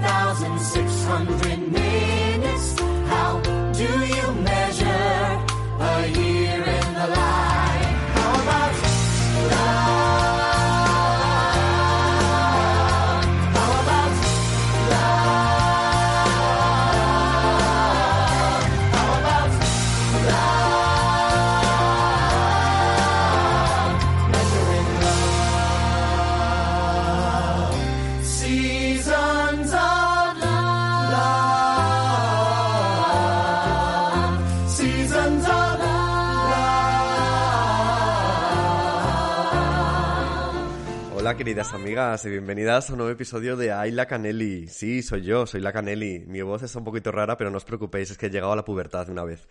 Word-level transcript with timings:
queridas 41.41 41.73
amigas 41.73 42.23
y 42.27 42.29
bienvenidas 42.29 42.91
a 42.91 42.93
un 42.93 42.99
nuevo 42.99 43.13
episodio 43.15 43.57
de 43.57 43.73
Ay 43.73 43.93
la 43.93 44.05
Caneli. 44.05 44.69
Sí, 44.69 45.03
soy 45.03 45.23
yo, 45.23 45.47
soy 45.47 45.63
la 45.63 45.73
Caneli. 45.73 46.23
Mi 46.27 46.43
voz 46.43 46.63
está 46.63 46.79
un 46.79 46.85
poquito 46.85 47.11
rara, 47.13 47.39
pero 47.39 47.51
no 47.51 47.57
os 47.57 47.65
preocupéis, 47.65 48.11
es 48.11 48.19
que 48.19 48.27
he 48.27 48.31
llegado 48.31 48.53
a 48.53 48.57
la 48.57 48.65
pubertad 48.67 49.07
de 49.07 49.13
una 49.13 49.25
vez. 49.25 49.49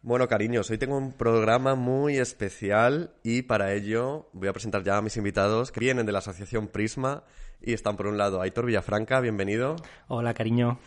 Bueno, 0.00 0.26
cariños, 0.28 0.70
hoy 0.70 0.78
tengo 0.78 0.96
un 0.96 1.12
programa 1.12 1.74
muy 1.74 2.16
especial 2.16 3.12
y 3.22 3.42
para 3.42 3.74
ello 3.74 4.30
voy 4.32 4.48
a 4.48 4.54
presentar 4.54 4.82
ya 4.82 4.96
a 4.96 5.02
mis 5.02 5.18
invitados 5.18 5.72
que 5.72 5.80
vienen 5.80 6.06
de 6.06 6.12
la 6.12 6.20
Asociación 6.20 6.68
Prisma 6.68 7.22
y 7.60 7.74
están 7.74 7.98
por 7.98 8.06
un 8.06 8.16
lado 8.16 8.40
Aitor 8.40 8.64
Villafranca, 8.64 9.20
bienvenido, 9.20 9.76
Hola, 10.08 10.32
cariño. 10.32 10.78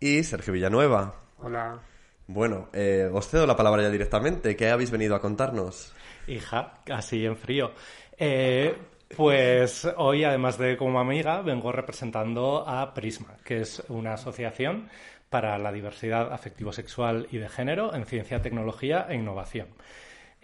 y 0.00 0.22
Sergio 0.24 0.54
Villanueva. 0.54 1.16
Hola. 1.36 1.82
Bueno, 2.28 2.70
eh, 2.72 3.10
os 3.12 3.28
cedo 3.28 3.46
la 3.46 3.56
palabra 3.56 3.82
ya 3.82 3.90
directamente. 3.90 4.56
¿Qué 4.56 4.70
habéis 4.70 4.90
venido 4.90 5.14
a 5.14 5.20
contarnos? 5.20 5.92
Hija, 6.26 6.78
así 6.90 7.26
en 7.26 7.36
frío. 7.36 7.72
Eh, 8.16 8.74
pues 9.16 9.86
hoy, 9.96 10.24
además 10.24 10.58
de 10.58 10.76
como 10.76 11.00
amiga, 11.00 11.42
vengo 11.42 11.72
representando 11.72 12.66
a 12.66 12.94
Prisma, 12.94 13.36
que 13.44 13.60
es 13.60 13.82
una 13.88 14.14
asociación 14.14 14.88
para 15.28 15.56
la 15.58 15.72
diversidad 15.72 16.32
afectivo-sexual 16.32 17.26
y 17.30 17.38
de 17.38 17.48
género 17.48 17.94
en 17.94 18.04
ciencia, 18.04 18.42
tecnología 18.42 19.06
e 19.08 19.14
innovación. 19.14 19.68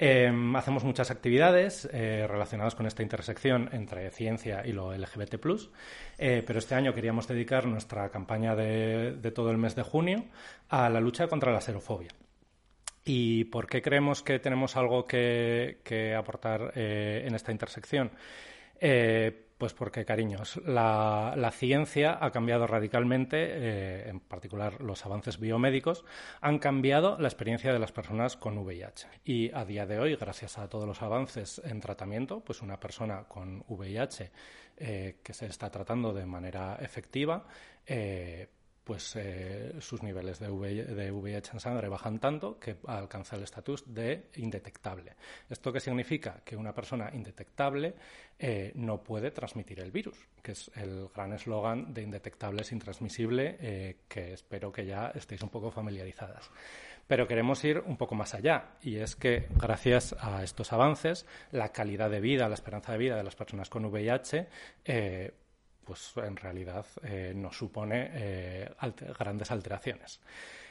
Eh, 0.01 0.33
hacemos 0.55 0.84
muchas 0.84 1.11
actividades 1.11 1.89
eh, 1.93 2.25
relacionadas 2.28 2.77
con 2.77 2.87
esta 2.87 3.03
intersección 3.03 3.69
entre 3.73 4.11
ciencia 4.11 4.65
y 4.65 4.73
lo 4.73 4.97
LGBT+, 4.97 5.34
eh, 6.19 6.45
pero 6.47 6.61
este 6.61 6.77
año 6.77 6.95
queríamos 6.95 7.27
dedicar 7.27 7.67
nuestra 7.67 8.09
campaña 8.09 8.55
de, 8.55 9.33
todo 9.34 9.51
el 9.51 9.59
mes 9.59 9.75
de 9.75 9.83
junio 9.83 10.25
a 10.69 10.89
la 10.89 11.01
lucha 11.01 11.27
contra 11.27 11.53
la 11.53 11.61
xerofobia. 11.61 12.11
¿Y 13.05 13.45
por 13.45 13.67
qué 13.67 13.83
creemos 13.83 14.23
que 14.23 14.39
tenemos 14.39 14.77
algo 14.77 15.07
que, 15.07 15.81
que 15.83 16.15
aportar 16.15 16.73
eh, 16.77 17.25
en 17.27 17.34
esta 17.34 17.51
intersección? 17.51 18.12
Eh, 18.81 19.49
pues 19.59 19.75
porque, 19.75 20.05
cariños, 20.05 20.61
la, 20.65 21.34
la 21.37 21.50
ciencia 21.50 22.16
ha 22.21 22.31
cambiado 22.31 22.69
radicalmente, 22.69 23.37
eh, 23.41 24.09
en 24.09 24.21
particular 24.21 24.81
los 24.81 25.05
avances 25.05 25.41
biomédicos, 25.41 26.05
han 26.41 26.61
cambiado 26.61 27.19
la 27.19 27.27
experiencia 27.27 27.72
de 27.72 27.81
las 27.81 27.91
personas 27.91 28.37
con 28.37 28.56
VIH. 28.56 29.09
Y 29.25 29.50
a 29.53 29.65
día 29.65 29.84
de 29.84 29.99
hoy, 29.99 30.15
gracias 30.15 30.59
a 30.59 30.69
todos 30.69 30.87
los 30.87 31.03
avances 31.03 31.61
en 31.65 31.81
tratamiento, 31.81 32.39
pues 32.41 32.62
una 32.62 32.78
persona 32.78 33.25
con 33.25 33.65
VIH 33.66 34.31
eh, 34.77 35.16
que 35.25 35.34
se 35.34 35.47
está 35.47 35.71
tratando 35.72 36.12
de 36.12 36.25
manera 36.25 36.78
efectiva, 36.81 37.45
eh, 37.84 38.49
pues 38.88 39.16
eh, 39.16 39.75
sus 39.81 40.03
niveles 40.03 40.38
de, 40.38 40.49
VI 40.49 40.94
de 40.94 41.12
VIH 41.12 41.50
en 41.53 41.60
sangre 41.60 41.91
bajan 41.91 42.19
tanto 42.19 42.59
que 42.59 42.78
alcanza 42.87 43.37
el 43.37 43.43
estatus 43.43 43.84
de 43.87 44.31
indetectable. 44.37 45.12
¿Esto 45.50 45.71
qué 45.71 45.78
significa? 45.78 46.41
Que 46.43 46.56
una 46.56 46.72
persona 46.72 47.10
indetectable 47.12 47.94
eh, 48.38 48.72
no 48.77 49.03
puede 49.03 49.31
transmitir 49.31 49.81
el 49.81 49.91
virus, 49.91 50.16
que 50.43 50.53
es 50.53 50.71
el 50.75 51.06
gran 51.15 51.34
eslogan 51.34 51.93
de 51.93 52.00
indetectable 52.00 52.62
es 52.62 52.72
intransmisible, 52.72 53.59
eh, 53.60 53.97
que 54.09 54.32
espero 54.32 54.72
que 54.72 54.87
ya 54.87 55.09
estéis 55.15 55.43
un 55.43 55.50
poco 55.50 55.71
familiarizadas. 55.71 56.50
Pero 57.06 57.28
queremos 57.28 57.62
ir 57.65 57.81
un 57.81 57.98
poco 57.98 58.15
más 58.15 58.32
allá, 58.32 58.71
y 58.81 58.97
es 58.97 59.16
que 59.16 59.48
gracias 59.50 60.16
a 60.19 60.43
estos 60.43 60.72
avances, 60.72 61.27
la 61.53 61.72
calidad 61.72 62.09
de 62.09 62.21
vida, 62.21 62.48
la 62.48 62.54
esperanza 62.54 62.93
de 62.93 62.98
vida 62.98 63.16
de 63.19 63.25
las 63.25 63.37
personas 63.37 63.69
con 63.69 63.84
VIH 63.84 64.48
pues 65.88 66.12
en 66.19 66.37
realidad 66.37 66.84
eh, 67.03 67.32
nos 67.34 67.56
supone 67.56 68.10
eh, 68.12 68.71
grandes 69.19 69.50
alteraciones. 69.50 70.21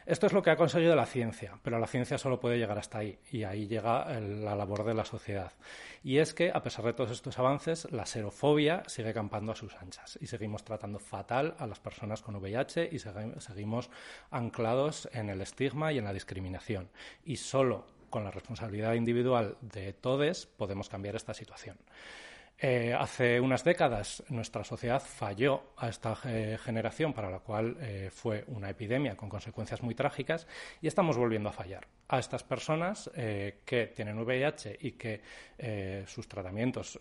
Esto 0.05 0.27
es 0.27 0.31
lo 0.31 0.43
que 0.43 0.51
ha 0.51 0.55
conseguido 0.55 0.95
la 0.95 1.07
ciencia, 1.07 1.59
pero 1.63 1.79
la 1.79 1.87
ciencia 1.87 2.19
solo 2.19 2.39
puede 2.39 2.59
llegar 2.59 2.77
hasta 2.77 2.99
ahí, 2.99 3.17
y 3.31 3.43
ahí 3.43 3.67
llega 3.67 4.07
la 4.19 4.55
labor 4.55 4.85
de 4.85 4.93
la 4.93 5.03
sociedad. 5.03 5.51
Y 6.03 6.19
es 6.19 6.35
que, 6.35 6.51
a 6.53 6.61
pesar 6.61 6.85
de 6.85 6.93
todos 6.93 7.09
estos 7.09 7.39
avances, 7.39 7.91
la 7.91 8.05
xerofobia 8.05 8.83
sigue 8.85 9.11
campando 9.11 9.51
a 9.51 9.55
sus 9.55 9.75
anchas, 9.75 10.19
y 10.21 10.27
seguimos 10.27 10.63
tratando 10.63 10.99
fatal 10.99 11.55
a 11.57 11.65
las 11.65 11.79
personas 11.79 12.21
con 12.21 12.35
VIH, 12.35 12.89
y 12.91 12.99
segui 12.99 13.33
seguimos 13.39 13.89
anclados 14.29 15.09
en 15.13 15.29
el 15.29 15.41
estigma 15.41 15.91
y 15.91 15.97
en 15.97 16.05
la 16.05 16.13
discriminación. 16.13 16.89
Y 17.25 17.37
solo 17.37 17.87
con 18.11 18.23
la 18.23 18.31
responsabilidad 18.31 18.93
individual 18.93 19.57
de 19.61 19.93
todos 19.93 20.45
podemos 20.45 20.89
cambiar 20.89 21.15
esta 21.15 21.33
situación. 21.33 21.77
Eh, 22.59 22.91
hace 22.91 23.39
unas 23.39 23.63
décadas 23.63 24.23
nuestra 24.29 24.63
sociedad 24.63 24.99
falló 24.99 25.73
a 25.77 25.89
esta 25.89 26.17
eh, 26.25 26.57
generación 26.59 27.13
para 27.13 27.29
la 27.29 27.37
cual 27.37 27.77
eh, 27.79 28.09
fue 28.11 28.45
una 28.47 28.71
epidemia 28.71 29.15
con 29.15 29.29
consecuencias 29.29 29.83
muy 29.83 29.93
trágicas 29.93 30.47
y 30.81 30.87
estamos 30.87 31.17
volviendo 31.17 31.49
a 31.49 31.51
fallar 31.51 31.87
a 32.07 32.17
estas 32.17 32.43
personas 32.43 33.11
que 33.13 33.91
tienen 33.93 34.17
VIH 34.17 34.77
y 34.79 34.93
que 34.93 35.21
sus 36.07 36.25
tratamientos 36.25 36.97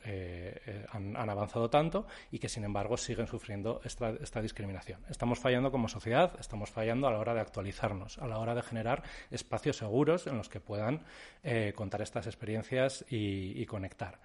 han, 0.91 1.17
avanzado 1.31 1.71
tanto 1.71 2.09
y 2.33 2.41
que 2.41 2.49
sin 2.49 2.65
embargo 2.65 2.97
siguen 2.97 3.29
sufriendo 3.29 3.81
esta, 3.85 4.43
discriminación. 4.43 5.05
Estamos 5.09 5.39
fallando 5.39 5.71
como 5.71 5.87
sociedad, 5.87 6.33
estamos 6.41 6.71
fallando 6.71 7.07
a 7.07 7.13
la 7.13 7.21
hora 7.21 7.35
de 7.35 7.41
actualizarnos, 7.41 8.19
a 8.19 8.27
la 8.27 8.41
hora 8.41 8.57
de 8.57 8.63
generar 8.63 9.05
espacios 9.31 9.77
seguros 9.77 10.27
en 10.27 10.39
los 10.39 10.49
que 10.49 10.59
puedan 10.59 11.05
contar 11.77 12.03
estas 12.03 12.27
experiencias 12.27 13.05
y 13.09 13.65
conectar. 13.67 14.19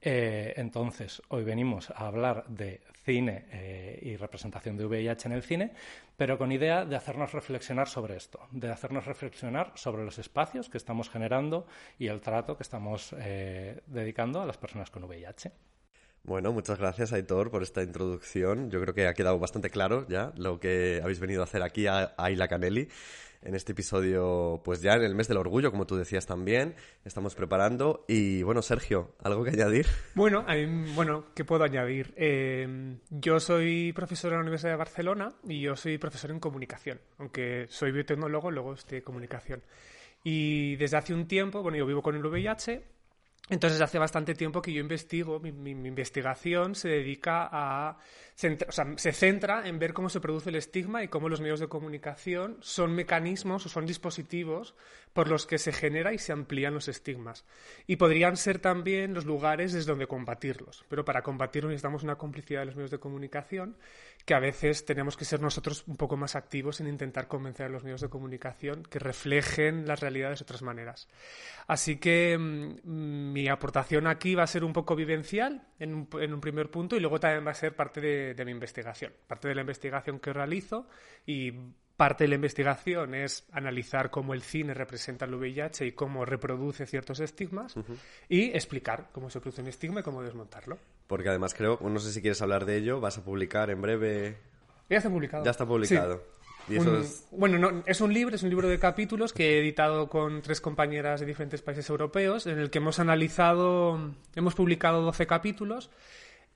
Eh, 0.00 0.54
entonces, 0.56 1.22
hoy 1.28 1.44
venimos 1.44 1.90
a 1.90 2.06
hablar 2.06 2.44
de 2.48 2.80
cine 3.04 3.46
eh, 3.50 3.98
y 4.02 4.16
representación 4.16 4.76
de 4.76 4.86
VIH 4.86 5.28
en 5.28 5.32
el 5.32 5.42
cine, 5.42 5.72
pero 6.16 6.38
con 6.38 6.52
idea 6.52 6.84
de 6.84 6.96
hacernos 6.96 7.32
reflexionar 7.32 7.88
sobre 7.88 8.16
esto, 8.16 8.40
de 8.50 8.70
hacernos 8.70 9.06
reflexionar 9.06 9.72
sobre 9.74 10.04
los 10.04 10.18
espacios 10.18 10.68
que 10.68 10.78
estamos 10.78 11.10
generando 11.10 11.66
y 11.98 12.08
el 12.08 12.20
trato 12.20 12.56
que 12.56 12.62
estamos 12.62 13.14
eh, 13.18 13.80
dedicando 13.86 14.42
a 14.42 14.46
las 14.46 14.58
personas 14.58 14.90
con 14.90 15.04
VIH. 15.04 15.52
Bueno, 16.22 16.52
muchas 16.52 16.78
gracias, 16.78 17.12
Aitor, 17.12 17.50
por 17.50 17.62
esta 17.62 17.82
introducción. 17.82 18.70
Yo 18.70 18.80
creo 18.80 18.94
que 18.94 19.06
ha 19.06 19.12
quedado 19.12 19.38
bastante 19.38 19.68
claro 19.68 20.06
ya 20.08 20.32
lo 20.36 20.58
que 20.58 21.00
habéis 21.02 21.20
venido 21.20 21.42
a 21.42 21.44
hacer 21.44 21.62
aquí 21.62 21.86
a 21.86 22.14
Aila 22.16 22.48
Canelli 22.48 22.88
en 23.44 23.54
este 23.54 23.72
episodio, 23.72 24.60
pues 24.64 24.80
ya 24.80 24.94
en 24.94 25.02
el 25.02 25.14
mes 25.14 25.28
del 25.28 25.36
orgullo, 25.36 25.70
como 25.70 25.86
tú 25.86 25.96
decías 25.96 26.26
también, 26.26 26.74
estamos 27.04 27.34
preparando. 27.34 28.04
Y 28.08 28.42
bueno, 28.42 28.62
Sergio, 28.62 29.14
¿algo 29.22 29.44
que 29.44 29.50
añadir? 29.50 29.86
Bueno, 30.14 30.44
bueno 30.94 31.26
¿qué 31.34 31.44
puedo 31.44 31.64
añadir? 31.64 32.14
Eh, 32.16 32.96
yo 33.10 33.40
soy 33.40 33.92
profesor 33.92 34.32
en 34.32 34.38
la 34.38 34.42
Universidad 34.42 34.72
de 34.72 34.76
Barcelona 34.76 35.34
y 35.46 35.60
yo 35.60 35.76
soy 35.76 35.98
profesor 35.98 36.30
en 36.30 36.40
comunicación, 36.40 37.00
aunque 37.18 37.66
soy 37.68 37.92
biotecnólogo, 37.92 38.50
luego 38.50 38.72
estoy 38.72 38.98
en 38.98 39.04
comunicación. 39.04 39.62
Y 40.24 40.76
desde 40.76 40.96
hace 40.96 41.12
un 41.12 41.28
tiempo, 41.28 41.62
bueno, 41.62 41.76
yo 41.76 41.86
vivo 41.86 42.00
con 42.00 42.16
el 42.16 42.24
VIH 42.24 42.82
Entonces, 43.50 43.78
hace 43.82 43.98
bastante 43.98 44.34
tiempo 44.34 44.62
que 44.62 44.72
yo 44.72 44.80
investigo, 44.80 45.38
mi 45.38 45.70
investigación 45.70 46.74
se 46.74 46.88
dedica 46.88 47.46
a. 47.52 47.98
se 48.34 49.12
centra 49.12 49.68
en 49.68 49.78
ver 49.78 49.92
cómo 49.92 50.08
se 50.08 50.20
produce 50.20 50.50
el 50.50 50.56
estigma 50.56 51.04
y 51.04 51.08
cómo 51.08 51.28
los 51.28 51.40
medios 51.40 51.60
de 51.60 51.68
comunicación 51.68 52.56
son 52.60 52.94
mecanismos 52.94 53.64
o 53.66 53.68
son 53.68 53.86
dispositivos 53.86 54.74
por 55.12 55.28
los 55.28 55.46
que 55.46 55.58
se 55.58 55.72
genera 55.72 56.12
y 56.12 56.18
se 56.18 56.32
amplían 56.32 56.74
los 56.74 56.88
estigmas. 56.88 57.44
Y 57.86 57.96
podrían 57.96 58.36
ser 58.36 58.58
también 58.58 59.14
los 59.14 59.24
lugares 59.24 59.72
desde 59.72 59.92
donde 59.92 60.08
combatirlos. 60.08 60.84
Pero 60.88 61.04
para 61.04 61.22
combatirlos 61.22 61.70
necesitamos 61.70 62.02
una 62.02 62.16
complicidad 62.16 62.60
de 62.60 62.66
los 62.66 62.76
medios 62.76 62.90
de 62.90 62.98
comunicación 62.98 63.76
que 64.24 64.34
a 64.34 64.40
veces 64.40 64.84
tenemos 64.84 65.16
que 65.16 65.24
ser 65.24 65.40
nosotros 65.40 65.84
un 65.86 65.96
poco 65.96 66.16
más 66.16 66.34
activos 66.34 66.80
en 66.80 66.88
intentar 66.88 67.28
convencer 67.28 67.66
a 67.66 67.68
los 67.68 67.84
medios 67.84 68.00
de 68.00 68.08
comunicación 68.08 68.82
que 68.82 68.98
reflejen 68.98 69.86
las 69.86 70.00
realidades 70.00 70.40
de 70.40 70.44
otras 70.44 70.62
maneras. 70.62 71.08
Así 71.68 71.98
que 71.98 72.36
mm, 72.36 73.32
mi 73.32 73.48
aportación 73.48 74.06
aquí 74.08 74.34
va 74.34 74.42
a 74.42 74.48
ser 74.48 74.64
un 74.64 74.72
poco 74.72 74.96
vivencial 74.96 75.68
en 75.78 75.94
un, 75.94 76.08
en 76.20 76.34
un 76.34 76.40
primer 76.40 76.70
punto 76.70 76.96
y 76.96 77.00
luego 77.00 77.20
también 77.20 77.46
va 77.46 77.52
a 77.52 77.54
ser 77.54 77.76
parte 77.76 78.00
de, 78.00 78.23
de 78.32 78.44
mi 78.46 78.52
investigación, 78.52 79.12
parte 79.26 79.48
de 79.48 79.54
la 79.54 79.60
investigación 79.60 80.18
que 80.20 80.32
realizo 80.32 80.86
y 81.26 81.52
parte 81.96 82.24
de 82.24 82.28
la 82.28 82.34
investigación 82.36 83.14
es 83.14 83.44
analizar 83.52 84.10
cómo 84.10 84.32
el 84.34 84.42
cine 84.42 84.72
representa 84.72 85.26
el 85.26 85.34
VIH 85.34 85.86
y 85.86 85.92
cómo 85.92 86.24
reproduce 86.24 86.86
ciertos 86.86 87.20
estigmas 87.20 87.74
y 88.28 88.44
explicar 88.50 89.10
cómo 89.12 89.28
se 89.30 89.40
produce 89.40 89.60
un 89.62 89.68
estigma 89.68 90.00
y 90.00 90.02
cómo 90.02 90.22
desmontarlo. 90.22 90.78
Porque 91.06 91.28
además 91.28 91.52
creo, 91.54 91.78
no 91.82 91.98
sé 92.00 92.12
si 92.12 92.20
quieres 92.22 92.40
hablar 92.40 92.64
de 92.64 92.76
ello, 92.78 92.98
vas 93.00 93.18
a 93.18 93.24
publicar 93.24 93.68
en 93.70 93.82
breve. 93.82 94.38
Ya 94.88 94.96
está 94.96 95.10
publicado. 95.10 95.44
Ya 95.44 95.50
está 95.50 95.66
publicado. 95.66 96.16
Sí. 96.66 96.74
Y 96.74 96.76
eso 96.78 96.90
Un- 96.92 97.00
es. 97.02 97.28
Bueno, 97.30 97.58
no, 97.58 97.82
es 97.84 98.00
un 98.00 98.12
libro, 98.14 98.34
es 98.34 98.42
un 98.42 98.48
libro 98.48 98.68
de 98.68 98.78
capítulos 98.78 99.34
que 99.34 99.56
he 99.56 99.60
editado 99.60 100.08
con 100.08 100.40
tres 100.40 100.62
compañeras 100.62 101.20
de 101.20 101.26
diferentes 101.26 101.60
países 101.60 101.88
europeos, 101.90 102.46
en 102.46 102.58
el 102.58 102.70
que 102.70 102.78
hemos 102.78 102.98
analizado, 102.98 104.14
hemos 104.34 104.54
publicado 104.54 105.02
12 105.02 105.26
capítulos, 105.26 105.90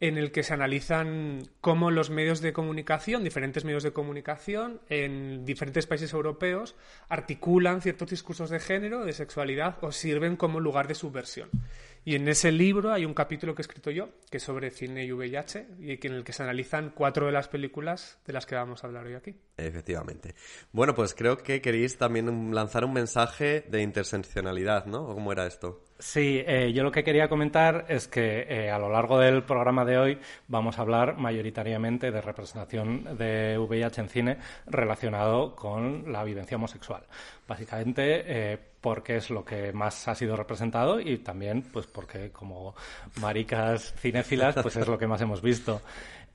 en 0.01 0.17
el 0.17 0.31
que 0.31 0.43
se 0.43 0.55
analizan 0.55 1.43
cómo 1.61 1.91
los 1.91 2.11
medios 2.11 2.41
de 2.41 2.53
comunicación, 2.53 3.25
diferentes 3.25 3.65
medios 3.65 3.83
de 3.83 3.93
comunicación 3.93 4.81
en 4.89 5.45
diferentes 5.45 5.87
países 5.87 6.13
europeos, 6.13 6.77
articulan 7.09 7.83
ciertos 7.83 8.11
discursos 8.11 8.51
de 8.51 8.61
género, 8.61 9.05
de 9.05 9.13
sexualidad 9.13 9.79
o 9.81 9.91
sirven 9.91 10.37
como 10.37 10.61
lugar 10.61 10.87
de 10.87 10.95
subversión. 10.95 11.51
Y 12.05 12.15
en 12.15 12.29
ese 12.29 12.53
libro 12.53 12.93
hay 12.93 13.05
un 13.05 13.13
capítulo 13.13 13.55
que 13.55 13.61
he 13.61 13.65
escrito 13.65 13.91
yo, 13.91 14.09
que 14.31 14.37
es 14.37 14.43
sobre 14.43 14.71
cine 14.71 15.05
y 15.05 15.13
VIH, 15.13 15.67
y 15.81 16.07
en 16.07 16.15
el 16.15 16.25
que 16.25 16.33
se 16.33 16.43
analizan 16.43 16.93
cuatro 16.95 17.27
de 17.27 17.33
las 17.33 17.49
películas 17.49 18.19
de 18.25 18.33
las 18.33 18.47
que 18.47 18.55
vamos 18.55 18.83
a 18.83 18.87
hablar 18.87 19.05
hoy 19.07 19.15
aquí. 19.15 19.35
Efectivamente. 19.57 20.35
Bueno, 20.73 20.95
pues 20.95 21.13
creo 21.13 21.37
que 21.37 21.61
queréis 21.61 21.99
también 21.99 22.55
lanzar 22.55 22.85
un 22.85 22.93
mensaje 22.93 23.67
de 23.69 23.83
interseccionalidad, 23.83 24.87
¿no? 24.87 25.03
¿O 25.09 25.15
cómo 25.15 25.33
era 25.33 25.47
esto? 25.47 25.88
Sí, 26.01 26.41
eh, 26.47 26.73
yo 26.73 26.85
lo 26.85 26.93
que 26.93 27.03
quería 27.03 27.29
comentar 27.29 27.87
es 27.89 28.07
que 28.07 28.47
eh, 28.49 28.71
a 28.71 28.79
lo 28.79 28.89
largo 28.89 29.19
del 29.19 29.43
programa 29.43 29.85
de 29.85 29.99
hoy 29.99 30.19
vamos 30.47 30.79
a 30.79 30.83
hablar 30.83 31.17
mayoritariamente 31.17 32.13
de 32.13 32.21
representación 32.21 33.19
de 33.19 33.59
VIH 33.59 34.03
en 34.03 34.09
cine 34.09 34.39
relacionado 34.67 35.57
con 35.57 36.13
la 36.13 36.23
vivencia 36.23 36.57
homosexual. 36.57 37.03
Básicamente 37.49 38.23
eh, 38.27 38.59
porque 38.81 39.17
es 39.17 39.29
lo 39.31 39.45
que 39.45 39.73
más 39.73 40.07
ha 40.07 40.15
sido 40.15 40.37
representado 40.37 41.01
y 41.01 41.19
también 41.19 41.63
pues 41.63 41.89
porque 41.89 42.31
como 42.31 42.77
maricas 43.21 43.93
cinéfilas 43.99 44.55
pues 44.63 44.77
es 44.77 44.87
lo 44.87 44.99
que 44.99 45.09
más 45.09 45.21
hemos 45.21 45.43
visto. 45.43 45.83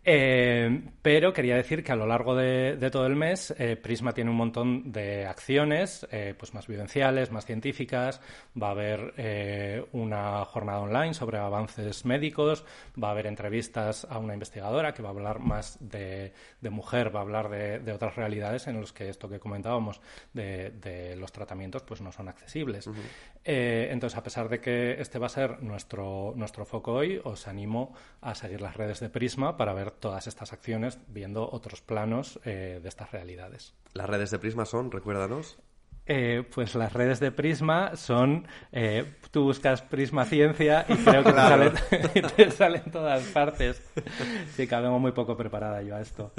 Eh, 0.05 0.83
pero 1.01 1.33
quería 1.33 1.55
decir 1.55 1.83
que 1.83 1.91
a 1.91 1.95
lo 1.95 2.05
largo 2.05 2.35
de, 2.35 2.77
de 2.77 2.89
todo 2.89 3.05
el 3.07 3.15
mes 3.15 3.53
eh, 3.57 3.75
Prisma 3.75 4.13
tiene 4.13 4.31
un 4.31 4.37
montón 4.37 4.91
de 4.91 5.25
acciones, 5.25 6.07
eh, 6.11 6.33
pues 6.37 6.53
más 6.53 6.67
vivenciales, 6.67 7.31
más 7.31 7.45
científicas. 7.45 8.21
Va 8.61 8.69
a 8.69 8.71
haber 8.71 9.13
eh, 9.17 9.85
una 9.91 10.43
jornada 10.45 10.79
online 10.79 11.13
sobre 11.13 11.37
avances 11.37 12.05
médicos, 12.05 12.65
va 13.01 13.09
a 13.09 13.11
haber 13.11 13.27
entrevistas 13.27 14.05
a 14.09 14.17
una 14.17 14.33
investigadora 14.33 14.93
que 14.93 15.01
va 15.01 15.09
a 15.09 15.11
hablar 15.11 15.39
más 15.39 15.77
de, 15.79 16.33
de 16.61 16.69
mujer, 16.69 17.13
va 17.13 17.19
a 17.19 17.23
hablar 17.23 17.49
de, 17.49 17.79
de 17.79 17.91
otras 17.91 18.15
realidades 18.15 18.67
en 18.67 18.79
las 18.79 18.93
que 18.93 19.09
esto 19.09 19.29
que 19.29 19.39
comentábamos 19.39 20.01
de, 20.33 21.15
los 21.17 21.31
tratamientos 21.31 21.83
pues 21.83 22.01
no 22.01 22.11
son 22.11 22.27
accesibles. 22.29 22.89
Entonces, 23.43 24.17
a 24.17 24.23
pesar 24.23 24.47
de 24.47 24.59
que 24.59 25.01
este 25.01 25.19
va 25.19 25.25
a 25.25 25.29
ser 25.29 25.61
nuestro, 25.61 26.33
nuestro 26.35 26.65
foco 26.65 26.93
hoy, 26.93 27.19
os 27.23 27.47
animo 27.47 27.93
a 28.21 28.35
seguir 28.35 28.61
las 28.61 28.75
redes 28.75 28.99
de 28.99 29.09
Prisma 29.09 29.57
para 29.57 29.73
ver 29.73 29.92
todas 29.99 30.27
estas 30.27 30.53
acciones, 30.53 30.99
viendo 31.07 31.49
otros 31.51 31.81
planos 31.81 32.39
eh, 32.45 32.79
de 32.81 32.89
estas 32.89 33.11
realidades. 33.11 33.73
Las 33.93 34.09
redes 34.09 34.31
de 34.31 34.39
Prisma 34.39 34.65
son, 34.65 34.91
recuérdanos. 34.91 35.59
Eh, 36.05 36.43
pues 36.53 36.75
las 36.75 36.91
redes 36.91 37.21
de 37.21 37.31
Prisma 37.31 37.95
son, 37.95 38.45
eh, 38.73 39.15
tú 39.31 39.43
buscas 39.43 39.81
Prisma 39.81 40.25
Ciencia 40.25 40.85
y 40.89 40.95
creo 40.95 41.23
que 41.23 41.31
te, 41.31 41.37
salen, 41.37 41.73
te 42.35 42.51
salen 42.51 42.91
todas 42.91 43.23
partes. 43.27 43.81
Sí, 44.55 44.67
que 44.67 44.75
muy 44.99 45.13
poco 45.13 45.37
preparada 45.37 45.81
yo 45.81 45.95
a 45.95 46.01
esto. 46.01 46.33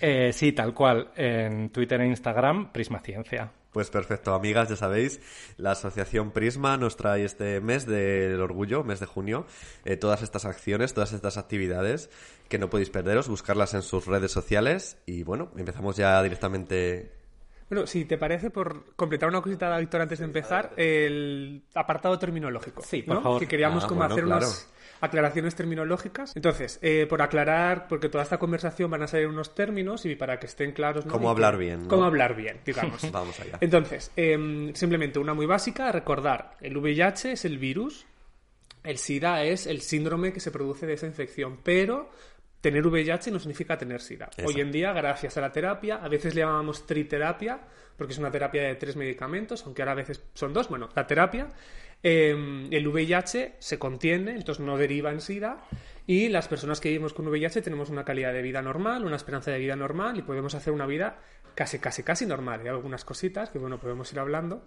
Eh, 0.00 0.32
sí, 0.32 0.52
tal 0.52 0.72
cual. 0.74 1.10
En 1.16 1.70
Twitter 1.70 2.00
e 2.00 2.06
Instagram, 2.06 2.72
Prisma 2.72 3.00
Ciencia. 3.00 3.52
Pues 3.72 3.88
perfecto, 3.88 4.34
amigas, 4.34 4.68
ya 4.68 4.74
sabéis, 4.74 5.20
la 5.56 5.72
Asociación 5.72 6.32
Prisma 6.32 6.76
nos 6.76 6.96
trae 6.96 7.24
este 7.24 7.60
mes 7.60 7.86
del 7.86 8.40
orgullo, 8.40 8.82
mes 8.82 8.98
de 8.98 9.06
junio, 9.06 9.46
eh, 9.84 9.96
todas 9.96 10.22
estas 10.22 10.44
acciones, 10.44 10.92
todas 10.92 11.12
estas 11.12 11.36
actividades 11.38 12.10
que 12.48 12.58
no 12.58 12.68
podéis 12.68 12.90
perderos, 12.90 13.28
buscarlas 13.28 13.74
en 13.74 13.82
sus 13.82 14.06
redes 14.06 14.32
sociales 14.32 14.98
y 15.06 15.22
bueno, 15.22 15.52
empezamos 15.56 15.96
ya 15.96 16.20
directamente. 16.20 17.12
Bueno, 17.68 17.86
si 17.86 18.04
te 18.06 18.18
parece, 18.18 18.50
por 18.50 18.96
completar 18.96 19.28
una 19.28 19.40
cosita, 19.40 19.78
Víctor, 19.78 20.00
antes 20.00 20.18
de 20.18 20.24
empezar, 20.24 20.72
el 20.76 21.62
apartado 21.72 22.18
terminológico. 22.18 22.82
Sí, 22.82 23.02
por 23.02 23.14
¿no? 23.18 23.22
favor. 23.22 23.38
Que 23.40 23.46
queríamos 23.46 23.84
Ah, 23.84 23.86
como 23.86 24.00
bueno, 24.00 24.14
hacer 24.14 24.24
claro. 24.24 24.46
unas 24.46 24.68
aclaraciones 25.00 25.54
terminológicas. 25.54 26.34
Entonces, 26.36 26.78
eh, 26.82 27.06
por 27.08 27.22
aclarar, 27.22 27.88
porque 27.88 28.08
toda 28.08 28.24
esta 28.24 28.38
conversación 28.38 28.90
van 28.90 29.02
a 29.02 29.06
salir 29.06 29.26
unos 29.26 29.54
términos 29.54 30.04
y 30.06 30.14
para 30.14 30.38
que 30.38 30.46
estén 30.46 30.72
claros. 30.72 31.06
¿no? 31.06 31.12
Cómo 31.12 31.24
Y 31.24 31.26
que- 31.26 31.30
hablar 31.32 31.56
bien, 31.58 31.82
¿no? 31.84 31.88
Cómo 31.88 32.04
hablar 32.04 32.34
bien, 32.36 32.60
digamos. 32.64 33.00
Vamos 33.12 33.38
allá. 33.40 33.58
Entonces, 33.60 34.12
em, 34.16 34.74
simplemente 34.74 35.18
una 35.18 35.34
muy 35.34 35.46
básica, 35.46 35.90
recordar, 35.92 36.56
el 36.60 36.76
VIH 36.76 37.32
es 37.32 37.44
el 37.44 37.58
virus, 37.58 38.06
el 38.84 38.98
SIDA 38.98 39.42
es 39.44 39.66
el 39.66 39.80
síndrome 39.80 40.32
que 40.32 40.40
se 40.40 40.50
produce 40.50 40.86
de 40.86 40.94
esa 40.94 41.06
infección, 41.06 41.58
pero 41.62 42.10
tener 42.60 42.86
VIH 42.86 43.30
no 43.30 43.38
significa 43.38 43.78
tener 43.78 44.00
SIDA. 44.00 44.26
Exacto. 44.26 44.46
Hoy 44.50 44.60
en 44.60 44.70
día, 44.70 44.92
gracias 44.92 45.36
a 45.36 45.40
la 45.40 45.50
terapia, 45.52 45.96
a 45.96 46.08
veces 46.08 46.34
le 46.34 46.42
llamamos 46.42 46.86
triterapia, 46.86 47.58
porque 47.96 48.12
es 48.12 48.18
una 48.18 48.30
terapia 48.30 48.62
de 48.62 48.74
tres 48.76 48.96
medicamentos, 48.96 49.62
aunque 49.64 49.82
ahora 49.82 49.92
a 49.92 49.96
veces 49.96 50.22
son 50.34 50.52
dos, 50.52 50.68
bueno, 50.68 50.88
la 50.94 51.06
terapia, 51.06 51.48
eh, 52.02 52.68
el 52.70 52.88
VIH 52.88 53.56
se 53.58 53.78
contiene, 53.78 54.32
entonces 54.32 54.64
no 54.64 54.76
deriva 54.76 55.10
en 55.10 55.20
SIDA, 55.20 55.64
y 56.06 56.28
las 56.28 56.48
personas 56.48 56.80
que 56.80 56.88
vivimos 56.88 57.14
con 57.14 57.28
VIH 57.28 57.62
tenemos 57.62 57.90
una 57.90 58.04
calidad 58.04 58.32
de 58.32 58.42
vida 58.42 58.62
normal, 58.62 59.04
una 59.04 59.16
esperanza 59.16 59.50
de 59.50 59.58
vida 59.58 59.76
normal, 59.76 60.18
y 60.18 60.22
podemos 60.22 60.54
hacer 60.54 60.72
una 60.72 60.86
vida 60.86 61.20
casi, 61.54 61.78
casi, 61.78 62.02
casi 62.02 62.26
normal. 62.26 62.60
Hay 62.62 62.68
algunas 62.68 63.04
cositas 63.04 63.50
que, 63.50 63.58
bueno, 63.58 63.78
podemos 63.78 64.12
ir 64.12 64.18
hablando. 64.18 64.64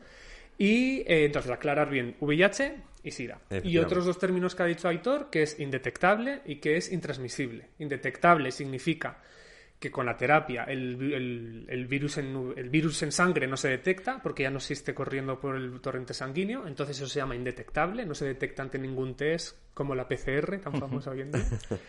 Y 0.57 0.99
eh, 0.99 1.25
entonces 1.25 1.51
aclarar 1.51 1.89
bien 1.89 2.15
VIH 2.19 2.75
y 3.03 3.11
SIDA. 3.11 3.41
Y 3.63 3.79
otros 3.79 4.05
dos 4.05 4.19
términos 4.19 4.55
que 4.55 4.63
ha 4.63 4.67
dicho 4.67 4.87
Aitor, 4.87 5.29
que 5.29 5.43
es 5.43 5.59
indetectable 5.59 6.41
y 6.45 6.57
que 6.57 6.77
es 6.77 6.91
intransmisible. 6.91 7.69
Indetectable 7.79 8.51
significa 8.51 9.17
que 9.83 9.91
con 9.91 10.05
la 10.05 10.15
terapia 10.15 10.63
el, 10.63 11.11
el- 11.13 11.65
el 11.67 11.85
virus 11.87 12.17
en, 12.17 12.53
el 12.55 12.69
virus 12.69 13.03
en 13.03 13.11
sangre 13.11 13.47
no 13.47 13.57
se 13.57 13.67
detecta 13.67 14.21
porque 14.23 14.43
ya 14.43 14.49
no 14.49 14.57
existe 14.59 14.93
corriendo 14.93 15.37
por 15.41 15.57
el 15.57 15.81
torrente 15.81 16.13
sanguíneo, 16.13 16.65
entonces 16.67 16.95
eso 16.97 17.07
se 17.09 17.19
llama 17.19 17.35
indetectable, 17.35 18.05
no 18.05 18.15
se 18.15 18.23
detecta 18.25 18.61
ante 18.63 18.79
ningún 18.79 19.15
test 19.15 19.57
como 19.73 19.93
la 19.93 20.07
PCR, 20.07 20.59
tan 20.59 20.79
famosa 20.79 21.11
hoy 21.11 21.21
en 21.21 21.31
día. 21.33 21.43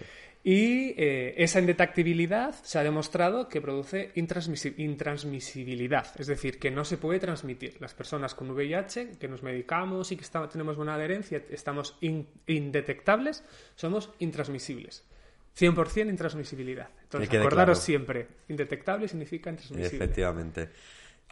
Y 0.46 0.92
eh, 0.98 1.34
esa 1.38 1.58
indetectibilidad 1.58 2.54
se 2.62 2.78
ha 2.78 2.82
demostrado 2.82 3.48
que 3.48 3.62
produce 3.62 4.12
intransmisi- 4.14 4.74
intransmisibilidad, 4.76 6.06
es 6.18 6.26
decir, 6.26 6.58
que 6.58 6.70
no 6.70 6.84
se 6.84 6.98
puede 6.98 7.18
transmitir. 7.18 7.76
Las 7.80 7.94
personas 7.94 8.34
con 8.34 8.50
VIH, 8.50 9.12
que 9.18 9.26
nos 9.26 9.42
medicamos 9.42 10.12
y 10.12 10.16
que 10.16 10.22
está- 10.22 10.46
tenemos 10.50 10.76
buena 10.76 10.96
adherencia, 10.96 11.42
estamos 11.48 11.96
in- 12.02 12.26
indetectables, 12.46 13.42
somos 13.74 14.10
intransmisibles. 14.18 15.04
100% 15.56 16.08
intransmisibilidad. 16.08 16.88
Entonces, 17.02 17.28
acordaros 17.30 17.78
claro. 17.78 17.86
siempre, 17.86 18.28
indetectable 18.48 19.08
significa 19.08 19.50
intransmisible. 19.50 19.96
Efectivamente. 19.96 20.70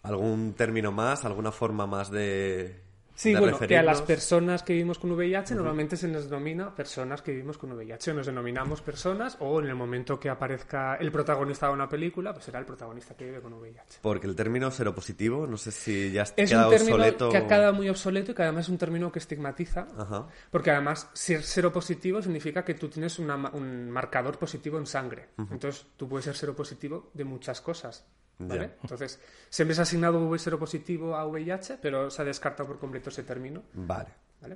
¿Algún 0.03 0.55
término 0.55 0.93
más, 0.93 1.25
alguna 1.25 1.53
forma 1.53 1.87
más 1.87 2.11
de. 2.11 2.81
Sí, 3.15 3.35
bueno, 3.35 3.59
que 3.59 3.77
a 3.77 3.83
las 3.83 4.03
personas 4.03 4.63
que 4.63 4.73
vivimos 4.73 4.99
con 4.99 5.13
VIH 5.13 5.55
normalmente 5.55 5.97
se 5.97 6.09
nos 6.09 6.25
denomina 6.25 6.75
personas 6.75 7.23
que 7.23 7.33
vivimos 7.33 7.59
con 7.59 7.73
VIH, 7.73 8.11
o 8.11 8.15
nos 8.15 8.27
denominamos 8.27 8.81
personas, 8.81 9.37
o 9.41 9.61
en 9.61 9.67
el 9.67 9.75
momento 9.75 10.19
que 10.19 10.29
aparezca 10.31 10.97
el 10.97 11.13
protagonista 11.13 11.67
de 11.69 11.73
una 11.75 11.89
película, 11.89 12.33
pues 12.33 12.47
será 12.47 12.59
el 12.59 12.65
protagonista 12.65 13.15
que 13.15 13.27
vive 13.27 13.41
con 13.41 13.53
VIH. 13.55 13.99
Porque 14.01 14.27
el 14.27 14.35
término 14.35 14.71
seropositivo, 14.71 15.47
no 15.47 15.57
sé 15.57 15.71
si 15.73 16.11
ya 16.13 16.23
Es 16.23 16.51
quedado 16.51 16.69
un 16.71 16.75
término 16.75 16.97
obsoleto. 16.97 17.29
que 17.29 17.37
ha 17.37 17.47
quedado 17.47 17.73
muy 17.75 17.89
obsoleto 17.89 18.33
y 18.33 18.35
que 18.35 18.43
además 18.43 18.65
es 18.65 18.69
un 18.71 18.79
término 18.79 19.13
que 19.13 19.19
estigmatiza, 19.19 19.87
Ajá. 19.97 20.27
porque 20.51 20.71
además 20.71 21.11
ser 21.13 21.43
seropositivo 21.43 22.23
significa 22.23 22.65
que 22.65 22.75
tú 22.75 22.89
tienes 22.89 23.19
una 23.19 23.37
un 23.53 23.91
marcador 23.91 24.39
positivo 24.39 24.79
en 24.79 24.87
sangre. 24.87 25.29
Entonces 25.51 25.87
tú 25.97 26.09
puedes 26.09 26.25
ser 26.25 26.37
seropositivo 26.37 27.11
de 27.15 27.25
muchas 27.25 27.61
cosas. 27.61 28.07
¿Vale? 28.49 28.67
Ya. 28.69 28.77
Entonces, 28.83 29.21
siempre 29.49 29.75
se 29.75 29.81
ha 29.81 29.85
asignado 29.85 30.27
V 30.27 30.39
seropositivo 30.39 31.17
a 31.17 31.27
VIH, 31.27 31.79
pero 31.81 32.11
se 32.11 32.23
ha 32.23 32.25
descartado 32.25 32.69
por 32.69 32.79
completo 32.79 33.11
ese 33.11 33.23
término. 33.23 33.63
Vale. 33.75 34.11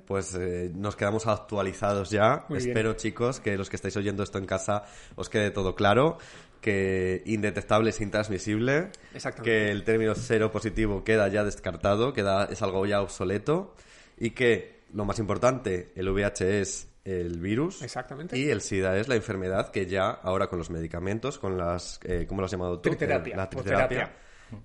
Pues 0.05 0.35
eh, 0.35 0.71
nos 0.73 0.95
quedamos 0.95 1.27
actualizados 1.27 2.09
ya. 2.09 2.45
Muy 2.49 2.59
bien. 2.59 2.69
Espero, 2.69 2.93
chicos, 2.93 3.39
que 3.39 3.57
los 3.57 3.69
que 3.69 3.77
estáis 3.77 3.95
oyendo 3.95 4.23
esto 4.23 4.37
en 4.37 4.45
casa 4.45 4.83
os 5.15 5.29
quede 5.29 5.51
todo 5.51 5.75
claro. 5.75 6.17
Que 6.61 7.23
indetectable 7.25 7.91
es 7.91 8.01
intransmisible. 8.01 8.91
Exactamente. 9.13 9.43
Que 9.43 9.71
el 9.71 9.83
término 9.83 10.13
cero 10.15 10.51
positivo 10.51 11.03
queda 11.03 11.27
ya 11.29 11.43
descartado, 11.43 12.13
queda, 12.13 12.45
es 12.45 12.61
algo 12.61 12.85
ya 12.85 13.01
obsoleto. 13.01 13.75
Y 14.17 14.31
que, 14.31 14.81
lo 14.93 15.05
más 15.05 15.19
importante, 15.19 15.91
el 15.95 16.09
VIH 16.09 16.61
es 16.61 16.89
el 17.07 17.39
virus. 17.39 17.81
Exactamente. 17.81 18.37
Y 18.37 18.49
el 18.49 18.61
SIDA 18.61 18.97
es 18.97 19.07
la 19.07 19.15
enfermedad 19.15 19.71
que 19.71 19.85
ya, 19.85 20.09
ahora 20.09 20.47
con 20.47 20.59
los 20.59 20.69
medicamentos, 20.69 21.37
con 21.37 21.57
las. 21.57 21.99
Eh, 22.03 22.25
¿Cómo 22.27 22.41
lo 22.41 22.45
has 22.45 22.51
llamado 22.51 22.79
tú? 22.79 22.89
Triterapia, 22.89 23.35
La 23.37 23.49
triterapia. 23.49 23.87
terapia. 23.87 24.15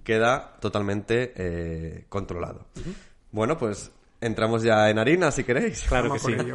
Queda 0.04 0.56
totalmente 0.60 1.32
eh, 1.36 2.04
controlado. 2.08 2.66
Bueno, 3.30 3.56
pues 3.56 3.90
entramos 4.20 4.62
ya 4.62 4.88
en 4.90 4.98
harina, 4.98 5.30
si 5.30 5.44
queréis. 5.44 5.82
Claro 5.82 6.12
que 6.12 6.18
sí. 6.18 6.32
ello. 6.32 6.54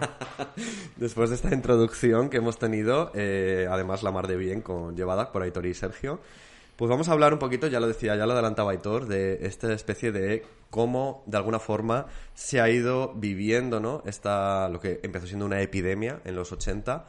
Después 0.96 1.30
de 1.30 1.36
esta 1.36 1.54
introducción 1.54 2.30
que 2.30 2.38
hemos 2.38 2.58
tenido, 2.58 3.12
eh, 3.16 3.68
además 3.70 4.04
la 4.04 4.12
mar 4.12 4.28
de 4.28 4.38
bien 4.38 4.62
con 4.62 4.96
llevada 4.96 5.32
por 5.32 5.42
Aitor 5.44 5.66
y 5.66 5.74
Sergio, 5.74 6.20
pues 6.78 6.90
vamos 6.90 7.10
a 7.10 7.12
hablar 7.12 7.34
un 7.34 7.40
poquito, 7.40 7.68
ya 7.68 7.80
lo 7.80 7.88
decía, 7.88 8.16
ya 8.16 8.28
lo 8.28 8.34
adelantaba 8.34 8.72
Aitor, 8.72 9.08
de 9.08 9.40
esta 9.48 9.74
especie 9.74 10.12
de 10.12 10.46
cómo 10.70 11.24
de 11.26 11.38
alguna 11.38 11.60
forma 11.60 12.06
se 12.36 12.62
ha 12.62 12.70
ido 12.70 13.14
viviendo, 13.16 13.80
¿no? 13.80 14.04
Esta, 14.06 14.70
lo 14.70 14.80
que 14.80 15.00
empezó 15.02 15.26
siendo 15.26 15.48
una 15.48 15.60
epidemia 15.60 16.22
en 16.24 16.36
los 16.36 16.52
80, 16.52 17.06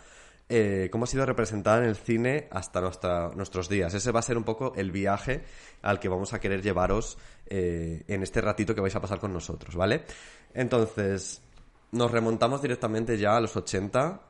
eh, 0.49 0.89
cómo 0.91 1.05
ha 1.05 1.07
sido 1.07 1.27
representada 1.27 1.83
en 1.83 1.85
el 1.85 1.97
cine 1.97 2.49
hasta 2.51 2.81
nuestros 3.35 3.69
días. 3.69 3.93
Ese 3.93 4.11
va 4.11 4.21
a 4.21 4.23
ser 4.23 4.39
un 4.39 4.45
poco 4.45 4.73
el 4.75 4.91
viaje 4.91 5.45
al 5.83 6.01
que 6.01 6.09
vamos 6.09 6.33
a 6.33 6.41
querer 6.41 6.63
llevaros 6.63 7.19
eh, 7.47 8.05
en 8.09 8.23
este 8.23 8.41
ratito 8.41 8.75
que 8.75 8.81
vais 8.81 8.97
a 8.97 9.01
pasar 9.03 9.21
con 9.21 9.35
nosotros, 9.35 9.77
¿vale? 9.77 10.05
Entonces, 10.55 11.43
nos 11.93 12.11
remontamos 12.11 12.63
directamente 12.63 13.19
ya 13.19 13.37
a 13.37 13.41
los 13.43 13.55
80 13.55 14.28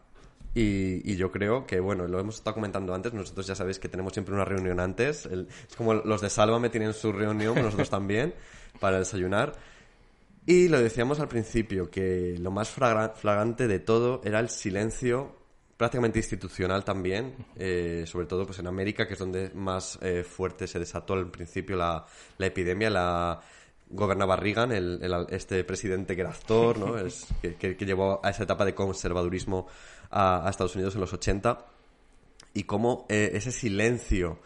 y, 0.55 1.11
y 1.13 1.17
yo 1.17 1.31
creo 1.31 1.67
que, 1.67 1.79
bueno, 1.81 2.07
lo 2.09 2.19
hemos 2.19 2.37
estado 2.37 2.55
comentando 2.55 2.95
antes, 2.95 3.13
nosotros 3.13 3.47
ya 3.47 3.55
sabéis 3.55 3.79
que 3.79 3.89
tenemos 3.89 4.13
siempre 4.13 4.35
una 4.35 4.45
reunión 4.45 4.81
antes, 4.81 5.27
el- 5.27 5.49
es 5.69 5.77
como 5.77 5.95
los 5.95 6.21
de 6.21 6.31
Sálvame 6.31 6.71
tienen 6.71 6.93
su 6.95 7.13
reunión, 7.13 7.55
nosotros 7.63 7.91
también, 7.91 8.35
para 8.81 8.99
desayunar. 8.99 9.55
Y 10.47 10.69
lo 10.69 10.81
decíamos 10.81 11.21
al 11.21 11.29
principio, 11.29 11.91
que 11.91 12.37
lo 12.41 12.51
más 12.51 12.71
flagrante 12.71 13.69
de 13.69 13.79
todo 13.81 14.23
era 14.25 14.41
el 14.41 14.49
silencio 14.49 15.37
prácticamente 15.77 16.19
institucional 16.19 16.85
también, 16.85 17.35
eh, 17.57 18.05
sobre 18.07 18.27
todo 18.27 18.47
pues 18.47 18.59
en 18.59 18.67
América, 18.67 19.07
que 19.07 19.13
es 19.13 19.19
donde 19.19 19.51
más 19.55 19.99
eh, 20.03 20.25
fuerte 20.25 20.67
se 20.67 20.79
desató 20.79 21.13
al 21.15 21.31
principio 21.31 21.77
la, 21.77 22.05
la 22.39 22.47
epidemia, 22.47 22.91
la 22.91 23.41
gobernaba 23.91 24.37
Reagan, 24.37 24.73
el, 24.73 24.99
el- 25.03 25.27
este 25.31 25.63
presidente 25.65 26.15
que 26.17 26.23
era 26.23 26.31
actor, 26.31 26.79
¿no? 26.79 26.99
Es- 27.07 27.27
que, 27.43 27.55
que- 27.57 27.77
que 27.77 27.85
llevó 27.87 28.19
a 28.25 28.31
esa 28.31 28.43
etapa 28.45 28.65
de 28.65 28.75
conservadurismo 28.75 29.69
a, 30.11 30.47
a 30.47 30.51
Estados 30.51 30.75
Unidos 30.75 30.95
en 30.95 31.01
los 31.01 31.13
80 31.13 31.65
y 32.55 32.65
cómo 32.65 33.07
eh, 33.09 33.31
ese 33.35 33.53
silencio 33.53 34.39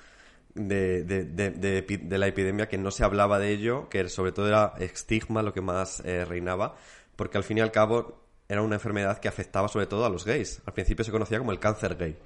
de, 0.54 1.04
de- 1.04 1.24
de- 1.24 1.50
de 1.50 1.86
epi- 1.86 2.00
de 2.02 2.18
la 2.18 2.26
epidemia 2.26 2.68
que 2.68 2.78
no 2.78 2.90
se 2.90 3.04
hablaba 3.04 3.38
de 3.38 3.50
ello, 3.52 3.88
que 3.88 4.08
sobre 4.08 4.32
todo 4.32 4.48
era 4.48 4.74
estigma 4.78 5.42
lo 5.42 5.52
que 5.54 5.60
más 5.62 6.00
eh, 6.04 6.24
reinaba, 6.24 6.76
porque 7.16 7.38
al 7.38 7.44
fin 7.44 7.58
y 7.58 7.60
al 7.60 7.70
cabo 7.72 8.20
era 8.48 8.60
una 8.62 8.74
enfermedad 8.74 9.18
que 9.18 9.28
afectaba 9.28 9.68
sobre 9.68 9.86
todo 9.86 10.04
a 10.04 10.10
los 10.10 10.24
gays. 10.26 10.60
Al 10.66 10.74
principio 10.74 11.04
se 11.04 11.10
conocía 11.10 11.38
como 11.38 11.52
el 11.52 11.58
cáncer 11.58 11.96
gay, 11.96 12.18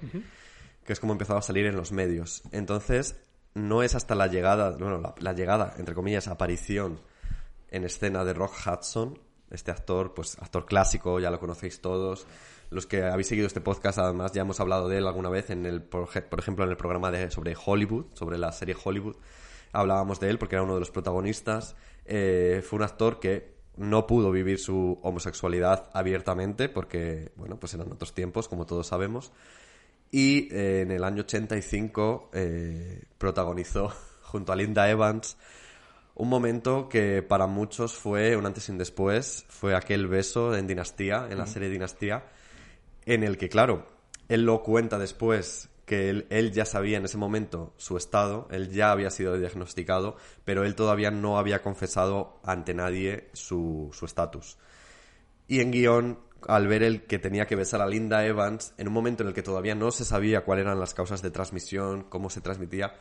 que 0.85 0.91
es 0.93 0.99
como 0.99 1.13
empezaba 1.13 1.39
a 1.39 1.43
salir 1.43 1.65
en 1.67 1.77
los 1.77 1.91
medios. 1.93 2.41
Entonces, 2.51 3.15
no 3.53 3.81
es 3.81 3.95
hasta 3.95 4.13
la 4.15 4.27
llegada, 4.27 4.71
bueno, 4.71 4.97
la, 4.99 5.15
la 5.19 5.33
llegada, 5.33 5.73
entre 5.77 5.95
comillas, 5.95 6.27
aparición 6.27 6.99
en 7.71 7.85
escena 7.85 8.25
de 8.25 8.33
Rock 8.33 8.53
Hudson, 8.65 9.19
este 9.51 9.71
actor, 9.71 10.13
pues 10.13 10.37
actor 10.41 10.65
clásico, 10.65 11.19
ya 11.21 11.31
lo 11.31 11.39
conocéis 11.39 11.79
todos. 11.79 12.27
Los 12.69 12.85
que 12.85 13.03
habéis 13.03 13.27
seguido 13.27 13.47
este 13.47 13.61
podcast, 13.61 13.97
además, 13.97 14.33
ya 14.33 14.41
hemos 14.41 14.59
hablado 14.59 14.89
de 14.89 14.97
él 14.97 15.07
alguna 15.07 15.29
vez, 15.29 15.49
en 15.49 15.65
el, 15.65 15.81
por, 15.81 16.07
ej- 16.09 16.27
por 16.27 16.39
ejemplo, 16.39 16.65
en 16.65 16.71
el 16.71 16.77
programa 16.77 17.11
de, 17.11 17.31
sobre 17.31 17.55
Hollywood, 17.65 18.07
sobre 18.13 18.37
la 18.37 18.51
serie 18.51 18.75
Hollywood. 18.81 19.15
Hablábamos 19.71 20.19
de 20.19 20.29
él 20.29 20.37
porque 20.37 20.55
era 20.55 20.63
uno 20.63 20.73
de 20.73 20.79
los 20.81 20.91
protagonistas. 20.91 21.75
Eh, 22.05 22.61
fue 22.67 22.77
un 22.77 22.83
actor 22.83 23.19
que 23.19 23.55
no 23.77 24.07
pudo 24.07 24.31
vivir 24.31 24.59
su 24.59 24.99
homosexualidad 25.03 25.89
abiertamente 25.93 26.67
porque, 26.67 27.31
bueno, 27.35 27.57
pues 27.59 27.73
eran 27.73 27.91
otros 27.91 28.13
tiempos, 28.13 28.47
como 28.47 28.65
todos 28.65 28.87
sabemos. 28.87 29.31
Y 30.11 30.53
eh, 30.53 30.81
en 30.81 30.91
el 30.91 31.03
año 31.03 31.21
85 31.21 32.31
eh, 32.33 33.03
protagonizó 33.17 33.91
junto 34.23 34.51
a 34.51 34.55
Linda 34.55 34.89
Evans 34.89 35.37
un 36.15 36.29
momento 36.29 36.89
que 36.89 37.21
para 37.21 37.45
muchos 37.45 37.93
fue 37.93 38.35
un 38.35 38.45
antes 38.45 38.67
y 38.69 38.71
un 38.71 38.77
después. 38.79 39.45
Fue 39.49 39.75
aquel 39.75 40.07
beso 40.07 40.55
en 40.55 40.65
Dinastía, 40.65 41.27
en 41.29 41.37
la 41.37 41.45
serie 41.45 41.69
Dinastía, 41.69 42.23
en 43.07 43.23
el 43.23 43.37
que, 43.37 43.49
claro, 43.49 43.87
él 44.27 44.45
lo 44.45 44.61
cuenta 44.61 44.99
después 44.99 45.69
que 45.85 46.09
él, 46.09 46.51
ya 46.51 46.65
sabía 46.65 46.97
en 46.97 47.05
ese 47.05 47.17
momento 47.17 47.73
su 47.77 47.95
estado, 47.95 48.49
él 48.51 48.69
ya 48.69 48.91
había 48.91 49.09
sido 49.09 49.37
diagnosticado, 49.37 50.17
pero 50.43 50.65
él 50.65 50.75
todavía 50.75 51.11
no 51.11 51.39
había 51.39 51.61
confesado 51.61 52.41
ante 52.43 52.73
nadie 52.73 53.29
su 53.31 53.89
su 53.93 54.05
estatus. 54.05 54.57
Y 55.47 55.61
en 55.61 55.71
guion, 55.71 56.19
al 56.45 56.67
ver 56.67 56.83
el 56.83 57.05
que 57.05 57.19
tenía 57.19 57.47
que 57.47 57.55
besar 57.55 57.81
a 57.81 57.87
Linda 57.87 58.25
Evans, 58.25 58.73
en 58.77 58.89
un 58.89 58.93
momento 58.93 59.23
en 59.23 59.29
el 59.29 59.33
que 59.33 59.43
todavía 59.43 59.75
no 59.75 59.91
se 59.91 60.03
sabía 60.03 60.43
cuáles 60.43 60.65
eran 60.65 60.79
las 60.79 60.93
causas 60.93 61.21
de 61.21 61.31
transmisión, 61.31 62.03
cómo 62.09 62.29
se 62.29 62.41
transmitía, 62.41 62.95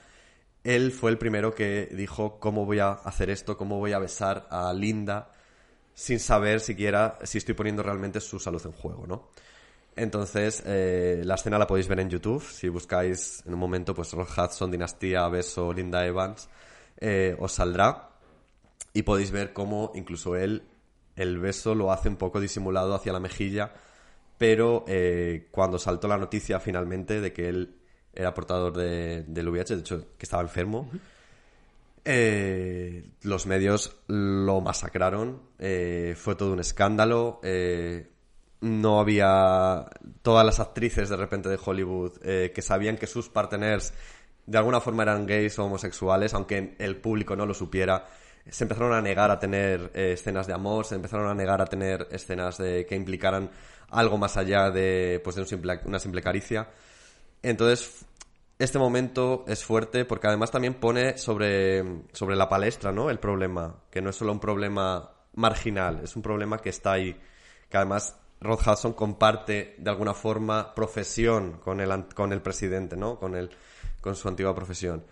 él 0.62 0.92
fue 0.92 1.10
el 1.10 1.18
primero 1.18 1.54
que 1.54 1.88
dijo 1.92 2.38
cómo 2.38 2.66
voy 2.66 2.78
a 2.78 2.90
hacer 2.92 3.30
esto, 3.30 3.56
cómo 3.56 3.78
voy 3.78 3.94
a 3.94 3.98
besar 3.98 4.46
a 4.50 4.72
Linda, 4.72 5.32
sin 5.92 6.20
saber 6.20 6.60
siquiera 6.60 7.18
si 7.24 7.38
estoy 7.38 7.54
poniendo 7.54 7.82
realmente 7.82 8.20
su 8.20 8.38
salud 8.38 8.64
en 8.64 8.72
juego, 8.72 9.08
¿no? 9.08 9.30
Entonces, 9.96 10.62
eh, 10.66 11.22
la 11.24 11.36
escena 11.36 11.58
la 11.58 11.66
podéis 11.66 11.88
ver 11.88 12.00
en 12.00 12.10
YouTube. 12.10 12.42
Si 12.42 12.68
buscáis 12.68 13.42
en 13.46 13.54
un 13.54 13.60
momento, 13.60 13.94
pues 13.94 14.12
Rock 14.12 14.30
Hudson, 14.36 14.70
Dinastía, 14.70 15.26
Beso, 15.28 15.72
Linda 15.72 16.06
Evans, 16.06 16.48
eh, 16.98 17.34
os 17.38 17.52
saldrá. 17.52 18.10
Y 18.92 19.02
podéis 19.02 19.30
ver 19.30 19.52
cómo 19.52 19.92
incluso 19.94 20.36
él, 20.36 20.62
el 21.16 21.38
beso 21.38 21.74
lo 21.74 21.92
hace 21.92 22.08
un 22.08 22.16
poco 22.16 22.40
disimulado 22.40 22.94
hacia 22.94 23.12
la 23.12 23.20
mejilla. 23.20 23.72
Pero 24.38 24.84
eh, 24.86 25.48
cuando 25.50 25.78
saltó 25.78 26.08
la 26.08 26.18
noticia 26.18 26.60
finalmente 26.60 27.20
de 27.22 27.32
que 27.32 27.48
él 27.48 27.76
era 28.12 28.34
portador 28.34 28.76
de, 28.76 29.24
del 29.24 29.48
VIH, 29.48 29.74
de 29.76 29.80
hecho, 29.80 30.06
que 30.18 30.24
estaba 30.24 30.42
enfermo, 30.42 30.90
eh, 32.08 33.04
los 33.22 33.46
medios 33.46 33.96
lo 34.06 34.60
masacraron, 34.60 35.42
eh, 35.58 36.14
fue 36.16 36.36
todo 36.36 36.52
un 36.52 36.60
escándalo, 36.60 37.40
eh, 37.42 38.12
no 38.60 39.00
había 39.00 39.86
todas 40.22 40.44
las 40.44 40.60
actrices 40.60 41.08
de 41.08 41.16
repente 41.16 41.48
de 41.48 41.58
Hollywood 41.62 42.12
eh, 42.22 42.52
que 42.54 42.62
sabían 42.62 42.96
que 42.96 43.06
sus 43.06 43.28
partners 43.28 43.92
de 44.46 44.58
alguna 44.58 44.80
forma 44.80 45.02
eran 45.02 45.26
gays 45.26 45.58
o 45.58 45.64
homosexuales, 45.64 46.32
aunque 46.34 46.76
el 46.78 46.96
público 46.96 47.34
no 47.34 47.46
lo 47.46 47.54
supiera, 47.54 48.06
se 48.48 48.64
empezaron 48.64 48.92
a 48.92 49.02
negar 49.02 49.30
a 49.30 49.38
tener 49.40 49.90
eh, 49.92 50.12
escenas 50.12 50.46
de 50.46 50.52
amor, 50.52 50.86
se 50.86 50.94
empezaron 50.94 51.28
a 51.28 51.34
negar 51.34 51.60
a 51.60 51.66
tener 51.66 52.06
escenas 52.12 52.58
de 52.58 52.86
que 52.86 52.94
implicaran 52.94 53.50
algo 53.90 54.18
más 54.18 54.36
allá 54.36 54.70
de, 54.70 55.20
pues, 55.22 55.34
de 55.36 55.42
un 55.42 55.48
simple- 55.48 55.80
una 55.84 55.98
simple 55.98 56.22
caricia. 56.22 56.68
Entonces, 57.42 58.04
este 58.58 58.78
momento 58.78 59.44
es 59.48 59.64
fuerte 59.64 60.04
porque 60.04 60.28
además 60.28 60.50
también 60.50 60.74
pone 60.74 61.18
sobre, 61.18 62.04
sobre 62.12 62.36
la 62.36 62.48
palestra, 62.48 62.92
¿no? 62.92 63.10
El 63.10 63.18
problema, 63.18 63.82
que 63.90 64.00
no 64.00 64.10
es 64.10 64.16
solo 64.16 64.32
un 64.32 64.40
problema 64.40 65.10
marginal, 65.34 66.00
es 66.04 66.14
un 66.16 66.22
problema 66.22 66.58
que 66.58 66.70
está 66.70 66.92
ahí, 66.92 67.20
que 67.68 67.76
además 67.76 68.16
Rod 68.40 68.60
Hudson 68.66 68.92
comparte 68.92 69.74
de 69.78 69.90
alguna 69.90 70.14
forma 70.14 70.74
profesión 70.74 71.58
con 71.62 71.80
el, 71.80 72.06
con 72.14 72.32
el 72.32 72.42
presidente, 72.42 72.96
¿no? 72.96 73.18
Con, 73.18 73.34
el, 73.34 73.50
con 74.00 74.14
su 74.14 74.28
antigua 74.28 74.54
profesión. 74.54 75.04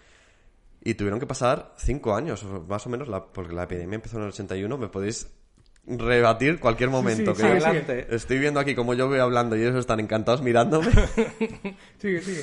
Y 0.83 0.95
tuvieron 0.95 1.19
que 1.19 1.27
pasar 1.27 1.73
cinco 1.79 2.15
años, 2.15 2.45
más 2.69 2.87
o 2.87 2.91
menos, 2.91 3.09
la- 3.09 3.25
porque 3.25 3.55
la 3.55 3.63
epidemia 3.65 3.97
empezó 3.97 4.19
en 4.19 4.25
el 4.25 4.29
81. 4.29 4.77
Me 4.77 4.89
podéis 4.89 5.29
rebatir 5.87 6.61
cualquier 6.61 6.91
momento. 6.91 7.35
sí, 7.35 7.43
que 7.43 7.61
sí, 7.61 7.65
yo-. 7.87 7.93
Estoy 8.15 8.39
viendo 8.39 8.61
aquí 8.61 8.75
como 8.75 8.93
yo 8.95 9.09
voy 9.09 9.19
hablando 9.19 9.57
y 9.57 9.63
ellos 9.63 9.77
están 9.77 10.01
encantados 10.01 10.43
mirándome. 10.43 10.91
Sigue, 11.99 12.21
sigue. 12.21 12.43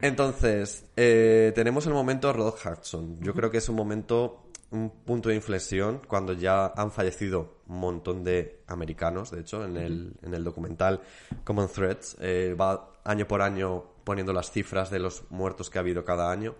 Entonces, 0.00 0.84
eh, 0.96 1.52
tenemos 1.54 1.86
el 1.86 1.94
momento 1.94 2.32
Rod 2.32 2.54
Hudson. 2.64 3.18
Yo 3.20 3.32
creo 3.34 3.50
que 3.50 3.58
es 3.58 3.68
un 3.68 3.76
momento, 3.76 4.45
un 4.70 4.90
punto 4.90 5.28
de 5.28 5.36
inflexión 5.36 6.00
cuando 6.06 6.32
ya 6.32 6.66
han 6.66 6.90
fallecido 6.90 7.60
un 7.68 7.78
montón 7.78 8.24
de 8.24 8.62
americanos. 8.66 9.30
De 9.30 9.40
hecho, 9.40 9.64
en 9.64 9.76
el, 9.76 10.14
en 10.22 10.34
el 10.34 10.44
documental 10.44 11.00
Common 11.44 11.68
Threads 11.68 12.16
eh, 12.20 12.56
va 12.60 12.92
año 13.04 13.26
por 13.28 13.42
año 13.42 13.84
poniendo 14.04 14.32
las 14.32 14.50
cifras 14.50 14.90
de 14.90 14.98
los 14.98 15.24
muertos 15.30 15.70
que 15.70 15.78
ha 15.78 15.80
habido 15.82 16.04
cada 16.04 16.30
año. 16.30 16.54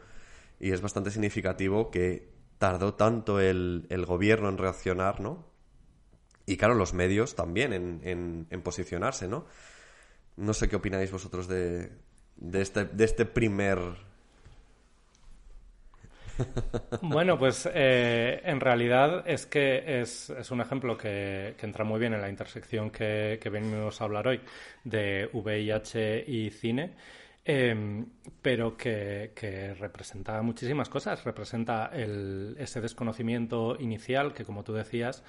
Y 0.60 0.70
es 0.72 0.80
bastante 0.80 1.10
significativo 1.10 1.90
que 1.90 2.32
tardó 2.58 2.94
tanto 2.94 3.40
el, 3.40 3.86
el 3.90 4.06
gobierno 4.06 4.48
en 4.48 4.56
reaccionar, 4.58 5.20
¿no? 5.20 5.44
Y 6.46 6.56
claro, 6.56 6.74
los 6.74 6.94
medios 6.94 7.34
también 7.34 7.72
en, 7.72 8.00
en- 8.04 8.46
en 8.50 8.62
posicionarse, 8.62 9.26
¿no? 9.28 9.46
No 10.36 10.54
sé 10.54 10.68
qué 10.68 10.76
opináis 10.76 11.10
vosotros 11.10 11.48
de, 11.48 11.92
de, 12.36 12.62
este, 12.62 12.84
de 12.84 13.04
este 13.04 13.26
primer... 13.26 13.78
Bueno, 17.02 17.38
pues 17.38 17.68
eh, 17.72 18.40
en 18.44 18.60
realidad 18.60 19.24
es 19.28 19.46
que 19.46 20.00
es, 20.00 20.30
un 20.50 20.60
ejemplo 20.60 20.96
que, 20.96 21.54
entra 21.60 21.84
muy 21.84 22.00
bien 22.00 22.14
en 22.14 22.20
la 22.20 22.28
intersección 22.28 22.90
que, 22.90 23.38
venimos 23.50 24.00
a 24.00 24.04
hablar 24.04 24.28
hoy 24.28 24.40
de 24.84 25.28
VIH 25.32 26.24
y 26.26 26.50
cine. 26.50 26.94
eh, 27.44 28.04
pero 28.42 28.76
que, 28.76 29.32
que 29.34 29.74
representa 29.74 30.42
muchísimas 30.42 30.88
cosas. 30.88 31.24
Representa 31.24 31.90
el- 31.92 32.56
ese 32.58 32.80
desconocimiento 32.80 33.76
inicial 33.78 34.34
que, 34.34 34.44
como 34.44 34.64
tú 34.64 34.72
decías, 34.72 35.22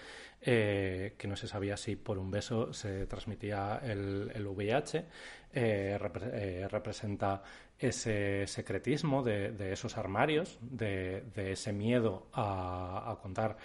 eh, 0.50 1.16
que 1.18 1.28
no 1.28 1.36
se 1.36 1.46
sabía 1.46 1.76
si 1.76 1.98
por 1.98 2.18
un 2.18 2.32
beso 2.32 2.72
se 2.72 3.06
transmitía 3.06 3.82
el, 3.84 4.32
el 4.34 4.48
VIH. 4.48 5.06
eh, 5.52 6.00
eh, 6.00 6.68
representa 6.72 7.44
ese 7.78 8.48
secretismo 8.48 9.24
de, 9.24 9.74
esos 9.74 9.98
armarios, 9.98 10.58
de, 10.62 11.26
ese 11.36 11.74
miedo 11.74 12.28
a, 12.32 13.18
contar 13.22 13.58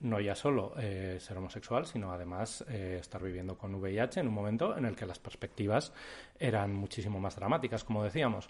no 0.00 0.18
ya 0.18 0.34
solo 0.34 0.72
ser 0.76 1.36
homosexual, 1.36 1.84
sino 1.84 2.10
además 2.10 2.64
estar 2.68 3.22
viviendo 3.22 3.58
con 3.58 3.74
VIH 3.74 4.20
en 4.20 4.28
un 4.28 4.34
momento 4.34 4.76
en 4.78 4.86
el 4.86 4.96
que 4.96 5.04
las 5.04 5.18
perspectivas 5.18 5.92
eran 6.38 6.74
muchísimo 6.74 7.20
más 7.20 7.36
dramáticas, 7.36 7.84
como 7.84 8.02
decíamos. 8.02 8.48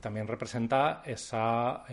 También 0.00 0.26
representa 0.26 1.02
esa, 1.04 1.84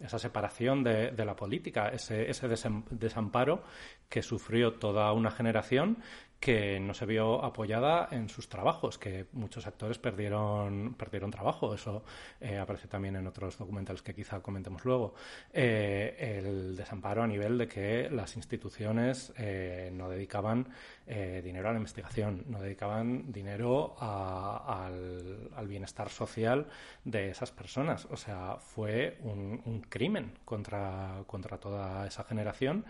esa 0.00 0.18
separación 0.18 0.82
de, 0.82 1.10
de 1.10 1.24
la 1.24 1.36
política, 1.36 1.88
ese, 1.88 2.30
ese 2.30 2.48
desamparo 2.90 3.62
que 4.08 4.22
sufrió 4.22 4.74
toda 4.74 5.12
una 5.12 5.30
generación 5.30 5.98
que 6.40 6.80
no 6.80 6.94
se 6.94 7.04
vio 7.04 7.44
apoyada 7.44 8.08
en 8.10 8.30
sus 8.30 8.48
trabajos, 8.48 8.96
que 8.96 9.26
muchos 9.32 9.66
actores 9.66 9.98
perdieron, 9.98 10.94
perdieron 10.94 11.30
trabajo. 11.30 11.74
Eso 11.74 12.02
eh, 12.40 12.56
aparece 12.56 12.88
también 12.88 13.14
en 13.16 13.26
otros 13.26 13.58
documentales 13.58 14.00
que 14.00 14.14
quizá 14.14 14.40
comentemos 14.40 14.82
luego. 14.86 15.14
Eh, 15.52 16.42
el 16.42 16.76
desamparo 16.76 17.22
a 17.22 17.26
nivel 17.26 17.58
de 17.58 17.68
que 17.68 18.08
las 18.10 18.36
instituciones 18.36 19.34
eh, 19.36 19.90
no 19.92 20.08
dedicaban 20.08 20.68
dinero 21.10 21.68
a 21.68 21.72
la 21.72 21.78
investigación, 21.78 22.44
no 22.46 22.60
dedicaban 22.60 23.32
dinero 23.32 23.96
al 23.98 25.66
bienestar 25.66 26.08
social 26.08 26.68
de 27.04 27.30
esas 27.30 27.50
personas. 27.50 28.06
O 28.12 28.16
sea, 28.16 28.58
fue 28.60 29.18
un, 29.24 29.60
un 29.64 29.80
crimen 29.80 30.38
contra, 30.44 31.24
contra 31.26 31.58
toda 31.58 32.06
esa 32.06 32.22
generación 32.22 32.84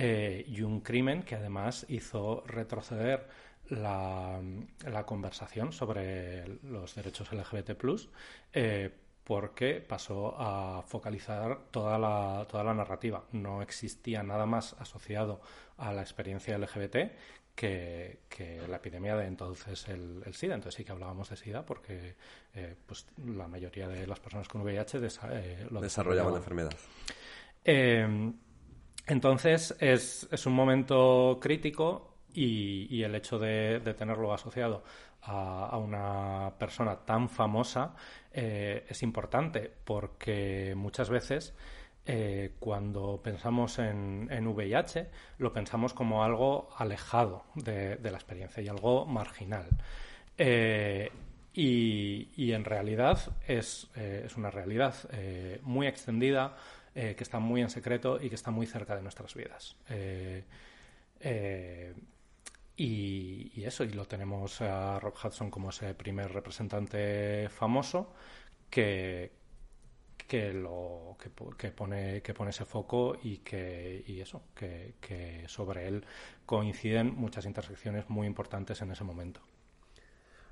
eh, 0.00 0.44
y 0.46 0.62
un 0.62 0.80
crimen 0.80 1.24
que 1.24 1.34
además 1.34 1.84
hizo 1.88 2.44
retroceder 2.46 3.26
la, 3.68 4.40
la 4.86 5.04
conversación 5.04 5.72
sobre 5.72 6.46
los 6.62 6.94
derechos 6.94 7.32
LGBT+, 7.32 7.72
eh, 8.52 8.90
porque 9.24 9.80
pasó 9.86 10.36
a 10.38 10.82
focalizar 10.86 11.64
toda 11.72 11.98
la, 11.98 12.46
toda 12.48 12.62
la 12.64 12.74
narrativa. 12.74 13.24
No 13.32 13.60
existía 13.60 14.22
nada 14.22 14.46
más 14.46 14.74
asociado 14.78 15.40
a 15.76 15.92
la 15.92 16.00
experiencia 16.00 16.56
LGBT 16.56 16.96
que, 17.54 18.20
que 18.28 18.62
la 18.68 18.76
epidemia 18.76 19.16
de 19.16 19.26
entonces 19.26 19.86
el, 19.88 20.22
el 20.24 20.32
SIDA. 20.34 20.54
Entonces 20.54 20.76
sí 20.78 20.84
que 20.84 20.92
hablábamos 20.92 21.28
de 21.28 21.36
SIDA 21.36 21.66
porque 21.66 22.14
eh, 22.54 22.76
pues, 22.86 23.04
la 23.26 23.48
mayoría 23.48 23.88
de 23.88 24.06
las 24.06 24.20
personas 24.20 24.46
con 24.48 24.62
VIH 24.62 25.00
desa- 25.00 25.28
eh, 25.32 25.66
lo 25.70 25.80
Desarrollaban 25.80 26.32
la 26.32 26.38
desarrollaban. 26.38 26.70
enfermedad. 26.70 26.72
Eh, 27.64 28.32
entonces 29.08 29.74
es, 29.80 30.28
un 30.46 30.52
momento 30.52 31.38
crítico 31.40 32.16
y, 32.32 33.02
el 33.02 33.14
hecho 33.14 33.38
de, 33.38 33.80
tenerlo 33.96 34.32
asociado 34.32 34.84
a, 35.22 35.76
una 35.78 36.52
persona 36.58 36.96
tan 36.96 37.28
famosa 37.28 37.94
eh, 38.32 38.84
es 38.88 39.02
importante 39.02 39.72
porque 39.84 40.74
muchas 40.76 41.08
veces 41.08 41.54
eh, 42.06 42.52
cuando 42.58 43.20
pensamos 43.22 43.78
en, 43.78 44.28
en 44.30 44.46
VIH 44.46 45.08
lo 45.38 45.52
pensamos 45.52 45.94
como 45.94 46.22
algo 46.22 46.68
alejado 46.76 47.44
de, 47.54 47.98
la 48.02 48.16
experiencia 48.16 48.62
y 48.62 48.68
algo 48.68 49.06
marginal. 49.06 49.68
Eh, 50.36 51.10
y, 51.54 52.52
en 52.52 52.64
realidad 52.64 53.18
es, 53.48 53.88
una 54.36 54.50
realidad 54.50 54.94
muy 55.62 55.88
extendida, 55.88 56.54
eh, 56.94 57.14
que 57.16 57.22
está 57.24 57.38
muy 57.38 57.60
en 57.62 57.70
secreto 57.70 58.18
y 58.20 58.28
que 58.28 58.34
está 58.34 58.50
muy 58.50 58.66
cerca 58.66 58.94
de 58.96 59.02
nuestras 59.02 59.34
vidas. 59.34 59.76
Eh, 59.88 60.44
eh, 61.20 61.94
y, 62.76 63.64
eso, 63.64 63.82
y 63.84 63.90
lo 63.90 64.06
tenemos 64.06 64.60
a 64.60 65.00
Rob 65.00 65.14
Hudson 65.22 65.50
como 65.50 65.70
ese 65.70 65.94
primer 65.94 66.32
representante 66.32 67.48
famoso 67.48 68.14
que, 68.70 69.32
que 70.16 70.52
lo 70.52 71.16
que 71.18 71.70
pone 71.70 72.22
que 72.22 72.34
pone 72.34 72.50
ese 72.50 72.64
foco 72.64 73.16
y 73.22 73.38
que 73.38 74.04
y 74.06 74.20
eso 74.20 74.42
que, 74.54 74.94
que 75.00 75.44
sobre 75.48 75.88
él 75.88 76.04
coinciden 76.46 77.14
muchas 77.16 77.46
intersecciones 77.46 78.08
muy 78.10 78.26
importantes 78.28 78.80
en 78.82 78.92
ese 78.92 79.02
momento 79.04 79.40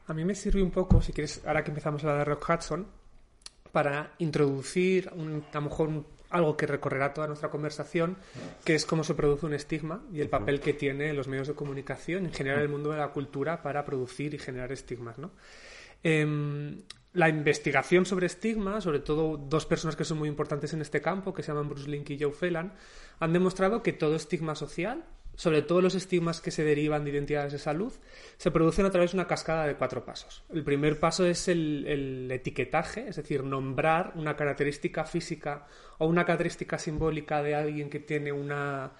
A 0.09 0.15
mí 0.15 0.25
me 0.25 0.35
sirve 0.35 0.63
un 0.63 0.71
poco, 0.71 1.01
si 1.03 1.13
quieres, 1.13 1.43
ahora 1.47 1.63
que 1.63 1.71
empezamos 1.71 2.03
a 2.03 2.09
hablar 2.11 2.27
de 2.27 2.35
Rock 2.35 2.49
Hudson, 2.49 2.87
para 3.73 4.15
introducir 4.19 5.11
un- 5.15 5.45
a 5.53 5.55
lo 5.57 5.61
mejor 5.63 5.89
un- 5.89 6.07
algo 6.31 6.57
que 6.57 6.67
recorrerá 6.67 7.15
toda 7.15 7.27
nuestra 7.27 7.51
conversación, 7.51 8.17
que 8.65 8.75
es 8.75 8.87
cómo 8.87 9.05
se 9.05 9.15
produce 9.15 9.47
un 9.47 9.55
estigma 9.55 10.03
y 10.13 10.21
el 10.21 10.29
papel 10.29 10.61
que 10.61 10.73
tiene 10.73 11.13
los 11.13 11.29
medios 11.29 11.49
de 11.49 11.55
comunicación, 11.55 12.27
en 12.27 12.33
general 12.33 12.61
el 12.61 12.69
mundo 12.69 12.91
de 12.91 12.99
la 12.99 13.09
cultura, 13.09 13.63
para 13.63 13.85
producir 13.85 14.35
y 14.35 14.39
generar 14.39 14.73
estigmas. 14.73 15.19
¿no? 15.19 15.33
Em, 16.03 16.83
la 17.13 17.29
investigación 17.29 18.05
sobre 18.05 18.27
estigma, 18.27 18.81
sobre 18.81 19.01
todo 19.01 19.37
dos 19.37 19.65
personas 19.67 19.97
que 19.97 20.05
son 20.05 20.19
muy 20.19 20.29
importantes 20.29 20.75
en 20.75 20.83
este 20.83 21.01
campo, 21.01 21.33
que 21.33 21.43
se 21.43 21.49
llaman 21.49 21.69
Bruce 21.69 21.89
Link 21.89 22.11
y 22.11 22.19
Joe 22.21 22.33
Phelan, 22.33 22.75
han 23.19 23.33
demostrado 23.33 23.83
que 23.83 23.93
todo 23.93 24.17
estigma 24.17 24.55
social, 24.55 25.05
sobre 25.37 25.63
todo 25.63 25.81
los 25.83 25.95
estigmas 25.95 26.41
que 26.41 26.51
se 26.51 26.65
derivan 26.65 27.05
de 27.05 27.11
identidades 27.11 27.53
de 27.53 27.59
salud, 27.59 27.93
se 28.37 28.51
producen 28.51 28.85
a 28.87 28.91
través 28.91 29.13
de 29.13 29.19
una 29.19 29.27
cascada 29.29 29.67
de 29.67 29.77
cuatro 29.77 30.05
pasos. 30.05 30.43
El 30.53 30.65
primer 30.65 30.99
paso 30.99 31.25
es 31.25 31.47
el, 31.49 31.87
el 31.87 32.31
etiquetaje, 32.33 33.07
es 33.09 33.17
decir, 33.17 33.45
nombrar 33.45 34.13
una 34.17 34.35
característica 34.35 35.05
física 35.05 35.67
o 35.99 36.07
una 36.07 36.25
característica 36.25 36.79
simbólica 36.79 37.43
de 37.43 37.55
alguien 37.55 37.89
que 37.89 38.01
tiene 38.01 38.33
una, 38.33 38.93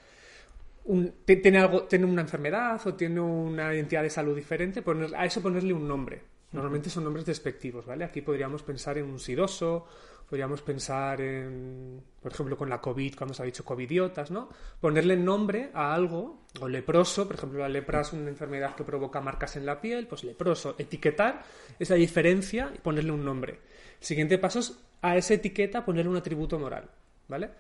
un- 0.85 1.13
tiene 1.25 1.59
algo, 1.59 1.83
tiene 1.85 2.05
una 2.05 2.23
enfermedad 2.23 2.81
o 2.87 2.95
tiene 2.95 3.21
una 3.21 3.75
identidad 3.75 4.03
de 4.03 4.11
salud 4.11 4.37
diferente, 4.37 4.83
poner- 4.83 5.15
a 5.17 5.25
eso 5.25 5.43
ponerle 5.43 5.73
un 5.73 5.89
nombre. 5.89 6.23
Normalmente 6.53 6.91
son 6.91 7.05
nombres 7.05 7.27
despectivos, 7.27 7.87
¿vale? 7.87 8.05
Aquí 8.05 8.21
podríamos 8.21 8.63
pensar 8.63 8.97
en 8.99 9.07
un 9.07 9.19
sidoso, 9.19 9.87
podríamos 10.29 10.63
pensar 10.63 11.21
en, 11.21 12.03
por 12.21 12.33
ejemplo, 12.33 12.57
con 12.57 12.69
la 12.69 12.81
COVID, 12.81 13.17
cuando 13.17 13.35
se 13.35 13.43
ha 13.43 13.47
dicho 13.47 13.65
covidiotas, 13.65 14.31
¿no? 14.31 14.49
Ponerle 14.81 15.17
nombre 15.17 15.71
a 15.73 15.95
algo, 15.95 16.45
o 16.61 16.69
leproso, 16.69 17.27
por 17.27 17.37
ejemplo, 17.37 17.61
la 17.61 17.69
lepra 17.69 18.01
es 18.01 18.13
una 18.13 18.29
enfermedad 18.29 18.75
que 18.75 18.85
provoca 18.85 19.21
marcas 19.21 19.57
en 19.57 19.67
la 19.67 19.81
piel, 19.81 20.07
pues 20.07 20.25
leproso, 20.25 20.75
etiquetar 20.79 21.43
esa 21.79 21.95
diferencia 21.95 22.73
y 22.75 22.79
ponerle 22.79 23.13
un 23.13 23.25
nombre. 23.25 23.61
El 24.01 24.07
siguiente 24.07 24.39
paso 24.39 24.59
es 24.59 24.79
a 25.03 25.17
esa 25.17 25.35
etiqueta 25.35 25.85
ponerle 25.85 26.11
un 26.11 26.17
atributo 26.17 26.59
moral, 26.59 26.91
¿vale? 27.29 27.51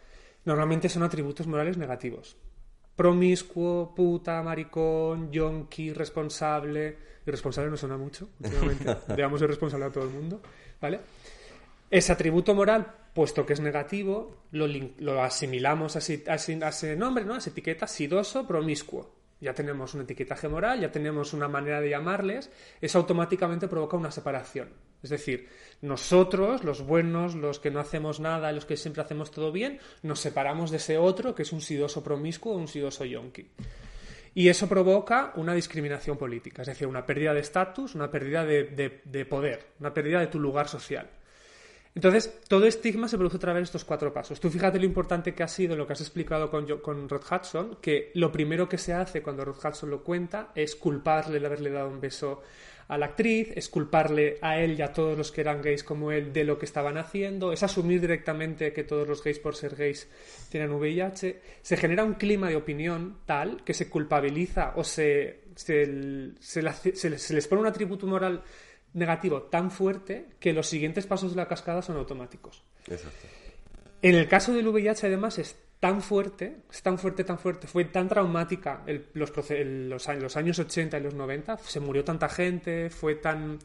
Normalmente 0.45 0.89
son 0.89 1.03
atributos 1.03 1.47
morales 1.47 1.77
negativos 1.77 2.37
promiscuo, 2.97 3.95
puta, 3.95 4.43
maricón, 4.43 5.31
yonki, 5.31 5.93
responsable. 5.93 6.97
Irresponsable 7.27 7.71
no 7.71 7.77
suena 7.77 7.97
mucho, 7.97 8.31
últimamente. 8.41 8.97
Debemos 9.09 9.39
ser 9.39 9.51
responsable 9.51 9.87
a 9.87 9.93
todo 9.93 10.05
el 10.05 10.11
mundo, 10.11 10.41
¿vale? 10.81 11.01
Ese 11.91 12.13
atributo 12.13 12.55
moral, 12.55 12.87
puesto 13.15 13.47
que 13.47 13.53
es 13.53 13.61
negativo, 13.61 14.45
lo, 14.53 15.23
asimilamos 15.23 15.97
a 15.97 16.01
a 16.31 16.35
ese- 16.35 16.97
nombre, 16.97 17.25
¿no? 17.25 17.35
A 17.35 17.39
esa 17.39 17.51
etiqueta 17.51 17.87
sidoso, 17.87 18.47
promiscuo. 18.47 19.15
Ya 19.41 19.53
tenemos 19.53 19.93
un 19.95 20.01
etiquetaje 20.01 20.49
moral, 20.49 20.81
ya 20.81 20.91
tenemos 20.91 21.35
una 21.35 21.47
manera 21.47 21.81
de 21.81 21.91
llamarles. 21.91 22.51
Eso 22.81 22.99
automáticamente 22.99 23.69
provoca 23.69 23.97
una 23.97 24.11
separación. 24.11 24.71
Es 25.03 25.11
decir, 25.11 25.49
nosotros, 25.83 26.65
los 26.65 26.81
buenos, 26.83 27.35
los 27.35 27.61
que 27.61 27.71
no 27.71 27.79
hacemos 27.79 28.19
nada, 28.19 28.51
los 28.53 28.65
que 28.65 28.79
siempre 28.79 29.03
hacemos 29.03 29.31
todo 29.31 29.53
bien, 29.53 29.79
nos 30.03 30.21
separamos 30.21 30.71
de 30.71 30.79
ese 30.79 30.97
otro 30.97 31.35
que 31.35 31.43
es 31.43 31.53
un 31.53 31.61
sidoso 31.61 32.03
promiscuo 32.03 32.55
o 32.55 32.57
un 32.57 32.67
sidoso 32.67 33.05
yonki. 33.05 33.51
Y 34.35 34.49
eso 34.49 34.69
provoca 34.69 35.33
una 35.37 35.55
discriminación 35.55 36.17
política, 36.17 36.63
es 36.63 36.69
decir, 36.69 36.87
una 36.89 37.05
pérdida 37.07 37.33
de 37.35 37.41
estatus, 37.41 37.95
una 37.95 38.11
pérdida 38.11 38.45
de- 38.45 39.01
de 39.05 39.25
poder, 39.27 39.67
una 39.81 39.93
pérdida 39.95 40.21
de 40.21 40.27
tu 40.29 40.41
lugar 40.41 40.67
social. 40.69 41.09
Entonces, 41.97 42.41
todo 42.47 42.67
estigma 42.67 43.09
se 43.09 43.17
produce 43.17 43.39
a 43.39 43.41
través 43.41 43.61
de 43.61 43.65
estos 43.65 43.87
cuatro 43.87 44.13
pasos. 44.13 44.39
Tú 44.39 44.51
fíjate 44.51 44.79
lo 44.79 44.85
importante 44.85 45.35
que 45.35 45.43
ha 45.43 45.49
sido 45.49 45.75
lo 45.77 45.87
que 45.87 45.95
has 45.95 46.03
explicado 46.03 46.51
con, 46.51 46.67
con 46.81 47.09
Rod 47.09 47.23
Hudson, 47.23 47.79
que 47.81 48.11
lo 48.13 48.31
primero 48.31 48.69
que 48.69 48.77
se 48.77 48.93
hace 48.93 49.23
cuando 49.23 49.47
Rod 49.47 49.57
Hudson 49.65 49.89
lo 49.89 50.05
cuenta 50.05 50.53
es 50.55 50.77
culparle 50.77 51.41
de 51.41 51.47
haberle 51.47 51.71
dado 51.71 51.89
un 51.89 51.99
beso 51.99 52.43
a 52.89 52.99
la 52.99 53.07
actriz, 53.07 53.49
es 53.57 53.71
culparle 53.71 54.37
a 54.43 54.59
él 54.59 54.79
y 54.79 54.83
a 54.83 54.93
todos 54.93 55.17
los 55.17 55.33
que 55.33 55.41
eran 55.41 55.63
gays 55.63 55.83
como 55.83 56.13
él 56.13 56.35
de 56.35 56.45
lo 56.45 56.59
que 56.59 56.67
estaban 56.67 56.99
haciendo, 56.99 57.51
es 57.51 57.63
asumir 57.63 58.03
directamente 58.03 58.75
que 58.75 58.85
todos 58.85 59.09
los 59.09 59.25
gays 59.25 59.39
por 59.39 59.57
ser 59.57 59.75
gays 59.75 60.07
tienen 60.51 60.73
VIH. 60.73 61.41
Se 61.63 61.77
genera 61.79 62.05
un 62.05 62.15
clima 62.15 62.51
de 62.51 62.57
opinión 62.57 63.21
tal 63.25 63.65
que 63.65 63.73
se 63.73 63.89
culpabiliza 63.89 64.75
o 64.77 64.85
se, 64.85 65.45
se, 65.55 66.35
se 66.41 67.19
se 67.19 67.35
les 67.35 67.49
pone 67.49 67.63
un 67.63 67.69
atributo 67.69 68.07
moral 68.07 68.43
negativo 68.97 69.43
tan 69.43 69.71
fuerte 69.71 70.27
que 70.41 70.53
los 70.53 70.67
siguientes 70.67 71.07
pasos 71.07 71.31
de 71.31 71.37
la 71.37 71.47
cascada 71.49 71.83
son 71.83 71.97
automáticos. 71.97 72.63
Exacto. 72.89 73.27
En 74.03 74.15
el 74.15 74.29
caso 74.29 74.53
del 74.53 74.67
VIH, 74.69 75.07
además, 75.07 75.39
es 75.39 75.57
tan 75.81 76.01
fuerte, 76.03 76.63
es 76.71 76.83
tan 76.83 76.99
fuerte, 76.99 77.23
tan 77.25 77.39
fuerte, 77.39 77.67
fue 77.67 77.85
tan 77.85 78.09
traumática 78.09 78.83
el- 78.87 79.07
los, 79.15 79.33
proce- 79.33 79.61
el- 79.61 79.89
los, 79.91 80.09
años, 80.09 80.23
los 80.23 80.37
años 80.37 80.59
80 80.59 80.99
y 80.99 81.03
los 81.03 81.15
90, 81.15 81.59
se 81.59 81.81
murió 81.81 82.03
tanta 82.05 82.29
gente, 82.29 82.91
fue 82.91 83.15
tan... 83.17 83.59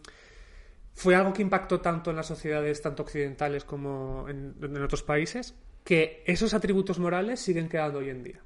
Fue 0.94 1.16
algo 1.16 1.32
que 1.32 1.42
impactó 1.42 1.80
tanto 1.80 2.10
en 2.10 2.18
las 2.18 2.28
sociedades, 2.28 2.82
tanto 2.82 3.04
occidentales 3.04 3.64
como 3.64 4.28
en, 4.28 4.56
en 4.62 4.84
otros 4.84 5.04
países, 5.04 5.56
que 5.86 6.22
esos 6.28 6.54
atributos 6.54 7.00
morales 7.00 7.40
siguen 7.40 7.70
quedando 7.70 8.00
hoy 8.00 8.10
en 8.10 8.24
día. 8.24 8.42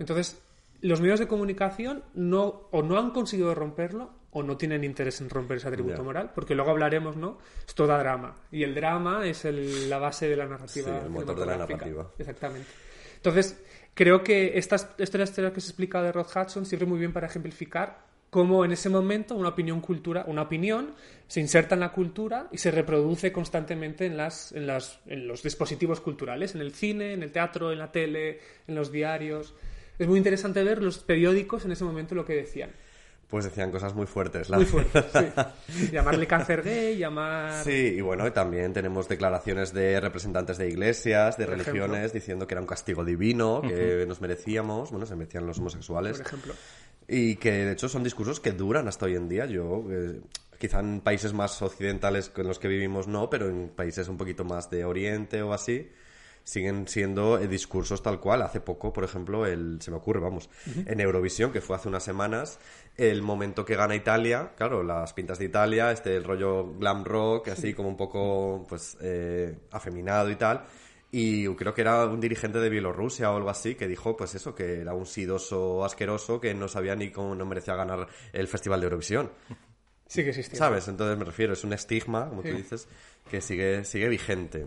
Entonces, 0.00 0.42
los 0.80 1.00
medios 1.00 1.20
de 1.20 1.28
comunicación 1.28 2.02
no, 2.14 2.68
o 2.72 2.82
no 2.82 2.98
han 2.98 3.12
conseguido 3.12 3.54
romperlo 3.54 4.10
o 4.34 4.42
no 4.42 4.56
tienen 4.58 4.84
interés 4.84 5.20
en 5.22 5.30
romper 5.30 5.56
ese 5.56 5.68
atributo 5.68 6.04
moral, 6.04 6.32
porque 6.34 6.54
luego 6.54 6.70
hablaremos, 6.72 7.16
¿no? 7.16 7.38
Es 7.66 7.74
toda 7.74 7.98
drama. 7.98 8.34
Y 8.52 8.62
el 8.64 8.74
drama 8.74 9.26
es 9.26 9.44
el- 9.46 9.88
la 9.88 9.98
base 9.98 10.28
de 10.28 10.36
la 10.36 10.44
narrativa. 10.46 10.90
Sí, 11.00 11.04
el 11.04 11.10
motor 11.10 11.38
de 11.40 11.46
la 11.46 11.56
narrativa. 11.56 12.10
Exactamente. 12.18 12.68
Entonces, 13.16 13.58
creo 13.94 14.22
que 14.22 14.58
estas, 14.58 14.90
esta 14.98 15.22
historia 15.22 15.52
que 15.52 15.60
se 15.62 15.68
explica 15.68 16.02
de 16.02 16.12
Rod 16.12 16.26
Hudson 16.26 16.66
sirve 16.66 16.84
muy 16.84 16.98
bien 16.98 17.12
para 17.14 17.26
ejemplificar 17.26 18.04
cómo 18.28 18.64
en 18.64 18.72
ese 18.72 18.88
momento 18.88 19.36
una 19.36 19.50
opinión 19.50 19.80
cultura, 19.80 20.24
una 20.26 20.42
opinión 20.42 20.90
se 21.28 21.40
inserta 21.40 21.74
en 21.76 21.80
la 21.80 21.92
cultura 21.92 22.48
y 22.50 22.58
se 22.58 22.72
reproduce 22.72 23.30
constantemente 23.32 24.06
en, 24.06 24.16
las, 24.16 24.50
en, 24.52 24.66
las, 24.66 24.98
en 25.06 25.28
los 25.28 25.42
dispositivos 25.44 26.00
culturales, 26.00 26.54
en 26.56 26.60
el 26.60 26.72
cine, 26.74 27.12
en 27.12 27.22
el 27.22 27.30
teatro, 27.30 27.70
en 27.70 27.78
la 27.78 27.92
tele, 27.92 28.40
en 28.66 28.74
los 28.74 28.90
diarios. 28.90 29.54
Es 30.00 30.08
muy 30.08 30.18
interesante 30.18 30.64
ver 30.64 30.82
los 30.82 30.98
periódicos 30.98 31.64
en 31.64 31.70
ese 31.70 31.84
momento 31.84 32.16
lo 32.16 32.24
que 32.24 32.34
decían. 32.34 32.70
Pues 33.28 33.44
decían 33.46 33.70
cosas 33.70 33.94
muy 33.94 34.06
fuertes. 34.06 34.48
la 34.48 34.58
Muy 34.58 34.66
fuerte, 34.66 35.00
verdad. 35.12 35.54
sí. 35.68 35.90
Llamarle 35.90 36.26
cáncer 36.26 36.62
gay, 36.62 36.96
llamar... 36.96 37.64
Sí, 37.64 37.94
y 37.96 38.00
bueno, 38.00 38.26
y 38.26 38.30
también 38.30 38.72
tenemos 38.72 39.08
declaraciones 39.08 39.72
de 39.72 39.98
representantes 40.00 40.58
de 40.58 40.68
iglesias, 40.68 41.36
de 41.36 41.46
Por 41.46 41.54
religiones, 41.58 41.96
ejemplo. 41.98 42.12
diciendo 42.20 42.46
que 42.46 42.54
era 42.54 42.60
un 42.60 42.66
castigo 42.66 43.04
divino, 43.04 43.60
que 43.62 44.04
nos 44.06 44.20
merecíamos, 44.20 44.90
bueno, 44.90 45.06
se 45.06 45.16
merecían 45.16 45.46
los 45.46 45.58
homosexuales. 45.58 46.18
Por 46.18 46.26
ejemplo. 46.26 46.54
Y 47.08 47.36
que 47.36 47.50
de 47.50 47.72
hecho 47.72 47.88
son 47.88 48.02
discursos 48.04 48.40
que 48.40 48.52
duran 48.52 48.88
hasta 48.88 49.06
hoy 49.06 49.16
en 49.16 49.28
día. 49.28 49.46
Yo, 49.46 49.84
eh, 49.90 50.20
quizá 50.58 50.80
en 50.80 51.00
países 51.00 51.32
más 51.32 51.60
occidentales 51.60 52.30
en 52.36 52.46
los 52.46 52.58
que 52.58 52.68
vivimos 52.68 53.08
no, 53.08 53.28
pero 53.28 53.48
en 53.48 53.68
países 53.68 54.08
un 54.08 54.16
poquito 54.16 54.44
más 54.44 54.70
de 54.70 54.84
Oriente 54.84 55.42
o 55.42 55.52
así, 55.52 55.90
siguen 56.44 56.86
siendo 56.86 57.38
eh, 57.38 57.48
discursos 57.48 58.02
tal 58.02 58.20
cual. 58.20 58.42
Hace 58.42 58.60
poco, 58.60 58.92
por 58.92 59.02
ejemplo, 59.02 59.46
el, 59.46 59.80
se 59.80 59.90
me 59.90 59.96
ocurre, 59.96 60.20
vamos, 60.20 60.48
en 60.86 61.00
Eurovisión, 61.00 61.50
que 61.50 61.60
fue 61.60 61.74
hace 61.76 61.88
unas 61.88 62.02
semanas, 62.04 62.58
el 62.96 63.22
momento 63.22 63.64
que 63.64 63.74
gana 63.76 63.94
Italia, 63.96 64.52
claro, 64.56 64.82
las 64.82 65.12
pintas 65.14 65.38
de 65.38 65.46
Italia, 65.46 65.90
este 65.90 66.16
el 66.16 66.24
rollo 66.24 66.74
glam 66.78 67.04
rock, 67.04 67.48
así 67.48 67.74
como 67.74 67.88
un 67.88 67.96
poco, 67.96 68.64
pues, 68.68 68.96
eh, 69.00 69.56
afeminado 69.72 70.30
y 70.30 70.36
tal. 70.36 70.64
Y 71.10 71.46
creo 71.54 71.72
que 71.74 71.80
era 71.82 72.06
un 72.06 72.20
dirigente 72.20 72.58
de 72.58 72.68
Bielorrusia 72.68 73.30
o 73.30 73.36
algo 73.36 73.48
así 73.48 73.76
que 73.76 73.86
dijo, 73.86 74.16
pues 74.16 74.34
eso, 74.34 74.52
que 74.54 74.80
era 74.80 74.94
un 74.94 75.06
sidoso 75.06 75.84
asqueroso 75.84 76.40
que 76.40 76.54
no 76.54 76.66
sabía 76.66 76.96
ni 76.96 77.10
cómo 77.10 77.34
no 77.36 77.46
merecía 77.46 77.76
ganar 77.76 78.08
el 78.32 78.48
Festival 78.48 78.80
de 78.80 78.86
Eurovisión. 78.86 79.30
Sigue 80.08 80.30
existiendo. 80.30 80.58
¿Sabes? 80.64 80.88
Entonces 80.88 81.16
me 81.16 81.24
refiero, 81.24 81.52
es 81.52 81.62
un 81.64 81.72
estigma, 81.72 82.28
como 82.28 82.42
Sí. 82.42 82.50
tú 82.50 82.56
dices, 82.56 82.88
que 83.30 83.40
sigue, 83.40 83.84
sigue 83.84 84.08
vigente. 84.08 84.66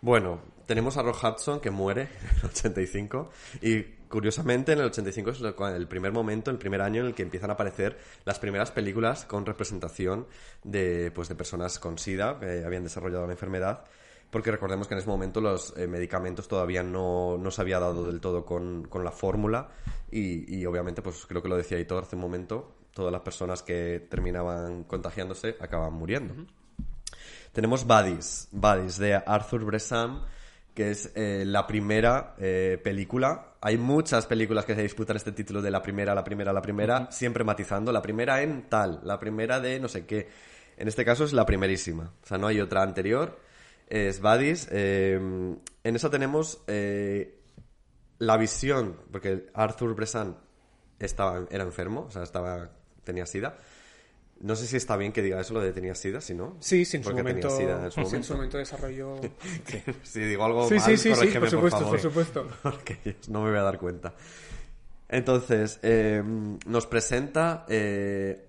Bueno, 0.00 0.40
tenemos 0.66 0.96
a 0.96 1.02
Rock 1.02 1.18
Hudson 1.24 1.60
que 1.60 1.70
muere 1.70 2.02
en 2.32 2.38
el 2.38 2.44
85 2.46 3.30
y 3.62 3.82
curiosamente 4.08 4.72
en 4.72 4.78
el 4.80 4.86
85 4.86 5.30
es 5.30 5.40
el- 5.40 5.88
primer 5.88 6.12
momento, 6.12 6.50
el 6.50 6.58
primer 6.58 6.80
año 6.82 7.00
en 7.00 7.08
el 7.08 7.14
que 7.14 7.22
empiezan 7.22 7.50
a 7.50 7.54
aparecer 7.54 7.98
las 8.24 8.38
primeras 8.38 8.70
películas 8.70 9.24
con 9.24 9.44
representación 9.44 10.26
de, 10.64 11.10
pues, 11.14 11.28
de 11.28 11.34
personas 11.34 11.78
con 11.78 11.98
SIDA 11.98 12.38
que 12.38 12.64
habían 12.64 12.84
desarrollado 12.84 13.26
la 13.26 13.32
enfermedad. 13.32 13.84
Porque 14.30 14.50
recordemos 14.50 14.86
que 14.86 14.92
en 14.94 14.98
ese 14.98 15.08
momento 15.08 15.40
los 15.40 15.74
eh, 15.78 15.86
medicamentos 15.86 16.48
todavía 16.48 16.82
no, 16.82 17.38
no 17.38 17.50
se 17.50 17.62
había 17.62 17.80
dado 17.80 18.04
del 18.04 18.20
todo 18.20 18.44
con, 18.44 18.86
con 18.86 19.02
la 19.02 19.10
fórmula 19.10 19.70
y, 20.10 20.54
y 20.54 20.66
obviamente, 20.66 21.00
pues 21.00 21.24
creo 21.26 21.42
que 21.42 21.48
lo 21.48 21.56
decía 21.56 21.78
Hitor 21.80 22.02
hace 22.04 22.14
un 22.16 22.20
momento, 22.22 22.74
todas 22.92 23.10
las 23.10 23.22
personas 23.22 23.62
que 23.62 24.06
terminaban 24.10 24.84
contagiándose 24.84 25.56
acaban 25.60 25.94
muriendo. 25.94 26.34
Tenemos 27.58 27.84
Buddies, 27.84 28.46
Buddies 28.52 28.98
de 28.98 29.16
Arthur 29.16 29.64
Bressan, 29.64 30.22
que 30.72 30.92
es 30.92 31.10
eh, 31.16 31.42
la 31.44 31.66
primera 31.66 32.36
eh, 32.38 32.80
película. 32.84 33.54
Hay 33.60 33.76
muchas 33.76 34.26
películas 34.26 34.64
que 34.64 34.76
se 34.76 34.82
disputan 34.82 35.16
este 35.16 35.32
título 35.32 35.60
de 35.60 35.72
la 35.72 35.82
primera, 35.82 36.14
la 36.14 36.22
primera, 36.22 36.52
la 36.52 36.62
primera, 36.62 37.10
siempre 37.10 37.42
matizando 37.42 37.90
la 37.90 38.00
primera 38.00 38.42
en 38.42 38.68
tal, 38.68 39.00
la 39.02 39.18
primera 39.18 39.58
de 39.58 39.80
no 39.80 39.88
sé 39.88 40.06
qué. 40.06 40.28
En 40.76 40.86
este 40.86 41.04
caso 41.04 41.24
es 41.24 41.32
la 41.32 41.44
primerísima, 41.44 42.12
o 42.22 42.26
sea, 42.28 42.38
no 42.38 42.46
hay 42.46 42.60
otra 42.60 42.84
anterior. 42.84 43.40
Es 43.88 44.20
Buddies. 44.20 44.68
eh, 44.70 45.16
en 45.16 45.96
esa 45.96 46.10
tenemos 46.10 46.62
eh, 46.68 47.40
la 48.20 48.36
visión, 48.36 49.00
porque 49.10 49.46
Arthur 49.52 49.96
Bressan 49.96 50.36
estaba, 51.00 51.44
era 51.50 51.64
enfermo, 51.64 52.02
o 52.02 52.10
sea, 52.12 52.22
estaba, 52.22 52.70
tenía 53.02 53.26
sida. 53.26 53.56
No 54.40 54.54
sé 54.54 54.66
si 54.68 54.76
está 54.76 54.96
bien 54.96 55.12
que 55.12 55.20
diga 55.20 55.40
eso, 55.40 55.52
lo 55.54 55.60
de 55.60 55.72
tenía 55.72 55.94
sida, 55.96 56.20
si 56.20 56.32
no. 56.34 56.56
Sí, 56.60 56.84
sí, 56.84 56.98
en 56.98 57.02
su 57.02 57.10
Porque 57.10 57.22
momento, 57.24 57.48
tenía 57.48 57.58
sida 57.74 57.84
en 57.86 57.90
su 57.90 57.94
sí, 57.94 58.00
en 58.00 58.04
momento. 58.06 58.26
su 58.28 58.34
momento 58.34 58.58
desarrolló... 58.58 59.16
Si 60.04 60.20
digo 60.20 60.44
algo 60.44 60.68
Sí, 60.68 60.74
mal, 60.76 60.82
sí, 60.84 60.96
sí, 60.96 61.14
sí, 61.14 61.38
por 61.38 61.50
supuesto, 61.50 61.78
favor, 61.80 61.90
por 61.90 62.00
supuesto. 62.00 62.48
Porque 62.62 63.16
no 63.28 63.42
me 63.42 63.50
voy 63.50 63.58
a 63.58 63.62
dar 63.62 63.78
cuenta. 63.78 64.14
Entonces, 65.08 65.80
eh, 65.82 66.22
nos 66.66 66.86
presenta 66.86 67.64
eh, 67.68 68.47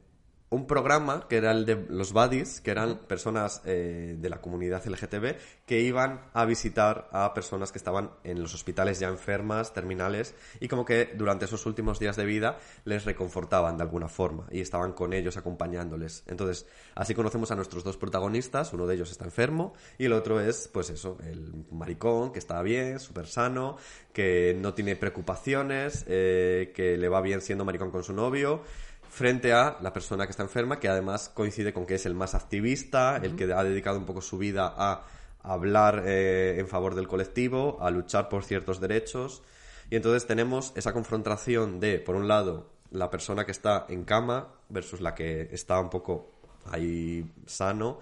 un 0.52 0.66
programa 0.66 1.28
que 1.28 1.38
era 1.38 1.52
el 1.52 1.66
de 1.66 1.86
los 1.90 2.12
buddies, 2.12 2.60
que 2.62 2.72
eran 2.72 2.98
personas 3.08 3.62
eh, 3.66 4.16
de 4.18 4.30
la 4.30 4.42
comunidad 4.42 4.86
LGTB 4.86 5.36
que 5.66 5.82
iban 5.82 6.22
a 6.34 6.46
visitar 6.46 7.08
a 7.12 7.34
personas 7.34 7.72
que 7.72 7.78
estaban 7.78 8.12
en 8.24 8.42
los 8.42 8.56
hospitales 8.56 9.00
ya 9.00 9.10
enfermas, 9.10 9.74
terminales, 9.74 10.34
y 10.60 10.68
como 10.68 10.86
que 10.86 11.12
durante 11.16 11.46
esos 11.46 11.66
últimos 11.68 12.00
días 12.00 12.16
de 12.16 12.26
vida 12.26 12.58
les 12.86 13.06
reconfortaban 13.06 13.78
de 13.78 13.84
alguna 13.84 14.08
forma 14.08 14.48
y 14.52 14.62
estaban 14.62 14.94
con 14.94 15.14
ellos 15.14 15.38
acompañándoles. 15.38 16.24
Entonces, 16.28 16.66
así 16.96 17.14
conocemos 17.14 17.52
a 17.52 17.56
nuestros 17.56 17.84
dos 17.84 17.98
protagonistas, 17.98 18.74
uno 18.74 18.88
de 18.88 18.96
ellos 18.96 19.12
está 19.12 19.26
enfermo 19.26 19.74
y 20.00 20.06
el 20.06 20.14
otro 20.14 20.40
es, 20.40 20.68
pues 20.68 20.90
eso, 20.90 21.18
el 21.24 21.66
maricón 21.72 22.32
que 22.32 22.40
está 22.40 22.62
bien, 22.64 23.00
súper 23.00 23.28
sano, 23.28 23.78
que 24.14 24.58
no 24.60 24.74
tiene 24.74 24.96
preocupaciones, 24.96 26.06
eh, 26.08 26.72
que 26.76 26.98
le 26.98 27.08
va 27.08 27.22
bien 27.22 27.42
siendo 27.42 27.66
maricón 27.66 27.92
con 27.92 28.04
su 28.04 28.14
novio 28.14 28.64
frente 29.10 29.54
a 29.54 29.78
la 29.82 29.92
persona 29.92 30.26
que 30.26 30.32
está 30.32 30.44
enferma, 30.44 30.80
que 30.80 30.88
además 30.88 31.30
coincide 31.34 31.74
con 31.74 31.86
que 31.86 31.96
es 31.96 32.06
el 32.06 32.16
más 32.16 32.36
activista, 32.36 33.18
el 33.18 33.36
que 33.36 33.52
ha 33.52 33.64
dedicado 33.64 33.98
un 33.98 34.06
poco 34.06 34.22
su 34.22 34.38
vida 34.38 34.74
a 34.78 35.04
hablar 35.42 36.04
eh, 36.06 36.60
en 36.60 36.68
favor 36.68 36.96
del 36.96 37.08
colectivo, 37.08 37.78
a 37.82 37.90
luchar 37.90 38.30
por 38.30 38.44
ciertos 38.44 38.80
derechos. 38.80 39.42
Y 39.90 39.96
entonces 39.96 40.28
tenemos 40.28 40.72
esa 40.76 40.94
confrontación 40.94 41.80
de, 41.80 42.00
por 42.00 42.16
un 42.16 42.28
lado, 42.28 42.70
la 42.92 43.10
persona 43.10 43.46
que 43.46 43.52
está 43.52 43.86
en 43.90 44.04
cama 44.04 44.50
versus 44.70 45.02
la 45.02 45.16
que 45.16 45.50
está 45.52 45.80
un 45.80 45.90
poco 45.90 46.32
ahí 46.72 47.32
sano, 47.46 48.00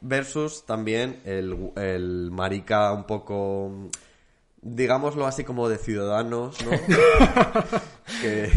versus 0.00 0.64
también 0.64 1.20
el, 1.24 1.72
el 1.76 2.30
marica 2.30 2.92
un 2.92 3.04
poco, 3.04 3.90
digámoslo 4.62 5.26
así 5.26 5.42
como 5.42 5.68
de 5.68 5.78
ciudadanos, 5.78 6.56
¿no? 6.64 6.70
que, 8.22 8.52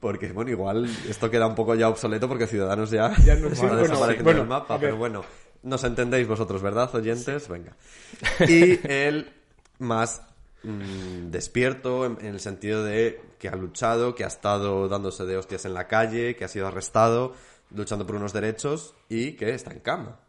porque, 0.00 0.32
bueno, 0.32 0.50
igual 0.50 0.88
esto 1.08 1.30
queda 1.30 1.46
un 1.46 1.54
poco 1.54 1.74
ya 1.74 1.88
obsoleto 1.88 2.28
porque 2.28 2.46
Ciudadanos 2.46 2.90
ya, 2.90 3.14
Ya 3.24 3.34
no 3.36 3.48
bueno, 4.22 4.22
del 4.22 4.46
mapa, 4.46 4.78
pero 4.78 4.96
bueno, 4.96 5.24
nos 5.62 5.82
entendéis 5.84 6.28
vosotros, 6.28 6.62
¿verdad, 6.62 6.94
oyentes? 6.94 7.48
Venga. 7.48 7.76
Y 8.48 8.78
el 8.88 9.32
más 9.78 10.22
mm, 10.62 11.30
despierto 11.30 12.06
en, 12.06 12.18
en 12.20 12.34
el 12.34 12.40
sentido 12.40 12.84
de 12.84 13.20
que 13.38 13.48
ha 13.48 13.56
luchado, 13.56 14.14
que 14.14 14.24
ha 14.24 14.28
estado 14.28 14.88
dándose 14.88 15.24
de 15.24 15.36
hostias 15.36 15.64
en 15.64 15.74
la 15.74 15.86
calle, 15.86 16.36
que 16.36 16.44
ha 16.44 16.48
sido 16.48 16.66
arrestado, 16.66 17.34
luchando 17.74 18.06
por 18.06 18.16
unos 18.16 18.32
derechos 18.32 18.94
y 19.08 19.32
que 19.32 19.50
está 19.50 19.72
en 19.72 19.80
cama. 19.80 20.20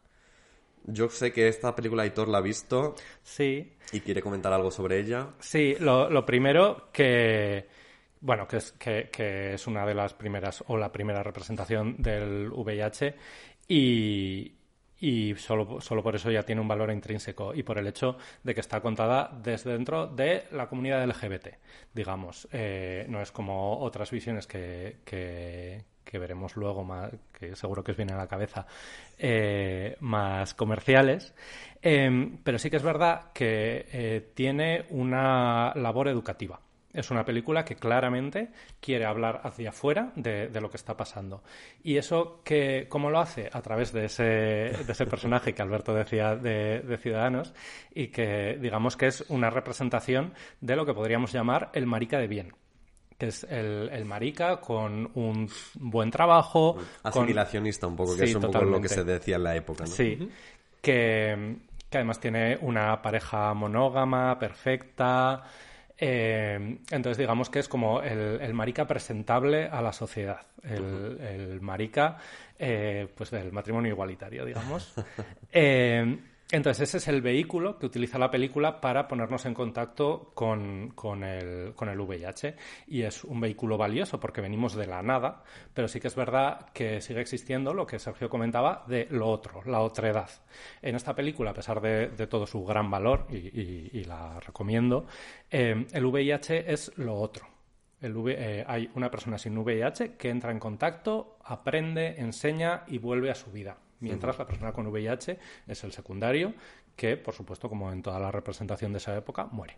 Yo 0.86 1.10
sé 1.10 1.32
que 1.32 1.48
esta 1.48 1.76
película 1.76 2.04
Aitor 2.04 2.28
la 2.28 2.40
ha 2.40 2.42
visto 2.42 2.96
Sí, 3.24 3.74
y 3.92 4.00
quiere 4.00 4.22
comentar 4.22 4.54
algo 4.54 4.72
sobre 4.72 5.00
ella. 5.00 5.30
Sí, 5.40 5.76
lo, 5.80 6.10
lo 6.10 6.26
primero 6.26 6.90
que, 6.92 7.68
bueno, 8.22 8.48
que 8.48 8.58
es, 8.58 8.72
que, 8.74 9.54
es 9.54 9.68
una 9.68 9.86
de 9.86 9.94
las 9.94 10.14
primeras 10.14 10.64
o 10.68 10.78
la 10.78 10.92
primera 10.92 11.24
representación 11.24 11.96
del 11.98 12.50
VIH 12.52 13.16
y, 13.68 14.56
solo, 15.38 15.80
solo 15.80 16.04
por 16.04 16.16
eso 16.16 16.30
ya 16.30 16.44
tiene 16.44 16.62
un 16.62 16.68
valor 16.68 16.92
intrínseco 16.92 17.54
y 17.54 17.64
por 17.64 17.78
el 17.78 17.88
hecho 17.88 18.18
de 18.44 18.54
que 18.54 18.60
está 18.60 18.82
contada 18.82 19.32
desde 19.42 19.72
dentro 19.72 20.08
de 20.08 20.46
la 20.52 20.68
comunidad 20.68 21.06
LGBT, 21.08 21.48
digamos. 21.94 22.48
Eh, 22.52 23.06
no 23.08 23.22
es 23.22 23.32
como 23.32 23.80
otras 23.80 24.12
visiones 24.12 24.48
que, 24.48 24.98
que, 25.06 26.20
veremos 26.20 26.58
luego, 26.58 26.84
más, 26.84 27.12
que 27.32 27.56
seguro 27.56 27.84
que 27.84 27.92
os 27.92 27.98
viene 27.98 28.14
a 28.14 28.18
la 28.18 28.28
cabeza, 28.28 28.66
eh, 29.18 29.96
más 30.02 30.54
comerciales. 30.54 31.34
Eh, 31.82 32.38
pero 32.44 32.60
sí 32.60 32.70
que 32.70 32.78
es 32.78 32.84
verdad 32.84 33.32
que 33.34 33.88
eh, 33.94 34.32
tiene 34.34 34.86
una 34.90 35.72
labor 35.76 36.10
educativa 36.10 36.60
Es 36.94 37.12
una 37.12 37.24
película 37.24 37.64
que 37.66 37.76
claramente 37.76 38.50
quiere 38.82 39.06
hablar 39.06 39.42
hacia 39.44 39.70
afuera 39.70 40.12
de, 40.16 40.48
de 40.48 40.62
lo 40.62 40.70
que 40.72 40.78
está 40.78 40.98
pasando. 40.98 41.44
Y 41.84 41.98
eso, 41.98 42.42
que, 42.44 42.88
¿cómo 42.90 43.10
lo 43.12 43.20
hace? 43.20 43.50
A 43.54 43.62
través 43.62 43.92
de 43.94 44.06
ese, 44.06 44.24
de 44.24 44.92
ese 44.92 45.06
personaje 45.06 45.54
que 45.54 45.62
Alberto 45.62 45.94
decía 45.94 46.36
de, 46.36 46.80
de 46.82 46.98
Ciudadanos 46.98 47.54
y 47.94 48.08
que 48.08 48.58
digamos 48.60 48.98
que 48.98 49.08
es 49.08 49.24
una 49.30 49.50
representación 49.52 50.34
de 50.62 50.76
lo 50.76 50.86
que 50.86 50.94
podríamos 50.94 51.32
llamar 51.32 51.70
el 51.74 51.86
marica 51.86 52.18
de 52.20 52.28
bien 52.28 52.54
que 53.18 53.28
es 53.28 53.44
el, 53.50 53.90
el 53.92 54.06
marica 54.06 54.62
con 54.62 55.12
un 55.14 55.50
buen 55.76 56.10
trabajo. 56.10 56.76
con- 56.76 56.86
Asimilacionista 57.04 57.86
un 57.86 57.96
poco, 57.98 58.16
que 58.16 58.24
Sí, 58.24 58.30
es 58.30 58.36
un 58.36 58.42
poco 58.44 58.64
lo 58.64 58.80
que 58.82 58.88
se 58.88 59.04
decía 59.04 59.36
en 59.36 59.44
la 59.44 59.56
época, 59.58 59.84
¿no? 59.86 59.96
Sí, 59.96 60.30
que, 60.82 61.58
que 61.90 61.98
además 61.98 62.20
tiene 62.20 62.58
una 62.62 63.02
pareja 63.02 63.54
monógama, 63.54 64.40
perfecta. 64.40 65.44
Eh, 66.00 66.78
entonces 66.92 67.18
digamos 67.18 67.50
que 67.50 67.60
es 67.60 67.68
como 67.68 68.02
el, 68.02 68.40
el 68.42 68.54
marica 68.54 68.88
presentable 68.88 69.66
a 69.66 69.82
la 69.82 69.94
sociedad, 69.94 70.42
el, 70.64 71.20
el 71.22 71.62
marica 71.62 72.18
eh, 72.58 73.08
pues 73.16 73.32
del 73.32 73.52
matrimonio 73.52 73.92
igualitario, 73.92 74.46
digamos. 74.46 74.94
Eh, 75.52 76.20
entonces 76.52 76.90
ese 76.90 76.98
es 76.98 77.08
el 77.08 77.22
vehículo 77.22 77.78
que 77.78 77.86
utiliza 77.86 78.18
la 78.18 78.32
película 78.32 78.82
para 78.82 79.08
ponernos 79.08 79.46
en 79.46 79.54
contacto 79.54 80.32
con, 80.34 80.92
el, 81.24 81.74
VIH 81.78 82.56
y 82.88 83.04
es 83.04 83.24
un 83.24 83.40
vehículo 83.40 83.78
valioso 83.78 84.20
porque 84.20 84.42
venimos 84.42 84.76
de 84.76 84.88
la 84.88 85.04
nada, 85.04 85.44
pero 85.76 85.88
sí 85.88 86.00
que 86.00 86.08
es 86.08 86.16
verdad 86.16 86.72
que 86.74 87.02
sigue 87.02 87.22
existiendo 87.22 87.72
lo 87.72 87.86
que 87.86 88.00
Sergio 88.00 88.30
comentaba 88.30 88.84
de 88.88 89.08
lo 89.12 89.28
otro, 89.28 89.62
la 89.66 89.82
otredad. 89.82 90.30
En 90.82 90.96
esta 90.96 91.14
película, 91.14 91.52
a 91.52 91.54
pesar 91.54 91.82
de, 91.82 92.08
todo 92.26 92.48
su 92.48 92.66
gran 92.66 92.90
valor, 92.90 93.28
y, 93.30 94.04
la 94.06 94.40
recomiendo, 94.40 95.06
eh, 95.52 95.86
el 95.92 96.06
VIH 96.06 96.72
es 96.72 96.98
lo 96.98 97.14
otro. 97.16 97.46
Eh, 98.02 98.64
hay 98.66 98.90
una 98.96 99.12
persona 99.12 99.38
sin 99.38 99.56
VIH 99.56 100.16
que 100.16 100.30
entra 100.30 100.52
en 100.52 100.60
contacto, 100.60 101.38
aprende, 101.44 102.16
enseña 102.20 102.86
y 102.88 102.98
vuelve 102.98 103.30
a 103.30 103.36
su 103.36 103.52
vida. 103.52 103.78
Mientras 104.00 104.38
la 104.38 104.46
persona 104.46 104.72
con 104.72 104.88
VIH 104.88 105.38
es 105.68 105.84
el 105.84 105.92
secundario, 105.92 106.54
que, 106.96 107.18
por 107.18 107.34
supuesto, 107.34 107.70
como 107.70 107.92
en 107.92 108.02
toda 108.02 108.20
la 108.20 108.32
representación 108.32 108.92
de 108.92 108.98
esa 108.98 109.16
época, 109.16 109.48
muere. 109.52 109.78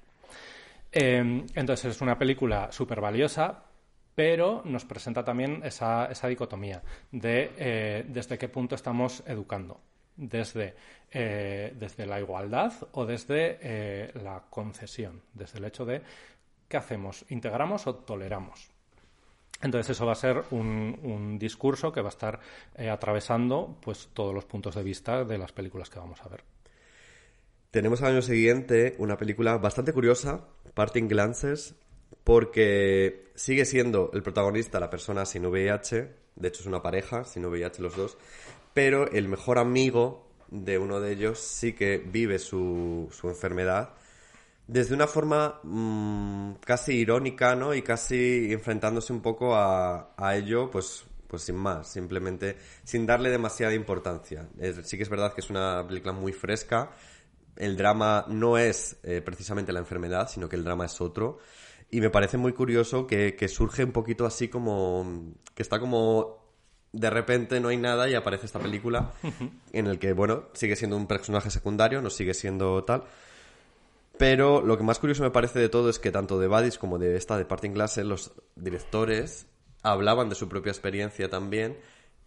Eh, 0.92 1.46
entonces 1.56 1.86
es 1.96 2.02
una 2.02 2.18
película 2.18 2.72
súper 2.72 3.00
valiosa, 3.00 3.64
pero 4.16 4.62
nos 4.66 4.86
presenta 4.86 5.24
también 5.24 5.62
esa, 5.64 6.06
esa 6.06 6.28
dicotomía 6.28 6.82
de 7.12 7.54
eh, 7.58 8.06
desde 8.08 8.38
qué 8.38 8.50
punto 8.50 8.76
estamos 8.76 9.24
educando. 9.26 9.80
Desde, 10.16 10.76
eh, 11.10 11.74
desde 11.80 12.06
la 12.06 12.20
igualdad 12.20 12.74
o 12.92 13.06
desde 13.06 13.58
eh, 13.62 14.12
la 14.22 14.44
concesión, 14.50 15.22
desde 15.34 15.58
el 15.58 15.66
hecho 15.66 15.86
de 15.86 16.02
qué 16.68 16.78
hacemos, 16.78 17.26
integramos 17.30 17.88
o 17.88 17.96
toleramos. 17.96 18.70
Entonces 19.62 19.91
eso 19.91 20.06
va 20.06 20.13
a 20.13 20.15
ser 20.15 20.43
un, 20.52 21.38
discurso 21.39 21.91
que 21.91 22.02
va 22.02 22.10
a 22.10 22.10
estar 22.10 22.39
eh, 22.76 22.89
atravesando 22.89 23.78
pues 23.82 24.10
todos 24.13 24.34
los 24.34 24.45
puntos 24.45 24.76
de 24.76 24.84
vista 24.84 25.24
de 25.24 25.38
las 25.38 25.52
películas 25.52 25.89
que 25.89 26.00
vamos 26.00 26.21
a 26.21 26.30
ver. 26.30 26.43
Tenemos 27.69 28.02
al 28.02 28.13
año 28.13 28.21
siguiente 28.21 28.95
una 28.97 29.17
película 29.17 29.58
bastante 29.58 29.93
curiosa, 29.93 30.45
Parting 30.74 31.08
Glances, 31.08 31.76
porque 32.24 33.32
sigue 33.36 33.65
siendo 33.65 34.12
el 34.13 34.24
protagonista 34.24 34.80
la 34.80 34.89
persona 34.89 35.26
sin 35.26 35.45
VIH, 35.45 36.10
de 36.36 36.47
hecho 36.47 36.62
es 36.62 36.67
una 36.67 36.82
pareja, 36.82 37.24
sin 37.24 37.45
VIH 37.45 37.82
los 37.82 37.95
dos, 37.95 38.17
pero 38.74 39.10
el 39.12 39.30
mejor 39.30 39.58
amigo 39.58 40.28
de 40.50 40.78
uno 40.78 41.00
de 41.00 41.13
ellos 41.13 41.39
sí 41.39 41.74
que 41.74 41.97
vive 41.97 42.39
su 42.39 43.10
enfermedad 43.24 43.93
desde 44.67 44.95
una 44.95 45.08
forma 45.08 45.60
mm, 45.63 46.54
casi 46.65 46.93
irónica, 46.93 47.56
¿no? 47.56 47.74
Y 47.74 47.82
casi 47.82 48.52
enfrentándose 48.52 49.12
un 49.13 49.21
poco 49.21 49.56
a, 49.56 50.13
a 50.17 50.36
ello, 50.36 50.69
pues, 50.71 51.04
pues 51.28 51.43
sin 51.43 51.56
más, 51.56 51.88
simplemente 51.88 52.58
sin 52.84 53.06
darle 53.06 53.30
demasiada 53.30 53.74
importancia. 53.74 54.47
Es- 54.60 54.88
sí 54.88 54.97
que 54.97 55.04
es 55.04 55.10
verdad 55.10 55.34
que 55.34 55.41
es 55.41 55.50
una 55.50 55.86
película 55.88 56.13
muy 56.13 56.32
fresca. 56.34 56.91
El 57.56 57.76
drama 57.78 58.26
no 58.30 58.58
es 58.58 58.97
eh, 59.04 59.21
precisamente 59.21 59.74
la 59.74 59.80
enfermedad, 59.80 60.30
sino 60.30 60.47
que 60.47 60.56
el 60.56 60.63
drama 60.63 60.86
es 60.86 61.00
otro. 61.02 61.39
Y 61.89 62.00
me 62.00 62.10
parece 62.10 62.38
muy 62.38 62.54
curioso 62.54 63.06
que, 63.06 63.36
que 63.36 63.50
surge 63.50 63.84
un 63.84 63.91
poquito 63.91 64.26
así 64.26 64.47
como... 64.47 65.34
que 65.54 65.62
está 65.62 65.80
como... 65.80 66.39
De 66.93 67.10
repente 67.10 67.60
no 67.62 67.69
hay 67.69 67.78
nada 67.78 68.10
y 68.10 68.15
aparece 68.15 68.45
esta 68.45 68.60
película 68.60 69.12
en 69.74 69.88
el 69.88 69.97
que, 70.00 70.12
bueno, 70.13 70.45
sigue 70.54 70.76
siendo 70.76 70.97
un 70.97 71.08
personaje 71.08 71.50
secundario, 71.50 72.02
no 72.02 72.10
sigue 72.10 72.34
siendo 72.34 72.84
tal, 72.84 73.04
pero 74.17 74.62
lo 74.62 74.78
que 74.78 74.84
más 74.84 75.00
curioso 75.00 75.24
me 75.24 75.32
parece 75.32 75.60
de 75.60 75.69
todo 75.69 75.89
es 75.89 76.00
que 76.00 76.12
tanto 76.12 76.39
de 76.39 76.47
Badis 76.47 76.78
como 76.78 77.00
de 77.00 77.15
esta 77.17 77.38
de 77.38 77.45
Parting 77.45 77.71
Glass, 77.71 77.97
los 77.97 78.32
directores 78.56 79.47
hablaban 79.84 80.30
de 80.30 80.36
su 80.36 80.47
propia 80.47 80.71
experiencia 80.71 81.30
también 81.30 81.78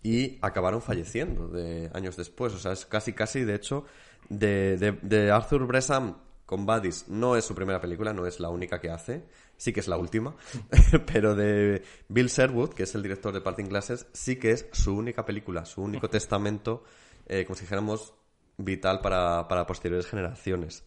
y 0.03 0.39
acabaron 0.43 0.83
falleciendo 0.83 1.49
de 1.49 1.91
años 1.95 2.17
después. 2.17 2.53
O 2.53 2.59
sea, 2.59 2.73
es 2.73 2.85
casi, 2.87 3.13
casi, 3.13 3.45
de 3.45 3.55
hecho, 3.55 3.85
de, 4.29 4.77
de- 4.77 4.99
de 5.03 5.31
Arthur 5.31 5.67
Bresham 5.67 6.17
con 6.47 6.67
Badis 6.67 7.09
no 7.09 7.37
es 7.37 7.45
su 7.45 7.55
primera 7.55 7.81
película, 7.81 8.13
no 8.13 8.27
es 8.27 8.39
la 8.41 8.51
única 8.51 8.81
que 8.81 8.91
hace, 8.91 9.25
sí 9.57 9.73
que 9.73 9.81
es 9.81 9.89
la 9.89 9.97
última, 9.97 10.35
pero 11.07 11.35
de 11.35 11.83
Bill 12.09 12.27
Sherwood, 12.29 12.71
que 12.75 12.83
es 12.83 12.95
el 12.95 13.03
director 13.03 13.33
de 13.33 13.41
Parting 13.41 13.67
Glasses, 13.67 14.07
sí 14.13 14.37
que 14.37 14.51
es 14.51 14.67
su 14.73 14.95
única 14.97 15.25
película, 15.25 15.65
su 15.65 15.81
único 15.83 16.11
testamento, 16.11 16.85
eh, 17.27 17.45
como 17.47 17.55
si 17.57 17.63
dijéramos, 17.63 18.15
vital 18.59 19.01
para, 19.01 19.49
para 19.49 19.67
posteriores 19.67 20.07
generaciones. 20.07 20.85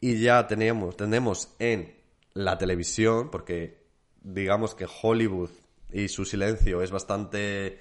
Y 0.00 0.20
ya 0.20 0.46
tenemos, 0.46 0.96
tenemos 0.96 1.54
en 1.58 1.94
la 2.34 2.58
televisión, 2.58 3.30
porque 3.30 3.82
digamos 4.22 4.74
que 4.74 4.86
Hollywood 5.02 5.50
y 5.92 6.08
su 6.08 6.24
silencio 6.24 6.82
es 6.82 6.90
bastante 6.90 7.80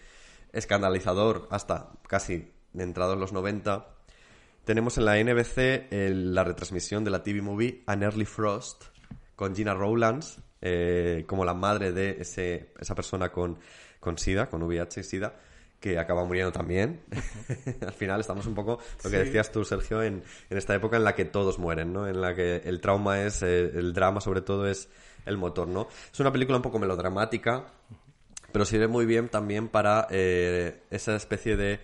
escandalizador 0.54 1.48
hasta 1.52 1.92
casi 2.08 2.52
entrados 2.74 3.18
los 3.18 3.34
90. 3.34 3.88
Tenemos 4.64 4.98
en 4.98 5.06
la 5.06 5.18
NBC 5.20 5.88
el- 5.92 6.34
la 6.34 6.44
retransmisión 6.44 7.04
de 7.04 7.12
la 7.12 7.22
TV 7.24 7.42
movie 7.42 7.84
An 7.86 8.04
Early 8.04 8.26
Frost 8.26 8.84
con 9.36 9.56
Gina 9.56 9.74
Rowlands 9.74 10.40
eh, 10.62 11.26
como 11.28 11.46
la 11.46 11.54
madre 11.54 11.92
de 11.92 12.18
ese, 12.22 12.74
esa 12.80 12.96
persona 12.96 13.32
con, 13.32 13.60
con 14.00 14.18
SIDA, 14.18 14.50
con 14.50 14.64
VIH 14.64 15.02
y 15.02 15.04
SIDA, 15.04 15.36
que 15.86 16.00
acaba 16.00 16.26
muriendo 16.26 16.52
también. 16.52 17.02
Al 17.86 17.94
final 17.94 18.20
estamos 18.22 18.48
un 18.48 18.56
poco, 18.56 18.80
lo 19.04 19.10
que 19.12 19.18
Sí. 19.20 19.24
decías 19.26 19.52
tú, 19.52 19.64
Sergio, 19.64 20.02
en, 20.02 20.24
en 20.50 20.58
esta 20.58 20.74
época 20.74 20.98
en 20.98 21.04
la 21.04 21.14
que 21.14 21.26
todos 21.26 21.60
mueren, 21.60 21.94
¿no? 21.94 22.08
En 22.08 22.22
la 22.22 22.34
que 22.34 22.58
el 22.66 22.82
trauma 22.82 23.22
es, 23.22 23.44
eh, 23.44 23.72
el 23.76 23.94
drama 23.94 24.20
sobre 24.20 24.42
todo 24.42 24.68
es 24.68 24.90
el 25.28 25.38
motor, 25.38 25.68
¿no? 25.68 25.88
Es 26.12 26.20
una 26.20 26.32
película 26.32 26.58
un 26.58 26.64
poco 26.64 26.80
melodramática, 26.80 27.66
pero 28.52 28.66
sirve 28.66 28.88
muy 28.88 29.06
bien 29.06 29.30
también 29.30 29.68
para 29.70 30.08
eh, 30.10 30.82
esa 30.90 31.16
especie 31.16 31.56
de 31.56 31.80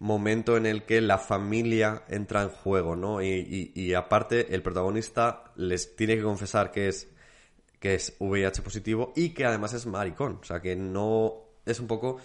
momento 0.00 0.56
en 0.56 0.66
el 0.66 0.82
que 0.82 1.00
la 1.00 1.18
familia 1.18 2.02
entra 2.08 2.42
en 2.42 2.48
juego, 2.48 2.96
¿no? 2.96 3.22
Y, 3.22 3.28
y- 3.28 3.72
y 3.80 3.94
aparte 3.94 4.52
el 4.52 4.62
protagonista 4.62 5.44
les 5.54 5.94
tiene 5.94 6.16
que 6.16 6.22
confesar 6.22 6.72
que 6.72 6.88
es 6.88 7.08
que 7.78 7.94
es 7.94 8.16
VIH 8.18 8.62
positivo 8.62 9.12
y 9.14 9.28
que 9.30 9.44
además 9.44 9.74
es 9.74 9.86
maricón, 9.86 10.38
o 10.40 10.44
sea 10.44 10.60
que 10.60 10.74
no 10.74 11.34
es 11.66 11.78
un 11.80 11.86
poco 11.86 12.16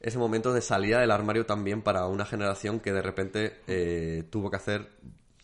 ese 0.00 0.18
momento 0.18 0.52
de 0.52 0.62
salida 0.62 1.00
del 1.00 1.10
armario 1.10 1.46
también 1.46 1.82
para 1.82 2.06
una 2.06 2.24
generación 2.24 2.80
que 2.80 2.92
de 2.92 3.02
repente 3.02 3.60
eh, 3.66 4.24
tuvo 4.30 4.50
que 4.50 4.56
hacer 4.56 4.90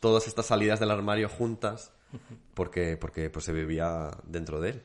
todas 0.00 0.26
estas 0.26 0.46
salidas 0.46 0.80
del 0.80 0.90
armario 0.90 1.28
juntas 1.28 1.92
porque 2.54 2.96
porque 2.96 3.28
pues 3.30 3.44
se 3.44 3.52
vivía 3.52 4.10
dentro 4.24 4.60
de 4.60 4.70
él. 4.70 4.82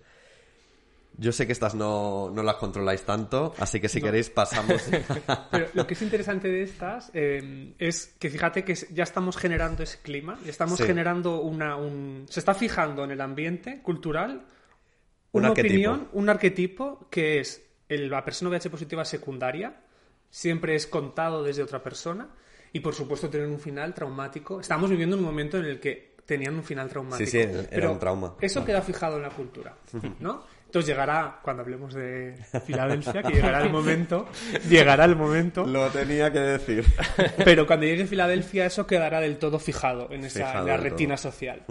Yo 1.18 1.32
sé 1.34 1.46
que 1.46 1.52
estas 1.52 1.76
no, 1.76 2.32
no 2.34 2.42
las 2.42 2.56
controláis 2.56 3.04
tanto, 3.04 3.54
así 3.60 3.80
que 3.82 3.90
si 3.90 4.02
queréis 4.02 4.30
pasamos. 4.30 4.82
Pero 5.52 5.68
lo 5.74 5.86
que 5.86 5.94
es 5.94 6.02
interesante 6.02 6.48
de 6.48 6.64
estas 6.64 7.12
eh, 7.14 7.74
es 7.78 8.16
que 8.18 8.30
fíjate 8.30 8.64
que 8.64 8.76
ya 8.92 9.04
estamos 9.04 9.36
generando 9.38 9.84
ese 9.84 10.00
clima, 10.02 10.40
ya 10.44 10.50
estamos 10.50 10.78
Sí. 10.80 10.86
generando 10.86 11.42
una... 11.42 11.76
Un, 11.76 12.26
se 12.30 12.40
está 12.40 12.54
fijando 12.54 13.04
en 13.04 13.12
el 13.12 13.20
ambiente 13.22 13.82
cultural 13.82 14.46
Un 15.34 15.42
una 15.44 15.52
opinión, 15.52 16.08
un 16.14 16.30
arquetipo 16.30 17.08
que 17.12 17.40
es 17.42 17.62
la 17.98 18.24
persona 18.24 18.50
VIH 18.50 18.70
positiva 18.70 19.06
secundaria, 19.06 19.76
siempre 20.30 20.76
es 20.76 20.88
contado 20.88 21.44
desde 21.44 21.64
otra 21.64 21.84
persona 21.84 22.30
y 22.74 22.80
por 22.80 22.94
supuesto 22.96 23.30
tener 23.30 23.48
un 23.48 23.60
final 23.60 23.94
traumático. 23.94 24.62
Estamos 24.62 24.90
viviendo 24.90 25.18
un 25.18 25.24
momento 25.24 25.58
en 25.58 25.66
el 25.66 25.80
que 25.80 26.16
tenían 26.26 26.56
un 26.56 26.64
final 26.64 26.88
traumático. 26.88 27.30
Sí, 27.30 27.38
sí, 27.38 27.50
era 27.50 27.64
pero 27.70 27.92
un 27.92 28.00
trauma. 28.00 28.36
Eso 28.40 28.64
queda 28.64 28.82
fijado 28.82 29.18
en 29.18 29.24
la 29.24 29.30
cultura, 29.30 29.76
¿no? 30.20 30.44
Entonces 30.66 30.88
llegará, 30.88 31.42
cuando 31.44 31.64
hablemos 31.64 31.94
de 31.94 32.34
Filadelfia, 32.66 33.22
que 33.24 33.34
llegará 33.34 33.62
el 33.62 33.70
momento, 33.72 34.28
llegará 34.70 35.04
el 35.04 35.18
momento, 35.18 35.66
Lo 35.66 35.90
tenía 35.90 36.32
que 36.32 36.40
decir. 36.40 36.86
pero 37.44 37.68
cuando 37.68 37.86
llegue 37.86 38.06
Filadelfia 38.08 38.66
eso 38.68 38.88
quedará 38.88 39.20
del 39.20 39.38
todo 39.38 39.60
fijado 39.60 40.10
en 40.12 40.24
esa 40.24 40.40
Fijado 40.48 40.60
en 40.60 40.66
la 40.68 40.72
del 40.74 40.82
todo. 40.84 40.90
retina 40.92 41.18
social. 41.18 41.64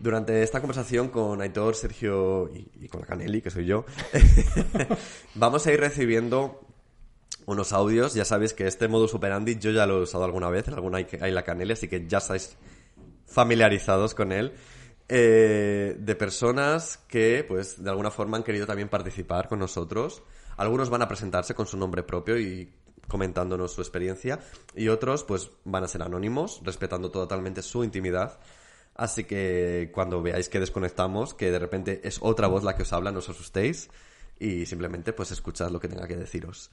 Durante 0.00 0.42
esta 0.42 0.60
conversación 0.60 1.08
con 1.08 1.42
Aitor, 1.42 1.74
Sergio 1.74 2.50
y, 2.52 2.88
con 2.88 3.02
la 3.02 3.06
Canelli, 3.06 3.42
que 3.42 3.50
soy 3.50 3.66
yo, 3.66 3.84
vamos 5.34 5.66
a 5.66 5.72
ir 5.72 5.78
recibiendo 5.78 6.60
unos 7.44 7.72
audios. 7.72 8.14
Ya 8.14 8.24
sabéis 8.24 8.54
que 8.54 8.66
este 8.66 8.88
modus 8.88 9.12
operandi 9.14 9.58
yo 9.58 9.70
ya 9.70 9.86
lo 9.86 9.98
he 9.98 10.02
usado 10.02 10.24
alguna 10.24 10.48
vez 10.48 10.68
en 10.68 10.74
alguna 10.74 10.98
hay 10.98 11.30
la 11.30 11.42
Canelli, 11.42 11.74
así 11.74 11.86
que 11.86 12.06
ya 12.08 12.18
estáis 12.18 12.56
familiarizados 13.26 14.14
con 14.14 14.32
él. 14.32 14.54
eh, 15.12 15.96
de 15.98 16.14
personas 16.14 16.98
que, 17.08 17.44
pues, 17.46 17.82
de 17.82 17.90
alguna 17.90 18.12
forma 18.12 18.36
han 18.36 18.44
querido 18.44 18.64
también 18.64 18.88
participar 18.88 19.48
con 19.48 19.58
nosotros. 19.58 20.22
Algunos 20.56 20.88
van 20.88 21.02
a 21.02 21.08
presentarse 21.08 21.52
con 21.52 21.66
su 21.66 21.76
nombre 21.76 22.04
propio 22.04 22.38
y 22.38 22.72
comentándonos 23.08 23.72
su 23.72 23.80
experiencia 23.80 24.38
y 24.74 24.86
otros, 24.86 25.24
pues, 25.24 25.50
van 25.64 25.82
a 25.82 25.88
ser 25.88 26.02
anónimos, 26.02 26.60
respetando 26.64 27.10
totalmente 27.10 27.60
su 27.60 27.82
intimidad. 27.82 28.38
Así 29.00 29.24
que 29.24 29.88
cuando 29.94 30.20
veáis 30.20 30.50
que 30.50 30.60
desconectamos, 30.60 31.32
que 31.32 31.50
de 31.50 31.58
repente 31.58 32.02
es 32.04 32.18
otra 32.20 32.48
voz 32.48 32.64
la 32.64 32.76
que 32.76 32.82
os 32.82 32.92
habla, 32.92 33.10
no 33.10 33.20
os 33.20 33.30
asustéis 33.30 33.88
y 34.38 34.66
simplemente 34.66 35.14
pues 35.14 35.30
escuchad 35.30 35.70
lo 35.70 35.80
que 35.80 35.88
tenga 35.88 36.06
que 36.06 36.18
deciros. 36.18 36.70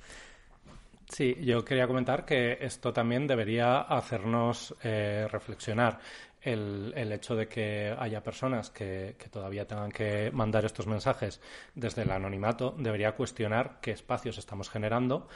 Sí, 1.09 1.37
yo 1.39 1.63
quería 1.63 1.87
comentar 1.87 2.25
que 2.25 2.57
esto 2.59 2.91
también 2.91 3.27
debería 3.27 3.79
hacernos 3.79 4.75
eh, 4.83 5.25
reflexionar. 5.31 5.99
El, 6.41 6.91
el, 6.97 7.13
hecho 7.13 7.33
de 7.33 7.47
que 7.47 7.95
haya 7.97 8.21
personas 8.21 8.71
que, 8.71 9.15
que, 9.17 9.29
todavía 9.29 9.65
tengan 9.65 9.91
que 9.91 10.29
mandar 10.31 10.65
estos 10.65 10.85
mensajes 10.85 11.39
desde 11.75 12.01
el 12.01 12.11
anonimato 12.11 12.75
debería 12.77 13.13
cuestionar 13.15 13.79
qué 13.81 13.91
espacios 13.91 14.37
estamos 14.37 14.69
generando 14.69 15.27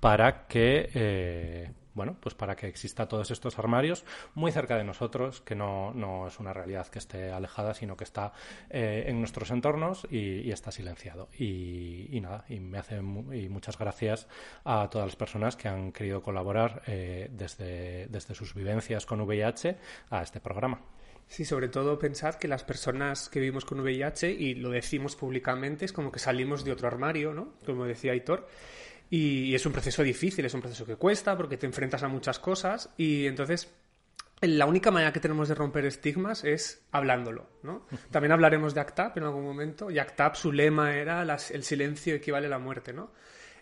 para 0.00 0.46
que 0.46 0.90
eh, 0.94 1.70
bueno, 1.96 2.16
pues 2.20 2.34
para 2.34 2.54
que 2.54 2.68
exista 2.68 3.08
todos 3.08 3.30
estos 3.30 3.58
armarios 3.58 4.04
muy 4.34 4.52
cerca 4.52 4.76
de 4.76 4.84
nosotros, 4.84 5.40
que 5.40 5.54
no, 5.54 5.94
no 5.94 6.28
es 6.28 6.38
una 6.38 6.52
realidad 6.52 6.86
que 6.88 6.98
esté 6.98 7.32
alejada, 7.32 7.72
sino 7.72 7.96
que 7.96 8.04
está 8.04 8.32
eh, 8.68 9.04
en 9.06 9.18
nuestros 9.18 9.50
entornos 9.50 10.06
y, 10.10 10.50
está 10.50 10.70
silenciado. 10.70 11.28
Y, 11.38 12.20
nada, 12.20 12.44
y 12.48 12.60
me 12.60 12.78
hace 12.78 13.00
mu 13.00 13.32
y 13.32 13.48
muchas 13.48 13.78
gracias 13.78 14.28
a 14.64 14.88
todas 14.90 15.06
las 15.06 15.16
personas 15.16 15.56
que 15.56 15.68
han 15.68 15.90
querido 15.90 16.22
colaborar 16.22 16.82
eh, 16.86 17.28
desde, 17.32 18.06
desde 18.08 18.34
sus 18.34 18.54
vivencias 18.54 19.06
con 19.06 19.22
VIH 19.22 19.76
a 20.10 20.22
este 20.22 20.40
programa. 20.40 20.80
Sí, 21.28 21.44
sobre 21.44 21.68
todo 21.68 21.98
pensar 21.98 22.38
que 22.38 22.46
las 22.46 22.62
personas 22.62 23.28
que 23.28 23.40
vivimos 23.40 23.64
con 23.64 23.80
VIH, 23.80 24.30
y 24.30 24.54
lo 24.54 24.70
decimos 24.70 25.16
públicamente, 25.16 25.84
es 25.86 25.92
como 25.92 26.12
que 26.12 26.18
salimos 26.18 26.64
de 26.64 26.72
otro 26.72 26.86
armario, 26.88 27.32
¿no? 27.32 27.54
Como 27.64 27.84
decía 27.84 28.12
Aitor. 28.12 28.46
Y 29.08 29.54
es 29.54 29.64
un 29.64 29.72
proceso 29.72 30.02
difícil, 30.02 30.44
es 30.44 30.54
un 30.54 30.60
proceso 30.60 30.84
que 30.84 30.96
cuesta 30.96 31.36
porque 31.36 31.56
te 31.56 31.66
enfrentas 31.66 32.02
a 32.02 32.08
muchas 32.08 32.38
cosas 32.38 32.90
y 32.96 33.26
entonces 33.26 33.72
la 34.40 34.66
única 34.66 34.90
manera 34.90 35.12
que 35.12 35.20
tenemos 35.20 35.48
de 35.48 35.54
romper 35.54 35.86
estigmas 35.86 36.44
es 36.44 36.82
hablándolo, 36.92 37.48
¿no? 37.62 37.86
También 38.10 38.32
hablaremos 38.32 38.74
de 38.74 38.80
ACTAP 38.80 39.16
en 39.16 39.24
algún 39.24 39.44
momento 39.44 39.90
y 39.90 39.98
ACTAP 39.98 40.34
su 40.34 40.52
lema 40.52 40.94
era 40.94 41.24
las, 41.24 41.50
el 41.50 41.62
silencio 41.62 42.14
equivale 42.14 42.46
a 42.46 42.50
la 42.50 42.58
muerte, 42.58 42.92
¿no? 42.92 43.12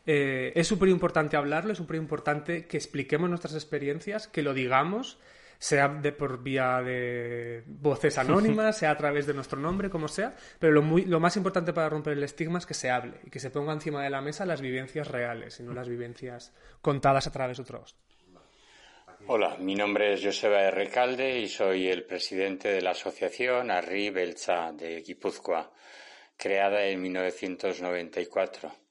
Eh, 0.07 0.53
es 0.57 0.67
súper 0.67 0.89
importante 0.89 1.37
hablarlo, 1.37 1.73
es 1.73 1.79
súper 1.79 1.97
importante 1.97 2.67
que 2.67 2.77
expliquemos 2.77 3.29
nuestras 3.29 3.55
experiencias, 3.55 4.27
que 4.27 4.43
lo 4.43 4.53
digamos, 4.53 5.19
sea 5.65 5.89
de 5.89 6.13
por 6.13 6.43
vía 6.43 6.83
de 6.83 7.63
voces 7.67 8.19
anónimas, 8.19 8.77
sea 8.81 8.91
a 8.91 8.97
través 8.99 9.27
de 9.27 9.33
nuestro 9.33 9.59
nombre, 9.59 9.89
como 9.89 10.09
sea, 10.09 10.37
pero 10.59 10.75
lo, 10.75 10.83
muy, 10.83 11.07
lo 11.07 11.21
más 11.21 11.39
importante 11.39 11.73
para 11.73 11.89
romper 11.89 12.13
el 12.13 12.23
estigma 12.23 12.59
es 12.59 12.67
que 12.67 12.75
se 12.75 12.91
hable 12.91 13.21
y 13.25 13.31
que 13.31 13.41
se 13.41 13.51
ponga 13.51 13.73
encima 13.73 14.03
de 14.05 14.11
la 14.11 14.21
mesa 14.21 14.45
las 14.45 14.61
vivencias 14.61 15.09
reales 15.09 15.59
y 15.61 15.63
no 15.63 15.73
las 15.73 15.89
vivencias 15.89 16.53
contadas 16.83 17.27
a 17.27 17.33
través 17.33 17.57
de 17.57 17.63
otros. 17.63 17.97
Hola, 19.27 19.57
mi 19.59 19.75
nombre 19.75 20.13
es 20.13 20.23
Joseba 20.23 20.71
Recalde 20.71 21.39
y 21.39 21.49
soy 21.49 21.89
el 21.89 22.05
presidente 22.05 22.69
de 22.69 22.83
la 22.83 22.91
asociación 22.91 23.71
Arri 23.71 24.11
Belcha 24.11 24.71
de 24.71 25.01
Guipúzcoa, 25.01 25.73
creada 26.37 26.85
en 26.85 27.01
1994. 27.01 28.84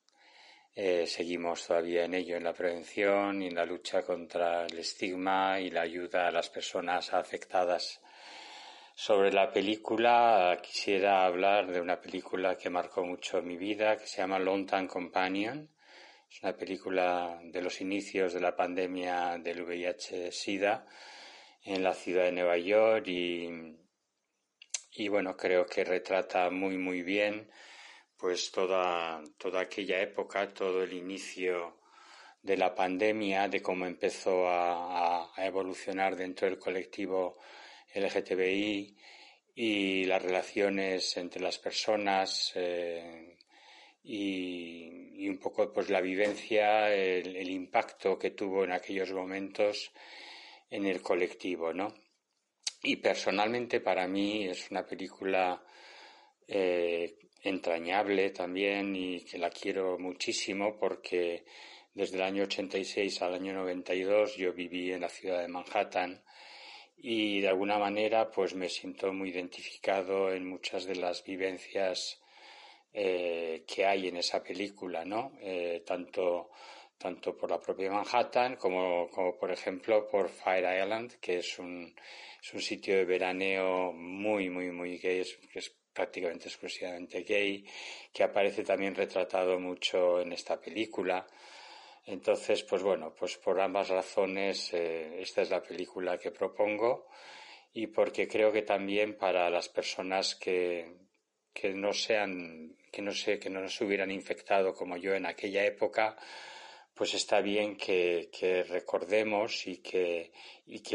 Eh, 0.75 1.05
seguimos 1.05 1.67
todavía 1.67 2.05
en 2.05 2.15
ello, 2.15 2.35
en 2.35 2.45
la 2.45 2.53
prevención 2.53 3.43
y 3.43 3.47
en 3.47 3.55
la 3.55 3.65
lucha 3.65 4.01
contra 4.01 4.65
el 4.65 4.79
estigma 4.79 5.59
y 5.59 5.69
la 5.69 5.81
ayuda 5.81 6.27
a 6.27 6.31
las 6.31 6.49
personas 6.49 7.13
afectadas. 7.13 8.01
Sobre 8.95 9.31
la 9.31 9.51
película, 9.51 10.59
quisiera 10.63 11.25
hablar 11.25 11.71
de 11.71 11.79
una 11.79 12.01
película 12.01 12.57
que 12.57 12.71
marcó 12.71 13.05
mucho 13.05 13.43
mi 13.43 13.55
vida, 13.55 13.97
que 13.97 14.07
se 14.07 14.17
llama 14.17 14.39
Long 14.39 14.65
Time 14.65 14.87
Companion. 14.87 15.69
Es 16.31 16.41
una 16.41 16.57
película 16.57 17.39
de 17.43 17.61
los 17.61 17.79
inicios 17.79 18.33
de 18.33 18.41
la 18.41 18.55
pandemia 18.55 19.37
del 19.37 19.61
VIH-Sida 19.61 20.87
en 21.65 21.83
la 21.83 21.93
ciudad 21.93 22.23
de 22.23 22.31
Nueva 22.31 22.57
York 22.57 23.05
y 23.07 23.77
bueno, 25.07 25.37
creo 25.37 25.67
que 25.67 25.83
retrata 25.83 26.49
muy, 26.49 26.77
muy 26.77 27.03
bien 27.03 27.47
pues 28.23 28.51
toda, 28.51 29.21
toda 29.37 29.59
aquella 29.59 29.99
época, 29.99 30.53
todo 30.53 30.81
el 30.83 30.93
inicio 30.93 31.81
de 32.41 32.55
la 32.55 32.73
pandemia, 32.73 33.49
de 33.49 33.61
cómo 33.61 33.85
empezó 33.85 34.47
a, 34.47 35.29
a 35.35 35.45
evolucionar 35.45 36.15
dentro 36.15 36.47
del 36.47 36.57
colectivo 36.57 37.37
LGTBI 37.93 38.95
y 39.55 40.05
las 40.05 40.21
relaciones 40.21 41.17
entre 41.17 41.41
las 41.41 41.57
personas 41.57 42.53
eh, 42.55 43.35
y, 44.03 45.27
un 45.27 45.37
poco 45.37 45.73
pues 45.73 45.89
la 45.89 45.99
vivencia, 45.99 46.93
el, 46.93 47.35
el, 47.35 47.49
impacto 47.49 48.17
que 48.17 48.31
tuvo 48.31 48.63
en 48.63 48.71
aquellos 48.71 49.11
momentos 49.11 49.91
en 50.69 50.85
el 50.85 51.01
colectivo, 51.01 51.73
¿no? 51.73 51.93
Y 52.83 52.95
personalmente 52.95 53.81
para 53.81 54.07
mí 54.07 54.47
es 54.47 54.71
una 54.71 54.85
película 54.85 55.61
eh, 56.47 57.17
entrañable 57.43 58.29
también 58.31 58.95
y 58.95 59.21
que 59.25 59.37
la 59.37 59.49
quiero 59.49 59.99
muchísimo 59.99 60.77
porque 60.79 61.43
desde 61.93 62.15
el 62.15 62.23
año 62.23 62.43
86 62.43 63.21
al 63.21 63.35
año 63.35 63.53
92 63.53 64.37
yo 64.37 64.53
viví 64.53 64.91
en 64.91 65.01
la 65.01 65.09
ciudad 65.09 65.41
de 65.41 65.49
Manhattan 65.49 66.23
y 66.97 67.41
de 67.41 67.49
alguna 67.49 67.77
manera 67.77 68.31
pues 68.31 68.55
me 68.55 68.69
siento 68.69 69.11
muy 69.11 69.29
identificado 69.29 70.31
en 70.31 70.47
muchas 70.47 70.85
de 70.85 70.95
las 70.95 71.23
vivencias 71.23 72.21
eh, 72.93 73.65
que 73.67 73.85
hay 73.85 74.07
en 74.07 74.17
esa 74.17 74.41
película, 74.41 75.03
¿no? 75.03 75.33
Eh, 75.41 75.83
tanto, 75.85 76.51
tanto 76.97 77.35
por 77.35 77.51
la 77.51 77.59
propia 77.59 77.91
Manhattan 77.91 78.55
como, 78.55 79.09
como 79.09 79.37
por 79.37 79.51
ejemplo 79.51 80.07
por 80.07 80.29
Fire 80.29 80.81
Island, 80.81 81.19
que 81.19 81.39
es 81.39 81.59
un, 81.59 81.93
es 82.41 82.53
un 82.53 82.61
sitio 82.61 82.95
de 82.95 83.05
veraneo 83.05 83.91
muy, 83.91 84.49
muy, 84.49 84.71
muy 84.71 84.97
gay, 84.97 85.19
es, 85.19 85.35
que 85.51 85.59
es 85.59 85.75
prácticamente 85.93 86.47
exclusivamente 86.47 87.23
gay, 87.23 87.65
que 88.11 88.23
aparece 88.23 88.63
también 88.63 88.95
retratado 88.95 89.59
mucho 89.59 90.21
en 90.21 90.33
esta 90.33 90.59
película. 90.59 91.25
Entonces, 92.05 92.63
pues 92.63 92.83
bueno, 92.83 93.13
pues 93.17 93.37
por 93.37 93.61
ambas 93.61 93.89
razones 93.89 94.73
eh, 94.73 95.21
esta 95.21 95.41
es 95.41 95.49
la 95.49 95.63
película 95.63 96.17
que 96.17 96.31
propongo 96.31 97.07
y 97.73 97.87
porque 97.87 98.27
creo 98.27 98.51
que 98.51 98.61
también 98.61 99.17
para 99.17 99.49
las 99.49 99.69
personas 99.69 100.35
que, 100.35 100.91
que 101.53 101.73
no 101.73 101.93
sean, 101.93 102.75
que 102.91 103.01
no 103.01 103.11
sé, 103.13 103.39
que 103.39 103.49
no 103.49 103.67
se 103.69 103.85
hubieran 103.85 104.11
infectado 104.11 104.73
como 104.73 104.97
yo 104.97 105.13
en 105.13 105.25
aquella 105.25 105.65
época, 105.65 106.17
pues 106.95 107.15
está 107.15 107.41
bien 107.41 107.75
que, 107.75 108.65
recordemos 108.69 109.65
y 109.67 109.77
que, 109.77 110.31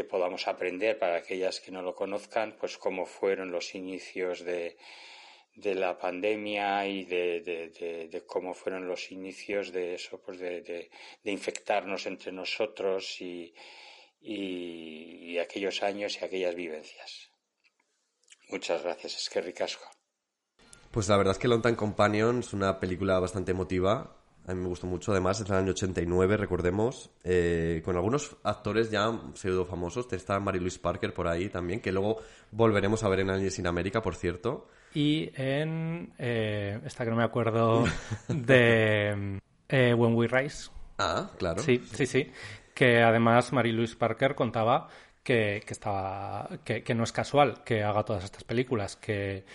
podamos 0.09 0.47
aprender 0.47 0.97
para 0.97 1.17
aquellas 1.17 1.59
que 1.59 1.71
no 1.71 1.81
lo 1.81 1.93
conozcan, 1.93 2.55
pues 2.59 2.77
cómo 2.77 3.05
fueron 3.05 3.51
los 3.51 3.75
inicios 3.75 4.43
de, 4.45 4.77
la 5.55 5.97
pandemia 5.97 6.87
y 6.87 7.03
de, 7.03 8.23
cómo 8.25 8.53
fueron 8.53 8.87
los 8.87 9.11
inicios 9.11 9.73
de 9.73 9.95
eso, 9.95 10.21
pues 10.21 10.39
de, 10.39 10.89
infectarnos 11.23 12.05
entre 12.05 12.31
nosotros 12.31 13.19
y, 13.19 13.53
aquellos 15.37 15.83
años 15.83 16.17
y 16.21 16.25
aquellas 16.25 16.55
vivencias. 16.55 17.31
Muchas 18.49 18.83
gracias, 18.83 19.17
es 19.17 19.29
que 19.29 19.41
ricasco. 19.41 19.85
Pues 20.91 21.07
la 21.07 21.17
verdad 21.17 21.33
es 21.33 21.39
que 21.39 21.47
Long 21.47 21.61
Time 21.61 21.75
Companion 21.75 22.39
es 22.39 22.51
una 22.53 22.79
película 22.79 23.19
bastante 23.19 23.51
emotiva 23.51 24.18
a 24.47 24.53
mí 24.53 24.61
me 24.61 24.67
gustó 24.67 24.87
mucho, 24.87 25.11
además, 25.11 25.39
es 25.39 25.47
del 25.47 25.57
año 25.57 25.71
89, 25.71 26.37
recordemos, 26.37 27.11
eh, 27.23 27.81
con 27.85 27.95
algunos 27.95 28.35
actores 28.43 28.89
ya 28.89 29.11
pseudo 29.35 29.65
famosos. 29.65 30.11
Está 30.11 30.39
Mary 30.39 30.59
Louise 30.59 30.79
Parker 30.79 31.13
por 31.13 31.27
ahí 31.27 31.49
también, 31.49 31.81
que 31.81 31.91
luego 31.91 32.17
volveremos 32.51 33.03
a 33.03 33.09
ver 33.09 33.19
en 33.19 33.29
Aliens 33.29 33.59
in 33.59 33.67
América, 33.67 34.01
por 34.01 34.15
cierto. 34.15 34.67
Y 34.93 35.31
en 35.35 36.13
eh, 36.17 36.79
esta 36.83 37.03
que 37.03 37.11
no 37.11 37.17
me 37.17 37.23
acuerdo 37.23 37.85
de 38.27 39.39
eh, 39.67 39.93
When 39.93 40.15
We 40.15 40.27
Rise. 40.27 40.71
Ah, 40.97 41.29
claro. 41.37 41.61
Sí, 41.61 41.83
sí, 41.93 42.05
sí. 42.07 42.31
Que 42.73 43.01
además 43.01 43.53
Mary 43.53 43.71
Louise 43.71 43.95
Parker 43.95 44.33
contaba 44.33 44.87
que, 45.21 45.61
que 45.65 45.73
estaba 45.73 46.49
que, 46.63 46.83
que 46.83 46.95
no 46.95 47.03
es 47.03 47.11
casual 47.11 47.63
que 47.63 47.83
haga 47.83 48.03
todas 48.03 48.23
estas 48.23 48.43
películas, 48.43 48.95
que 48.95 49.45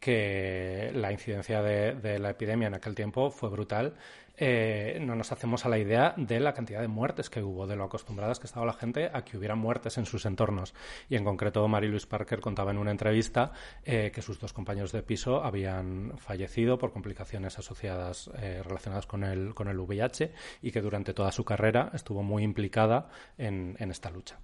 que 0.00 0.90
la 0.94 1.12
incidencia 1.12 1.62
de, 1.62 1.92
de, 1.92 2.18
la 2.18 2.30
epidemia 2.30 2.68
en 2.68 2.74
aquel 2.74 2.94
tiempo 2.94 3.30
fue 3.30 3.50
brutal 3.50 3.94
eh, 4.40 4.98
no 5.00 5.14
nos 5.14 5.32
hacemos 5.32 5.66
a 5.66 5.68
la 5.68 5.78
idea 5.78 6.14
de 6.16 6.40
la 6.40 6.54
cantidad 6.54 6.80
de 6.80 6.88
muertes 6.88 7.28
que 7.28 7.42
hubo, 7.42 7.66
de 7.66 7.76
lo 7.76 7.84
acostumbradas 7.84 8.40
que 8.40 8.46
estaba 8.46 8.64
la 8.64 8.72
gente 8.72 9.10
a 9.12 9.22
que 9.22 9.36
hubiera 9.36 9.54
muertes 9.54 9.98
en 9.98 10.06
sus 10.06 10.24
entornos. 10.24 10.74
Y 11.10 11.16
en 11.16 11.24
concreto, 11.24 11.68
Mary 11.68 11.88
Louise 11.88 12.06
Parker 12.06 12.40
contaba 12.40 12.70
en 12.70 12.78
una 12.78 12.90
entrevista 12.90 13.52
eh, 13.84 14.10
que 14.14 14.22
sus 14.22 14.40
dos 14.40 14.54
compañeros 14.54 14.92
de 14.92 15.02
piso 15.02 15.44
habían 15.44 16.14
fallecido 16.16 16.78
por 16.78 16.90
complicaciones 16.92 17.58
asociadas 17.58 18.30
eh, 18.38 18.62
relacionadas 18.64 19.06
con 19.06 19.24
el, 19.24 19.54
con 19.54 19.68
el 19.68 19.78
VIH 19.78 20.32
y 20.62 20.72
que 20.72 20.80
durante 20.80 21.12
toda 21.12 21.30
su 21.32 21.44
carrera 21.44 21.90
estuvo 21.92 22.22
muy 22.22 22.42
implicada 22.42 23.10
en, 23.36 23.76
en 23.78 23.90
esta 23.90 24.10
lucha. 24.10 24.38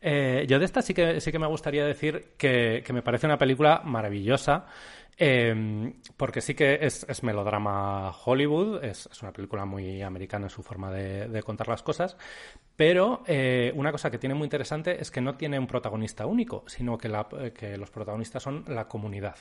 Eh, 0.00 0.44
yo 0.48 0.58
de 0.58 0.64
esta 0.64 0.82
sí 0.82 0.94
que, 0.94 1.20
sí 1.20 1.32
que 1.32 1.38
me 1.38 1.46
gustaría 1.46 1.84
decir 1.84 2.34
que, 2.36 2.82
que 2.84 2.92
me 2.92 3.02
parece 3.02 3.26
una 3.26 3.38
película 3.38 3.82
maravillosa. 3.84 4.66
eh, 5.18 5.94
porque 6.16 6.40
sí 6.42 6.54
que 6.54 6.78
es, 6.82 7.06
melodrama 7.22 8.10
Hollywood, 8.24 8.84
es, 8.84 9.08
una 9.22 9.32
película 9.32 9.64
muy 9.64 10.02
americana 10.02 10.46
en 10.46 10.50
su 10.50 10.62
forma 10.62 10.90
de, 10.92 11.42
contar 11.42 11.68
las 11.68 11.82
cosas, 11.82 12.16
pero 12.76 13.22
eh, 13.26 13.72
una 13.74 13.90
cosa 13.92 14.10
que 14.10 14.18
tiene 14.18 14.34
muy 14.34 14.44
interesante 14.44 15.00
es 15.00 15.10
que 15.10 15.20
no 15.22 15.36
tiene 15.36 15.58
un 15.58 15.66
protagonista 15.66 16.26
único, 16.26 16.64
sino 16.66 16.98
que, 16.98 17.08
la- 17.08 17.26
eh, 17.40 17.52
que 17.52 17.76
los 17.78 17.90
protagonistas 17.90 18.42
son 18.42 18.64
la 18.68 18.86
comunidad. 18.88 19.36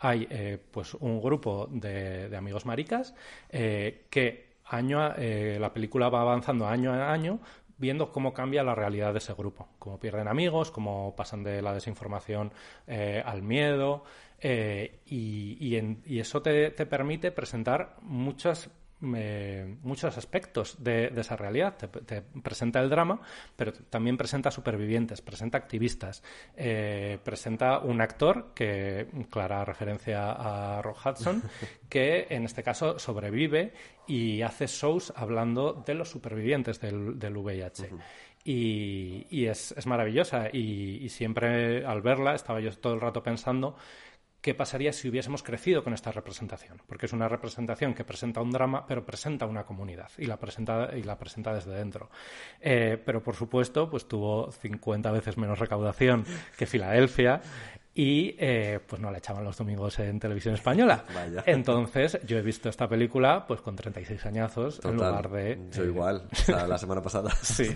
Hay 0.00 0.26
pues 0.70 0.94
un 0.94 1.20
grupo 1.20 1.68
de, 1.70 2.34
amigos 2.36 2.64
maricas 2.64 3.14
que 3.50 4.48
año 4.64 5.00
la 5.00 5.72
película 5.72 6.08
va 6.08 6.20
avanzando 6.20 6.66
año 6.66 6.92
a 6.92 7.12
año 7.12 7.40
viendo 7.78 8.12
cómo 8.12 8.34
cambia 8.34 8.62
la 8.62 8.74
realidad 8.74 9.12
de 9.12 9.18
ese 9.18 9.34
grupo, 9.34 9.68
cómo 9.78 9.98
pierden 9.98 10.28
amigos, 10.28 10.70
cómo 10.70 11.14
pasan 11.16 11.42
de 11.44 11.62
la 11.62 11.72
desinformación 11.72 12.52
eh, 12.86 13.22
al 13.24 13.42
miedo, 13.42 14.04
eh, 14.40 15.00
y, 15.06 15.76
en- 15.76 16.02
y 16.04 16.18
eso 16.20 16.42
te 16.42 16.70
permite 16.70 17.30
presentar 17.32 17.96
muchas 18.02 18.70
eh, 19.14 19.76
muchos 19.82 20.16
aspectos 20.16 20.76
de, 20.82 21.10
de 21.10 21.20
esa 21.20 21.36
realidad. 21.36 21.76
Te, 21.76 21.88
te 21.88 22.22
presenta 22.22 22.80
el 22.80 22.90
drama, 22.90 23.20
pero 23.56 23.72
también 23.72 24.16
presenta 24.16 24.50
supervivientes, 24.50 25.20
presenta 25.20 25.58
activistas, 25.58 26.22
eh, 26.56 27.18
presenta 27.22 27.78
un 27.78 28.00
actor 28.00 28.52
que, 28.54 29.06
clara 29.30 29.64
referencia 29.64 30.32
a 30.32 30.82
Rock 30.82 30.98
Hudson, 31.06 31.42
que 31.88 32.26
en 32.30 32.44
este 32.44 32.62
caso 32.62 32.98
sobrevive 32.98 33.72
y 34.06 34.42
hace 34.42 34.66
shows 34.66 35.12
hablando 35.14 35.84
de 35.86 35.94
los 35.94 36.08
supervivientes 36.08 36.80
del, 36.80 37.18
del 37.18 37.36
VIH. 37.36 37.90
Y, 38.44 39.26
y 39.30 39.46
es, 39.46 39.72
es 39.76 39.86
maravillosa 39.86 40.48
y, 40.50 41.04
y 41.04 41.08
siempre 41.10 41.84
al 41.84 42.00
verla 42.00 42.34
estaba 42.34 42.60
yo 42.60 42.72
todo 42.78 42.94
el 42.94 43.00
rato 43.00 43.22
pensando 43.22 43.76
qué 44.40 44.54
pasaría 44.54 44.92
si 44.92 45.08
hubiésemos 45.08 45.42
crecido 45.42 45.82
con 45.82 45.94
esta 45.94 46.12
representación, 46.12 46.80
porque 46.86 47.06
es 47.06 47.12
una 47.12 47.28
representación 47.28 47.94
que 47.94 48.04
presenta 48.04 48.40
un 48.40 48.50
drama, 48.50 48.86
pero 48.86 49.04
presenta 49.04 49.46
una 49.46 49.64
comunidad 49.64 50.10
y 50.18 50.26
la 50.26 50.38
presenta 50.38 50.90
y 50.96 51.02
la 51.02 51.18
presenta 51.18 51.54
desde 51.54 51.72
dentro. 51.72 52.10
Eh, 52.60 53.00
pero 53.04 53.22
por 53.22 53.34
supuesto, 53.34 53.90
pues 53.90 54.06
tuvo 54.06 54.52
50 54.52 55.10
veces 55.10 55.36
menos 55.36 55.58
recaudación 55.58 56.24
que 56.56 56.66
Filadelfia 56.66 57.40
y 57.98 58.36
eh, 58.38 58.78
pues 58.86 59.02
no 59.02 59.10
la 59.10 59.18
echaban 59.18 59.42
los 59.42 59.56
domingos 59.56 59.98
en 59.98 60.20
televisión 60.20 60.54
española. 60.54 61.04
Vaya. 61.12 61.42
Entonces, 61.46 62.20
yo 62.24 62.38
he 62.38 62.42
visto 62.42 62.68
esta 62.68 62.88
película 62.88 63.44
pues 63.44 63.60
con 63.60 63.74
36 63.74 64.24
añazos 64.24 64.80
en 64.84 64.94
lugar 64.94 65.28
de 65.30 65.58
Yo 65.72 65.82
eh, 65.82 65.86
igual. 65.86 66.28
O 66.30 66.36
sea, 66.36 66.68
la 66.68 66.78
semana 66.78 67.02
pasada. 67.02 67.30
Sí. 67.42 67.74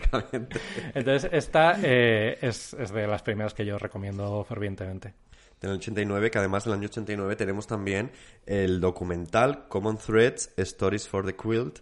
Entonces, 0.94 1.28
esta 1.32 1.76
eh, 1.82 2.38
es, 2.40 2.72
es 2.74 2.92
de 2.92 3.06
las 3.08 3.22
primeras 3.22 3.52
que 3.52 3.64
yo 3.64 3.78
recomiendo 3.78 4.44
fervientemente. 4.44 5.14
Del 5.62 5.70
89, 5.72 6.30
que 6.32 6.38
además 6.38 6.64
del 6.64 6.74
año 6.74 6.88
89 6.88 7.36
tenemos 7.36 7.68
también 7.68 8.10
el 8.46 8.80
documental 8.80 9.68
Common 9.68 9.96
Threads, 9.96 10.50
Stories 10.56 11.06
for 11.06 11.24
the 11.24 11.36
Quilt, 11.36 11.78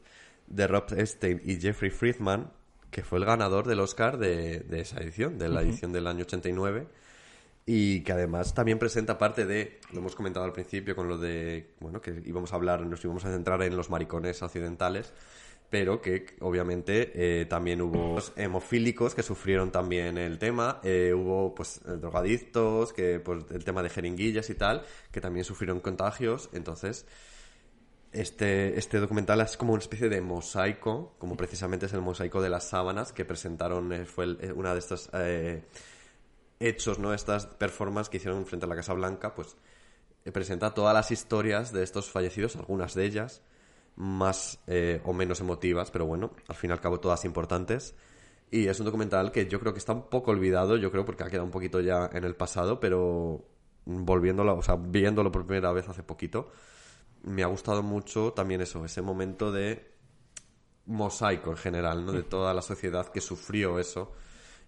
de 0.47 0.67
Rob 0.67 0.85
Epstein 0.95 1.41
y 1.45 1.57
Jeffrey 1.57 1.91
Friedman, 1.91 2.53
que 2.91 3.03
fue 3.03 3.19
el 3.19 3.25
ganador 3.25 3.67
del 3.67 3.81
Oscar 3.81 4.19
de, 4.19 4.61
de 4.61 4.81
esa 4.81 5.01
edición, 5.01 5.39
de 5.39 5.49
la 5.49 5.63
edición 5.63 5.93
del 5.93 6.07
año 6.07 6.25
89. 6.25 6.87
Y 7.65 8.01
que 8.01 8.13
además 8.13 8.53
también 8.53 8.79
presenta 8.79 9.17
parte 9.17 9.47
de, 9.47 9.79
lo 9.93 10.01
hemos 10.01 10.15
comentado 10.15 10.45
al 10.45 10.53
principio 10.53 10.97
con 10.97 11.09
lo 11.09 11.17
de, 11.17 11.71
bueno, 11.81 12.01
que 12.01 12.23
íbamos 12.27 12.53
a 12.53 12.57
hablar, 12.57 12.85
nos 12.85 13.03
íbamos 13.05 13.25
a 13.25 13.31
centrar 13.31 13.63
en 13.63 13.77
los 13.77 13.91
maricones 13.91 14.43
occidentales, 14.43 15.13
pero 15.71 16.03
que 16.03 16.37
obviamente 16.41 17.13
eh, 17.15 17.47
también 17.47 17.81
hubo 17.81 18.19
hemofílicos 18.35 19.15
que 19.15 19.23
sufrieron 19.23 19.71
también 19.71 20.19
el 20.19 20.39
tema, 20.39 20.81
eh, 20.83 21.15
hubo 21.15 21.55
pues 21.55 21.81
eh, 21.87 21.93
drogadictos, 21.93 22.93
que 22.93 23.21
pues 23.21 23.45
el 23.53 23.65
tema 23.65 23.83
de 23.83 23.89
jeringuillas 23.89 24.51
y 24.51 24.57
tal, 24.57 24.85
que 25.13 25.21
también 25.21 25.45
sufrieron 25.45 25.79
contagios, 25.79 26.51
entonces 26.53 27.07
este, 28.11 28.77
este 28.77 28.99
documental 28.99 29.41
es 29.43 29.57
como 29.57 29.73
una 29.73 29.81
especie 29.81 30.09
de 30.09 30.21
mosaico, 30.21 31.15
como 31.19 31.37
precisamente 31.37 31.87
es 31.87 31.93
el 31.93 32.01
mosaico 32.01 32.43
de 32.43 32.51
las 32.51 32.65
sábanas 32.69 33.13
que 33.13 33.25
presentaron, 33.25 34.07
fue 34.07 34.27
una 34.57 34.73
de 34.73 34.81
estas 34.81 35.09
hechos, 36.59 36.99
¿no? 36.99 37.15
Estas 37.15 37.47
performances 37.47 38.11
que 38.11 38.17
hicieron 38.17 38.45
frente 38.45 38.67
a 38.67 38.69
la 38.69 38.75
Casa 38.75 38.93
Blanca, 38.93 39.37
pues 39.37 39.57
presenta 40.33 40.75
todas 40.75 40.93
las 40.93 41.13
historias 41.13 41.73
de 41.73 41.85
estos 41.85 42.11
fallecidos, 42.11 42.57
algunas 42.57 42.95
de 42.95 43.05
ellas 43.05 43.43
más 44.01 44.59
eh, 44.67 45.03
o 45.05 45.13
menos 45.13 45.41
emotivas, 45.41 45.91
pero 45.91 46.07
bueno, 46.07 46.31
al 46.49 46.57
fin 46.57 46.71
y 46.71 46.73
al 46.73 46.81
cabo 46.81 47.01
todas 47.01 47.27
importantes. 47.27 47.95
Y 48.51 48.67
es 48.67 48.81
un 48.81 48.87
documental 48.87 49.31
que 49.31 49.47
yo 49.47 49.61
creo 49.61 49.75
que 49.75 49.79
está 49.79 49.93
un 49.93 50.09
poco 50.09 50.31
olvidado, 50.31 50.79
yo 50.79 50.91
creo 50.91 51.05
porque 51.05 51.23
ha 51.23 51.29
quedado 51.29 51.45
un 51.45 51.51
poquito 51.51 51.81
ya 51.81 52.09
en 52.15 52.25
el 52.25 52.35
pasado, 52.35 52.81
pero 52.81 53.45
volviéndolo, 53.85 54.57
o 54.57 54.63
sea, 54.63 54.77
viéndolo 54.77 55.31
por 55.31 55.45
primera 55.45 55.71
vez 55.73 55.87
hace 55.89 56.03
poquito, 56.03 56.51
me 57.25 57.43
ha 57.43 57.47
gustado 57.47 57.83
mucho 57.83 58.33
también 58.33 58.63
eso, 58.63 58.83
ese 58.87 59.03
momento 59.03 59.53
de 59.53 59.93
mosaico 60.87 61.51
en 61.51 61.59
general, 61.59 62.07
¿no? 62.07 62.13
De 62.13 62.23
toda 62.23 62.55
la 62.55 62.63
sociedad 62.63 63.07
que 63.13 63.21
sufrió 63.21 63.79
eso. 63.79 64.13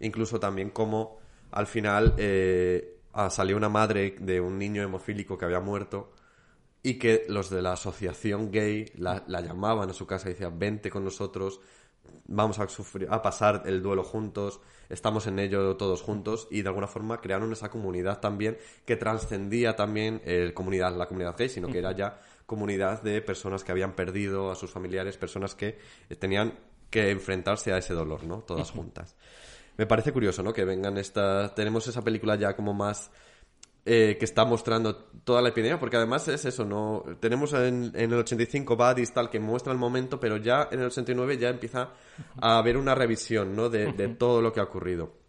Incluso 0.00 0.38
también 0.40 0.68
como 0.68 1.18
al 1.52 1.66
final 1.66 2.14
eh, 2.18 2.98
ah, 3.14 3.30
salió 3.30 3.56
una 3.56 3.70
madre 3.70 4.14
de 4.20 4.42
un 4.42 4.58
niño 4.58 4.82
hemofílico 4.82 5.38
que 5.38 5.46
había 5.46 5.60
muerto 5.60 6.12
y 6.82 6.94
que 6.94 7.24
los 7.28 7.50
de 7.50 7.62
la 7.62 7.72
asociación 7.72 8.50
gay 8.50 8.86
la, 8.96 9.24
la 9.26 9.40
llamaban 9.40 9.90
a 9.90 9.92
su 9.92 10.06
casa 10.06 10.28
y 10.28 10.32
decían, 10.32 10.58
vente 10.58 10.90
con 10.90 11.04
nosotros, 11.04 11.60
vamos 12.26 12.58
a, 12.58 12.68
sufrir, 12.68 13.08
a 13.10 13.22
pasar 13.22 13.62
el 13.66 13.82
duelo 13.82 14.04
juntos, 14.04 14.60
estamos 14.88 15.26
en 15.26 15.38
ello 15.38 15.76
todos 15.76 16.02
juntos 16.02 16.48
y 16.50 16.62
de 16.62 16.68
alguna 16.68 16.86
forma 16.86 17.20
crearon 17.20 17.52
esa 17.52 17.70
comunidad 17.70 18.20
también 18.20 18.58
que 18.84 18.96
trascendía 18.96 19.76
también 19.76 20.20
el 20.24 20.54
comunidad, 20.54 20.96
la 20.96 21.06
comunidad 21.06 21.36
gay, 21.36 21.48
sino 21.48 21.68
que 21.68 21.78
era 21.78 21.92
ya 21.92 22.20
comunidad 22.46 23.02
de 23.02 23.22
personas 23.22 23.64
que 23.64 23.72
habían 23.72 23.94
perdido 23.94 24.50
a 24.50 24.54
sus 24.54 24.70
familiares, 24.70 25.16
personas 25.16 25.54
que 25.54 25.78
eh, 26.08 26.16
tenían 26.16 26.58
que 26.90 27.10
enfrentarse 27.10 27.72
a 27.72 27.78
ese 27.78 27.94
dolor, 27.94 28.24
¿no? 28.24 28.40
Todas 28.40 28.70
juntas. 28.70 29.16
Me 29.78 29.86
parece 29.86 30.12
curioso, 30.12 30.42
¿no? 30.42 30.52
Que 30.52 30.66
vengan 30.66 30.98
estas... 30.98 31.54
Tenemos 31.54 31.86
esa 31.86 32.02
película 32.02 32.36
ya 32.36 32.54
como 32.54 32.74
más 32.74 33.10
eh, 33.84 34.16
que 34.16 34.24
está 34.24 34.44
mostrando 34.44 34.94
toda 35.24 35.42
la 35.42 35.48
epidemia, 35.48 35.80
porque 35.80 35.96
además 35.96 36.28
es 36.28 36.44
eso, 36.44 36.64
¿no? 36.64 37.04
Tenemos 37.18 37.52
en, 37.52 37.90
en 37.94 38.12
el 38.12 38.18
85 38.18 38.76
Badis 38.76 39.12
tal 39.12 39.28
que 39.28 39.40
muestra 39.40 39.72
el 39.72 39.78
momento, 39.78 40.20
pero 40.20 40.36
ya 40.36 40.68
en 40.70 40.80
el 40.80 40.86
89 40.86 41.36
ya 41.38 41.48
empieza 41.48 41.90
a 42.40 42.58
haber 42.58 42.76
una 42.76 42.94
revisión, 42.94 43.56
¿no? 43.56 43.68
De, 43.68 43.92
de 43.92 44.08
todo 44.08 44.40
lo 44.40 44.52
que 44.52 44.60
ha 44.60 44.64
ocurrido. 44.64 45.22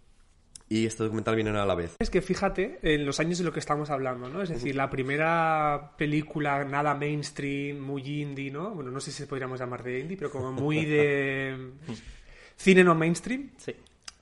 Y 0.70 0.86
este 0.86 1.04
documental 1.04 1.36
viene 1.36 1.52
a 1.52 1.66
la 1.66 1.76
vez. 1.76 1.96
Es 2.00 2.10
que 2.10 2.22
fíjate 2.22 2.80
en 2.82 3.06
los 3.06 3.20
años 3.20 3.38
de 3.38 3.44
lo 3.44 3.52
que 3.52 3.60
estamos 3.60 3.90
hablando, 3.90 4.30
¿no? 4.30 4.42
Es 4.42 4.50
decir, 4.50 4.76
la 4.76 4.90
primera 4.90 5.92
película 5.98 6.64
nada 6.64 6.96
mainstream, 6.96 7.80
muy 7.80 8.02
indie, 8.22 8.50
¿no? 8.50 8.72
Bueno, 8.72 8.90
no 8.90 9.00
sé 9.00 9.12
si 9.12 9.26
podríamos 9.26 9.60
llamar 9.60 9.84
de 9.84 10.00
indie, 10.00 10.18
pero 10.18 10.32
como 10.32 10.52
muy 10.52 10.86
de 10.86 11.74
cine 12.56 12.84
no 12.84 12.96
mainstream. 12.96 13.52
Sí. 13.58 13.76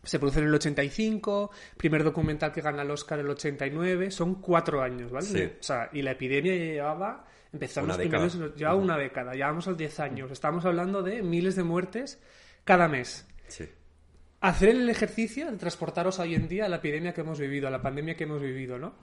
Se 0.04 0.18
produce 0.18 0.39
en 0.39 0.47
el 0.47 0.54
85, 0.56 1.52
primer 1.78 2.04
documental 2.04 2.52
que 2.52 2.62
gana 2.62 2.82
el 2.82 2.91
Oscar 2.91 3.20
en 3.20 3.26
el 3.26 3.32
89, 3.32 4.10
son 4.12 4.36
cuatro 4.41 4.82
años, 4.82 5.12
¿vale? 5.12 5.26
Sí. 5.28 5.43
O 5.43 5.64
sea, 5.64 5.89
y 5.93 6.02
la 6.02 6.12
epidemia 6.12 6.56
ya 6.56 6.64
llevaba, 6.64 7.26
empezaron 7.54 7.89
Una 7.89 7.97
los 7.97 8.04
década. 8.06 8.28
primeros, 8.28 8.56
llevaba 8.56 8.78
una 8.78 8.97
década, 8.97 9.34
llevamos 9.34 9.68
a 9.68 9.72
los 9.72 9.78
10 9.78 9.99
años, 9.99 10.32
estamos 10.32 10.66
hablando 10.66 11.04
de 11.04 11.22
miles 11.22 11.56
de 11.56 11.64
muertes 11.64 12.20
cada 12.64 12.88
mes. 12.88 13.28
Sí. 13.47 13.70
Hacer 14.39 14.70
el 14.70 14.89
ejercicio 14.89 15.52
de 15.52 15.58
transportaros 15.58 16.18
hoy 16.18 16.34
en 16.34 16.47
día 16.47 16.66
a 16.66 16.70
la 16.70 16.78
epidemia 16.78 17.14
que 17.14 17.22
hemos 17.22 17.39
vivido, 17.39 17.68
a 17.68 17.72
la 17.72 17.84
pandemia 17.84 18.16
que 18.16 18.24
hemos 18.24 18.41
vivido, 18.41 18.80
¿no? 18.80 18.95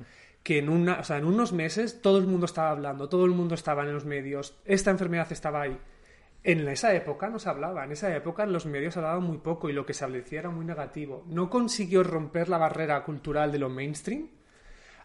Que 0.42 0.58
en, 0.58 0.68
una, 0.68 0.98
o 0.98 1.04
sea, 1.04 1.18
en 1.18 1.26
unos 1.26 1.52
meses 1.52 2.02
todo 2.02 2.18
el 2.18 2.26
mundo 2.26 2.46
estaba 2.46 2.70
hablando, 2.70 3.08
todo 3.08 3.24
el 3.24 3.30
mundo 3.30 3.54
estaba 3.54 3.84
en 3.84 3.92
los 3.92 4.04
medios, 4.04 4.58
esta 4.64 4.90
enfermedad 4.90 5.30
estaba 5.30 5.62
ahí. 5.62 5.78
En 6.50 6.66
esa 6.68 6.94
época 6.94 7.28
no 7.28 7.38
se 7.38 7.48
hablaba, 7.48 7.84
en 7.84 7.92
esa 7.92 8.14
época 8.16 8.46
los 8.46 8.64
medios 8.66 8.94
se 8.94 9.00
hablaba 9.00 9.20
muy 9.20 9.38
poco 9.38 9.68
y 9.68 9.72
lo 9.72 9.84
que 9.84 9.92
se 9.94 10.06
decía 10.06 10.40
era 10.40 10.50
muy 10.50 10.64
negativo. 10.64 11.24
No 11.28 11.50
consiguió 11.50 12.02
romper 12.02 12.48
la 12.48 12.58
barrera 12.58 13.04
cultural 13.04 13.52
de 13.52 13.58
lo 13.58 13.68
mainstream. 13.68 14.28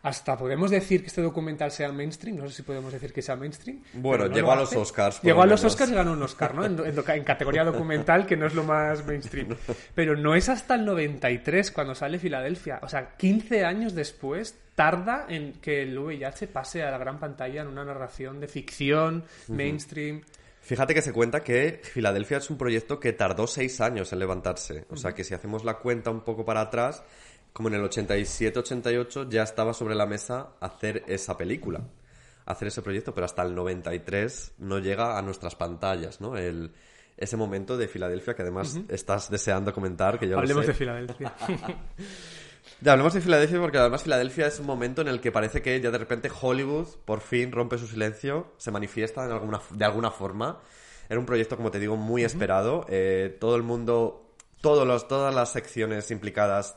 Hasta 0.04 0.38
podemos 0.38 0.70
decir 0.70 1.00
que 1.02 1.08
este 1.08 1.22
documental 1.22 1.72
sea 1.72 1.90
mainstream, 1.94 2.36
no 2.36 2.48
sé 2.50 2.56
si 2.56 2.64
podemos 2.64 2.92
decir 2.92 3.14
que 3.14 3.22
sea 3.22 3.38
mainstream. 3.38 3.82
Bueno, 3.94 4.28
no 4.28 4.36
llegó 4.36 4.48
lo 4.48 4.52
a 4.54 4.56
los. 4.58 4.76
Oscars, 4.76 5.22
Llegó 5.22 5.42
a 5.42 5.46
los. 5.46 5.64
Oscars 5.64 5.92
y 5.92 5.96
ganó 5.96 6.12
un 6.12 6.22
Oscar, 6.24 6.54
¿no? 6.54 6.66
En, 6.66 6.78
en- 6.80 7.04
en 7.10 7.24
categoría 7.24 7.64
documental, 7.64 8.26
que 8.26 8.36
no 8.36 8.46
es 8.46 8.54
lo 8.54 8.66
más 8.66 9.06
mainstream. 9.06 9.56
Pero 9.96 10.18
no 10.18 10.36
es 10.36 10.50
hasta 10.50 10.76
el 10.76 10.84
93 10.84 11.72
cuando 11.72 11.96
sale 11.96 12.20
Filadelfia. 12.20 12.80
O 12.84 12.90
sea, 12.90 13.16
15 13.16 13.64
años 13.64 13.96
después 13.96 14.58
tarda 14.76 15.26
en 15.30 15.54
que 15.62 15.84
el 15.84 15.98
VIH 15.98 16.48
pase 16.48 16.84
a 16.84 16.92
la 16.92 16.98
gran 16.98 17.18
pantalla 17.20 17.62
en 17.62 17.68
una 17.70 17.86
narración 17.86 18.42
de 18.42 18.48
ficción, 18.50 19.24
mainstream. 19.48 20.22
Fíjate 20.64 20.94
que 20.94 21.02
se 21.02 21.12
cuenta 21.12 21.44
que 21.44 21.82
Filadelfia 21.84 22.38
es 22.38 22.50
un 22.50 22.58
proyecto 22.58 22.98
que 22.98 23.12
tardó 23.12 23.48
seis 23.48 23.82
años 23.82 24.14
en 24.14 24.20
levantarse. 24.20 24.86
O 24.90 24.96
sea 24.96 25.14
que 25.14 25.26
si 25.26 25.34
hacemos 25.34 25.66
la 25.66 25.76
cuenta 25.80 26.10
un 26.10 26.22
poco 26.22 26.46
para 26.46 26.62
atrás, 26.62 27.04
como 27.52 27.68
en 27.68 27.76
el 27.76 27.82
87-88 27.84 29.28
ya 29.30 29.44
estaba 29.44 29.74
sobre 29.74 29.94
la 29.94 30.06
mesa 30.06 30.54
hacer 30.62 31.04
esa 31.08 31.38
película, 31.38 31.82
hacer 32.46 32.70
ese 32.70 32.82
proyecto, 32.82 33.14
pero 33.14 33.26
hasta 33.26 33.44
el 33.44 33.54
93 33.54 34.54
no 34.60 34.80
llega 34.80 35.18
a 35.18 35.22
nuestras 35.22 35.56
pantallas, 35.56 36.22
¿no? 36.22 36.38
El, 36.38 36.72
ese 37.18 37.36
momento 37.36 37.76
de 37.78 37.90
Filadelfia 37.90 38.34
que 38.34 38.42
además 38.42 38.80
estás 38.88 39.30
deseando 39.30 39.74
comentar, 39.74 40.18
que 40.18 40.30
yo 40.30 40.38
Hablemos 40.38 40.66
lo 40.66 40.68
sé. 40.68 40.68
de 40.72 40.74
Filadelfia. 40.78 41.34
Ya, 42.82 42.94
hablemos 42.94 43.14
de 43.14 43.22
Filadelfia 43.22 43.60
porque 43.60 43.78
además 43.78 44.04
Filadelfia 44.04 44.48
es 44.48 44.60
un 44.60 44.66
momento 44.66 45.02
en 45.02 45.08
el 45.08 45.20
que 45.22 45.32
parece 45.32 45.62
que 45.62 45.80
ya 45.80 45.92
de 45.92 45.98
repente 45.98 46.30
Hollywood 46.42 46.88
por 47.06 47.22
fin 47.22 47.52
rompe 47.52 47.78
su 47.78 47.88
silencio, 47.88 48.54
se 48.58 48.72
manifiesta 48.72 49.28
de 49.28 49.34
alguna, 49.34 49.62
de 49.70 49.86
alguna 49.86 50.12
forma. 50.12 50.60
Era 51.10 51.20
un 51.20 51.26
proyecto, 51.26 51.58
como 51.58 51.72
te 51.72 51.80
digo, 51.80 51.98
muy 51.98 52.24
esperado. 52.24 52.86
Eh, 52.90 53.38
todo 53.40 53.56
el 53.56 53.64
mundo, 53.64 54.36
todos 54.62 54.88
los, 54.88 55.08
todas 55.08 55.34
las 55.34 55.52
secciones 55.52 56.10
implicadas 56.12 56.76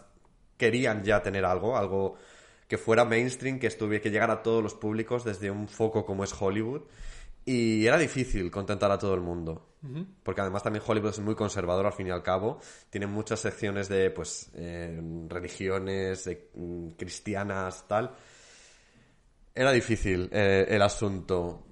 querían 0.56 1.04
ya 1.04 1.22
tener 1.22 1.44
algo, 1.44 1.76
algo 1.76 2.16
que 2.68 2.78
fuera 2.78 3.04
mainstream, 3.04 3.58
que 3.58 3.68
estuviera, 3.68 4.02
que 4.02 4.10
llegara 4.10 4.34
a 4.34 4.42
todos 4.42 4.62
los 4.62 4.74
públicos 4.74 5.24
desde 5.24 5.50
un 5.50 5.68
foco 5.68 6.04
como 6.04 6.24
es 6.24 6.34
Hollywood. 6.38 6.82
Y 7.48 7.86
era 7.86 7.96
difícil 7.96 8.50
contentar 8.50 8.90
a 8.90 8.98
todo 8.98 9.14
el 9.14 9.20
mundo. 9.20 9.62
Porque 10.24 10.40
además 10.40 10.64
también 10.64 10.82
Hollywood 10.84 11.10
es 11.10 11.20
muy 11.20 11.36
conservador 11.36 11.86
al 11.86 11.92
fin 11.92 12.08
y 12.08 12.10
al 12.10 12.24
cabo. 12.24 12.58
Tiene 12.90 13.06
muchas 13.06 13.38
secciones 13.38 13.88
de 13.88 14.10
pues 14.10 14.50
eh, 14.54 15.00
religiones, 15.28 16.24
de, 16.24 16.50
mm, 16.54 16.88
cristianas, 16.96 17.86
tal. 17.86 18.10
Era 19.54 19.70
difícil 19.70 20.28
eh, 20.32 20.66
el 20.68 20.82
asunto. 20.82 21.62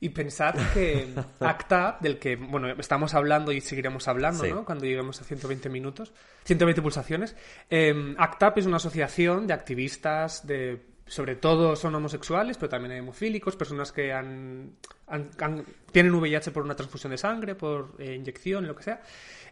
Y 0.00 0.10
pensad 0.10 0.54
que 0.74 1.08
ACTA, 1.40 1.96
del 2.02 2.18
que 2.18 2.36
bueno 2.36 2.68
estamos 2.78 3.14
hablando 3.14 3.52
y 3.52 3.62
seguiremos 3.62 4.06
hablando, 4.06 4.44
Sí. 4.44 4.50
¿no? 4.50 4.66
Cuando 4.66 4.84
lleguemos 4.84 5.18
a 5.22 5.24
120 5.24 5.70
minutos, 5.70 6.12
120 6.44 6.82
pulsaciones. 6.82 7.34
Eh, 7.70 8.14
ACTAP 8.18 8.58
es 8.58 8.66
una 8.66 8.76
asociación 8.76 9.46
de 9.46 9.54
activistas 9.54 10.46
de 10.46 10.89
sobre 11.10 11.34
todo 11.36 11.74
son 11.76 11.94
homosexuales, 11.96 12.56
pero 12.56 12.68
también 12.68 12.92
hay 12.92 12.98
hemofílicos, 12.98 13.56
personas 13.56 13.90
que 13.92 14.12
han, 14.12 14.76
han- 15.08 15.30
han- 15.40 15.64
tienen 15.90 16.14
VIH 16.14 16.52
por 16.52 16.62
una 16.62 16.76
transfusión 16.76 17.10
de 17.10 17.18
sangre, 17.18 17.54
por 17.56 17.94
eh, 17.98 18.14
inyección, 18.14 18.66
lo 18.66 18.76
que 18.76 18.84
sea. 18.84 19.02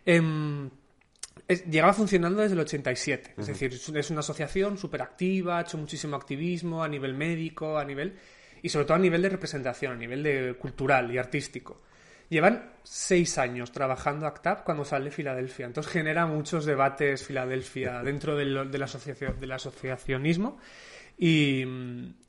Em, 0.06 0.70
es- 1.48 1.66
llegaba 1.66 1.92
funcionando 1.92 2.40
desde 2.42 2.54
el 2.54 2.60
87. 2.60 3.34
Es 3.36 3.46
decir, 3.48 3.72
es 3.74 3.88
un- 3.88 3.96
es 3.96 4.10
una 4.10 4.20
asociación 4.20 4.78
súper 4.78 5.02
activa, 5.02 5.58
ha 5.58 5.62
hecho 5.62 5.78
muchísimo 5.78 6.14
activismo 6.16 6.82
a 6.84 6.88
nivel 6.88 7.14
médico, 7.14 7.76
a 7.78 7.84
nivel. 7.84 8.16
y 8.62 8.68
sobre 8.70 8.86
todo 8.86 8.96
a 8.96 9.00
nivel 9.00 9.22
de 9.22 9.28
representación, 9.28 9.92
a 9.92 9.96
nivel 9.96 10.20
de 10.22 10.54
cultural 10.58 11.12
y 11.12 11.18
artístico. 11.18 11.80
Llevan 12.28 12.72
seis 12.82 13.38
años 13.38 13.70
trabajando 13.72 14.26
ACTAP 14.26 14.64
cuando 14.64 14.84
sale 14.84 15.10
Filadelfia. 15.12 15.66
Entonces 15.66 15.92
genera 15.92 16.26
muchos 16.26 16.64
debates 16.66 17.24
Filadelfia 17.24 18.02
dentro 18.04 18.36
del, 18.36 18.70
del, 18.70 18.82
asociacio- 18.82 19.34
del 19.38 19.52
asociacionismo. 19.52 20.58
Y, 21.18 21.62
y- 21.62 21.64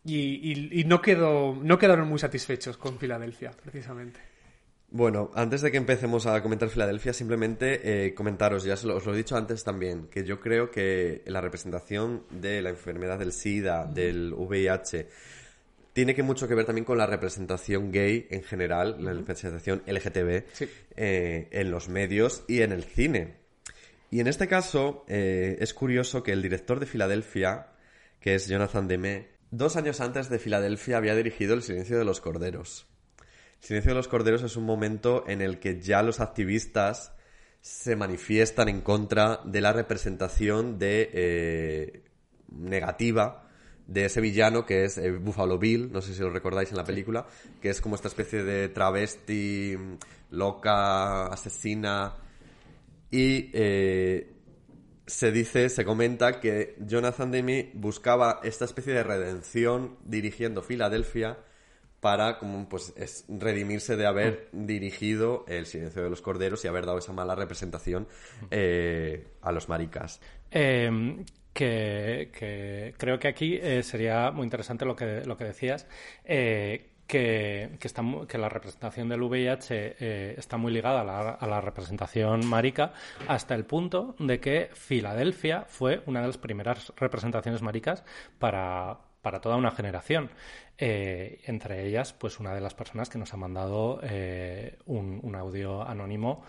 y- 0.05 0.81
y 0.81 0.83
no, 0.85 1.01
quedó, 1.01 1.55
no 1.55 1.77
quedaron 1.77 2.07
muy 2.07 2.19
satisfechos 2.19 2.77
con 2.77 2.97
Filadelfia, 2.97 3.51
precisamente. 3.51 4.19
Bueno, 4.91 5.29
antes 5.35 5.61
de 5.61 5.69
que 5.69 5.77
empecemos 5.77 6.25
a 6.25 6.41
comentar 6.41 6.67
Filadelfia, 6.69 7.13
simplemente 7.13 8.07
eh, 8.07 8.15
comentaros, 8.15 8.63
ya 8.63 8.73
os 8.73 8.83
lo, 8.83 8.95
os 8.95 9.05
lo 9.05 9.13
he 9.13 9.17
dicho 9.17 9.37
antes 9.37 9.63
también, 9.63 10.07
que 10.07 10.23
yo 10.23 10.39
creo 10.39 10.71
que 10.71 11.21
la 11.27 11.41
representación 11.41 12.23
de 12.31 12.63
la 12.63 12.69
enfermedad 12.71 13.19
del 13.19 13.31
SIDA, 13.31 13.85
del 13.85 14.33
VIH, 14.35 15.07
tiene 15.93 16.15
que 16.15 16.23
mucho 16.23 16.47
que 16.47 16.55
ver 16.55 16.65
también 16.65 16.85
con 16.85 16.97
la 16.97 17.05
representación 17.05 17.91
gay 17.91 18.25
en 18.31 18.41
general, 18.41 18.95
la 19.03 19.13
representación 19.13 19.83
LGTB 19.85 20.45
Sí. 20.53 20.67
eh, 20.95 21.47
en 21.51 21.69
los 21.69 21.87
medios 21.89 22.43
y 22.47 22.61
en 22.61 22.71
el 22.71 22.83
cine. 22.83 23.35
Y 24.09 24.21
en 24.21 24.27
este 24.27 24.47
caso 24.47 25.05
eh, 25.07 25.57
es 25.59 25.75
curioso 25.75 26.23
que 26.23 26.31
el 26.31 26.41
director 26.41 26.79
de 26.79 26.87
Filadelfia, 26.87 27.67
que 28.19 28.35
es 28.35 28.47
Jonathan 28.47 28.87
Demme, 28.87 29.29
dos 29.51 29.75
años 29.75 30.01
antes 30.01 30.29
de 30.29 30.39
Filadelfia 30.39 30.97
había 30.97 31.15
dirigido 31.15 31.53
El 31.53 31.63
silencio 31.63 31.97
de 31.97 32.05
los 32.05 32.21
corderos. 32.21 32.87
El 33.61 33.67
silencio 33.67 33.91
de 33.91 33.95
los 33.95 34.07
corderos 34.07 34.43
es 34.43 34.55
un 34.55 34.65
momento 34.65 35.23
en 35.27 35.41
el 35.41 35.59
que 35.59 35.81
ya 35.81 36.03
los 36.03 36.19
activistas 36.19 37.13
se 37.61 37.95
manifiestan 37.95 38.69
en 38.69 38.81
contra 38.81 39.41
de 39.43 39.61
la 39.61 39.73
representación 39.73 40.79
de 40.79 41.09
eh, 41.13 42.03
negativa 42.51 43.49
de 43.89 44.05
ese 44.05 44.21
villano 44.21 44.65
que 44.65 44.85
es 44.85 44.97
eh, 44.97 45.11
Buffalo 45.11 45.57
Bill, 45.57 45.91
no 45.91 46.01
sé 46.01 46.13
si 46.13 46.21
lo 46.21 46.29
recordáis 46.29 46.69
en 46.69 46.77
la 46.77 46.83
película, 46.83 47.25
que 47.59 47.69
es 47.71 47.81
como 47.81 47.95
esta 47.95 48.07
especie 48.07 48.43
de 48.43 48.69
travesti 48.69 49.75
mm, 49.77 50.35
loca, 50.35 51.25
asesina 51.25 52.15
y 53.09 53.49
eh, 53.51 54.38
se 55.09 55.31
dice, 55.31 55.69
se 55.69 55.83
comenta 55.83 56.39
que 56.39 56.75
Jonathan 56.79 57.31
Demme 57.31 57.71
buscaba 57.73 58.39
esta 58.43 58.65
especie 58.65 58.93
de 58.93 59.03
redención 59.03 59.97
dirigiendo 60.05 60.61
Filadelfia 60.61 61.39
para 61.99 62.37
como 62.37 62.69
pues 62.69 62.93
es 62.95 63.25
redimirse 63.27 63.97
de 63.97 64.05
haber 64.05 64.49
dirigido 64.51 65.45
El 65.47 65.65
silencio 65.65 66.03
de 66.03 66.09
los 66.11 66.21
corderos 66.21 66.63
y 66.63 66.67
haber 66.67 66.85
dado 66.85 66.99
esa 66.99 67.11
mala 67.11 67.33
representación 67.35 68.07
eh, 68.51 69.25
a 69.41 69.51
los 69.51 69.67
maricas. 69.67 70.21
Que, 70.51 72.29
que 72.31 72.93
creo 72.97 73.19
que 73.19 73.27
aquí 73.27 73.59
eh, 73.61 73.81
sería 73.81 74.29
muy 74.29 74.43
interesante 74.43 74.85
lo 74.85 74.95
que, 74.95 75.25
lo 75.25 75.35
que 75.35 75.43
decías, 75.45 75.87
eh, 76.23 76.88
que, 77.09 78.37
la 78.37 78.49
representación 78.49 79.09
del 79.09 79.23
VIH 79.23 79.95
eh, 79.99 80.35
está 80.37 80.57
muy 80.57 80.71
ligada 80.71 81.01
a 81.01 81.03
la, 81.03 81.31
a 81.31 81.47
la 81.47 81.59
representación 81.59 82.45
marica 82.45 82.93
hasta 83.27 83.55
el 83.55 83.65
punto 83.65 84.15
de 84.19 84.39
que 84.39 84.69
Filadelfia 84.73 85.65
fue 85.67 86.03
una 86.05 86.21
de 86.21 86.27
las 86.27 86.37
primeras 86.37 86.93
representaciones 86.95 87.63
maricas 87.63 88.05
para, 88.37 88.99
para 89.23 89.41
toda 89.41 89.57
una 89.57 89.71
generación. 89.71 90.29
Eh, 90.77 91.41
entre 91.45 91.87
ellas, 91.87 92.13
pues 92.13 92.39
una 92.39 92.53
de 92.53 92.61
las 92.61 92.75
personas 92.75 93.09
que 93.09 93.17
nos 93.17 93.33
ha 93.33 93.37
mandado 93.37 93.99
eh, 94.03 94.77
un, 94.85 95.35
audio 95.35 95.81
anónimo 95.81 96.43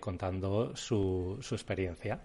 contando 0.00 0.74
su, 0.76 1.38
su 1.42 1.54
experiencia. 1.54 2.22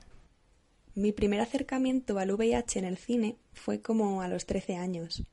Mi 0.95 1.11
primer 1.11 1.41
acercamiento 1.41 2.17
al 2.19 2.31
VIH 2.31 2.79
en 2.79 2.85
el 2.85 2.97
cine 2.97 3.35
fue 3.51 3.81
como 3.81 4.21
a 4.21 4.29
los 4.29 4.45
13 4.45 4.77
años. 4.77 5.25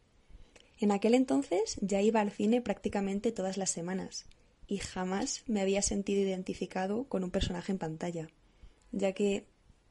En 0.82 0.90
aquel 0.90 1.14
entonces 1.14 1.76
ya 1.80 2.02
iba 2.02 2.20
al 2.20 2.32
cine 2.32 2.60
prácticamente 2.60 3.30
todas 3.30 3.56
las 3.56 3.70
semanas 3.70 4.26
y 4.66 4.78
jamás 4.78 5.44
me 5.46 5.60
había 5.60 5.80
sentido 5.80 6.20
identificado 6.20 7.04
con 7.04 7.22
un 7.22 7.30
personaje 7.30 7.70
en 7.70 7.78
pantalla, 7.78 8.28
ya 8.90 9.12
que 9.12 9.46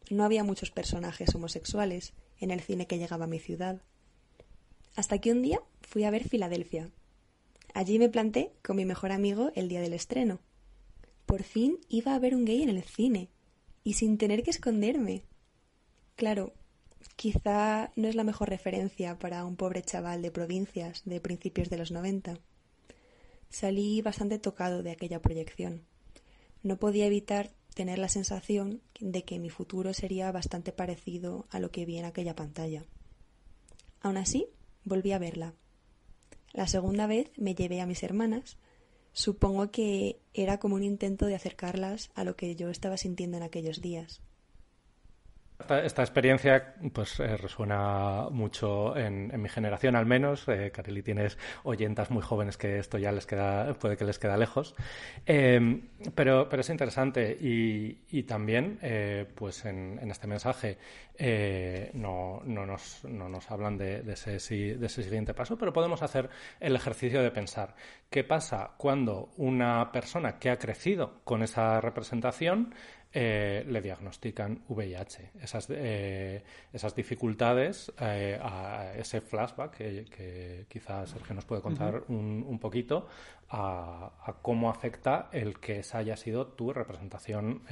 no 0.09 0.25
había 0.25 0.43
muchos 0.43 0.69
personajes 0.69 1.33
homosexuales 1.33 2.11
en 2.41 2.51
el 2.51 2.59
cine 2.59 2.87
que 2.87 2.97
llegaba 2.97 3.23
a 3.23 3.29
mi 3.29 3.39
ciudad. 3.39 3.81
Hasta 4.93 5.19
que 5.19 5.31
un 5.31 5.41
día 5.41 5.61
fui 5.79 6.03
a 6.03 6.11
ver 6.11 6.27
Filadelfia. 6.27 6.89
Allí 7.73 7.97
me 7.97 8.09
planté 8.09 8.51
con 8.61 8.75
mi 8.75 8.83
mejor 8.83 9.13
amigo 9.13 9.53
el 9.55 9.69
día 9.69 9.79
del 9.79 9.93
estreno. 9.93 10.41
Por 11.25 11.43
fin 11.43 11.79
iba 11.87 12.15
a 12.15 12.19
ver 12.19 12.35
un 12.35 12.43
gay 12.43 12.63
en 12.63 12.69
el 12.69 12.83
cine 12.83 13.29
y 13.85 13.93
sin 13.93 14.17
tener 14.17 14.43
que 14.43 14.51
esconderme. 14.51 15.23
Claro, 16.17 16.51
quizá 17.15 17.91
no 17.95 18.07
es 18.07 18.15
la 18.15 18.23
mejor 18.23 18.49
referencia 18.49 19.17
para 19.19 19.45
un 19.45 19.55
pobre 19.55 19.81
chaval 19.81 20.21
de 20.21 20.31
provincias 20.31 21.01
de 21.05 21.19
principios 21.21 21.69
de 21.69 21.77
los 21.77 21.91
90. 21.91 22.37
Salí 23.49 24.01
bastante 24.01 24.39
tocado 24.39 24.83
de 24.83 24.91
aquella 24.91 25.21
proyección. 25.21 25.83
No 26.63 26.77
podía 26.77 27.05
evitar 27.05 27.51
tener 27.73 27.99
la 27.99 28.09
sensación 28.09 28.81
de 28.99 29.23
que 29.23 29.39
mi 29.39 29.49
futuro 29.49 29.93
sería 29.93 30.31
bastante 30.31 30.71
parecido 30.71 31.45
a 31.49 31.59
lo 31.59 31.71
que 31.71 31.85
vi 31.85 31.97
en 31.97 32.05
aquella 32.05 32.35
pantalla. 32.35 32.85
Aún 34.01 34.17
así, 34.17 34.47
volví 34.83 35.11
a 35.11 35.19
verla. 35.19 35.53
La 36.53 36.67
segunda 36.67 37.07
vez 37.07 37.31
me 37.37 37.55
llevé 37.55 37.81
a 37.81 37.85
mis 37.85 38.03
hermanas. 38.03 38.57
Supongo 39.13 39.71
que 39.71 40.19
era 40.33 40.59
como 40.59 40.75
un 40.75 40.83
intento 40.83 41.25
de 41.25 41.35
acercarlas 41.35 42.11
a 42.15 42.23
lo 42.23 42.35
que 42.35 42.55
yo 42.55 42.69
estaba 42.69 42.97
sintiendo 42.97 43.37
en 43.37 43.43
aquellos 43.43 43.81
días. 43.81 44.21
Esta, 45.83 46.01
experiencia 46.01 46.75
pues 46.93 47.19
eh, 47.19 47.37
resuena 47.37 48.27
mucho 48.29 48.95
en, 48.97 49.31
mi 49.41 49.49
generación 49.49 49.95
al 49.95 50.05
menos. 50.05 50.47
Eh, 50.47 50.71
Carely 50.73 51.03
tienes 51.03 51.37
oyentas 51.63 52.11
muy 52.11 52.21
jóvenes 52.21 52.57
que 52.57 52.79
esto 52.79 52.97
ya 52.97 53.11
les 53.11 53.25
queda, 53.25 53.73
puede 53.75 53.97
que 53.97 54.05
les 54.05 54.19
queda 54.19 54.37
lejos. 54.37 54.75
Eh, 55.25 55.81
pero, 56.15 56.49
pero 56.49 56.61
es 56.61 56.69
interesante 56.69 57.37
y, 57.39 58.23
también 58.23 58.79
eh, 58.81 59.25
pues 59.35 59.65
en, 59.65 59.99
este 60.09 60.27
mensaje 60.27 60.77
eh, 61.17 61.91
no, 61.93 62.41
no, 62.45 62.65
nos, 62.65 63.03
no 63.05 63.29
nos 63.29 63.49
hablan 63.51 63.77
de, 63.77 63.99
ese, 64.11 64.31
de 64.31 64.85
ese 64.85 65.03
siguiente 65.03 65.33
paso, 65.33 65.57
pero 65.57 65.73
podemos 65.73 66.01
hacer 66.01 66.29
el 66.59 66.75
ejercicio 66.75 67.21
de 67.21 67.31
pensar 67.31 67.75
qué 68.09 68.23
pasa 68.23 68.71
cuando 68.77 69.31
una 69.37 69.91
persona 69.91 70.39
que 70.39 70.49
ha 70.49 70.57
crecido 70.57 71.21
con 71.23 71.43
esa 71.43 71.81
representación 71.81 72.73
eh, 73.13 73.65
le 73.67 73.81
diagnostican 73.81 74.63
VIH. 74.69 75.31
Esas, 75.41 75.67
eh, 75.69 76.43
esas 76.71 76.95
dificultades, 76.95 77.91
eh, 77.99 78.39
a 78.41 78.93
ese 78.95 79.19
flashback 79.19 79.75
que, 79.75 80.05
que 80.05 80.65
quizás 80.69 81.09
Sergio 81.09 81.35
nos 81.35 81.43
puede 81.43 81.61
contar 81.61 82.03
un, 82.07 82.45
un 82.47 82.57
poquito, 82.57 83.07
a, 83.49 84.11
a 84.23 84.33
cómo 84.41 84.69
afecta 84.69 85.27
el 85.33 85.59
que 85.59 85.79
esa 85.79 85.97
haya 85.97 86.15
sido 86.15 86.47
tu 86.47 86.71
representación 86.71 87.63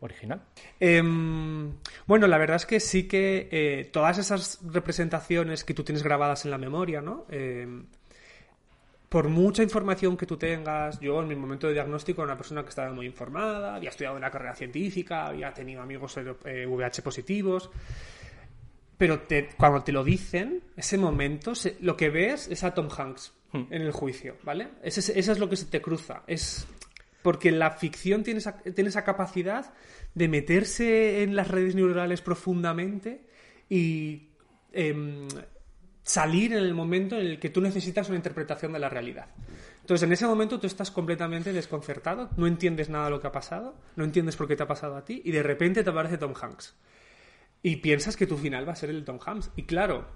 original. 0.00 0.40
Em, 0.78 1.74
bueno, 2.06 2.26
la 2.26 2.38
verdad 2.38 2.56
es 2.56 2.64
que 2.64 2.80
sí 2.80 3.06
que 3.06 3.90
todas 3.92 4.16
esas 4.16 4.60
representaciones 4.64 5.62
que 5.62 5.74
tú 5.74 5.84
tienes 5.84 6.02
grabadas 6.02 6.46
en 6.46 6.52
la 6.52 6.58
memoria, 6.58 7.02
¿no? 7.02 7.26
Por 9.10 9.28
mucha 9.28 9.62
información 9.64 10.16
que 10.16 10.24
tú 10.24 10.36
tengas, 10.36 10.98
yo 11.00 11.20
en 11.20 11.26
mi 11.28 11.34
momento 11.34 11.66
de 11.66 11.72
diagnóstico 11.74 12.22
era 12.22 12.32
una 12.32 12.36
persona 12.38 12.62
que 12.62 12.68
estaba 12.68 12.92
muy 12.92 13.06
informada, 13.06 13.74
había 13.74 13.90
estudiado 13.90 14.16
una 14.16 14.30
carrera 14.30 14.54
científica, 14.54 15.26
había 15.26 15.52
tenido 15.52 15.82
amigos 15.82 16.16
eh, 16.16 16.64
VH 16.66 17.02
positivos, 17.02 17.70
pero 18.96 19.20
te- 19.22 19.48
cuando 19.58 19.82
te 19.82 19.90
lo 19.90 20.04
dicen, 20.04 20.62
ese 20.76 20.96
momento, 20.96 21.56
se- 21.56 21.76
lo 21.80 21.96
que 21.96 22.08
ves 22.08 22.46
es 22.48 22.62
a 22.62 22.72
Tom 22.72 22.88
Hanks 22.96 23.32
en 23.52 23.82
el 23.82 23.90
juicio, 23.90 24.36
¿vale? 24.44 24.68
Eso 24.80 25.00
es 25.12 25.38
lo 25.40 25.48
que 25.48 25.56
se 25.56 25.64
te 25.66 25.82
cruza. 25.82 26.22
Es 26.28 26.68
porque 27.22 27.50
la 27.50 27.72
ficción 27.72 28.22
tiene 28.22 28.38
esa, 28.38 28.58
tiene 28.58 28.90
esa 28.90 29.02
capacidad 29.02 29.74
de 30.14 30.28
meterse 30.28 31.24
en 31.24 31.34
las 31.34 31.48
redes 31.48 31.74
neuronales 31.74 32.20
profundamente 32.22 33.22
y 33.68 34.28
em, 34.72 35.26
salir 36.10 36.52
en 36.52 36.64
el 36.64 36.74
momento 36.74 37.16
en 37.16 37.26
el 37.26 37.38
que 37.38 37.50
tú 37.50 37.60
necesitas 37.60 38.08
una 38.08 38.16
interpretación 38.16 38.72
de 38.72 38.80
la 38.80 38.88
realidad. 38.88 39.28
Entonces, 39.80 40.04
en 40.04 40.12
ese 40.12 40.26
momento 40.26 40.58
tú 40.58 40.66
estás 40.66 40.90
completamente 40.90 41.52
desconcertado, 41.52 42.30
no 42.36 42.48
entiendes 42.48 42.88
nada 42.88 43.04
de 43.04 43.10
lo 43.12 43.20
que 43.20 43.28
ha 43.28 43.32
pasado, 43.32 43.76
no 43.94 44.04
entiendes 44.04 44.36
por 44.36 44.48
qué 44.48 44.56
te 44.56 44.64
ha 44.64 44.66
pasado 44.66 44.96
a 44.96 45.04
ti, 45.04 45.22
y 45.24 45.30
de 45.30 45.42
repente 45.42 45.84
te 45.84 45.90
aparece 45.90 46.18
Tom 46.18 46.34
Hanks. 46.40 46.74
Y 47.62 47.76
piensas 47.76 48.16
que 48.16 48.26
tu 48.26 48.36
final 48.36 48.68
va 48.68 48.72
a 48.72 48.76
ser 48.76 48.90
el 48.90 49.00
de 49.00 49.06
Tom 49.06 49.20
Hanks. 49.24 49.50
Y 49.54 49.64
claro, 49.64 50.08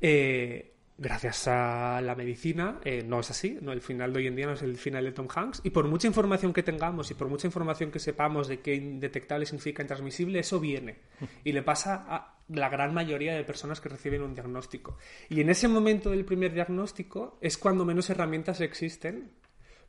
eh, 0.00 0.74
gracias 0.96 1.46
a 1.48 2.00
la 2.00 2.14
medicina, 2.14 2.80
eh, 2.84 3.02
no 3.04 3.20
es 3.20 3.30
así. 3.30 3.58
No, 3.60 3.72
el 3.72 3.82
final 3.82 4.12
de 4.12 4.20
hoy 4.20 4.26
en 4.28 4.36
día 4.36 4.46
no 4.46 4.52
es 4.52 4.62
el 4.62 4.76
final 4.76 5.04
de 5.04 5.12
Tom 5.12 5.28
Hanks. 5.34 5.60
Y 5.64 5.70
por 5.70 5.86
mucha 5.88 6.06
información 6.06 6.52
que 6.52 6.62
tengamos 6.62 7.10
y 7.10 7.14
por 7.14 7.28
mucha 7.28 7.46
información 7.46 7.90
que 7.90 7.98
sepamos 7.98 8.48
de 8.48 8.60
qué 8.60 8.76
indetectable 8.76 9.44
significa 9.44 9.82
intransmisible, 9.82 10.38
eso 10.38 10.60
viene. 10.60 10.96
Y 11.44 11.52
le 11.52 11.62
pasa 11.62 12.06
a 12.08 12.37
la 12.48 12.68
gran 12.68 12.94
mayoría 12.94 13.34
de 13.34 13.44
personas 13.44 13.80
que 13.80 13.88
reciben 13.88 14.22
un 14.22 14.34
diagnóstico. 14.34 14.96
Y 15.28 15.40
en 15.40 15.50
ese 15.50 15.68
momento 15.68 16.10
del 16.10 16.24
primer 16.24 16.52
diagnóstico 16.52 17.38
es 17.40 17.58
cuando 17.58 17.84
menos 17.84 18.08
herramientas 18.10 18.60
existen 18.60 19.30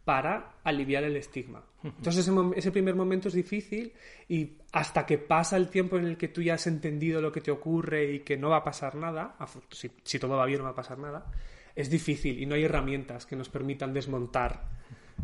para 0.04 0.56
aliviar 0.64 1.04
el 1.04 1.16
estigma. 1.18 1.64
Entonces 1.84 2.28
ese, 2.56 2.72
primer 2.72 2.96
momento 2.96 3.28
es 3.28 3.34
difícil 3.34 3.94
y 4.28 4.58
hasta 4.72 5.06
que 5.06 5.18
pasa 5.18 5.56
el 5.56 5.70
tiempo 5.70 5.98
en 5.98 6.06
el 6.06 6.18
que 6.18 6.30
tú 6.30 6.42
ya 6.42 6.56
has 6.56 6.68
entendido 6.68 7.22
lo 7.22 7.32
que 7.32 7.42
te 7.42 7.52
ocurre 7.52 8.14
y 8.14 8.20
que 8.22 8.36
no 8.36 8.50
va 8.50 8.58
a 8.58 8.64
pasar 8.64 8.96
nada, 8.96 9.36
si, 9.70 9.92
si 10.04 10.20
todo 10.20 10.36
va 10.36 10.46
bien 10.46 10.60
no 10.60 10.66
va 10.66 10.72
a 10.72 10.76
pasar 10.76 10.98
nada, 10.98 11.32
es 11.76 11.90
difícil 11.90 12.42
y 12.42 12.46
no 12.46 12.56
hay 12.56 12.64
herramientas 12.64 13.26
que 13.26 13.36
nos 13.36 13.50
permitan 13.50 13.94
desmontar 13.94 14.70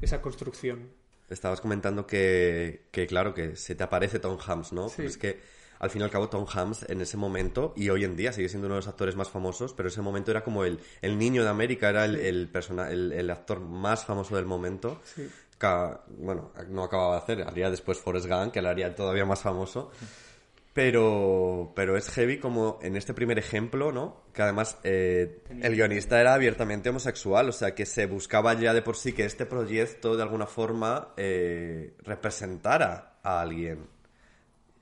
esa 0.02 0.22
construcción. 0.22 0.90
Estabas 1.30 1.62
comentando 1.62 2.06
que, 2.06 2.86
que, 2.92 3.08
claro, 3.08 3.34
que 3.34 3.56
se 3.56 3.74
te 3.74 3.84
aparece 3.84 4.20
Tom 4.20 4.38
Hanks, 4.38 4.72
¿no? 4.72 4.88
Sí. 4.90 4.96
Pero 4.98 5.10
es 5.10 5.18
que 5.18 5.40
al 5.80 5.90
fin 5.90 6.02
y 6.02 6.04
al 6.04 6.12
cabo 6.12 6.30
Tom 6.30 6.46
Hanks 6.52 6.90
en 6.90 7.02
ese 7.02 7.18
momento, 7.18 7.74
y 7.76 7.90
hoy 7.90 8.04
en 8.04 8.16
día 8.16 8.32
sigue 8.34 8.50
siendo 8.50 8.68
uno 8.68 8.76
de 8.76 8.80
los 8.80 8.88
actores 8.88 9.16
más 9.16 9.30
famosos, 9.30 9.74
pero 9.74 9.90
ese 9.90 10.02
momento 10.02 10.32
era 10.32 10.44
como 10.44 10.64
el, 10.64 10.80
el 11.02 11.18
niño 11.18 11.44
de 11.44 11.50
América, 11.50 11.90
era 11.90 12.06
el, 12.06 12.16
el, 12.16 12.48
persona- 12.50 12.90
el, 12.90 13.12
el 13.12 13.30
actor 13.30 13.60
más 13.60 14.06
famoso 14.06 14.36
del 14.36 14.46
momento. 14.46 15.02
Sí. 15.04 15.30
Bueno, 16.18 16.52
no 16.70 16.84
acababa 16.84 17.16
de 17.16 17.22
hacer, 17.22 17.42
haría 17.42 17.72
después 17.72 17.98
Forrest 17.98 18.28
Gump, 18.28 18.52
que 18.52 18.62
lo 18.62 18.70
haría 18.70 18.94
todavía 18.94 19.26
más 19.26 19.42
famoso. 19.42 19.90
Pero, 20.74 21.72
pero 21.74 21.96
es 21.96 22.10
heavy 22.10 22.38
como 22.38 22.80
en 22.82 22.98
este 22.98 23.14
primer 23.14 23.40
ejemplo, 23.40 23.94
¿no? 23.94 24.24
Que 24.34 24.42
además 24.42 24.78
eh, 24.84 25.42
el 25.62 25.74
guionista 25.74 26.20
era 26.20 26.34
abiertamente 26.34 26.90
homosexual, 26.90 27.48
o 27.48 27.54
sea 27.54 27.74
que 27.74 27.86
se 27.86 28.08
buscaba 28.08 28.54
ya 28.56 28.74
de 28.74 28.82
por 28.82 28.98
sí 28.98 29.14
que 29.14 29.24
este 29.24 29.46
proyecto 29.46 30.18
de 30.18 30.24
alguna 30.24 30.46
forma 30.48 31.14
eh, 31.16 31.96
representara 32.04 33.20
a 33.24 33.40
alguien. 33.40 33.88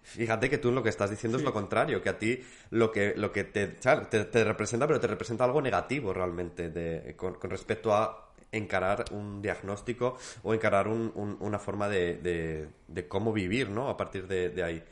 Fíjate 0.04 0.50
que 0.50 0.58
tú 0.58 0.72
lo 0.72 0.84
que 0.84 0.90
estás 0.90 1.10
diciendo 1.10 1.38
es 1.38 1.44
lo 1.44 1.54
contrario, 1.54 2.02
que 2.02 2.10
a 2.10 2.20
ti 2.20 2.44
lo 2.72 2.92
que, 2.92 3.14
lo 3.16 3.32
que 3.32 3.46
te, 3.46 3.68
te, 3.68 4.26
te 4.26 4.44
representa, 4.44 4.86
pero 4.88 5.00
te 5.00 5.08
representa 5.08 5.44
algo 5.46 5.62
negativo 5.62 6.14
realmente 6.14 6.70
de, 6.70 7.16
con, 7.16 7.36
con 7.36 7.50
respecto 7.50 7.94
a 7.96 8.30
encarar 8.52 9.06
un 9.12 9.42
diagnóstico 9.42 10.18
o 10.44 10.54
encarar 10.54 10.88
un- 10.88 11.12
un- 11.16 11.38
una 11.40 11.58
forma 11.58 11.90
de, 11.90 12.18
de- 12.18 12.68
de 12.88 13.08
cómo 13.08 13.34
vivir, 13.34 13.70
¿no? 13.70 13.90
A 13.90 13.98
partir 13.98 14.28
de, 14.28 14.50
de 14.50 14.64
ahí. 14.64 14.84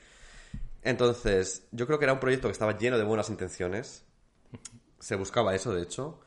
Entonces, 0.83 1.67
yo 1.71 1.85
creo 1.85 1.99
que 1.99 2.05
era 2.05 2.13
un 2.13 2.19
proyecto 2.19 2.47
que 2.47 2.53
estaba 2.53 2.77
lleno 2.77 2.97
de 2.97 3.03
buenas 3.03 3.29
intenciones. 3.29 4.03
Se 4.99 5.15
buscaba 5.15 5.55
eso, 5.55 5.73
de 5.73 5.83
hecho. 5.83 6.19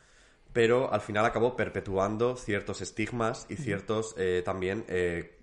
Pero 0.52 0.92
al 0.92 1.00
final 1.00 1.24
acabó 1.26 1.56
perpetuando 1.56 2.36
ciertos 2.36 2.80
estigmas 2.80 3.46
y 3.48 3.56
ciertos 3.56 4.14
eh, 4.18 4.42
también 4.44 4.84
eh, 4.88 5.38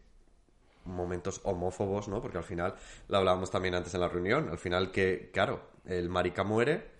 momentos 0.85 1.41
homófobos, 1.43 2.07
¿no? 2.07 2.21
Porque 2.21 2.37
al 2.37 2.43
final, 2.43 2.75
lo 3.07 3.17
hablábamos 3.17 3.51
también 3.51 3.75
antes 3.75 3.93
en 3.93 4.01
la 4.01 4.07
reunión, 4.07 4.49
al 4.49 4.57
final 4.57 4.91
que, 4.91 5.29
claro, 5.33 5.61
el 5.85 6.09
marica 6.09 6.43
muere, 6.43 6.91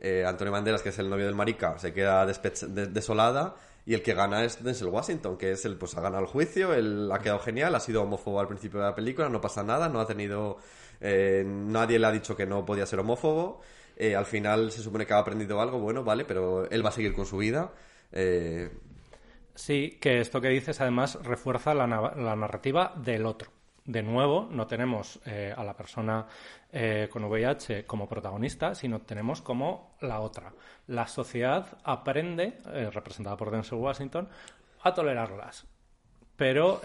eh, 0.00 0.24
Antonio 0.26 0.52
Banderas, 0.52 0.82
que 0.82 0.88
es 0.88 0.98
el 0.98 1.08
novio 1.08 1.26
del 1.26 1.34
marica, 1.34 1.78
se 1.78 1.92
queda 1.92 2.26
desolada 2.26 3.54
y 3.84 3.94
el 3.94 4.02
que 4.02 4.14
gana 4.14 4.44
es 4.44 4.62
Denzel 4.62 4.88
Washington, 4.88 5.36
que 5.36 5.52
es 5.52 5.64
el, 5.64 5.76
pues 5.76 5.96
ha 5.96 6.00
ganado 6.00 6.22
el 6.22 6.28
juicio, 6.28 6.72
él 6.72 7.10
ha 7.12 7.18
quedado 7.18 7.40
genial, 7.40 7.74
ha 7.74 7.80
sido 7.80 8.02
homófobo 8.02 8.40
al 8.40 8.46
principio 8.46 8.80
de 8.80 8.86
la 8.86 8.94
película, 8.94 9.28
no 9.28 9.40
pasa 9.40 9.62
nada, 9.62 9.88
no 9.88 10.00
ha 10.00 10.06
tenido, 10.06 10.58
eh, 11.00 11.42
nadie 11.46 11.98
le 11.98 12.06
ha 12.06 12.12
dicho 12.12 12.36
que 12.36 12.46
no 12.46 12.64
podía 12.64 12.86
ser 12.86 13.00
homófobo, 13.00 13.60
eh, 13.96 14.14
al 14.14 14.26
final 14.26 14.70
se 14.70 14.82
supone 14.82 15.04
que 15.04 15.14
ha 15.14 15.18
aprendido 15.18 15.60
algo, 15.60 15.80
bueno, 15.80 16.04
vale, 16.04 16.24
pero 16.24 16.70
él 16.70 16.84
va 16.84 16.90
a 16.90 16.92
seguir 16.92 17.12
con 17.12 17.26
su 17.26 17.38
vida, 17.38 17.72
eh, 18.12 18.70
Sí, 19.54 19.98
que 20.00 20.20
esto 20.20 20.40
que 20.40 20.48
dices 20.48 20.80
además 20.80 21.18
refuerza 21.22 21.74
la, 21.74 21.86
na- 21.86 22.14
la 22.16 22.36
narrativa 22.36 22.92
del 22.96 23.26
otro. 23.26 23.50
De 23.84 24.02
nuevo, 24.02 24.48
no 24.50 24.66
tenemos 24.66 25.20
eh, 25.26 25.52
a 25.54 25.64
la 25.64 25.76
persona 25.76 26.26
eh, 26.72 27.08
con 27.10 27.24
VIH 27.24 27.84
como 27.84 28.08
protagonista, 28.08 28.74
sino 28.74 29.00
tenemos 29.02 29.42
como 29.42 29.96
la 30.00 30.20
otra. 30.20 30.52
La 30.86 31.06
sociedad 31.06 31.66
aprende, 31.84 32.60
eh, 32.72 32.90
representada 32.90 33.36
por 33.36 33.50
Denzel 33.50 33.78
Washington, 33.78 34.28
a 34.82 34.94
tolerarlas. 34.94 35.66
Pero 36.36 36.80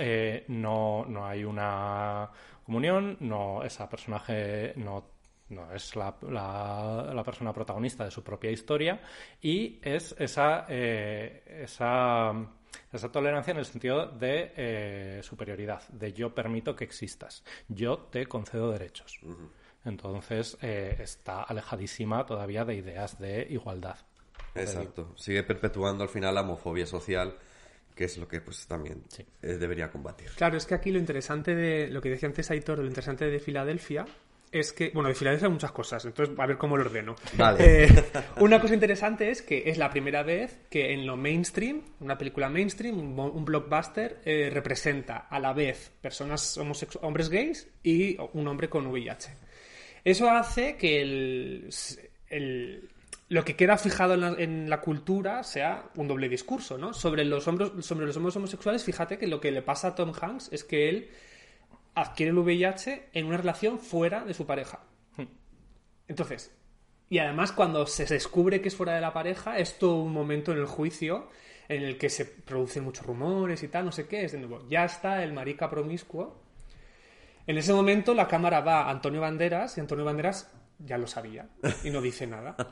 no, 0.50 1.06
no 1.08 1.26
hay 1.26 1.44
una 1.44 2.30
comunión, 2.66 3.18
no, 3.22 3.64
esa 3.64 3.90
personaje 3.90 4.74
no 4.76 5.16
no 5.50 5.72
es 5.74 5.96
la, 5.96 6.14
la- 6.30 7.12
la 7.14 7.24
persona 7.24 7.54
protagonista 7.54 8.04
de 8.04 8.12
su 8.12 8.22
propia 8.22 8.52
historia 8.52 9.00
y 9.42 9.80
es 9.82 10.14
esa, 10.20 10.66
esa, 10.68 12.34
esa 12.92 13.12
tolerancia 13.12 13.52
en 13.52 13.58
el 13.58 13.66
sentido 13.66 14.08
de 14.08 14.54
eh, 14.56 15.20
superioridad, 15.24 15.88
de 15.90 16.14
yo 16.14 16.34
permito 16.34 16.76
que 16.76 16.84
existas, 16.84 17.44
yo 17.68 17.98
te 18.12 18.26
concedo 18.26 18.72
derechos. 18.72 19.20
Entonces 19.86 20.58
eh, 20.62 20.98
está 21.00 21.44
alejadísima 21.44 22.26
todavía 22.26 22.66
de 22.66 22.76
ideas 22.76 23.18
de 23.20 23.48
igualdad. 23.50 23.98
Exacto. 24.56 25.14
Sigue 25.16 25.44
perpetuando 25.44 26.04
al 26.04 26.10
final 26.10 26.34
la 26.36 26.42
homofobia 26.42 26.86
social, 26.86 27.36
que 27.96 28.06
es 28.06 28.18
lo 28.18 28.28
que 28.28 28.42
pues 28.42 28.68
también 28.68 29.04
Sí. 29.08 29.26
eh, 29.42 29.58
debería 29.58 29.90
combatir. 29.92 30.30
Claro, 30.36 30.58
es 30.58 30.66
que 30.66 30.76
aquí 30.76 30.92
lo 30.92 31.00
interesante 31.00 31.56
de 31.56 31.88
lo 31.88 32.02
que 32.02 32.10
decía 32.10 32.28
antes 32.28 32.50
Aitor, 32.52 32.80
lo 32.80 32.86
interesante 32.86 33.26
de 33.26 33.40
Filadelfia 33.40 34.06
es 34.52 34.74
que, 34.74 34.92
bueno, 34.94 35.10
de 35.10 35.16
Filadelfia 35.16 35.48
hay 35.48 35.52
muchas 35.54 35.72
cosas, 35.72 36.04
entonces 36.06 36.38
a 36.38 36.46
ver 36.46 36.58
cómo 36.58 36.78
lo 36.78 36.84
ordeno. 36.84 37.16
Vale. 37.34 37.84
Eh, 37.86 38.04
una 38.38 38.60
cosa 38.62 38.74
interesante 38.74 39.30
es 39.30 39.42
que 39.42 39.64
es 39.70 39.78
la 39.78 39.90
primera 39.90 40.24
vez 40.24 40.60
que 40.70 40.94
en 40.94 41.06
lo 41.06 41.18
mainstream, 41.18 41.82
una 42.00 42.18
película 42.18 42.50
mainstream, 42.50 42.98
un, 43.20 43.46
blockbuster, 43.46 44.20
eh, 44.26 44.50
representa 44.52 45.28
a 45.30 45.40
la 45.40 45.54
vez 45.54 45.92
personas 46.02 46.58
hombres 47.02 47.30
gays 47.30 47.68
y 47.84 48.18
un 48.34 48.48
hombre 48.48 48.70
con 48.70 48.88
VIH. 48.88 49.30
Eso 50.04 50.30
hace 50.30 50.78
que 50.78 51.02
el, 51.02 51.70
el- 52.30 52.90
lo 53.30 53.44
que 53.44 53.58
queda 53.58 53.78
fijado 53.78 54.14
en 54.14 54.22
la, 54.22 54.36
en 54.38 54.70
la 54.70 54.80
cultura 54.80 55.44
sea 55.44 55.90
un 55.98 56.08
doble 56.08 56.30
discurso, 56.30 56.78
¿no? 56.78 56.94
Sobre 56.94 57.26
los 57.26 57.46
hombres, 57.50 57.72
sobre 57.86 58.06
los 58.06 58.16
hombres 58.16 58.36
homosexuales, 58.38 58.86
fíjate 58.86 59.18
que 59.18 59.28
lo 59.28 59.42
que 59.42 59.52
le 59.52 59.62
pasa 59.62 59.90
a 59.90 59.96
Tom 59.96 60.14
Hanks 60.18 60.48
es 60.54 60.64
que 60.64 60.88
él 60.88 61.10
adquiere 62.00 62.32
el 62.32 62.38
VIH 62.38 63.10
en 63.14 63.26
una 63.26 63.38
relación 63.38 63.80
fuera 63.80 64.24
de 64.24 64.34
su 64.34 64.46
pareja. 64.46 64.80
Entonces, 66.08 66.52
y 67.10 67.18
además 67.20 67.52
cuando 67.52 67.86
se 67.88 68.06
descubre 68.06 68.62
que 68.62 68.68
es 68.70 68.76
fuera 68.76 68.94
de 68.96 69.02
la 69.02 69.14
pareja, 69.14 69.58
es 69.58 69.78
todo 69.80 69.96
un 70.04 70.14
momento 70.14 70.52
en 70.52 70.60
el 70.60 70.66
juicio 70.68 71.28
en 71.68 71.84
el 71.84 71.98
que 71.98 72.10
se 72.10 72.26
producen 72.26 72.84
muchos 72.84 73.06
rumores 73.06 73.62
y 73.64 73.68
tal, 73.68 73.86
no 73.86 73.92
sé 73.92 74.08
qué, 74.08 74.24
es 74.24 74.32
de 74.32 74.38
nuevo, 74.38 74.66
ya 74.70 74.86
está 74.86 75.24
el 75.24 75.34
marica 75.34 75.70
promiscuo. 75.70 76.42
En 77.46 77.58
ese 77.58 77.74
momento 77.74 78.14
la 78.14 78.28
cámara 78.28 78.62
va 78.62 78.84
a 78.84 78.90
Antonio 78.90 79.20
Banderas 79.22 79.78
y 79.78 79.82
Antonio 79.82 80.06
Banderas 80.06 80.50
ya 80.80 80.98
lo 80.98 81.08
sabía 81.08 81.50
y 81.84 81.90
no 81.90 82.02
dice 82.02 82.28
nada. 82.28 82.56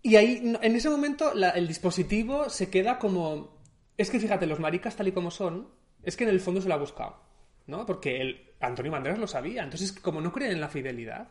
Y 0.00 0.14
ahí, 0.16 0.56
en 0.62 0.76
ese 0.76 0.88
momento, 0.88 1.34
la- 1.34 1.50
el 1.50 1.66
dispositivo 1.66 2.48
se 2.48 2.70
queda 2.70 2.98
como... 2.98 3.58
Es 3.96 4.10
que 4.10 4.20
fíjate, 4.20 4.46
los 4.46 4.60
maricas 4.60 4.94
tal 4.94 5.08
y 5.08 5.12
como 5.12 5.30
son, 5.32 5.68
es 6.04 6.16
que 6.16 6.22
en 6.24 6.30
el 6.30 6.40
fondo 6.40 6.60
se 6.62 6.68
lo 6.68 6.74
ha 6.74 6.78
buscado, 6.78 7.20
¿no? 7.68 7.86
Porque 7.86 8.20
el, 8.20 8.44
Antonio 8.60 8.90
Banderas 8.90 9.18
lo 9.20 9.28
sabía. 9.28 9.62
Entonces, 9.62 9.92
como 9.92 10.20
no 10.20 10.32
creen 10.32 10.50
en 10.52 10.60
la 10.60 10.68
fidelidad, 10.68 11.28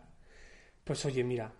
pues 0.85 1.03
oye, 1.05 1.23
mira, 1.25 1.51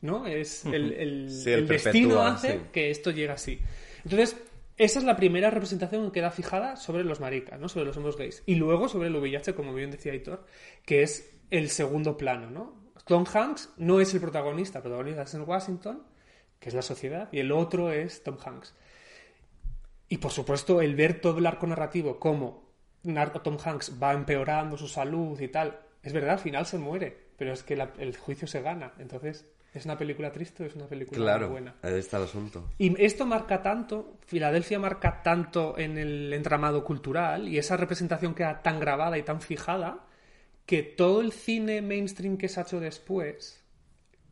¿no? 0.00 0.26
Es 0.26 0.64
el, 0.66 0.92
el- 0.92 1.30
Sí, 1.30 1.50
el 1.52 1.60
el 1.60 1.68
destino 1.68 2.22
hace 2.22 2.52
sí. 2.54 2.60
que 2.72 2.90
esto 2.90 3.12
llegue 3.12 3.30
así. 3.30 3.60
Entonces, 4.02 4.36
esa 4.76 4.98
es 4.98 5.04
la 5.04 5.16
primera 5.16 5.50
representación 5.50 6.06
que 6.06 6.12
queda 6.20 6.30
fijada 6.30 6.76
sobre 6.76 7.04
los 7.04 7.20
maricas, 7.20 7.58
¿no? 7.60 7.68
Sobre 7.68 7.86
los 7.86 7.96
hombres 7.96 8.16
gays. 8.16 8.42
Y 8.46 8.56
luego 8.56 8.88
sobre 8.88 9.08
el 9.08 9.16
VIH, 9.16 9.54
como 9.54 9.72
bien 9.74 9.90
decía 9.90 10.12
Aitor, 10.12 10.44
que 10.84 11.02
es 11.02 11.30
el 11.50 11.68
segundo 11.70 12.16
plano, 12.16 12.50
¿no? 12.50 12.92
Tom 13.06 13.24
Hanks 13.32 13.70
no 13.78 14.00
es 14.00 14.12
el 14.14 14.20
protagonista, 14.20 14.78
el 14.78 14.82
protagonista 14.82 15.22
es 15.22 15.34
en 15.34 15.42
Washington, 15.48 16.02
que 16.60 16.68
es 16.68 16.74
la 16.74 16.82
sociedad, 16.82 17.28
y 17.32 17.38
el 17.38 17.52
otro 17.52 17.90
es 17.90 18.22
Tom 18.22 18.36
Hanks. 18.44 18.74
Y 20.08 20.18
por 20.18 20.30
supuesto, 20.30 20.80
el 20.80 20.94
ver 20.94 21.20
todo 21.20 21.38
el 21.38 21.46
arco 21.46 21.66
narrativo, 21.66 22.18
como 22.18 22.67
Tom 23.42 23.56
Hanks 23.64 23.92
va 24.02 24.12
empeorando 24.12 24.76
su 24.76 24.88
salud 24.88 25.38
y 25.40 25.48
tal. 25.48 25.78
Es 26.02 26.12
verdad, 26.12 26.32
al 26.32 26.38
final 26.38 26.66
se 26.66 26.78
muere, 26.78 27.16
pero 27.36 27.52
es 27.52 27.62
que 27.62 27.76
la- 27.76 27.92
el 27.98 28.16
juicio 28.16 28.46
se 28.48 28.60
gana. 28.62 28.92
Entonces, 28.98 29.46
¿es 29.74 29.84
una 29.84 29.96
película 29.98 30.32
triste 30.32 30.62
o 30.62 30.66
es 30.66 30.74
una 30.74 30.86
película 30.86 31.18
Claro, 31.20 31.50
buena? 31.50 31.74
ahí 31.82 31.94
está 31.94 32.16
el 32.18 32.24
asunto. 32.24 32.64
Y 32.78 33.00
esto 33.02 33.26
marca 33.26 33.62
tanto, 33.62 34.18
Filadelfia 34.26 34.78
marca 34.78 35.22
tanto 35.22 35.76
en 35.78 35.98
el 35.98 36.32
entramado 36.32 36.84
cultural 36.84 37.48
y 37.48 37.58
esa 37.58 37.76
representación 37.76 38.34
queda 38.34 38.62
tan 38.62 38.80
grabada 38.80 39.18
y 39.18 39.22
tan 39.22 39.40
fijada 39.40 40.04
que 40.66 40.82
todo 40.82 41.20
el 41.20 41.32
cine 41.32 41.80
mainstream 41.82 42.36
que 42.36 42.48
se 42.48 42.60
ha 42.60 42.62
hecho 42.64 42.78
después 42.80 43.64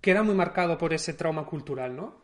queda 0.01 0.23
muy 0.23 0.35
marcado 0.35 0.77
por 0.79 0.93
ese 0.93 1.15
trauma 1.15 1.47
cultural, 1.47 1.97
¿no? 1.97 2.21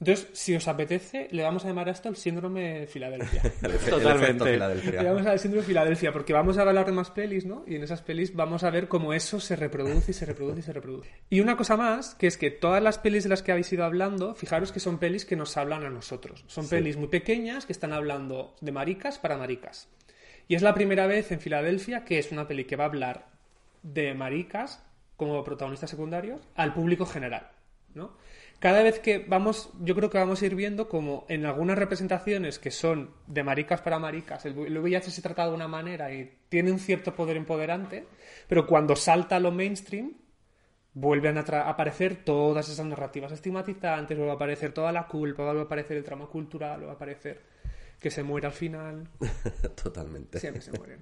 Entonces, 0.00 0.28
si 0.32 0.54
os 0.54 0.68
apetece, 0.68 1.26
le 1.32 1.42
vamos 1.42 1.64
a 1.64 1.68
llamar 1.68 1.88
a 1.88 1.90
esto 1.90 2.08
el 2.08 2.14
síndrome 2.14 2.80
de 2.80 2.86
Filadelfia. 2.86 3.42
El, 3.62 3.72
el 3.72 3.78
Totalmente. 3.78 4.28
efecto 4.28 4.44
Filadelfia. 4.44 5.02
Le 5.02 5.08
vamos 5.08 5.22
a 5.22 5.24
dar 5.24 5.34
el 5.34 5.40
síndrome 5.40 5.62
de 5.62 5.66
Filadelfia 5.66 6.12
porque 6.12 6.32
vamos 6.32 6.56
a 6.56 6.62
hablar 6.62 6.86
de 6.86 6.92
más 6.92 7.10
pelis, 7.10 7.44
¿no? 7.46 7.64
Y 7.66 7.74
en 7.74 7.82
esas 7.82 8.02
pelis 8.02 8.34
vamos 8.34 8.62
a 8.62 8.70
ver 8.70 8.86
cómo 8.86 9.12
eso 9.12 9.40
se 9.40 9.56
reproduce 9.56 10.12
y 10.12 10.14
se 10.14 10.24
reproduce 10.24 10.60
y 10.60 10.62
se 10.62 10.72
reproduce. 10.72 11.10
Y 11.30 11.40
una 11.40 11.56
cosa 11.56 11.76
más, 11.76 12.14
que 12.14 12.28
es 12.28 12.36
que 12.38 12.52
todas 12.52 12.80
las 12.80 12.98
pelis 12.98 13.24
de 13.24 13.30
las 13.30 13.42
que 13.42 13.50
habéis 13.50 13.72
ido 13.72 13.84
hablando, 13.84 14.36
fijaros 14.36 14.70
que 14.70 14.78
son 14.78 14.98
pelis 14.98 15.24
que 15.24 15.34
nos 15.34 15.56
hablan 15.56 15.84
a 15.84 15.90
nosotros. 15.90 16.44
Son 16.46 16.68
pelis 16.68 16.96
muy 16.96 17.08
pequeñas 17.08 17.66
que 17.66 17.72
están 17.72 17.92
hablando 17.92 18.54
de 18.60 18.70
maricas 18.70 19.18
para 19.18 19.36
maricas. 19.36 19.88
Y 20.46 20.54
es 20.54 20.62
la 20.62 20.74
primera 20.74 21.08
vez 21.08 21.32
en 21.32 21.40
Filadelfia 21.40 22.04
que 22.04 22.20
es 22.20 22.30
una 22.30 22.46
peli 22.46 22.64
que 22.66 22.76
va 22.76 22.84
a 22.84 22.86
hablar 22.86 23.26
de 23.82 24.14
maricas 24.14 24.82
como 25.16 25.42
protagonistas 25.42 25.90
secundarios 25.90 26.40
al 26.54 26.72
público 26.72 27.04
general, 27.04 27.50
¿no? 27.94 28.16
Cada 28.58 28.82
vez 28.82 28.98
que 28.98 29.18
vamos, 29.20 29.70
yo 29.80 29.94
creo 29.94 30.10
que 30.10 30.18
vamos 30.18 30.42
a 30.42 30.46
ir 30.46 30.56
viendo 30.56 30.88
como 30.88 31.24
en 31.28 31.46
algunas 31.46 31.78
representaciones 31.78 32.58
que 32.58 32.72
son 32.72 33.10
de 33.28 33.44
maricas 33.44 33.80
para 33.82 34.00
maricas, 34.00 34.44
el, 34.46 34.58
el 34.58 34.78
VIH 34.78 35.10
se 35.12 35.22
trata 35.22 35.46
de 35.46 35.54
una 35.54 35.68
manera 35.68 36.12
y 36.12 36.38
tiene 36.48 36.72
un 36.72 36.80
cierto 36.80 37.14
poder 37.14 37.36
empoderante, 37.36 38.06
pero 38.48 38.66
cuando 38.66 38.96
salta 38.96 39.36
a 39.36 39.40
lo 39.40 39.52
mainstream, 39.52 40.12
vuelven 40.94 41.38
a 41.38 41.42
aparecer 41.68 42.24
todas 42.24 42.68
esas 42.68 42.84
narrativas 42.84 43.30
estigmatizantes, 43.30 44.16
vuelve 44.16 44.32
a 44.32 44.34
aparecer 44.34 44.72
toda 44.72 44.90
la 44.90 45.06
culpa, 45.06 45.44
vuelve 45.44 45.60
a 45.60 45.64
aparecer 45.64 45.96
el 45.96 46.02
trama 46.02 46.26
cultural, 46.26 46.78
vuelve 46.78 46.92
a 46.92 46.96
aparecer 46.96 47.40
que 48.00 48.10
se 48.10 48.22
muere 48.24 48.48
al 48.48 48.52
final, 48.52 49.08
Totalmente. 49.82 50.40
siempre 50.40 50.62
se 50.62 50.72
mueren. 50.72 51.00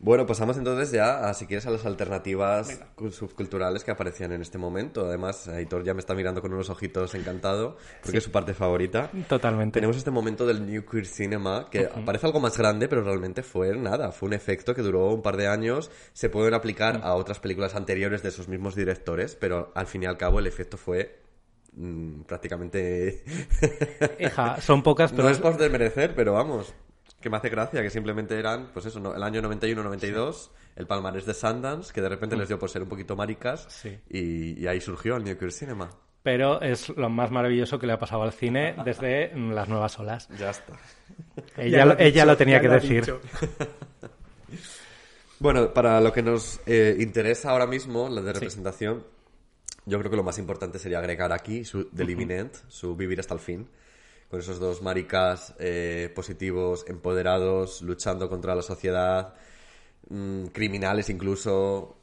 Bueno, 0.00 0.26
pasamos 0.26 0.56
entonces 0.56 0.92
ya, 0.92 1.28
a, 1.28 1.34
si 1.34 1.46
quieres, 1.46 1.66
a 1.66 1.70
las 1.70 1.84
alternativas 1.84 2.68
Venga. 2.68 3.10
subculturales 3.10 3.82
que 3.82 3.90
aparecían 3.90 4.30
en 4.30 4.42
este 4.42 4.56
momento. 4.56 5.04
Además, 5.06 5.48
Aitor 5.48 5.82
ya 5.82 5.92
me 5.92 5.98
está 5.98 6.14
mirando 6.14 6.40
con 6.40 6.52
unos 6.52 6.70
ojitos 6.70 7.16
encantado, 7.16 7.76
porque 8.02 8.18
es 8.18 8.24
su 8.24 8.30
parte 8.30 8.54
favorita. 8.54 9.10
Totalmente. 9.28 9.74
Tenemos 9.74 9.96
este 9.96 10.12
momento 10.12 10.46
del 10.46 10.64
New 10.64 10.84
Queer 10.86 11.04
Cinema, 11.06 11.68
que 11.68 11.88
parece 12.06 12.26
algo 12.26 12.38
más 12.38 12.56
grande, 12.56 12.86
pero 12.86 13.02
realmente 13.02 13.42
fue 13.42 13.76
nada. 13.76 14.12
Fue 14.12 14.28
un 14.28 14.34
efecto 14.34 14.72
que 14.72 14.82
duró 14.82 15.08
un 15.12 15.20
par 15.22 15.36
de 15.36 15.48
años. 15.48 15.90
Se 16.12 16.28
pueden 16.30 16.54
aplicar 16.54 17.00
a 17.02 17.14
otras 17.16 17.40
películas 17.40 17.74
anteriores 17.74 18.22
de 18.22 18.28
esos 18.28 18.46
mismos 18.46 18.76
directores, 18.76 19.34
pero 19.34 19.72
al 19.74 19.86
fin 19.88 20.04
y 20.04 20.06
al 20.06 20.16
cabo 20.16 20.38
el 20.38 20.46
efecto 20.46 20.76
fue 20.76 21.22
mm, 21.72 22.20
prácticamente... 22.22 23.24
Hija, 24.20 24.60
son 24.60 24.82
pocas, 24.84 25.10
pero 25.12 25.24
no 25.24 25.30
es- 25.30 25.38
es 25.38 25.42
por 25.42 25.56
desmerecer, 25.56 26.14
pero 26.14 26.34
vamos, 26.34 26.72
que 27.28 27.30
me 27.30 27.36
hace 27.36 27.48
gracia, 27.50 27.82
que 27.82 27.90
simplemente 27.90 28.38
eran, 28.38 28.68
pues 28.72 28.86
eso, 28.86 28.98
¿no? 29.00 29.14
el 29.14 29.22
año 29.22 29.40
91-92, 29.42 30.50
el 30.76 30.86
palmarés 30.86 31.26
de 31.26 31.34
Sundance, 31.34 31.92
que 31.92 32.00
de 32.00 32.08
repente 32.08 32.36
les 32.36 32.48
dio 32.48 32.58
por 32.58 32.70
ser 32.70 32.82
un 32.82 32.88
poquito 32.88 33.14
maricas, 33.16 33.66
Sí. 33.68 33.98
y, 34.08 34.60
y 34.62 34.66
ahí 34.66 34.80
surgió 34.80 35.16
el 35.16 35.24
New 35.24 35.36
Queer 35.38 35.52
Cinema. 35.52 35.90
pero 36.22 36.60
es 36.60 36.88
lo 36.90 37.08
más 37.08 37.30
maravilloso 37.30 37.78
que 37.78 37.86
le 37.86 37.92
ha 37.94 37.98
pasado 37.98 38.22
al 38.22 38.32
cine 38.32 38.74
desde 38.84 39.32
mm, 39.34 39.50
las 39.54 39.68
nuevas 39.68 39.98
olas. 39.98 40.28
Ya 40.38 40.50
está. 40.50 40.72
Ella, 41.56 41.78
Ya 41.78 41.84
lo, 41.86 41.92
ella 41.94 42.04
dicho, 42.04 42.26
lo 42.26 42.36
tenía 42.36 42.60
que 42.60 42.68
lo 42.68 42.74
decir. 42.74 43.14
Bueno, 45.40 45.72
para 45.72 46.00
lo 46.00 46.12
que 46.12 46.22
nos 46.22 46.60
eh, 46.66 46.96
interesa 46.98 47.50
ahora 47.50 47.66
mismo, 47.66 48.08
la 48.08 48.20
de 48.22 48.32
representación, 48.32 49.04
yo 49.86 49.98
creo 49.98 50.10
que 50.10 50.16
lo 50.16 50.24
más 50.24 50.38
importante 50.38 50.78
sería 50.80 50.98
agregar 50.98 51.32
aquí 51.32 51.64
su 51.64 51.84
The 51.90 52.04
Living 52.04 52.30
End, 52.30 52.50
su 52.68 52.96
Vivir 52.96 53.20
hasta 53.20 53.34
el 53.34 53.40
fin, 53.40 53.68
con 54.30 54.40
esos 54.40 54.60
dos 54.60 54.82
maricas 54.82 55.54
eh, 55.58 56.12
positivos, 56.14 56.84
empoderados, 56.88 57.82
luchando 57.82 58.28
contra 58.28 58.54
la 58.54 58.62
sociedad, 58.62 59.34
mm, 60.10 60.46
criminales 60.46 61.08
incluso. 61.10 61.94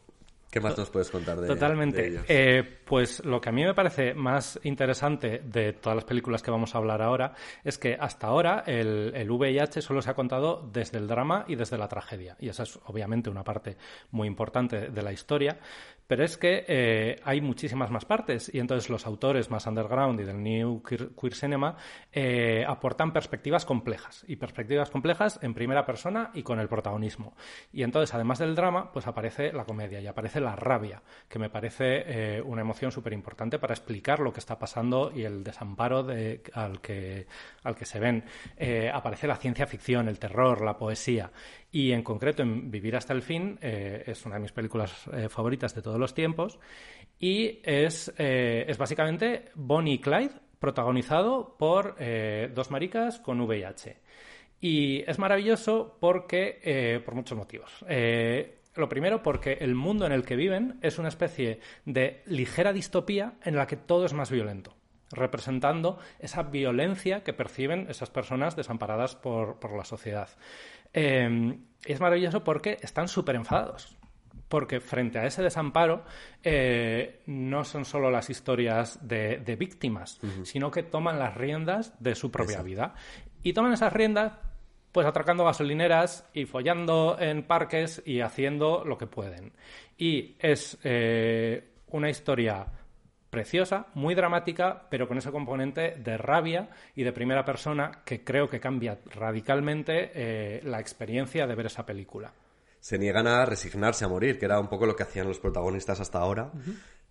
¿Qué 0.50 0.62
más 0.62 0.78
nos 0.78 0.90
puedes 0.90 1.10
contar 1.10 1.36
de 1.42 1.48
ellos? 1.48 2.24
Eh, 2.30 2.64
pues 2.86 3.26
lo 3.26 3.42
que 3.42 3.50
a 3.50 3.52
mí 3.52 3.66
me 3.66 3.74
parece 3.74 4.14
más 4.14 4.58
interesante 4.64 5.42
de 5.44 5.74
todas 5.74 5.98
las 5.98 6.06
películas 6.06 6.42
que 6.42 6.50
vamos 6.50 6.74
a 6.74 6.78
hablar 6.78 7.02
ahora 7.02 7.34
es 7.62 7.78
que 7.78 7.98
hasta 8.00 8.28
ahora 8.28 8.64
el, 8.66 9.12
el 9.14 9.30
VIH 9.30 9.82
solo 9.82 10.02
se 10.02 10.12
ha 10.12 10.14
contado 10.14 10.66
desde 10.72 10.98
el 10.98 11.10
drama 11.10 11.44
y 11.50 11.56
desde 11.56 11.78
la 11.78 11.90
tragedia. 11.90 12.38
Y 12.40 12.48
esa 12.48 12.64
es 12.64 12.80
obviamente 12.86 13.30
una 13.30 13.44
parte 13.44 13.76
muy 14.12 14.30
importante 14.30 14.92
de 14.92 15.02
la 15.02 15.12
historia. 15.12 15.60
Pero 16.08 16.24
es 16.24 16.38
que 16.38 16.66
eh, 16.68 17.20
hay 17.24 17.42
muchísimas 17.42 17.90
más 17.90 18.06
partes 18.06 18.54
y 18.54 18.60
entonces 18.60 18.90
los 18.90 19.08
autores 19.08 19.50
más 19.50 19.66
underground 19.66 20.20
y 20.20 20.24
del 20.24 20.42
New 20.42 20.84
Queer, 20.84 21.34
Cinema 21.34 21.76
eh, 22.12 22.64
aportan 22.68 23.12
perspectivas 23.12 23.66
complejas 23.66 24.24
y 24.28 24.36
perspectivas 24.36 24.90
complejas 24.92 25.40
en 25.42 25.54
primera 25.54 25.86
persona 25.86 26.32
y 26.34 26.44
con 26.44 26.60
el 26.60 26.68
protagonismo. 26.68 27.36
Y 27.74 27.84
entonces, 27.84 28.14
además 28.14 28.40
del 28.40 28.56
drama, 28.56 28.92
pues 28.92 29.08
aparece 29.08 29.52
la 29.52 29.66
comedia 29.66 30.00
y 30.00 30.08
aparece 30.08 30.40
la 30.40 30.56
rabia, 30.56 31.02
que 31.28 31.40
me 31.40 31.50
parece 31.50 32.04
eh, 32.38 32.42
una 32.42 32.62
emoción 32.62 32.92
súper 32.92 33.14
importante 33.14 33.58
para 33.58 33.74
explicar 33.74 34.20
lo 34.20 34.32
que 34.32 34.40
está 34.40 34.60
pasando 34.60 35.12
y 35.14 35.24
el 35.24 35.44
desamparo 35.44 36.04
de- 36.04 36.42
al, 36.54 36.82
que, 36.82 37.26
al 37.64 37.76
que 37.76 37.86
se 37.86 38.00
ven. 38.00 38.24
Aparece 38.94 39.28
la 39.28 39.36
ciencia 39.38 39.66
ficción, 39.68 40.08
el 40.08 40.20
terror, 40.20 40.62
la 40.64 40.78
poesía. 40.78 41.32
Y 41.76 41.92
en 41.92 42.04
concreto 42.04 42.42
en 42.42 42.72
Vivir 42.72 42.96
hasta 42.96 43.12
el 43.12 43.22
fin 43.22 43.60
eh, 43.62 44.02
es 44.08 44.26
una 44.26 44.36
de 44.36 44.44
mis 44.44 44.54
películas 44.54 45.10
eh, 45.12 45.28
favoritas 45.28 45.76
de 45.76 45.82
todos 45.82 46.00
los 46.00 46.14
tiempos 46.14 46.58
y 47.20 47.60
es, 47.64 48.14
eh, 48.18 48.64
es 48.66 48.78
básicamente 48.78 49.50
Bonnie 49.56 49.96
y 49.96 50.00
Clyde 50.00 50.32
protagonizado 50.58 51.58
por 51.60 51.98
dos 52.54 52.72
maricas 52.72 53.20
con 53.20 53.42
VIH. 53.42 53.98
Y 54.62 55.04
es 55.06 55.20
maravilloso 55.20 55.98
porque, 56.00 57.02
por 57.06 57.14
muchos 57.14 57.38
motivos. 57.38 57.86
Lo 58.76 58.90
primero, 58.90 59.22
porque 59.22 59.58
el 59.60 59.76
mundo 59.76 60.06
en 60.06 60.14
el 60.14 60.24
que 60.24 60.38
viven 60.38 60.80
es 60.82 60.98
una 60.98 61.10
especie 61.10 61.60
de 61.84 62.24
ligera 62.26 62.72
distopía 62.72 63.34
en 63.44 63.58
la 63.58 63.68
que 63.68 63.76
todo 63.76 64.06
es 64.06 64.14
más 64.14 64.32
violento, 64.32 64.74
representando 65.16 66.00
esa 66.20 66.44
violencia 66.44 67.24
que 67.24 67.34
perciben 67.34 67.88
esas 67.90 68.10
personas 68.10 68.56
desamparadas 68.56 69.16
por, 69.16 69.60
por 69.60 69.76
la 69.76 69.86
sociedad. 69.86 70.30
Eh, 70.94 71.58
es 71.86 72.00
maravilloso 72.00 72.44
porque 72.44 72.78
están 72.82 73.08
súper 73.08 73.36
enfadados. 73.36 73.98
Porque 74.48 74.80
frente 74.80 75.18
a 75.18 75.26
ese 75.26 75.42
desamparo 75.42 76.04
eh, 76.44 77.22
no 77.26 77.64
son 77.64 77.84
solo 77.84 78.12
las 78.12 78.30
historias 78.30 79.00
de, 79.02 79.38
de 79.38 79.56
víctimas, 79.56 80.20
sino 80.44 80.70
que 80.70 80.84
toman 80.84 81.18
las 81.18 81.36
riendas 81.36 81.94
de 82.00 82.14
su 82.14 82.30
propia 82.30 82.62
vida. 82.62 82.94
Y 83.42 83.54
toman 83.54 83.74
esas 83.74 83.92
riendas 83.92 84.34
pues 84.96 85.06
atracando 85.06 85.44
gasolineras 85.44 86.30
y 86.34 86.46
follando 86.46 87.18
en 87.20 87.44
parques 87.44 88.02
y 88.06 88.22
haciendo 88.22 88.86
lo 88.86 88.98
que 88.98 89.08
pueden. 89.08 89.52
Y 89.98 90.38
es 90.40 90.78
eh, 90.86 91.74
una 91.88 92.10
historia 92.10 92.66
preciosa, 93.30 93.88
muy 93.96 94.16
dramática, 94.16 94.88
pero 94.90 95.08
con 95.08 95.18
ese 95.18 95.32
componente 95.32 95.96
de 95.98 96.18
rabia 96.18 96.70
y 96.96 97.04
de 97.04 97.12
primera 97.12 97.44
persona 97.44 98.02
que 98.06 98.24
creo 98.24 98.50
que 98.50 98.60
cambia 98.60 99.00
radicalmente 99.14 100.12
eh, 100.14 100.62
la 100.64 100.80
experiencia 100.80 101.46
de 101.48 101.56
ver 101.56 101.66
esa 101.66 101.86
película. 101.86 102.32
Se 102.80 102.98
niegan 102.98 103.28
a 103.28 103.46
resignarse 103.46 104.06
a 104.06 104.08
morir, 104.08 104.38
que 104.38 104.46
era 104.46 104.60
un 104.60 104.68
poco 104.68 104.86
lo 104.86 104.96
que 104.96 105.04
hacían 105.04 105.28
los 105.28 105.40
protagonistas 105.40 106.00
hasta 106.00 106.20
ahora. 106.20 106.52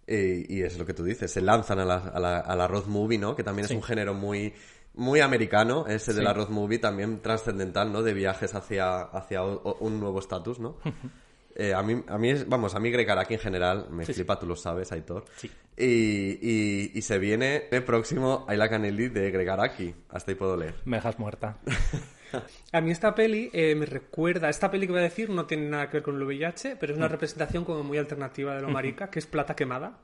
Eh, 0.07 0.45
y 0.49 0.63
es 0.63 0.79
lo 0.79 0.87
que 0.87 0.95
tú 0.95 1.03
dices, 1.03 1.31
se 1.33 1.41
lanzan 1.41 1.79
a 1.81 1.85
la, 1.85 1.97
a 1.97 2.21
la, 2.21 2.39
a 2.39 2.55
la 2.57 2.67
road 2.69 2.87
movie, 2.87 3.19
¿no? 3.19 3.35
Que 3.35 3.43
también 3.43 3.67
Sí. 3.67 3.75
es 3.75 3.77
un 3.81 3.83
género 3.83 4.15
muy, 4.15 4.55
muy 4.95 5.21
americano, 5.21 5.87
ese 5.89 6.13
de 6.15 6.23
la 6.23 6.33
road 6.33 6.51
movie, 6.51 6.79
también 6.79 7.21
trascendental, 7.21 7.91
¿no? 7.93 8.03
De 8.03 8.15
viajes 8.15 8.55
hacia, 8.55 9.01
hacia 9.01 9.43
o- 9.43 9.61
o- 9.63 9.77
un 9.81 9.99
nuevo 9.99 10.21
estatus, 10.21 10.59
¿no? 10.61 10.77
Eh, 11.57 11.73
a 11.73 11.85
mí, 11.85 12.03
a 12.09 12.19
mí 12.19 12.31
es- 12.31 12.49
vamos, 12.49 12.75
a 12.75 12.81
mí 12.81 12.91
Greg 12.91 13.09
Araki 13.09 13.35
en 13.35 13.39
general 13.41 13.87
me 13.89 14.05
flipa, 14.05 14.37
tú 14.41 14.45
lo 14.45 14.57
sabes, 14.57 14.91
Aitor. 14.91 15.25
Sí. 15.37 15.49
Y, 15.77 16.39
y, 16.41 16.93
y 16.95 17.03
se 17.03 17.19
viene 17.19 17.65
el 17.71 17.83
próximo 17.83 18.47
I 18.49 18.57
Like 18.57 18.75
Anelli 18.77 19.09
de 19.09 19.31
Greg 19.31 19.49
Araki. 19.49 19.95
Hasta 20.11 20.31
ahí 20.31 20.35
puedo 20.37 20.57
leer. 20.57 20.75
Me 20.85 20.99
dejas 20.99 21.19
muerta. 21.19 21.59
A 22.73 22.81
mí 22.81 22.91
esta 22.91 23.15
peli 23.15 23.49
eh, 23.53 23.77
me 23.77 23.87
recuerda, 23.87 24.49
esta 24.49 24.69
peli 24.69 24.87
que 24.87 24.93
voy 24.93 25.01
a 25.01 25.05
decir 25.05 25.31
no 25.31 25.47
tiene 25.47 25.69
nada 25.69 25.89
que 25.89 25.99
ver 25.99 26.03
con 26.03 26.17
el 26.17 26.23
VIH, 26.25 26.77
pero 26.81 26.93
es 26.93 26.99
una 26.99 27.07
representación 27.07 27.65
como 27.65 27.85
muy 27.85 27.97
alternativa 27.97 28.57
de 28.57 28.63
lo 28.63 28.71
marica, 28.71 29.09
que 29.09 29.21
es 29.21 29.27
Plata 29.27 29.55
Quemada. 29.55 29.99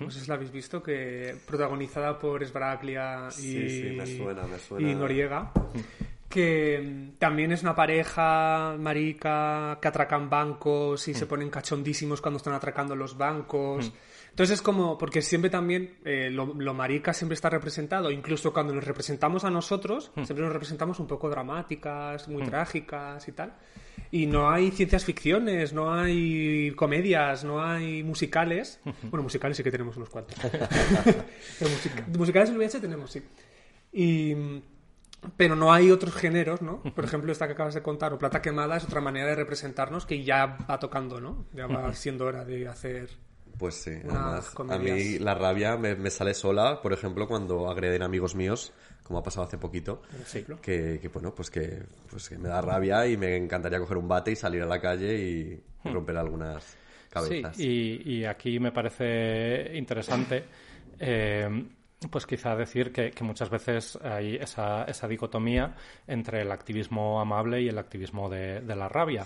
No 0.00 0.10
sé 0.10 0.18
si 0.18 0.26
la 0.26 0.34
habéis 0.34 0.50
visto, 0.50 0.82
que 0.82 1.36
protagonizada 1.46 2.18
por 2.18 2.42
Esbaraglia 2.42 3.28
y, 3.28 3.40
Sí, 3.40 3.70
sí, 3.70 3.90
me 3.96 4.04
suena, 4.04 4.42
me 4.48 4.58
suena. 4.58 4.90
y 4.90 4.94
Noriega. 4.96 5.52
Que 6.28 6.80
mm, 6.84 7.18
también 7.18 7.52
es 7.52 7.62
una 7.62 7.76
pareja 7.76 8.74
marica 8.80 9.78
que 9.80 9.86
atracan 9.86 10.28
bancos 10.28 11.06
y 11.06 11.14
se 11.14 11.26
ponen 11.26 11.50
cachondísimos 11.50 12.20
cuando 12.20 12.38
están 12.38 12.54
atracando 12.54 12.96
los 12.96 13.16
bancos. 13.16 13.92
Entonces 14.36 14.56
es 14.56 14.62
como, 14.62 14.98
porque 14.98 15.22
siempre 15.22 15.48
también 15.48 15.96
eh, 16.04 16.28
lo, 16.30 16.52
lo 16.52 16.74
marica 16.74 17.14
siempre 17.14 17.32
está 17.32 17.48
representado, 17.48 18.10
incluso 18.10 18.52
cuando 18.52 18.74
nos 18.74 18.84
representamos 18.84 19.44
a 19.44 19.50
nosotros, 19.50 20.10
siempre 20.14 20.44
nos 20.44 20.52
representamos 20.52 21.00
un 21.00 21.06
poco 21.06 21.30
dramáticas, 21.30 22.28
muy 22.28 22.42
trágicas 22.44 23.26
y 23.28 23.32
tal. 23.32 23.54
Y 24.10 24.26
no 24.26 24.50
hay 24.50 24.70
ciencias 24.72 25.06
ficciones, 25.06 25.72
no 25.72 25.90
hay 25.94 26.70
comedias, 26.72 27.44
no 27.44 27.64
hay 27.64 28.02
musicales. 28.02 28.78
Bueno, 29.10 29.22
musicales 29.22 29.56
sí 29.56 29.62
que 29.62 29.70
tenemos 29.70 29.96
unos 29.96 30.10
cuantos. 30.10 30.36
Musica- 31.60 32.04
musicales 32.18 32.50
en 32.50 32.56
VH 32.58 32.80
tenemos, 32.80 33.10
sí. 33.10 33.22
Y, 33.92 34.34
pero 35.38 35.56
no 35.56 35.72
hay 35.72 35.90
otros 35.90 36.14
géneros, 36.14 36.60
¿no? 36.60 36.82
Por 36.82 37.04
ejemplo, 37.06 37.32
esta 37.32 37.46
que 37.46 37.54
acabas 37.54 37.74
de 37.74 37.82
contar, 37.82 38.12
o 38.12 38.18
Plata 38.18 38.42
Quemada, 38.42 38.76
es 38.76 38.84
otra 38.84 39.00
manera 39.00 39.28
de 39.28 39.34
representarnos 39.34 40.04
que 40.04 40.22
ya 40.24 40.58
va 40.70 40.78
tocando, 40.78 41.20
¿no? 41.22 41.46
Ya 41.54 41.66
va 41.66 41.92
siendo 41.94 42.26
hora 42.26 42.44
de 42.44 42.68
hacer... 42.68 43.08
Pues 43.58 43.74
sí, 43.76 43.90
además, 43.90 44.54
a 44.68 44.78
mí 44.78 45.18
la 45.18 45.34
rabia 45.34 45.76
me, 45.76 45.94
me 45.94 46.10
sale 46.10 46.34
sola, 46.34 46.80
por 46.82 46.92
ejemplo, 46.92 47.26
cuando 47.26 47.70
agreden 47.70 48.02
amigos 48.02 48.34
míos, 48.34 48.72
como 49.02 49.18
ha 49.18 49.22
pasado 49.22 49.46
hace 49.46 49.56
poquito, 49.56 50.02
que, 50.62 50.98
que, 51.00 51.08
bueno, 51.08 51.34
pues 51.34 51.48
que, 51.50 51.82
pues 52.10 52.28
que 52.28 52.36
me 52.38 52.48
da 52.48 52.60
rabia 52.60 53.06
y 53.06 53.16
me 53.16 53.36
encantaría 53.36 53.78
coger 53.78 53.96
un 53.96 54.08
bate 54.08 54.32
y 54.32 54.36
salir 54.36 54.62
a 54.62 54.66
la 54.66 54.80
calle 54.80 55.16
y 55.18 55.62
romper 55.90 56.16
algunas 56.18 56.64
Sí, 56.64 57.10
cabezas. 57.10 57.56
y, 57.58 58.18
y 58.18 58.24
aquí 58.26 58.60
me 58.60 58.72
parece 58.72 59.70
interesante, 59.74 60.44
eh, 60.98 61.48
pues 62.10 62.26
quizá 62.26 62.54
decir 62.54 62.92
que, 62.92 63.10
que 63.10 63.24
muchas 63.24 63.48
veces 63.48 63.98
hay 64.02 64.36
esa, 64.36 64.84
esa 64.84 65.08
dicotomía 65.08 65.74
entre 66.06 66.42
el 66.42 66.52
activismo 66.52 67.20
amable 67.20 67.62
y 67.62 67.68
el 67.68 67.78
activismo 67.78 68.28
de, 68.28 68.60
de 68.60 68.76
la 68.76 68.88
rabia. 68.88 69.24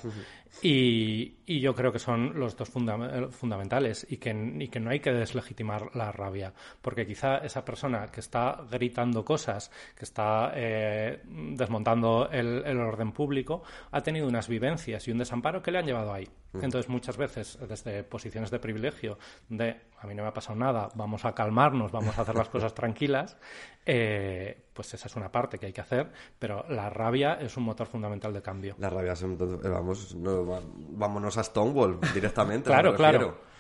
y, 0.63 1.35
y 1.47 1.61
yo 1.61 1.75
creo 1.75 1.93
que 1.93 1.99
son 1.99 2.39
los 2.39 2.57
dos 2.57 2.69
funda- 2.71 3.29
fundamentales 3.31 4.07
y 4.09 4.19
que, 4.19 4.31
y 4.59 4.69
que 4.69 4.81
no 4.81 4.91
hay 4.91 5.01
que 5.01 5.13
deslegitimar 5.13 5.95
la 5.97 6.13
rabia, 6.13 6.53
porque 6.81 7.07
quizá 7.07 7.39
esa 7.39 7.65
persona 7.65 8.07
que 8.09 8.21
está 8.21 8.61
gritando 8.71 9.25
cosas, 9.25 9.71
que 9.97 10.05
está 10.05 10.53
eh, 10.55 11.21
desmontando 11.27 12.29
el, 12.31 12.65
el 12.65 12.79
orden 12.79 13.13
público, 13.13 13.63
ha 13.91 14.01
tenido 14.01 14.27
unas 14.29 14.49
vivencias 14.49 15.07
y 15.09 15.11
un 15.13 15.19
desamparo 15.19 15.63
que 15.63 15.71
le 15.71 15.79
han 15.79 15.87
llevado 15.87 16.13
ahí. 16.13 16.29
Entonces, 16.53 16.89
muchas 16.89 17.17
veces, 17.17 17.57
desde 17.69 18.03
posiciones 18.03 18.51
de 18.51 18.59
privilegio, 18.59 19.19
de 19.49 19.77
a 20.01 20.07
mí 20.09 20.15
no 20.17 20.25
me 20.25 20.31
ha 20.31 20.33
pasado 20.35 20.59
nada, 20.59 20.89
vamos 20.97 21.25
a 21.25 21.33
calmarnos, 21.33 21.93
vamos 21.93 22.19
a 22.19 22.23
hacer 22.23 22.35
las 22.35 22.49
cosas 22.49 22.70
tranquilas, 22.75 23.37
eh, 23.87 24.65
pues 24.73 24.93
esa 24.95 25.09
es 25.09 25.17
una 25.17 25.31
parte 25.33 25.59
que 25.59 25.67
hay 25.67 25.73
que 25.73 25.81
hacer, 25.81 26.11
pero 26.39 26.65
la 26.69 26.91
rabia 26.91 27.35
es 27.35 27.57
un 27.57 27.65
motor 27.65 27.87
fundamental 27.87 28.33
de 28.33 28.43
cambio. 28.43 28.75
La 28.79 28.91
rabia 28.91 29.13
es 29.13 29.23
un- 29.23 29.61
eh, 29.65 29.69
vamos, 29.69 30.15
no, 30.15 30.45
vámonos 30.91 31.37
a 31.39 31.43
Stonewall 31.45 31.99
directamente. 32.15 32.69
Claro, 32.71 32.95
claro. 32.95 33.39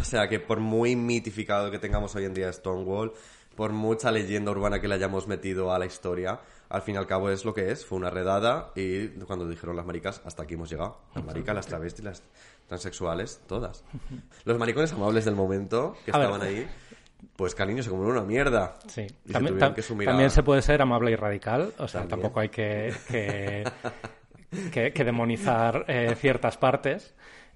O 0.00 0.04
sea, 0.04 0.26
que 0.28 0.40
por 0.40 0.58
muy 0.58 0.96
mitificado 0.96 1.70
que 1.70 1.78
tengamos 1.78 2.14
hoy 2.16 2.24
en 2.24 2.34
día 2.34 2.52
Stonewall, 2.52 3.12
por 3.54 3.70
mucha 3.72 4.10
leyenda 4.10 4.50
urbana 4.50 4.80
que 4.80 4.88
le 4.88 4.96
hayamos 4.96 5.28
metido 5.28 5.72
a 5.72 5.78
la 5.78 5.86
historia, 5.86 6.40
al 6.68 6.82
fin 6.82 6.96
y 6.96 6.98
al 6.98 7.06
cabo 7.06 7.30
es 7.30 7.44
lo 7.44 7.54
que 7.54 7.70
es. 7.70 7.86
Fue 7.86 7.96
una 7.96 8.10
redada 8.10 8.72
y 8.74 9.06
cuando 9.20 9.46
dijeron 9.46 9.76
las 9.76 9.86
maricas, 9.86 10.20
hasta 10.24 10.42
aquí 10.42 10.54
hemos 10.54 10.70
llegado. 10.70 10.98
Las 11.14 11.24
maricas, 11.24 11.54
las 11.54 11.66
travestis, 11.66 12.04
las 12.04 12.22
transexuales, 12.66 13.40
todas. 13.46 13.84
Los 14.44 14.58
maricones 14.58 14.92
amables 14.92 15.24
del 15.24 15.36
momento 15.36 15.94
que 16.04 16.10
A 16.10 16.18
ver. 16.18 16.26
estaban 16.26 16.46
ahí, 16.48 16.66
pues 17.36 17.54
cariño, 17.54 17.82
se 17.82 17.90
comieron 17.90 18.16
una 18.16 18.24
mierda. 18.26 18.78
Sí, 18.88 19.02
Y 19.02 19.08
se 19.08 19.32
también, 19.32 19.54
tuvieron 19.54 19.72
tam- 19.72 19.74
que 19.74 19.82
sumir 19.82 20.08
también 20.08 20.28
a- 20.28 20.30
se 20.30 20.42
puede 20.42 20.62
ser 20.62 20.80
amable 20.82 21.10
y 21.10 21.16
radical, 21.16 21.72
o 21.78 21.88
sea, 21.88 22.00
También. 22.02 22.08
tampoco 22.20 22.40
hay 22.40 22.48
que, 22.48 22.92
que, 23.08 23.64
que- 24.72 24.92
que 24.92 25.04
demonizar 25.04 25.84
eh, 25.88 26.14
ciertas 26.16 26.56
partes. 26.56 27.14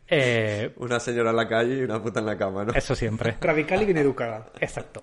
Eh, 0.08 0.72
Una 0.76 0.98
señora 0.98 1.30
en 1.30 1.36
la 1.36 1.46
calle 1.48 1.76
y 1.78 1.82
una 1.82 2.02
puta 2.02 2.20
en 2.20 2.26
la 2.26 2.36
cama, 2.36 2.64
¿no? 2.64 2.72
eso 2.74 2.94
siempre. 2.94 3.36
Radical 3.40 3.82
y 3.82 3.84
bien 3.84 3.98
educada. 3.98 4.46
Exacto. 4.60 5.02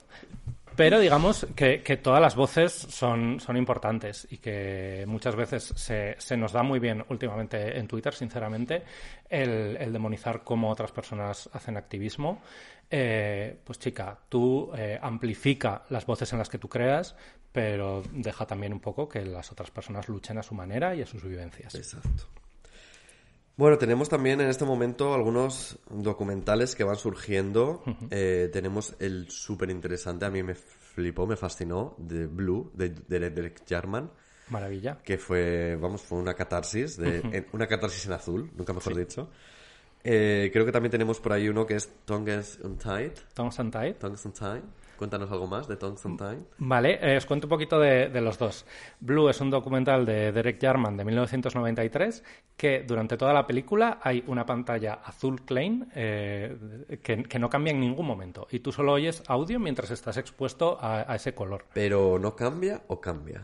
Pero 0.76 0.99
digamos 0.99 1.47
que, 1.55 1.82
que 1.82 1.97
todas 1.97 2.22
las 2.22 2.36
voces 2.36 2.72
son, 2.72 3.39
son 3.39 3.58
importantes 3.58 4.28
y 4.30 4.38
que 4.38 5.05
muchas 5.08 5.36
veces 5.36 5.64
se, 5.76 6.16
se 6.20 6.38
nos 6.38 6.51
da 6.51 6.62
muy 6.62 6.78
bien 6.78 7.03
últimamente 7.10 7.80
en 7.80 7.88
Twitter, 7.88 8.14
sinceramente, 8.14 8.84
el, 9.28 9.76
el 9.78 9.91
demonizar 9.91 10.43
cómo 10.43 10.70
otras 10.70 10.91
personas 10.91 11.49
hacen 11.53 11.78
activismo. 11.78 12.43
Eh, 12.89 13.59
pues 13.63 13.79
chica, 13.79 14.17
tú 14.29 14.71
eh, 14.75 14.97
amplifica 15.01 15.83
las 15.89 16.05
voces 16.05 16.31
en 16.31 16.39
las 16.39 16.49
que 16.49 16.57
tú 16.57 16.69
creas, 16.69 17.15
pero 17.51 18.01
deja 18.13 18.45
también 18.47 18.71
un 18.73 18.79
poco 18.79 19.09
que 19.09 19.25
las 19.25 19.51
otras 19.51 19.71
personas 19.71 20.07
luchen 20.07 20.38
a 20.38 20.43
su 20.43 20.55
manera 20.55 20.95
y 20.95 21.01
a 21.01 21.05
sus 21.05 21.23
vivencias. 21.23 21.75
Exacto. 21.75 22.23
Bueno, 23.57 23.77
tenemos 23.79 24.07
también 24.07 24.39
en 24.39 24.49
este 24.49 24.65
momento 24.65 25.13
algunos 25.15 25.79
documentales 25.89 26.75
que 26.75 26.83
van 26.83 26.95
surgiendo. 26.95 27.83
Eh, 28.11 28.49
tenemos 28.53 28.95
el 28.99 29.29
súper 29.31 29.71
interesante, 29.71 30.25
a 30.25 30.29
mí 30.29 30.43
me 30.43 30.53
flipó, 30.53 31.25
me 31.25 31.35
fascinó, 31.35 31.95
de 31.97 32.27
Blue, 32.27 32.71
de, 32.75 32.89
de 32.89 33.29
Derek 33.31 33.63
Jarman, 33.67 34.11
Maravilla. 34.49 34.99
que 35.03 35.17
fue, 35.17 35.75
vamos, 35.75 36.03
fue 36.03 36.19
una 36.19 36.35
catarsis, 36.35 36.97
de, 36.97 37.17
en- 37.19 37.47
una 37.51 37.65
catarsis 37.67 38.05
en 38.05 38.13
azul, 38.13 38.51
nunca 38.55 38.73
mejor 38.73 38.95
dicho. 38.95 39.31
Eh, 40.04 40.50
creo 40.54 40.66
que 40.66 40.72
también 40.72 40.91
tenemos 40.91 41.20
por 41.20 41.34
ahí 41.34 41.50
uno 41.50 41.66
que 41.66 41.76
es 41.76 41.91
Tongues 42.06 42.60
Untied. 42.64 43.12
Tongues 43.34 43.60
Untied. 43.60 43.95
Tongues 43.95 44.26
Untied. 44.26 44.62
Cuéntanos 44.98 45.32
algo 45.32 45.45
más 45.45 45.68
de 45.68 45.76
Tongues 45.76 46.04
Untied. 46.06 46.39
Vale, 46.58 47.00
eh, 47.02 47.18
os 47.18 47.26
cuento 47.26 47.45
un 47.45 47.50
poquito 47.50 47.80
de, 47.80 48.10
de 48.10 48.22
los 48.22 48.39
dos. 48.39 48.66
Blue 49.00 49.30
es 49.30 49.39
un 49.41 49.52
documental 49.52 50.06
de 50.06 50.32
Derek 50.32 50.60
Jarman 50.60 50.98
de 50.98 51.06
1993 51.06 52.24
que 52.56 52.84
durante 52.88 53.16
toda 53.16 53.32
la 53.32 53.45
película 53.45 54.00
hay 54.02 54.24
una 54.26 54.45
pantalla 54.45 54.95
azul 55.04 55.41
plain 55.45 55.88
eh, 55.93 56.98
que, 57.04 57.24
que 57.24 57.39
no 57.39 57.50
cambia 57.50 57.72
en 57.72 57.80
ningún 57.80 58.08
momento 58.08 58.48
y 58.50 58.60
tú 58.60 58.72
solo 58.72 58.93
oyes 58.93 59.22
audio 59.28 59.60
mientras 59.60 59.91
estás 59.91 60.18
expuesto 60.18 60.80
a, 60.82 61.12
a 61.12 61.16
ese 61.16 61.36
color. 61.36 61.66
Pero 61.74 62.18
¿no 62.18 62.36
cambia 62.36 62.82
o 62.88 63.00
cambia? 63.00 63.43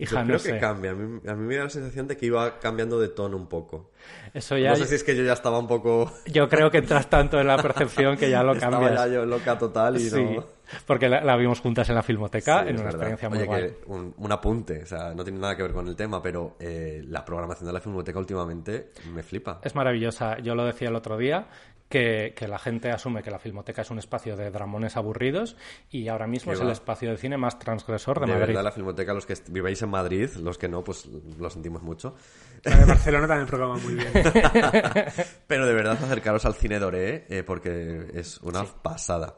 Hija, 0.00 0.14
Yo 0.16 0.20
no 0.20 0.26
creo 0.26 0.38
sé. 0.38 0.52
que 0.54 0.58
cambia. 0.58 0.90
A 0.92 0.94
mí, 0.94 1.20
a 1.28 1.34
mí 1.34 1.46
me 1.46 1.56
da 1.56 1.64
la 1.64 1.70
sensación 1.70 2.06
de 2.08 2.16
que 2.16 2.26
iba 2.26 2.58
cambiando 2.58 2.98
de 2.98 3.08
tono 3.08 3.36
un 3.36 3.48
poco. 3.48 3.90
Eso 4.32 4.56
ya 4.56 4.70
No 4.70 4.76
sé 4.76 4.86
si 4.86 4.94
es 4.94 5.04
que 5.04 5.14
yo 5.14 5.22
ya 5.24 5.34
estaba 5.34 5.58
un 5.58 5.66
poco... 5.68 6.12
yo 6.26 6.48
creo 6.48 6.70
que 6.70 6.78
entras 6.78 7.08
tanto 7.10 7.38
en 7.38 7.46
la 7.46 7.58
percepción 7.58 8.16
que 8.16 8.30
ya 8.30 8.42
lo 8.42 8.52
Estaba 8.54 8.78
cambias. 8.78 8.94
ya 8.94 9.06
yo 9.14 9.26
loca 9.26 9.58
total 9.58 9.96
y 9.96 10.00
Sí, 10.08 10.22
no... 10.22 10.44
porque 10.86 11.08
la, 11.08 11.22
la 11.22 11.36
vimos 11.36 11.60
juntas 11.60 11.88
en 11.90 11.96
la 11.96 12.02
filmoteca 12.02 12.62
Sí, 12.62 12.68
en 12.70 12.74
una 12.76 12.84
verdad. 12.84 12.90
experiencia 13.10 13.28
muy 13.28 13.38
Oye, 13.38 13.46
guay. 13.46 13.62
que 13.62 13.78
un, 13.88 14.14
un 14.16 14.32
apunte, 14.32 14.82
o 14.82 14.86
sea, 14.86 15.12
no 15.14 15.22
tiene 15.22 15.38
nada 15.38 15.54
que 15.56 15.62
ver 15.64 15.72
con 15.72 15.86
el 15.86 15.96
tema, 15.96 16.22
pero 16.22 16.56
eh, 16.60 17.02
la 17.06 17.24
programación 17.24 17.66
de 17.66 17.72
la 17.74 17.80
Filmoteca 17.80 18.18
últimamente 18.18 18.92
me 19.12 19.22
flipa. 19.22 19.60
Es 19.62 19.74
maravillosa. 19.74 20.38
Yo 20.38 20.54
lo 20.54 20.64
decía 20.64 20.88
el 20.88 20.96
otro 20.96 21.18
día, 21.18 21.46
que, 21.90 22.32
que 22.36 22.46
la 22.46 22.58
gente 22.58 22.90
asume 22.90 23.22
que 23.22 23.30
la 23.32 23.40
Filmoteca 23.40 23.82
es 23.82 23.90
un 23.90 23.98
espacio 23.98 24.36
de 24.36 24.50
dramones 24.50 24.96
aburridos 24.96 25.56
y 25.90 26.06
ahora 26.06 26.28
mismo 26.28 26.52
es 26.52 26.60
va. 26.60 26.64
el 26.64 26.70
espacio 26.70 27.10
de 27.10 27.16
cine 27.16 27.36
más 27.36 27.58
transgresor 27.58 28.20
de, 28.20 28.26
De 28.26 28.32
Madrid. 28.32 28.46
verdad, 28.46 28.62
la 28.64 28.72
Filmoteca, 28.72 29.12
los 29.12 29.26
que 29.26 29.34
viváis 29.48 29.82
en 29.82 29.90
Madrid, 29.90 30.30
los 30.40 30.56
que 30.56 30.68
no, 30.68 30.84
pues 30.84 31.06
lo 31.06 31.50
sentimos 31.50 31.82
mucho. 31.82 32.14
La 32.62 32.76
de 32.76 32.84
Barcelona 32.84 33.26
también 33.26 33.48
programa 33.48 33.76
muy 33.76 33.94
bien. 33.94 34.12
Pero 35.48 35.66
de 35.66 35.74
verdad, 35.74 35.98
acercaros 36.00 36.44
al 36.44 36.54
cine 36.54 36.78
Doré, 36.78 37.26
eh, 37.28 37.42
porque 37.42 38.06
es 38.14 38.38
una 38.38 38.64
pasada. 38.64 39.34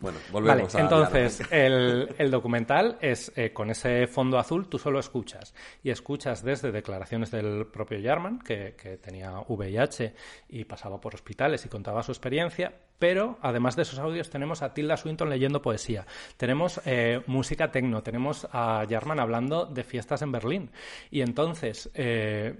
Bueno, 0.00 0.18
Hmm. 0.18 0.32
Vale, 0.44 0.62
volvemos 0.62 0.74
a... 0.74 0.80
entonces 0.80 1.42
el, 1.50 2.14
el 2.18 2.30
documental 2.30 2.98
es 3.00 3.32
eh, 3.36 3.52
con 3.52 3.70
ese 3.70 4.06
fondo 4.06 4.38
azul, 4.38 4.68
tú 4.68 4.78
solo 4.78 5.00
escuchas. 5.00 5.54
Y 5.82 5.90
escuchas 5.90 6.42
desde 6.44 6.70
declaraciones 6.70 7.30
del 7.30 7.66
propio 7.66 7.98
Jarman, 8.02 8.38
que, 8.38 8.74
que 8.80 8.96
tenía 8.98 9.32
VIH 9.48 10.14
y 10.50 10.64
pasaba 10.64 11.00
por 11.00 11.14
hospitales 11.14 11.64
y 11.66 11.68
contaba 11.68 12.02
su 12.02 12.12
experiencia. 12.12 12.72
Pero 12.98 13.38
además 13.42 13.76
de 13.76 13.82
esos 13.82 13.98
audios, 13.98 14.30
tenemos 14.30 14.62
a 14.62 14.74
Tilda 14.74 14.96
Swinton 14.96 15.30
leyendo 15.30 15.62
poesía. 15.62 16.06
Tenemos 16.36 16.80
eh, 16.84 17.22
música 17.26 17.70
tecno, 17.70 18.02
tenemos 18.02 18.48
a 18.52 18.84
Jarman 18.88 19.20
hablando 19.20 19.66
de 19.66 19.84
fiestas 19.84 20.22
en 20.22 20.32
Berlín. 20.32 20.70
Y 21.10 21.20
entonces. 21.22 21.90
eh, 21.94 22.54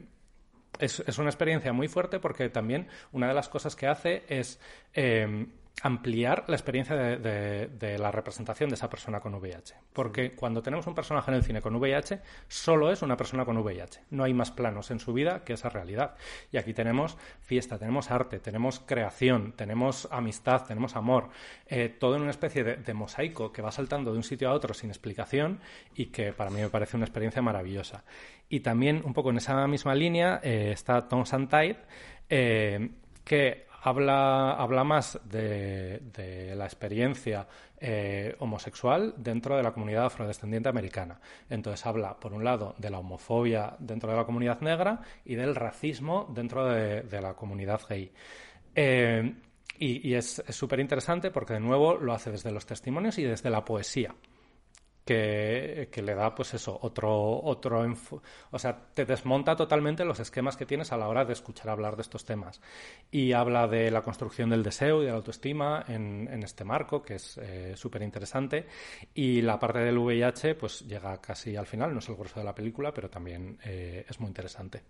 es, 0.79 1.03
es 1.07 1.19
una 1.19 1.29
experiencia 1.31 1.73
muy 1.73 1.89
fuerte 1.89 2.21
porque 2.21 2.49
también 2.51 2.87
una 3.11 3.27
de 3.27 3.35
las 3.35 3.49
cosas 3.49 3.75
que 3.75 3.87
hace 3.89 4.23
es 4.29 4.61
eh, 4.95 5.47
ampliar 5.83 6.45
la 6.49 6.57
experiencia 6.57 6.97
de, 6.97 7.17
de- 7.19 7.67
de 7.69 7.99
la 7.99 8.11
representación 8.11 8.69
de 8.69 8.75
esa 8.75 8.91
persona 8.91 9.21
con 9.21 9.35
VIH. 9.35 9.75
Porque 9.93 10.33
cuando 10.33 10.61
tenemos 10.63 10.87
un 10.87 10.95
personaje 10.95 11.31
en 11.31 11.37
el 11.37 11.45
cine 11.45 11.61
con 11.63 11.77
VIH, 11.77 12.21
solo 12.49 12.91
es 12.91 13.03
una 13.03 13.17
persona 13.17 13.45
con 13.45 13.57
VIH. 13.59 14.01
No 14.11 14.25
hay 14.25 14.35
más 14.35 14.51
planos 14.51 14.91
en 14.91 14.99
su 14.99 15.13
vida 15.13 15.45
que 15.45 15.53
esa 15.53 15.69
realidad. 15.69 16.17
Y 16.51 16.57
aquí 16.57 16.75
tenemos 16.75 17.17
fiesta, 17.41 17.79
tenemos 17.79 18.11
arte, 18.11 18.41
tenemos 18.41 18.81
creación, 18.81 19.53
tenemos 19.53 20.09
amistad, 20.11 20.65
tenemos 20.67 20.97
amor, 20.97 21.29
eh, 21.67 21.89
todo 21.89 22.17
en 22.17 22.23
una 22.23 22.31
especie 22.33 22.65
de, 22.65 22.77
de 22.77 22.95
mosaico 22.95 23.53
que 23.53 23.63
va 23.63 23.71
saltando 23.71 24.11
de 24.11 24.17
un 24.19 24.25
sitio 24.25 24.49
a 24.51 24.55
otro 24.55 24.75
sin 24.75 24.91
explicación 24.91 25.61
y 25.95 26.07
que 26.07 26.33
para 26.33 26.51
mí 26.51 26.61
me 26.61 26.71
parece 26.71 26.97
una 26.97 27.07
experiencia 27.07 27.41
maravillosa. 27.43 28.05
Y 28.49 28.61
también, 28.61 29.03
un 29.05 29.13
poco 29.15 29.31
en 29.31 29.37
esa 29.37 29.67
misma 29.69 29.95
línea, 29.95 30.41
eh, 30.43 30.71
está 30.73 31.07
Tom 31.07 31.25
Santide, 31.25 31.77
eh, 32.31 32.91
que 33.25 33.68
habla, 33.89 34.53
habla 34.53 34.85
más 34.85 35.19
de, 35.25 36.55
la 36.57 36.65
experiencia 36.65 37.47
eh, 37.81 38.35
homosexual 38.39 39.15
dentro 39.17 39.57
de 39.57 39.63
la 39.63 39.73
comunidad 39.73 40.07
afrodescendiente 40.07 40.69
americana. 40.69 41.21
Entonces 41.49 41.85
habla, 41.87 42.19
por 42.19 42.33
un 42.33 42.45
lado, 42.45 42.75
de 42.79 42.91
la 42.91 42.99
homofobia 42.99 43.75
dentro 43.79 44.11
de 44.11 44.17
la 44.17 44.25
comunidad 44.25 44.61
negra 44.61 45.01
y 45.25 45.35
del 45.35 45.55
racismo 45.55 46.27
dentro 46.35 46.67
de, 46.67 47.03
de 47.03 47.21
la 47.21 47.35
comunidad 47.35 47.81
gay. 47.89 48.11
Eh, 48.75 49.35
Y, 49.81 50.09
y 50.09 50.15
es 50.15 50.43
súper 50.49 50.81
interesante 50.81 51.31
porque, 51.31 51.55
de 51.55 51.61
nuevo, 51.61 51.95
lo 51.97 52.13
hace 52.13 52.33
desde 52.33 52.51
los 52.51 52.67
testimonios 52.67 53.17
y 53.19 53.23
desde 53.23 53.49
la 53.49 53.65
poesía. 53.65 54.13
Que, 55.09 55.89
que 55.91 56.03
le 56.03 56.15
da, 56.15 56.35
pues 56.35 56.53
eso, 56.53 56.79
otro, 56.83 57.41
otro, 57.43 57.83
o 58.51 58.59
sea, 58.59 58.79
te 58.93 59.07
desmonta 59.07 59.57
totalmente 59.57 60.05
los 60.05 60.21
esquemas 60.21 60.55
que 60.55 60.67
tienes 60.67 60.93
a 60.93 60.99
la 60.99 61.09
hora 61.09 61.25
de 61.25 61.33
escuchar 61.33 61.71
hablar 61.71 61.97
de 61.97 62.03
estos 62.03 62.27
temas. 62.27 62.61
Y 63.11 63.33
habla 63.33 63.67
de 63.67 63.91
la 63.91 64.03
construcción 64.03 64.51
del 64.51 64.63
deseo 64.63 65.01
y 65.01 65.07
de 65.07 65.11
la 65.13 65.17
autoestima 65.17 65.83
en, 65.89 66.29
en 66.31 66.43
este 66.43 66.63
marco, 66.63 67.01
que 67.01 67.15
es 67.15 67.39
eh, 67.39 67.73
súper 67.75 68.03
interesante. 68.03 68.67
Y 69.15 69.41
la 69.41 69.59
parte 69.59 69.79
del 69.79 69.97
VIH, 69.97 70.57
pues 70.57 70.81
llega 70.87 71.19
casi 71.23 71.57
al 71.57 71.65
final, 71.67 71.95
no 71.95 72.01
es 72.01 72.09
el 72.11 72.17
grueso 72.17 72.39
de 72.41 72.45
la 72.45 72.55
película, 72.55 72.93
pero 72.93 73.09
también 73.09 73.59
eh, 73.65 74.05
es 74.07 74.21
muy 74.21 74.29
interesante. 74.29 74.83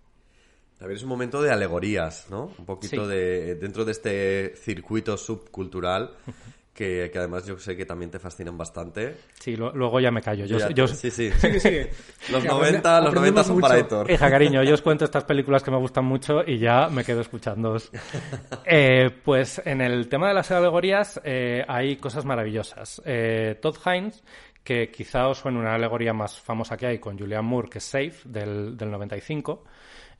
A 0.80 0.86
ver, 0.86 0.96
es 0.96 1.02
un 1.04 1.10
momento 1.10 1.40
de 1.40 1.52
alegorías, 1.52 2.26
¿no? 2.28 2.52
Un 2.58 2.64
poquito 2.64 3.04
Sí. 3.04 3.10
de... 3.12 3.54
Dentro 3.54 3.84
de 3.84 3.92
este 3.92 4.56
circuito 4.56 5.16
subcultural 5.16 6.16
que, 6.78 7.10
que 7.12 7.18
además 7.18 7.44
yo 7.44 7.58
sé 7.58 7.76
que 7.76 7.84
también 7.84 8.08
te 8.08 8.20
fascinan 8.20 8.56
bastante. 8.56 9.16
Sí, 9.40 9.56
lo- 9.56 9.72
luego 9.72 9.98
ya 9.98 10.12
me 10.12 10.22
callo. 10.22 10.44
Yo, 10.46 10.58
Ya- 10.58 10.68
yo- 10.70 10.86
sí, 10.86 11.10
sí. 11.10 11.28
Los 12.30 12.42
Que 12.42 12.48
90, 12.48 13.00
los 13.00 13.08
aprendemos 13.08 13.14
90 13.14 13.44
son 13.44 13.60
para 13.60 13.74
mucho. 13.74 13.84
Héctor. 13.84 14.10
Hija, 14.12 14.30
cariño, 14.30 14.62
yo 14.62 14.74
os 14.74 14.82
cuento 14.82 15.04
estas 15.04 15.24
películas 15.24 15.64
que 15.64 15.72
me 15.72 15.76
gustan 15.78 16.04
mucho 16.04 16.42
y 16.46 16.58
ya 16.58 16.88
me 16.88 17.02
quedo 17.04 17.20
escuchándoos. 17.22 17.90
Eh, 18.64 19.10
pues 19.24 19.60
en 19.64 19.80
el 19.80 20.08
tema 20.08 20.28
de 20.28 20.34
las 20.34 20.50
alegorías 20.52 21.20
eh, 21.24 21.64
hay 21.66 21.96
cosas 21.96 22.24
maravillosas. 22.24 23.02
Eh, 23.04 23.58
Todd 23.60 23.76
Hines, 23.84 24.22
que 24.62 24.90
quizá 24.90 25.26
os 25.28 25.38
suene 25.38 25.58
una 25.58 25.74
alegoría 25.74 26.12
más 26.12 26.38
famosa 26.38 26.76
que 26.76 26.86
hay 26.86 26.98
con 26.98 27.18
Julianne 27.18 27.48
Moore, 27.48 27.68
que 27.70 27.78
es 27.78 27.84
Safe, 27.84 28.12
del, 28.24 28.76
del 28.76 28.90
95, 28.90 29.64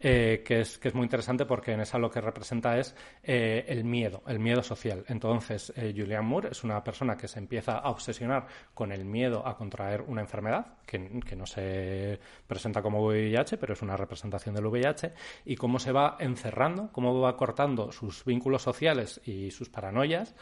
eh, 0.00 0.42
que, 0.44 0.60
es, 0.60 0.78
que 0.78 0.88
es 0.88 0.94
muy 0.94 1.04
interesante 1.04 1.44
porque 1.44 1.72
en 1.72 1.80
esa 1.80 1.98
lo 1.98 2.10
que 2.10 2.20
representa 2.20 2.78
es 2.78 2.94
eh, 3.22 3.64
el 3.68 3.84
miedo, 3.84 4.22
el 4.26 4.38
miedo 4.38 4.62
social. 4.62 5.04
Entonces, 5.08 5.72
eh, 5.76 5.92
Julianne 5.96 6.26
Moore 6.26 6.48
es 6.52 6.64
una 6.64 6.82
persona 6.84 7.16
que 7.16 7.28
se 7.28 7.38
empieza 7.38 7.78
a 7.78 7.90
obsesionar 7.90 8.46
con 8.74 8.92
el 8.92 9.04
miedo 9.04 9.46
a 9.46 9.56
contraer 9.56 10.02
una 10.02 10.20
enfermedad, 10.20 10.78
que, 10.86 11.20
que 11.20 11.36
no 11.36 11.46
se 11.46 12.18
presenta 12.46 12.82
como 12.82 13.04
VIH, 13.04 13.58
pero 13.58 13.72
es 13.72 13.82
una 13.82 13.96
representación 13.96 14.54
del 14.54 14.66
VIH, 14.66 15.12
y 15.44 15.56
cómo 15.56 15.78
se 15.78 15.92
va 15.92 16.16
encerrando, 16.20 16.90
cómo 16.92 17.20
va 17.20 17.36
cortando 17.36 17.92
sus 17.92 18.24
vínculos 18.24 18.62
sociales 18.62 19.20
y 19.24 19.50
sus 19.50 19.68
paranoias. 19.68 20.34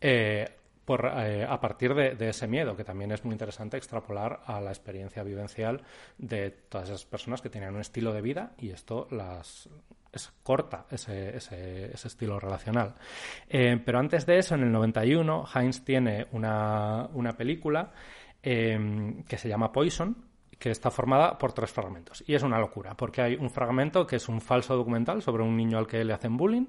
eh, 0.00 0.48
eh, 1.00 1.46
a 1.48 1.60
partir 1.60 1.94
de, 1.94 2.28
ese 2.28 2.46
miedo, 2.46 2.76
que 2.76 2.84
también 2.84 3.12
es 3.12 3.24
muy 3.24 3.32
interesante 3.32 3.76
extrapolar 3.76 4.40
a 4.46 4.60
la 4.60 4.70
experiencia 4.70 5.22
vivencial 5.22 5.82
de 6.18 6.50
todas 6.50 6.88
esas 6.88 7.04
personas 7.04 7.40
que 7.40 7.50
tenían 7.50 7.74
un 7.74 7.80
estilo 7.80 8.12
de 8.12 8.22
vida 8.22 8.52
y 8.58 8.70
esto 8.70 9.08
las 9.10 9.68
es, 10.12 10.32
corta 10.42 10.86
ese, 10.90 11.36
ese, 11.36 11.90
estilo 11.94 12.38
relacional. 12.38 12.94
Eh, 13.48 13.80
pero 13.84 13.98
antes 13.98 14.26
de 14.26 14.38
eso, 14.38 14.54
en 14.54 14.62
el 14.62 14.72
91, 14.72 15.46
Heinz 15.54 15.84
tiene 15.84 16.26
una, 16.32 17.08
una 17.14 17.32
película 17.32 17.92
eh, 18.42 19.22
que 19.26 19.38
se 19.38 19.48
llama 19.48 19.72
Poison, 19.72 20.16
que 20.62 20.70
está 20.70 20.92
formada 20.92 21.36
por 21.38 21.52
tres 21.52 21.72
fragmentos. 21.72 22.22
Y 22.24 22.34
es 22.34 22.42
una 22.44 22.60
locura, 22.60 22.96
porque 22.96 23.20
hay 23.20 23.34
un 23.34 23.50
fragmento 23.50 24.06
que 24.06 24.16
es 24.16 24.28
un 24.28 24.40
falso 24.40 24.76
documental 24.76 25.20
sobre 25.20 25.42
un 25.42 25.56
niño 25.56 25.76
al 25.76 25.88
que 25.88 26.04
le 26.04 26.12
hacen 26.12 26.36
bullying, 26.36 26.66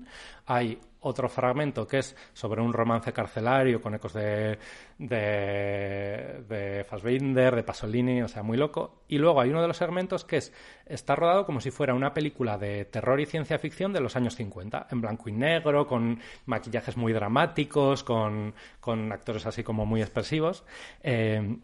hay 0.48 0.80
otro 1.04 1.30
fragmento 1.30 1.88
que 1.88 2.00
es 2.00 2.16
sobre 2.34 2.62
un 2.62 2.74
romance 2.74 3.14
carcelario 3.14 3.82
con 3.82 3.94
ecos 3.94 4.14
de, 4.14 4.58
de, 4.98 6.44
de 6.48 6.84
Fassbinder, 6.84 7.56
de 7.56 7.64
Pasolini, 7.64 8.22
o 8.22 8.28
sea, 8.28 8.44
muy 8.44 8.58
loco. 8.58 9.04
Y 9.08 9.18
luego 9.18 9.42
hay 9.42 9.50
uno 9.50 9.62
de 9.62 9.68
los 9.68 9.78
segmentos 9.78 10.26
que 10.26 10.38
es, 10.38 10.54
está 10.86 11.16
rodado 11.16 11.46
como 11.46 11.62
si 11.62 11.72
fuera 11.72 11.94
una 11.94 12.14
película 12.14 12.58
de 12.58 12.86
terror 12.86 13.20
y 13.20 13.26
ciencia 13.26 13.60
ficción 13.60 13.94
de 13.94 14.02
los 14.02 14.16
años 14.16 14.36
50, 14.36 14.88
en 14.92 15.02
blanco 15.02 15.30
y 15.30 15.34
negro, 15.34 15.88
con 15.88 16.20
maquillajes 16.46 16.98
muy 16.98 17.14
dramáticos, 17.14 18.04
con, 18.04 18.54
con 18.80 19.12
actores 19.12 19.46
así 19.46 19.64
como 19.64 19.86
muy 19.86 20.02
expresivos. 20.02 20.64
Eh, 21.02 21.58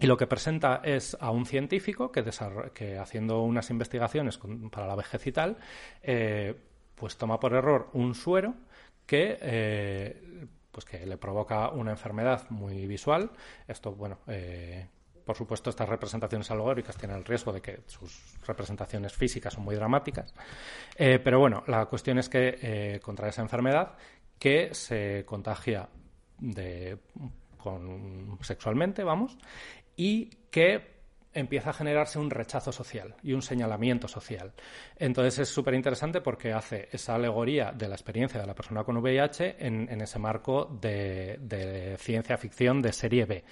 y 0.00 0.06
lo 0.06 0.16
que 0.16 0.26
presenta 0.26 0.80
es 0.82 1.16
a 1.20 1.30
un 1.30 1.44
científico 1.44 2.10
que, 2.10 2.24
que 2.72 2.98
haciendo 2.98 3.42
unas 3.42 3.68
investigaciones 3.68 4.40
para 4.70 4.86
la 4.86 4.96
vejez 4.96 5.26
y 5.26 5.32
tal, 5.32 5.58
eh, 6.02 6.54
pues 7.00 7.16
toma 7.16 7.40
por 7.40 7.54
error 7.54 7.88
un 7.94 8.14
suero 8.14 8.54
que, 9.06 9.38
eh, 9.40 10.46
pues 10.70 10.84
que 10.84 11.06
le 11.06 11.16
provoca 11.16 11.70
una 11.70 11.92
enfermedad 11.92 12.48
muy 12.50 12.86
visual. 12.86 13.30
Esto, 13.66 13.92
bueno, 13.92 14.18
eh, 14.26 14.86
por 15.24 15.34
supuesto, 15.34 15.70
estas 15.70 15.88
representaciones 15.88 16.50
alegóricas 16.50 16.98
tienen 16.98 17.16
el 17.16 17.24
riesgo 17.24 17.54
de 17.54 17.62
que 17.62 17.80
sus 17.86 18.36
representaciones 18.46 19.14
físicas 19.14 19.54
son 19.54 19.64
muy 19.64 19.76
dramáticas. 19.76 20.34
Eh, 20.94 21.18
pero 21.24 21.38
bueno, 21.38 21.64
la 21.68 21.86
cuestión 21.86 22.18
es 22.18 22.28
que 22.28 23.00
contra 23.02 23.28
esa 23.28 23.40
enfermedad 23.40 23.96
que 24.38 24.74
se 24.74 25.24
contagia 25.24 25.88
sexualmente, 28.42 29.04
vamos, 29.04 29.38
y 29.96 30.26
que 30.50 30.99
empieza 31.32 31.70
a 31.70 31.72
generarse 31.72 32.18
un 32.18 32.30
rechazo 32.30 32.72
social 32.72 33.14
y 33.22 33.32
un 33.32 33.42
señalamiento 33.42 34.08
social. 34.08 34.52
Entonces 34.96 35.38
es 35.40 35.48
súper 35.48 35.74
interesante 35.74 36.20
porque 36.20 36.52
hace 36.52 36.88
esa 36.90 37.14
alegoría 37.14 37.72
de 37.72 37.88
la 37.88 37.94
experiencia 37.94 38.40
de 38.40 38.46
la 38.46 38.54
persona 38.54 38.84
con 38.84 38.96
VIH 38.96 39.56
en, 39.58 40.00
ese 40.00 40.18
marco 40.18 40.66
de, 40.80 41.96
ciencia 41.98 42.36
ficción 42.36 42.82
de 42.82 42.92
serie 42.92 43.24
B. 43.26 43.44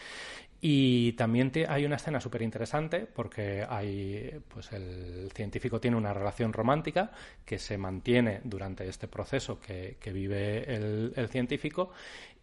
Y 0.61 1.13
también 1.13 1.53
hay 1.69 1.85
una 1.85 1.95
escena 1.95 2.19
súper 2.19 2.43
interesante 2.43 3.07
porque 3.07 3.65
hay, 3.69 4.41
pues 4.49 4.73
el 4.73 5.31
científico 5.33 5.81
tiene 5.81 5.97
una 5.97 6.13
relación 6.13 6.53
romántica 6.53 7.13
que 7.45 7.61
se 7.61 7.79
mantiene 7.79 8.41
durante 8.43 8.89
este 8.89 9.07
proceso 9.07 9.61
que, 9.61 9.97
vive 10.13 10.75
el, 10.75 11.13
el 11.15 11.29
científico 11.29 11.93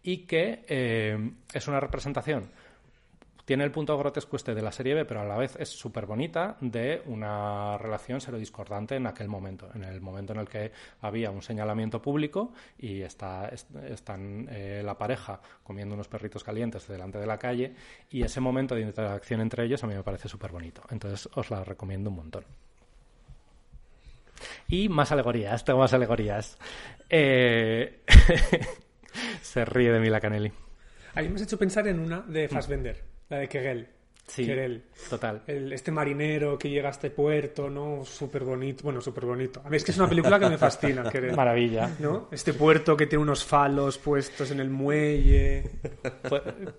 y 0.02 0.18
que 0.18 0.64
eh, 0.66 1.30
es 1.52 1.68
una 1.68 1.78
representación 1.78 2.48
tiene 3.46 3.64
el 3.64 3.70
punto 3.70 3.96
grotesco 3.96 4.36
este 4.36 4.54
de 4.54 4.60
la 4.60 4.70
serie 4.72 4.92
B, 4.94 5.04
pero 5.06 5.20
a 5.20 5.24
la 5.24 5.38
vez 5.38 5.56
es 5.56 5.70
súper 5.70 6.04
bonita 6.04 6.56
de 6.60 7.00
una 7.06 7.78
relación 7.78 8.20
serodiscordante 8.20 8.96
en 8.96 9.06
aquel 9.06 9.28
momento, 9.28 9.70
en 9.74 9.84
el 9.84 10.00
momento 10.02 10.34
en 10.34 10.40
el 10.40 10.48
que 10.48 10.72
había 11.00 11.30
un 11.30 11.40
señalamiento 11.42 12.02
público 12.02 12.52
y 12.78 13.00
está, 13.02 13.48
est- 13.48 13.74
están 13.88 14.48
eh, 14.50 14.82
la 14.84 14.98
pareja 14.98 15.40
comiendo 15.62 15.94
unos 15.94 16.08
perritos 16.08 16.44
calientes 16.44 16.86
delante 16.88 17.18
de 17.18 17.26
la 17.26 17.38
calle 17.38 17.72
y 18.10 18.22
ese 18.22 18.40
momento 18.40 18.74
de 18.74 18.82
interacción 18.82 19.40
entre 19.40 19.64
ellos 19.64 19.82
a 19.82 19.86
mí 19.86 19.94
me 19.94 20.02
parece 20.02 20.28
súper 20.28 20.50
bonito. 20.52 20.82
Entonces 20.90 21.28
os 21.34 21.48
la 21.50 21.62
recomiendo 21.64 22.10
un 22.10 22.16
montón. 22.16 22.44
Y 24.68 24.88
más 24.88 25.12
alegorías, 25.12 25.64
tengo 25.64 25.78
más 25.78 25.92
alegorías. 25.94 26.58
Eh, 27.08 28.02
Se 29.40 29.64
ríe 29.64 29.92
de 29.92 30.00
mí 30.00 30.10
la 30.10 30.20
Canelli. 30.20 30.52
A 31.14 31.22
mí 31.22 31.28
me 31.28 31.36
has 31.36 31.42
hecho 31.42 31.58
pensar 31.58 31.86
en 31.88 32.00
una 32.00 32.20
de 32.20 32.48
Fassbender, 32.48 33.02
la 33.28 33.38
de 33.38 33.48
Kegel. 33.48 33.88
Sí, 34.28 34.44
Querel. 34.44 34.82
total. 35.08 35.42
El- 35.46 35.72
este 35.72 35.92
marinero 35.92 36.58
que 36.58 36.68
llega 36.68 36.88
a 36.88 36.90
este 36.90 37.10
puerto, 37.10 37.70
¿no? 37.70 38.04
Súper 38.04 38.42
bonito. 38.42 38.82
Bueno, 38.82 39.00
súper 39.00 39.24
bonito. 39.24 39.62
A 39.64 39.70
mí 39.70 39.76
es 39.76 39.84
que 39.84 39.92
es 39.92 39.98
una 39.98 40.08
película 40.08 40.36
que 40.40 40.48
me 40.48 40.58
fascina, 40.58 41.04
Querel. 41.12 41.36
Maravilla. 41.36 41.94
¿No? 42.00 42.28
Este 42.32 42.52
puerto 42.52 42.96
que 42.96 43.06
tiene 43.06 43.22
unos 43.22 43.44
falos 43.44 43.98
puestos 43.98 44.50
en 44.50 44.58
el 44.58 44.68
muelle. 44.68 45.62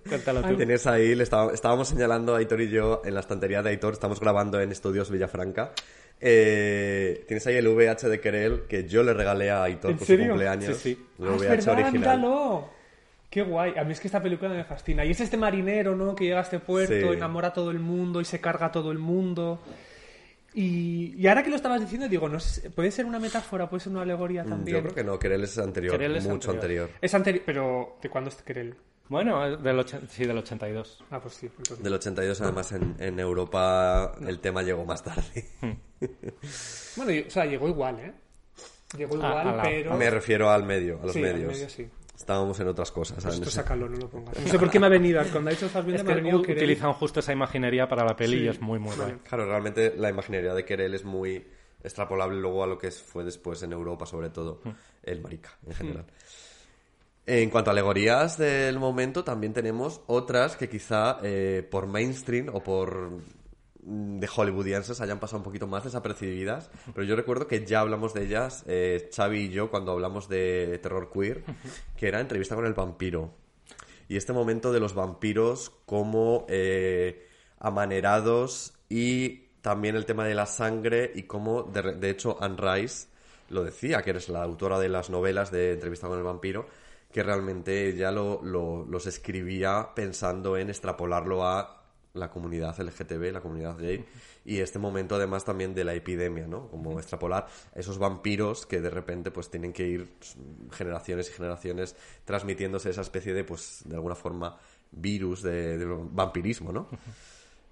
Cuéntalo 0.06 0.42
tú. 0.42 0.56
Tienes 0.56 0.86
ahí, 0.86 1.14
le 1.14 1.22
estaba- 1.22 1.52
estábamos 1.54 1.88
señalando 1.88 2.34
a 2.34 2.38
Aitor 2.38 2.60
y 2.60 2.68
yo 2.68 3.00
en 3.04 3.14
la 3.14 3.20
estantería 3.20 3.62
de 3.62 3.70
Aitor, 3.70 3.94
estamos 3.94 4.20
grabando 4.20 4.60
en 4.60 4.70
Estudios 4.70 5.10
Villafranca. 5.10 5.72
Eh, 6.20 7.24
tienes 7.28 7.46
ahí 7.46 7.54
el 7.56 7.68
VH 7.68 8.08
de 8.10 8.20
Querel 8.20 8.62
que 8.68 8.86
yo 8.86 9.02
le 9.02 9.14
regalé 9.14 9.50
a 9.50 9.62
Aitor 9.62 9.92
¿En 9.92 9.96
por 9.98 10.06
serio? 10.06 10.24
su 10.26 10.28
cumpleaños. 10.32 10.76
Sí, 10.76 10.94
sí. 10.94 11.06
El 11.18 11.28
Ah, 11.28 11.32
es 11.34 11.40
VH 11.40 11.48
verdad, 11.48 11.72
original. 11.72 11.92
míralo. 12.18 12.77
Qué 13.30 13.42
guay. 13.42 13.74
A 13.76 13.84
mí 13.84 13.92
es 13.92 14.00
que 14.00 14.08
esta 14.08 14.22
película 14.22 14.50
me 14.50 14.64
fascina. 14.64 15.04
Y 15.04 15.10
es 15.10 15.20
este 15.20 15.36
marinero, 15.36 15.94
¿no? 15.94 16.14
Que 16.14 16.24
llega 16.24 16.38
a 16.38 16.42
este 16.42 16.58
puerto, 16.60 16.94
Sí. 16.94 17.16
enamora 17.16 17.48
a 17.48 17.52
todo 17.52 17.70
el 17.70 17.78
mundo 17.78 18.20
y 18.20 18.24
se 18.24 18.40
carga 18.40 18.66
a 18.66 18.72
todo 18.72 18.90
el 18.90 18.98
mundo. 18.98 19.60
Y, 20.54 21.14
y 21.16 21.26
ahora 21.28 21.42
que 21.42 21.50
lo 21.50 21.56
estabas 21.56 21.80
diciendo, 21.80 22.08
digo, 22.08 22.28
no 22.28 22.40
sé, 22.40 22.70
puede 22.70 22.90
ser 22.90 23.04
una 23.04 23.18
metáfora, 23.20 23.68
puede 23.68 23.80
ser 23.82 23.92
una 23.92 24.02
alegoría 24.02 24.44
también. 24.44 24.78
Yo 24.78 24.82
creo 24.82 24.94
que 24.94 25.04
no, 25.04 25.18
Querel 25.18 25.44
es 25.44 25.58
anterior, 25.58 25.92
Querel 25.92 26.16
es 26.16 26.26
mucho 26.26 26.50
anterior. 26.52 26.84
anterior. 26.84 26.98
Es 27.02 27.14
anterior, 27.14 27.42
pero 27.44 27.98
¿de 28.02 28.08
cuándo 28.08 28.30
es 28.30 28.36
Querel? 28.42 28.74
Bueno, 29.10 29.56
del 29.58 29.84
sí, 30.08 30.24
del 30.24 30.38
82. 30.38 31.04
Ah, 31.10 31.20
pues 31.20 31.34
sí. 31.34 31.46
Entonces... 31.46 31.82
Del 31.82 31.94
82, 31.94 32.40
además, 32.40 32.72
en, 32.72 32.96
en 32.98 33.20
Europa 33.20 34.14
el 34.26 34.38
tema 34.40 34.62
llegó 34.62 34.84
más 34.86 35.02
tarde. 35.04 35.48
Bueno, 36.96 37.12
y- 37.12 37.20
o 37.20 37.30
sea, 37.30 37.44
llegó 37.44 37.68
igual, 37.68 37.98
¿eh? 38.00 38.12
Llegó 38.96 39.14
A- 39.14 39.18
igual, 39.18 39.48
a 39.48 39.56
la- 39.56 39.62
pero... 39.62 39.94
Me 39.96 40.10
refiero 40.10 40.50
al 40.50 40.64
medio, 40.64 40.98
a 41.00 41.06
los 41.06 41.12
Sí, 41.12 41.22
al 41.24 41.32
medios. 41.34 41.52
medio 41.52 41.68
sí. 41.68 41.88
Estábamos 42.18 42.58
en 42.58 42.66
otras 42.68 42.90
cosas. 42.90 43.22
¿sabes? 43.22 43.38
esto 43.38 43.50
sácalo, 43.50 43.88
no 43.88 43.96
lo 43.96 44.10
pongas. 44.10 44.36
No 44.38 44.48
sé 44.48 44.58
por 44.58 44.68
qué 44.70 44.80
me 44.80 44.86
ha 44.86 44.90
venido. 44.90 45.22
Cuando 45.30 45.50
ha 45.50 45.52
dicho 45.52 45.68
Fassbender 45.68 46.00
Es 46.00 46.04
me 46.04 46.10
ha 46.12 46.14
que 46.16 46.20
venido 46.20 46.40
u- 46.40 46.42
Querel. 46.42 46.58
utilizan 46.64 46.92
justo 46.94 47.20
esa 47.20 47.32
imaginería 47.32 47.88
para 47.88 48.04
la 48.04 48.16
peli 48.16 48.38
Sí. 48.38 48.44
y 48.44 48.48
es 48.48 48.60
muy, 48.60 48.78
muy 48.80 48.90
Vale. 48.96 49.12
guay. 49.12 49.22
Claro, 49.28 49.46
realmente 49.46 49.94
la 49.96 50.10
imaginería 50.10 50.52
de 50.52 50.64
Querel 50.64 50.94
es 50.94 51.04
muy 51.04 51.46
extrapolable 51.82 52.36
luego 52.40 52.64
a 52.64 52.66
lo 52.66 52.76
que 52.76 52.90
fue 52.90 53.22
después 53.24 53.62
en 53.62 53.72
Europa, 53.72 54.04
sobre 54.04 54.30
todo, 54.30 54.60
Mm. 54.64 54.70
el 55.04 55.20
marica 55.20 55.50
en 55.64 55.74
general. 55.74 56.04
En 57.24 57.50
cuanto 57.50 57.70
a 57.70 57.72
alegorías 57.72 58.38
del 58.38 58.78
momento, 58.78 59.22
también 59.22 59.52
tenemos 59.52 60.00
otras 60.06 60.56
que 60.56 60.68
quizá 60.68 61.18
eh, 61.22 61.66
por 61.70 61.86
mainstream 61.86 62.48
o 62.52 62.62
por 62.62 63.10
mm, 63.10 63.22
de 63.80 64.26
hollywoodienses 64.28 65.00
hayan 65.00 65.20
pasado 65.20 65.38
un 65.38 65.44
poquito 65.44 65.66
más 65.66 65.84
desapercibidas, 65.84 66.70
pero 66.94 67.04
yo 67.06 67.16
recuerdo 67.16 67.46
que 67.46 67.64
ya 67.64 67.80
hablamos 67.80 68.12
de 68.14 68.24
ellas, 68.24 68.64
eh, 68.66 69.08
Xavi 69.14 69.38
y 69.44 69.48
yo, 69.50 69.70
cuando 69.70 69.92
hablamos 69.92 70.28
de 70.28 70.78
terror 70.82 71.10
queer, 71.12 71.44
que 71.96 72.08
era 72.08 72.20
entrevista 72.20 72.54
con 72.54 72.66
el 72.66 72.74
vampiro. 72.74 73.32
Y 74.08 74.16
este 74.16 74.32
momento 74.32 74.72
de 74.72 74.80
los 74.80 74.94
vampiros 74.94 75.70
como 75.86 76.46
eh, 76.48 77.28
amanerados 77.58 78.74
y 78.88 79.48
también 79.60 79.96
el 79.96 80.06
tema 80.06 80.24
de 80.24 80.34
la 80.34 80.46
sangre 80.46 81.12
y 81.14 81.24
cómo, 81.24 81.62
de, 81.64 82.10
hecho, 82.10 82.36
Anne 82.42 82.56
Rice 82.58 83.08
lo 83.50 83.64
decía, 83.64 84.02
que 84.02 84.10
eres 84.10 84.28
la 84.28 84.42
autora 84.42 84.78
de 84.78 84.88
las 84.88 85.08
novelas 85.10 85.50
de 85.50 85.72
Entrevista 85.72 86.08
con 86.08 86.18
el 86.18 86.24
vampiro, 86.24 86.66
que 87.12 87.22
realmente 87.22 87.92
lo, 88.12 88.40
lo- 88.42 88.84
los 88.84 89.06
escribía 89.06 89.90
pensando 89.94 90.56
en 90.56 90.68
extrapolarlo 90.68 91.46
a 91.46 91.77
la 92.18 92.30
comunidad 92.30 92.78
LGTB, 92.78 93.32
la 93.32 93.40
comunidad 93.40 93.78
gay, 93.78 94.04
y 94.44 94.58
este 94.58 94.78
momento 94.78 95.14
además 95.14 95.44
también 95.44 95.74
de 95.74 95.84
la 95.84 95.94
epidemia, 95.94 96.46
¿no? 96.46 96.68
Como 96.68 96.98
extrapolar 96.98 97.46
esos 97.74 97.98
vampiros 97.98 98.66
que 98.66 98.80
de 98.80 98.90
repente 98.90 99.30
pues 99.30 99.50
tienen 99.50 99.72
que 99.72 99.86
ir 99.86 100.08
generaciones 100.72 101.30
y 101.30 101.32
generaciones 101.32 101.96
transmitiéndose 102.24 102.90
esa 102.90 103.02
especie 103.02 103.32
de, 103.34 103.44
pues, 103.44 103.82
de 103.84 103.94
alguna 103.94 104.14
forma, 104.14 104.58
virus 104.90 105.42
de, 105.42 105.78
de 105.78 105.86
vampirismo, 105.86 106.72
¿no? 106.72 106.88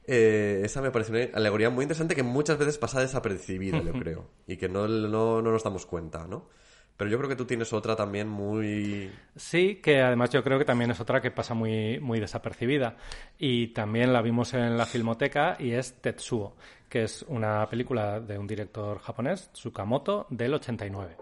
Eh, 0.09 0.61
esa 0.65 0.81
me 0.81 0.93
parece 0.93 1.11
una 1.11 1.37
alegoría 1.37 1.69
muy 1.69 1.83
interesante 1.83 2.15
que 2.15 2.23
muchas 2.23 2.59
veces 2.59 2.79
pasa 2.79 3.01
desapercibida, 3.01 3.83
yo 3.83 3.93
creo, 3.93 4.29
y 4.47 4.57
que 4.57 4.69
no, 4.69 4.87
no, 4.87 5.43
no 5.43 5.51
nos 5.51 5.65
damos 5.65 5.85
cuenta, 5.85 6.27
¿no? 6.29 6.49
Pero 6.97 7.11
yo 7.11 7.19
creo 7.19 7.29
que 7.29 7.37
tú 7.37 7.45
tienes 7.45 7.73
otra 7.73 7.95
también 7.95 8.27
muy... 8.29 9.11
Sí, 9.37 9.77
que 9.83 10.01
además 10.01 10.31
yo 10.31 10.43
creo 10.43 10.59
que 10.59 10.65
también 10.65 10.91
es 10.91 11.01
otra 11.01 11.21
que 11.21 11.31
pasa 11.31 11.53
muy, 11.55 12.01
muy 12.01 12.21
desapercibida. 12.21 12.97
Y 13.39 13.69
también 13.69 14.13
la 14.13 14.23
vimos 14.23 14.55
en 14.55 14.79
la 14.79 14.87
filmoteca 14.87 15.57
y 15.59 15.73
es 15.73 16.01
Tetsuo, 16.01 16.57
que 16.89 17.03
es 17.03 17.23
una 17.29 17.69
película 17.69 18.21
de 18.21 18.39
un 18.39 18.47
director 18.47 18.99
japonés, 19.01 19.51
Tsukamoto, 19.53 20.27
del 20.31 20.55
89. 20.55 21.17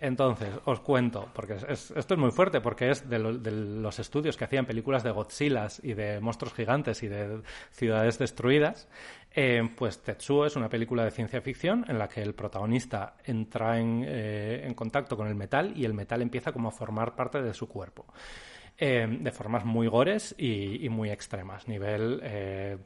Entonces, 0.00 0.48
os 0.64 0.78
cuento, 0.80 1.28
porque 1.34 1.54
es- 1.54 1.64
es- 1.64 1.90
esto 1.90 2.14
es 2.14 2.20
muy 2.20 2.30
fuerte, 2.30 2.60
porque 2.60 2.88
es 2.90 3.10
de, 3.10 3.18
lo- 3.18 3.36
de 3.36 3.50
los 3.50 3.98
estudios 3.98 4.36
que 4.36 4.44
hacían 4.44 4.64
películas 4.64 5.02
de 5.02 5.10
Godzillas 5.10 5.80
y 5.82 5.92
de 5.94 6.20
monstruos 6.20 6.54
gigantes 6.54 7.02
y 7.02 7.08
de 7.08 7.42
ciudades 7.72 8.16
destruidas. 8.18 8.88
Eh, 9.34 9.68
pues 9.76 10.02
Tetsuo 10.02 10.46
es 10.46 10.56
una 10.56 10.68
película 10.68 11.04
de 11.04 11.10
ciencia 11.10 11.40
ficción 11.40 11.84
en 11.88 11.98
la 11.98 12.08
que 12.08 12.22
el 12.22 12.34
protagonista 12.34 13.14
entra 13.24 13.78
en, 13.78 14.04
eh, 14.06 14.62
en 14.64 14.74
contacto 14.74 15.16
con 15.16 15.28
el 15.28 15.34
metal 15.34 15.72
y 15.76 15.84
el 15.84 15.94
metal 15.94 16.22
empieza 16.22 16.52
como 16.52 16.68
a 16.68 16.72
formar 16.72 17.14
parte 17.14 17.42
de 17.42 17.54
su 17.54 17.68
cuerpo. 17.68 18.06
Eh, 18.80 19.08
de 19.08 19.32
formas 19.32 19.64
muy 19.64 19.88
gores 19.88 20.36
y, 20.38 20.84
y 20.86 20.88
muy 20.88 21.10
extremas. 21.10 21.66
Nivel 21.66 22.20
eh, 22.22 22.78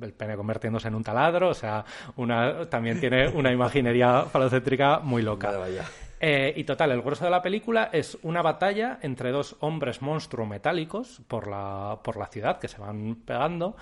el 0.00 0.12
pene 0.14 0.36
convirtiéndose 0.36 0.88
en 0.88 0.94
un 0.94 1.04
taladro, 1.04 1.50
o 1.50 1.54
sea, 1.54 1.84
una, 2.16 2.64
también 2.70 2.98
tiene 2.98 3.28
una 3.28 3.52
imaginería 3.52 4.22
falocéntrica 4.32 5.00
muy 5.00 5.20
loca. 5.20 5.50
Vaya. 5.50 5.84
Eh, 6.18 6.54
y 6.56 6.64
total, 6.64 6.92
el 6.92 7.02
grueso 7.02 7.26
de 7.26 7.30
la 7.30 7.42
película 7.42 7.90
es 7.92 8.16
una 8.22 8.40
batalla 8.40 8.98
entre 9.02 9.32
dos 9.32 9.56
hombres 9.60 10.00
monstruo 10.00 10.46
metálicos 10.46 11.20
por 11.28 11.46
la, 11.46 11.98
por 12.02 12.16
la 12.16 12.26
ciudad 12.28 12.58
que 12.58 12.68
se 12.68 12.80
van 12.80 13.16
pegando. 13.16 13.76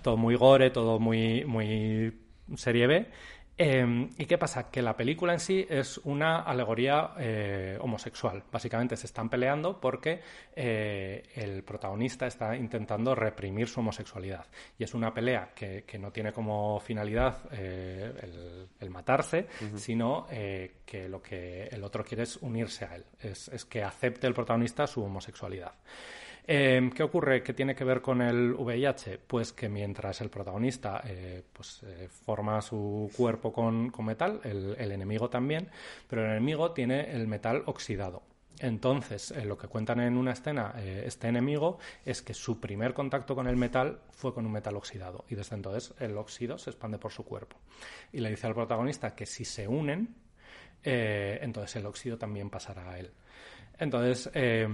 Todo 0.00 0.16
muy 0.16 0.36
gore, 0.36 0.70
todo 0.70 0.98
muy, 0.98 1.44
muy 1.44 2.12
serie 2.56 2.86
B. 2.86 3.06
Eh, 3.58 4.08
¿Y 4.16 4.24
qué 4.24 4.38
pasa? 4.38 4.70
Que 4.70 4.80
la 4.80 4.96
película 4.96 5.34
en 5.34 5.38
sí 5.38 5.64
es 5.68 5.98
una 5.98 6.40
alegoría 6.40 7.12
eh, 7.18 7.76
homosexual. 7.80 8.42
Básicamente 8.50 8.96
se 8.96 9.06
están 9.06 9.28
peleando 9.28 9.78
porque 9.78 10.20
eh, 10.56 11.22
el 11.34 11.62
protagonista 11.62 12.26
está 12.26 12.56
intentando 12.56 13.14
reprimir 13.14 13.68
su 13.68 13.80
homosexualidad. 13.80 14.46
Y 14.78 14.84
es 14.84 14.94
una 14.94 15.12
pelea 15.12 15.52
que, 15.54 15.84
que 15.84 15.98
no 15.98 16.10
tiene 16.10 16.32
como 16.32 16.80
finalidad 16.80 17.38
eh, 17.52 18.12
el, 18.22 18.68
el 18.80 18.90
matarse, 18.90 19.46
sino 19.76 20.26
eh, 20.30 20.78
que 20.86 21.08
lo 21.08 21.20
que 21.20 21.64
el 21.64 21.84
otro 21.84 22.02
quiere 22.02 22.22
es 22.22 22.38
unirse 22.38 22.86
a 22.86 22.96
él. 22.96 23.04
Es, 23.20 23.48
es 23.48 23.66
que 23.66 23.84
acepte 23.84 24.26
el 24.26 24.34
protagonista 24.34 24.86
su 24.86 25.04
homosexualidad. 25.04 25.74
Eh, 26.44 26.90
¿Qué 26.94 27.02
ocurre? 27.04 27.42
¿Qué 27.42 27.52
tiene 27.52 27.74
que 27.74 27.84
ver 27.84 28.02
con 28.02 28.20
el 28.20 28.54
VIH? 28.54 29.18
Pues 29.18 29.52
que 29.52 29.68
mientras 29.68 30.20
el 30.20 30.30
protagonista 30.30 31.00
eh, 31.04 31.42
pues, 31.52 31.82
eh, 31.84 32.08
forma 32.08 32.60
su 32.60 33.10
cuerpo 33.16 33.52
con, 33.52 33.92
metal, 34.04 34.40
el, 34.42 34.90
enemigo 34.90 35.30
también, 35.30 35.68
pero 36.08 36.24
el 36.24 36.32
enemigo 36.32 36.72
tiene 36.72 37.12
el 37.12 37.28
metal 37.28 37.62
oxidado. 37.66 38.22
Entonces, 38.58 39.30
eh, 39.30 39.44
lo 39.44 39.56
que 39.56 39.68
cuentan 39.68 40.00
en 40.00 40.16
una 40.16 40.32
escena 40.32 40.74
este 40.78 41.28
enemigo 41.28 41.78
es 42.04 42.22
que 42.22 42.34
su 42.34 42.60
primer 42.60 42.92
contacto 42.92 43.34
con 43.34 43.46
el 43.46 43.56
metal 43.56 44.00
fue 44.10 44.34
con 44.34 44.44
un 44.44 44.52
metal 44.52 44.76
oxidado 44.76 45.24
y 45.28 45.36
desde 45.36 45.56
entonces 45.56 45.94
el 46.00 46.16
óxido 46.18 46.58
se 46.58 46.70
expande 46.70 46.98
por 46.98 47.12
su 47.12 47.24
cuerpo. 47.24 47.56
Y 48.12 48.20
le 48.20 48.30
dice 48.30 48.46
al 48.46 48.54
protagonista 48.54 49.14
que 49.14 49.26
si 49.26 49.44
se 49.44 49.66
unen, 49.68 50.16
entonces 50.84 51.76
el 51.76 51.86
óxido 51.86 52.18
también 52.18 52.50
pasará 52.50 52.90
a 52.90 52.98
él. 52.98 53.12
Entonces, 53.82 54.30
eh, 54.34 54.68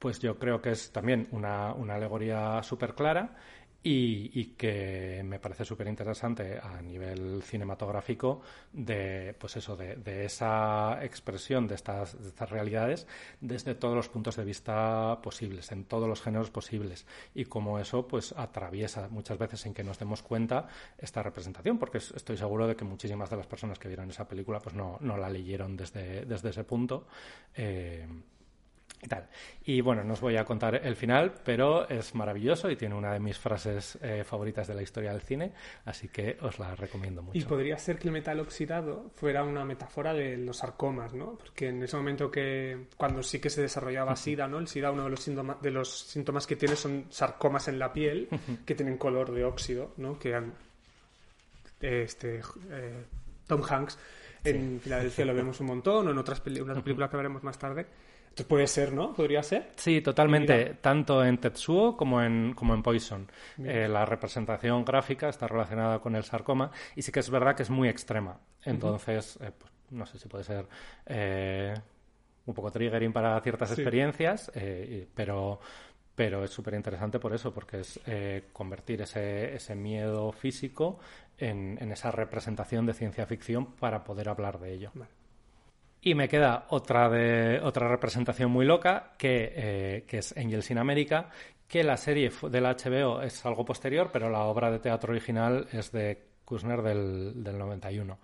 pues 0.00 0.18
yo 0.18 0.36
creo 0.36 0.60
que 0.60 0.70
es 0.72 0.90
también 0.90 1.28
una, 1.30 1.72
una 1.74 1.94
alegoría 1.94 2.60
súper 2.64 2.94
clara 2.94 3.36
y, 3.80 4.54
que 4.56 5.22
me 5.24 5.38
parece 5.38 5.64
súper 5.64 5.86
interesante 5.86 6.58
a 6.58 6.82
nivel 6.82 7.40
cinematográfico 7.44 8.42
de, 8.72 9.34
pues 9.38 9.56
eso, 9.56 9.76
de, 9.76 10.24
esa 10.24 10.98
expresión 11.04 11.68
de 11.68 11.76
estas, 11.76 12.14
estas 12.14 12.50
realidades 12.50 13.06
desde 13.40 13.76
todos 13.76 13.94
los 13.94 14.08
puntos 14.08 14.34
de 14.36 14.44
vista 14.44 15.20
posibles, 15.22 15.70
en 15.70 15.84
todos 15.84 16.08
los 16.08 16.20
géneros 16.20 16.50
posibles 16.50 17.06
y 17.34 17.44
como 17.44 17.78
eso 17.78 18.06
pues 18.08 18.34
atraviesa 18.36 19.08
muchas 19.08 19.38
veces 19.38 19.60
sin 19.60 19.72
que 19.72 19.84
nos 19.84 19.98
demos 20.00 20.22
cuenta 20.22 20.66
esta 20.98 21.22
representación, 21.22 21.78
porque 21.78 21.98
es- 21.98 22.10
estoy 22.10 22.36
seguro 22.36 22.66
de 22.66 22.74
que 22.74 22.84
muchísimas 22.84 23.30
de 23.30 23.36
las 23.36 23.46
personas 23.46 23.78
que 23.78 23.86
vieron 23.88 24.10
esa 24.10 24.26
película 24.26 24.58
pues 24.58 24.74
no, 24.74 24.98
no 25.00 25.16
la 25.16 25.30
leyeron 25.30 25.76
desde, 25.76 26.24
desde 26.26 26.50
ese 26.50 26.64
punto. 26.64 27.06
Eh, 27.54 28.06
y 29.02 29.06
tal. 29.06 29.28
Y 29.64 29.80
bueno, 29.80 30.02
no 30.02 30.14
os 30.14 30.20
voy 30.20 30.36
a 30.36 30.44
contar 30.44 30.74
el 30.84 30.96
final, 30.96 31.32
pero 31.44 31.88
es 31.88 32.14
maravilloso 32.16 32.68
y 32.70 32.74
tiene 32.76 32.94
una 32.96 33.12
de 33.12 33.20
mis 33.20 33.38
frases 33.38 33.96
eh, 34.02 34.24
favoritas 34.24 34.66
de 34.66 34.74
la 34.74 34.82
historia 34.82 35.12
del 35.12 35.20
cine, 35.22 35.52
así 35.84 36.08
que 36.08 36.36
os 36.40 36.58
la 36.58 36.74
recomiendo 36.74 37.22
mucho. 37.22 37.38
Y 37.38 37.42
podría 37.44 37.78
ser 37.78 37.98
que 37.98 38.08
el 38.08 38.12
metal 38.12 38.40
oxidado 38.40 39.10
fuera 39.14 39.44
una 39.44 39.64
metáfora 39.64 40.12
de 40.14 40.36
los 40.36 40.56
sarcomas, 40.56 41.14
¿no? 41.14 41.36
Porque 41.38 41.68
en 41.68 41.82
ese 41.82 41.96
momento 41.96 42.28
que, 42.30 42.86
cuando 42.96 43.22
sí 43.22 43.38
que 43.40 43.50
se 43.50 43.62
desarrollaba 43.62 44.16
SIDA, 44.16 44.48
¿no? 44.48 44.58
El 44.58 44.66
SIDA, 44.66 44.90
uno 44.90 45.04
de 45.04 45.10
los, 45.10 45.20
síntoma- 45.28 45.58
de 45.60 45.70
los 45.70 45.96
síntomas 46.00 46.46
que 46.46 46.56
tiene 46.56 46.74
son 46.74 47.06
sarcomas 47.10 47.68
en 47.68 47.78
la 47.78 47.92
piel 47.92 48.28
que 48.66 48.74
tienen 48.74 48.98
color 48.98 49.30
de 49.32 49.44
óxido, 49.44 49.92
¿no? 49.98 50.18
Que 50.18 50.34
han, 50.34 50.54
este, 51.80 52.40
eh, 52.70 53.04
Tom 53.46 53.62
Hanks 53.62 53.98
en 54.44 54.80
Filadelfia 54.80 55.24
lo 55.24 55.34
vemos 55.34 55.60
un 55.60 55.66
montón, 55.66 56.08
o 56.08 56.10
en 56.10 56.18
otras 56.18 56.40
películas 56.42 56.82
que 57.10 57.16
veremos 57.16 57.42
más 57.42 57.58
tarde. 57.58 57.86
Puede 58.44 58.66
ser, 58.66 58.92
¿no? 58.92 59.12
Podría 59.14 59.42
ser. 59.42 59.70
Sí, 59.76 60.00
totalmente. 60.00 60.56
Mira. 60.56 60.74
Tanto 60.80 61.24
en 61.24 61.38
Tetsuo 61.38 61.96
como 61.96 62.22
en, 62.22 62.54
como 62.54 62.74
en 62.74 62.82
Poison. 62.82 63.30
Eh, 63.64 63.88
la 63.88 64.04
representación 64.04 64.84
gráfica 64.84 65.28
está 65.28 65.46
relacionada 65.48 65.98
con 66.00 66.14
el 66.16 66.24
sarcoma 66.24 66.70
y 66.96 67.02
sí 67.02 67.10
que 67.12 67.20
es 67.20 67.30
verdad 67.30 67.54
que 67.56 67.62
es 67.64 67.70
muy 67.70 67.88
extrema. 67.88 68.38
Entonces, 68.64 69.38
eh, 69.42 69.50
pues, 69.56 69.72
no 69.90 70.04
sé 70.06 70.18
si 70.18 70.28
puede 70.28 70.44
ser 70.44 70.66
eh, 71.06 71.74
un 72.46 72.54
poco 72.54 72.70
triggering 72.70 73.12
para 73.12 73.40
ciertas 73.40 73.70
Sí. 73.70 73.80
experiencias, 73.80 74.50
eh, 74.54 75.06
pero, 75.14 75.60
pero 76.14 76.44
es 76.44 76.50
súper 76.50 76.74
interesante 76.74 77.18
por 77.18 77.32
eso, 77.34 77.52
porque 77.52 77.80
es 77.80 78.00
eh, 78.06 78.48
convertir 78.52 79.02
ese, 79.02 79.54
ese 79.54 79.74
miedo 79.74 80.32
físico 80.32 80.98
en, 81.38 81.78
en 81.80 81.92
esa 81.92 82.10
representación 82.10 82.84
de 82.86 82.94
ciencia 82.94 83.26
ficción 83.26 83.72
para 83.76 84.02
poder 84.04 84.28
hablar 84.28 84.58
de 84.58 84.72
ello. 84.72 84.90
Vale. 84.94 85.10
Y 86.00 86.14
me 86.14 86.28
queda 86.28 86.66
otra, 86.70 87.08
de, 87.08 87.60
otra 87.62 87.88
representación 87.88 88.50
muy 88.50 88.64
loca, 88.64 89.14
que, 89.18 89.52
eh, 89.54 90.04
es 90.08 90.36
Angels 90.36 90.70
in 90.70 90.78
America, 90.78 91.28
que 91.66 91.82
la 91.82 91.96
serie 91.96 92.30
de 92.50 92.60
la 92.60 92.74
HBO 92.74 93.22
es 93.22 93.44
algo 93.44 93.64
posterior, 93.64 94.10
pero 94.12 94.30
la 94.30 94.44
obra 94.44 94.70
de 94.70 94.78
teatro 94.78 95.12
original 95.12 95.66
es 95.72 95.92
de 95.92 96.26
Kushner 96.44 96.82
del, 96.82 97.42
del 97.42 97.58
91. 97.58 98.18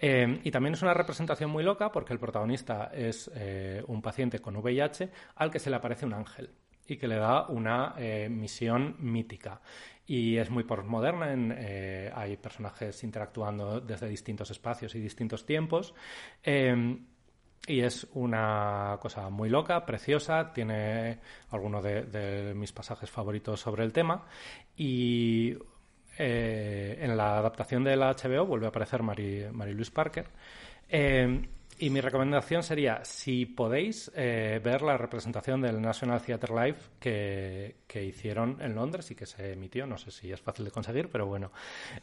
Eh, 0.00 0.40
y 0.44 0.50
también 0.50 0.74
es 0.74 0.82
una 0.82 0.94
representación 0.94 1.50
muy 1.50 1.64
loca 1.64 1.90
porque 1.90 2.12
el 2.12 2.20
protagonista 2.20 2.90
es 2.94 3.28
eh, 3.34 3.82
un 3.88 4.00
paciente 4.00 4.38
con 4.38 4.56
VIH 4.56 5.10
al 5.34 5.50
que 5.50 5.58
se 5.58 5.70
le 5.70 5.76
aparece 5.76 6.06
un 6.06 6.14
ángel 6.14 6.50
y 6.88 6.96
que 6.96 7.06
le 7.06 7.16
da 7.16 7.46
una 7.48 7.94
eh, 7.96 8.28
misión 8.28 8.96
mítica. 8.98 9.60
Y 10.06 10.38
es 10.38 10.50
muy 10.50 10.64
postmoderna, 10.64 11.34
eh, 11.58 12.10
hay 12.14 12.36
personajes 12.38 13.04
interactuando 13.04 13.80
desde 13.80 14.08
distintos 14.08 14.50
espacios 14.50 14.94
y 14.94 15.00
distintos 15.00 15.44
tiempos. 15.44 15.94
Eh, 16.42 16.98
y 17.68 17.80
es 17.80 18.06
una 18.14 18.98
cosa 19.00 19.28
muy 19.28 19.50
loca, 19.50 19.84
preciosa, 19.84 20.52
tiene 20.54 21.18
algunos 21.50 21.84
de, 21.84 22.54
mis 22.56 22.72
pasajes 22.72 23.10
favoritos 23.10 23.60
sobre 23.60 23.84
el 23.84 23.92
tema. 23.92 24.24
Y 24.74 25.54
eh, 26.16 26.98
en 27.00 27.16
la 27.16 27.38
adaptación 27.38 27.84
de 27.84 27.96
la 27.96 28.14
HBO 28.14 28.46
vuelve 28.46 28.66
a 28.66 28.68
aparecer 28.70 29.02
Mary, 29.02 29.46
Mary 29.52 29.74
Louise 29.74 29.92
Parker. 29.92 30.28
Eh, 30.88 31.46
y 31.78 31.90
mi 31.90 32.00
recomendación 32.00 32.62
sería, 32.62 33.04
si 33.04 33.46
podéis, 33.46 34.10
eh, 34.14 34.60
ver 34.62 34.82
la 34.82 34.96
representación 34.96 35.60
del 35.60 35.80
National 35.80 36.20
Theatre 36.20 36.54
Live 36.54 36.78
que, 36.98 37.76
que, 37.86 38.04
hicieron 38.04 38.58
en 38.60 38.74
Londres 38.74 39.10
y 39.10 39.14
que 39.14 39.26
se 39.26 39.52
emitió. 39.52 39.86
No 39.86 39.98
sé 39.98 40.10
si 40.10 40.32
es 40.32 40.40
fácil 40.40 40.64
de 40.64 40.70
conseguir, 40.70 41.08
pero 41.08 41.26
bueno, 41.26 41.52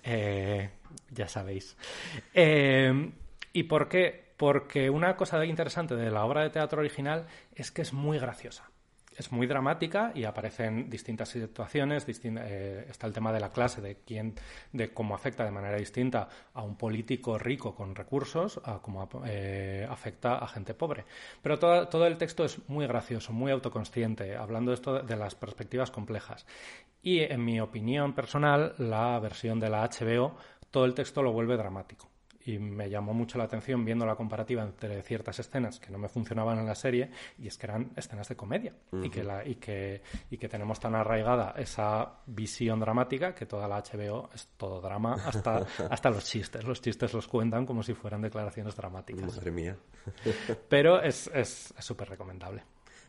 eh, 0.03 0.69
ya 1.11 1.27
sabéis. 1.27 1.77
Eh, 2.33 3.11
¿Y 3.53 3.63
por 3.63 3.87
qué? 3.87 4.33
Porque 4.37 4.89
una 4.89 5.15
cosa 5.15 5.43
interesante 5.45 5.95
de 5.95 6.11
la 6.11 6.25
obra 6.25 6.43
de 6.43 6.49
teatro 6.49 6.79
original 6.79 7.27
es 7.53 7.71
que 7.71 7.81
es 7.81 7.93
muy 7.93 8.19
graciosa 8.19 8.69
es 9.15 9.31
muy 9.31 9.47
dramática 9.47 10.11
y 10.13 10.23
aparecen 10.23 10.89
distintas 10.89 11.29
situaciones. 11.29 12.05
eh, 12.07 12.85
está 12.89 13.07
el 13.07 13.13
tema 13.13 13.31
de 13.31 13.39
la 13.39 13.51
clase, 13.51 13.81
de 13.81 13.97
quién, 14.05 14.35
de 14.71 14.93
cómo 14.93 15.15
afecta 15.15 15.43
de 15.43 15.51
manera 15.51 15.77
distinta 15.77 16.27
a 16.53 16.61
un 16.61 16.75
político 16.75 17.37
rico 17.37 17.75
con 17.75 17.95
recursos, 17.95 18.59
a 18.63 18.79
cómo 18.79 19.07
eh, 19.25 19.87
afecta 19.89 20.37
a 20.37 20.47
gente 20.47 20.73
pobre. 20.73 21.05
Pero 21.41 21.59
todo, 21.59 21.87
todo, 21.87 22.05
el 22.07 22.17
texto 22.17 22.43
es 22.45 22.67
muy 22.69 22.87
gracioso, 22.87 23.33
muy 23.33 23.51
autoconsciente, 23.51 24.35
hablando 24.35 24.71
de 24.71 24.75
esto 24.75 25.01
de 25.01 25.15
las 25.15 25.35
perspectivas 25.35 25.91
complejas. 25.91 26.45
Y 27.01 27.19
en 27.19 27.45
mi 27.45 27.59
opinión 27.59 28.13
personal, 28.13 28.73
la 28.77 29.19
versión 29.19 29.59
de 29.59 29.69
la 29.69 29.87
HBO, 29.87 30.35
todo 30.71 30.85
el 30.85 30.93
texto 30.93 31.21
lo 31.21 31.31
vuelve 31.31 31.55
dramático 31.55 32.14
y 32.45 32.59
me 32.59 32.89
llamó 32.89 33.13
mucho 33.13 33.37
la 33.37 33.45
atención 33.45 33.83
viendo 33.83 34.05
la 34.05 34.15
comparativa 34.15 34.63
entre 34.63 35.01
ciertas 35.01 35.39
escenas 35.39 35.79
que 35.79 35.89
no 35.89 35.97
me 35.97 36.07
funcionaban 36.07 36.59
en 36.59 36.65
la 36.65 36.75
serie 36.75 37.09
y 37.37 37.47
es 37.47 37.57
que 37.57 37.65
eran 37.65 37.91
escenas 37.95 38.29
de 38.29 38.35
comedia 38.35 38.73
uh 38.91 38.97
-huh. 38.97 39.05
y, 39.05 39.09
que 39.09 39.23
la, 39.23 39.45
y, 39.45 39.55
que, 39.55 40.01
y 40.29 40.37
que 40.37 40.47
tenemos 40.47 40.79
tan 40.79 40.95
arraigada 40.95 41.55
esa 41.57 42.19
visión 42.27 42.79
dramática 42.79 43.33
que 43.33 43.45
toda 43.45 43.67
la 43.67 43.81
HBO 43.81 44.29
es 44.33 44.47
todo 44.57 44.79
drama 44.79 45.15
hasta, 45.25 45.65
hasta 45.89 46.09
los 46.09 46.25
chistes. 46.25 46.63
Los 46.63 46.81
chistes 46.81 47.13
los 47.13 47.27
cuentan 47.27 47.65
como 47.65 47.83
si 47.83 47.93
fueran 47.93 48.21
declaraciones 48.21 48.75
dramáticas. 48.75 49.35
Madre 49.35 49.51
mía. 49.51 49.77
Pero 50.69 51.01
es 51.01 51.31
súper 51.79 52.05
es, 52.05 52.09
recomendable. 52.09 52.63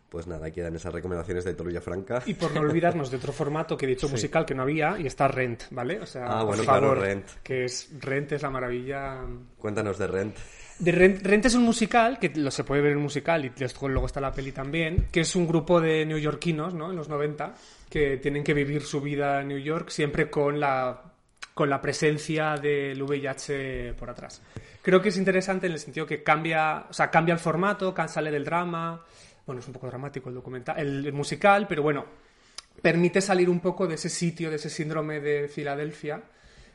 Pues 0.08 0.26
nada, 0.26 0.50
quedan 0.50 0.76
esas 0.76 0.92
recomendaciones 0.92 1.44
de 1.44 1.54
Toluya 1.54 1.80
Franca. 1.80 2.22
Y 2.26 2.34
por 2.34 2.52
no 2.54 2.60
olvidarnos 2.60 3.10
de 3.10 3.16
otro 3.16 3.32
formato 3.34 3.76
que 3.76 3.86
he 3.86 3.88
dicho 3.88 4.06
sí. 4.06 4.12
musical 4.12 4.46
que 4.46 4.54
no 4.54 4.62
había, 4.62 4.98
y 4.98 5.06
está 5.06 5.26
Rent, 5.28 5.64
¿vale? 5.70 6.00
O 6.00 6.06
sea, 6.06 6.26
ah, 6.26 6.44
bueno, 6.44 6.58
por 6.58 6.64
favor, 6.64 6.80
claro, 6.80 7.00
Rent. 7.00 7.26
Que 7.42 7.64
es 7.64 7.90
Rent 8.00 8.32
es 8.32 8.42
la 8.42 8.50
maravilla. 8.50 9.20
Cuéntanos 9.58 9.98
de 9.98 10.06
Rent. 10.06 10.36
De 10.78 10.92
Rent, 10.92 11.22
Rent, 11.22 11.46
es 11.46 11.54
un 11.54 11.64
musical, 11.64 12.18
que 12.18 12.30
lo 12.34 12.50
se 12.50 12.62
puede 12.62 12.82
ver 12.82 12.92
en 12.92 12.98
musical 12.98 13.44
y 13.44 13.50
luego 13.88 14.06
está 14.06 14.20
la 14.20 14.30
peli 14.30 14.52
también, 14.52 15.08
que 15.10 15.20
es 15.20 15.34
un 15.34 15.48
grupo 15.48 15.80
de 15.80 16.04
neoyorquinos, 16.04 16.74
¿no? 16.74 16.90
En 16.90 16.96
los 16.96 17.08
90, 17.08 17.54
que 17.88 18.18
tienen 18.18 18.44
que 18.44 18.52
vivir 18.52 18.82
su 18.82 19.00
vida 19.00 19.40
en 19.40 19.48
New 19.48 19.58
York 19.58 19.88
siempre 19.88 20.28
con 20.28 20.60
la, 20.60 21.02
con 21.54 21.70
la 21.70 21.80
presencia 21.80 22.56
del 22.56 23.02
VIH 23.02 23.94
por 23.94 24.10
atrás. 24.10 24.42
Creo 24.82 25.00
que 25.00 25.08
es 25.08 25.16
interesante 25.16 25.66
en 25.66 25.72
el 25.72 25.78
sentido 25.78 26.06
que 26.06 26.22
cambia, 26.22 26.84
o 26.90 26.92
sea, 26.92 27.10
cambia 27.10 27.32
el 27.32 27.40
formato, 27.40 27.94
sale 28.06 28.30
del 28.30 28.44
drama, 28.44 29.02
bueno, 29.46 29.60
es 29.60 29.66
un 29.66 29.72
poco 29.72 29.86
dramático 29.86 30.28
el 30.28 30.34
documental, 30.34 30.78
el, 30.78 31.06
el, 31.06 31.12
musical, 31.12 31.66
pero 31.68 31.82
bueno, 31.82 32.04
permite 32.82 33.20
salir 33.20 33.48
un 33.48 33.60
poco 33.60 33.86
de 33.86 33.94
ese 33.94 34.08
sitio, 34.08 34.50
de 34.50 34.56
ese 34.56 34.68
síndrome 34.68 35.20
de 35.20 35.48
Filadelfia, 35.48 36.22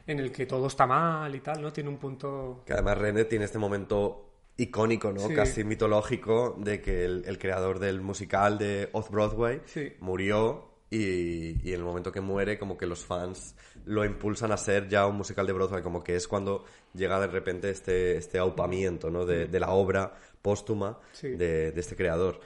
en 0.07 0.19
el 0.19 0.31
que 0.31 0.45
todo 0.45 0.67
está 0.67 0.87
mal 0.87 1.33
y 1.35 1.41
tal, 1.41 1.61
¿no? 1.61 1.71
Tiene 1.71 1.89
un 1.89 1.97
punto... 1.97 2.63
Que 2.65 2.73
además 2.73 2.97
René 2.97 3.25
tiene 3.25 3.45
este 3.45 3.59
momento 3.59 4.31
icónico, 4.57 5.11
¿no? 5.11 5.27
Sí. 5.27 5.33
Casi 5.33 5.63
mitológico 5.63 6.55
de 6.59 6.81
que 6.81 7.05
el, 7.05 7.23
el, 7.25 7.37
creador 7.37 7.79
del 7.79 8.01
musical 8.01 8.57
de 8.57 8.89
Off-Broadway 8.93 9.61
sí. 9.65 9.93
murió 9.99 10.69
y, 10.89 11.67
y, 11.67 11.73
en 11.73 11.79
el 11.79 11.83
momento 11.83 12.11
que 12.11 12.21
muere 12.21 12.59
como 12.59 12.77
que 12.77 12.85
los 12.85 13.05
fans 13.05 13.55
lo 13.85 14.03
impulsan 14.03 14.51
a 14.51 14.57
ser 14.57 14.89
ya 14.89 15.07
un 15.07 15.15
musical 15.15 15.47
de 15.47 15.53
Broadway, 15.53 15.81
como 15.81 16.03
que 16.03 16.15
es 16.15 16.27
cuando 16.27 16.65
llega 16.93 17.19
de 17.19 17.27
repente 17.27 17.69
este, 17.69 18.17
este 18.17 18.37
aupamiento, 18.37 19.09
¿no? 19.09 19.25
De, 19.25 19.47
de 19.47 19.59
la 19.59 19.71
obra 19.71 20.13
póstuma 20.41 20.99
sí. 21.13 21.29
de, 21.29 21.71
de 21.71 21.79
este 21.79 21.95
creador. 21.95 22.39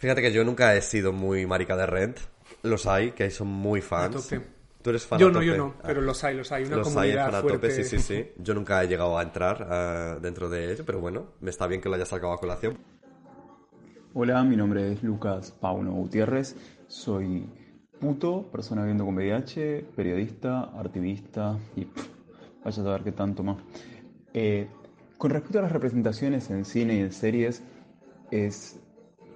Fíjate 0.00 0.22
que 0.22 0.32
yo 0.32 0.42
nunca 0.44 0.74
he 0.74 0.80
sido 0.80 1.12
muy 1.12 1.44
marica 1.44 1.76
de 1.76 1.84
Rent. 1.84 2.16
Los 2.62 2.86
hay, 2.86 3.12
que 3.12 3.28
son 3.28 3.48
muy 3.48 3.82
fans. 3.82 4.34
¿Tú 4.80 4.88
eres 4.88 5.04
fan 5.04 5.18
Yo 5.18 5.26
a 5.26 5.28
no, 5.28 5.34
tope? 5.34 5.46
yo 5.46 5.56
no, 5.58 5.74
pero 5.82 6.00
los 6.00 6.24
hay, 6.24 6.34
los 6.38 6.50
hay. 6.52 6.64
Una 6.64 6.76
los 6.76 6.88
comunidad 6.88 7.26
hay 7.26 7.30
fan 7.30 7.34
a 7.34 7.40
fuerte. 7.42 7.68
tope, 7.68 7.84
sí, 7.84 7.84
sí, 7.84 7.98
sí. 7.98 8.30
Yo 8.38 8.54
nunca 8.54 8.82
he 8.82 8.88
llegado 8.88 9.18
a 9.18 9.22
entrar 9.22 9.60
uh, 9.60 10.20
dentro 10.22 10.48
de 10.48 10.72
ello, 10.72 10.84
pero 10.86 11.00
bueno, 11.00 11.34
me 11.42 11.50
está 11.50 11.66
bien 11.66 11.82
que 11.82 11.90
lo 11.90 11.96
hayas 11.96 12.08
sacado 12.08 12.32
a 12.32 12.38
colación. 12.40 12.78
Hola, 14.14 14.42
mi 14.42 14.56
nombre 14.56 14.90
es 14.90 15.02
Lucas 15.02 15.50
Pauno 15.50 15.92
Gutiérrez. 15.92 16.56
Soy 16.88 17.46
puto, 18.00 18.50
persona 18.50 18.80
viviendo 18.80 19.04
con 19.04 19.14
VIH, 19.16 19.84
periodista, 19.94 20.62
activista 20.80 21.58
y 21.76 21.84
pff, 21.84 22.08
vaya 22.64 22.82
a 22.82 22.84
saber 22.86 23.02
qué 23.04 23.12
tanto 23.12 23.42
más. 23.42 23.58
Eh, 24.32 24.66
con 25.18 25.30
respecto 25.30 25.58
a 25.58 25.62
las 25.62 25.72
representaciones 25.72 26.48
en 26.48 26.64
cine 26.64 26.94
y 26.94 27.00
en 27.00 27.12
series, 27.12 27.62
es 28.30 28.79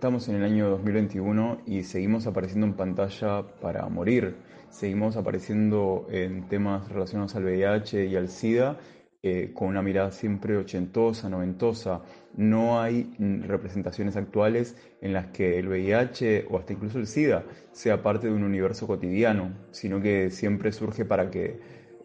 Estamos 0.05 0.29
en 0.29 0.35
el 0.35 0.45
año 0.45 0.69
2021 0.69 1.63
y 1.65 1.83
seguimos 1.83 2.27
apareciendo 2.27 2.67
en 2.67 2.75
pantalla 2.75 3.43
para 3.63 3.89
morir. 3.89 4.37
Seguimos 4.69 5.17
apareciendo 5.17 6.07
en 6.11 6.47
temas 6.47 6.91
relacionados 6.91 7.35
al 7.37 7.45
VIH 7.45 8.05
y 8.05 8.15
al 8.15 8.29
SIDA 8.29 8.77
eh, 9.23 9.53
con 9.55 9.69
una 9.69 9.81
mirada 9.81 10.11
siempre 10.11 10.59
ochentosa, 10.59 11.31
noventosa. 11.31 12.03
No 12.37 12.83
hay 12.83 13.15
representaciones 13.47 14.15
actuales 14.17 14.77
en 15.01 15.15
las 15.15 15.29
que 15.29 15.59
el 15.59 15.69
VIH 15.69 16.49
o 16.51 16.59
hasta 16.59 16.75
incluso 16.75 16.99
el 16.99 17.07
SIDA 17.07 17.47
sea 17.73 18.03
parte 18.03 18.27
de 18.27 18.35
un 18.35 18.43
universo 18.43 18.87
cotidiano, 18.87 19.55
sino 19.71 20.03
que 20.03 20.29
siempre 20.29 20.71
surge 20.73 21.07
para 21.07 21.31
que 21.31 21.59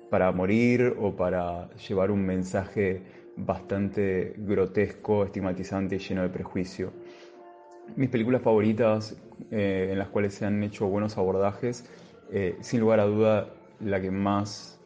para 0.10 0.32
morir 0.32 0.96
o 0.98 1.18
para 1.18 1.70
llevar 1.76 2.12
un 2.12 2.26
mensaje 2.26 3.02
bastante 3.36 4.36
grotesco, 4.38 5.26
estigmatizante 5.26 5.98
y 5.98 6.00
lleno 6.00 6.22
de 6.22 6.30
prejuicio. 6.30 6.94
Mis 7.96 8.10
películas 8.10 8.42
favoritas 8.42 9.16
eh, 9.52 9.90
en 9.92 10.00
las 10.00 10.10
cuales 10.10 10.34
se 10.34 10.46
han 10.46 10.64
hecho 10.64 10.88
buenos 10.88 11.18
abordajes, 11.18 11.86
eh, 12.32 12.58
sin 12.62 12.80
lugar 12.80 13.00
a 13.00 13.06
duda 13.06 13.50
la 13.80 14.02
que 14.02 14.12
más 14.12 14.80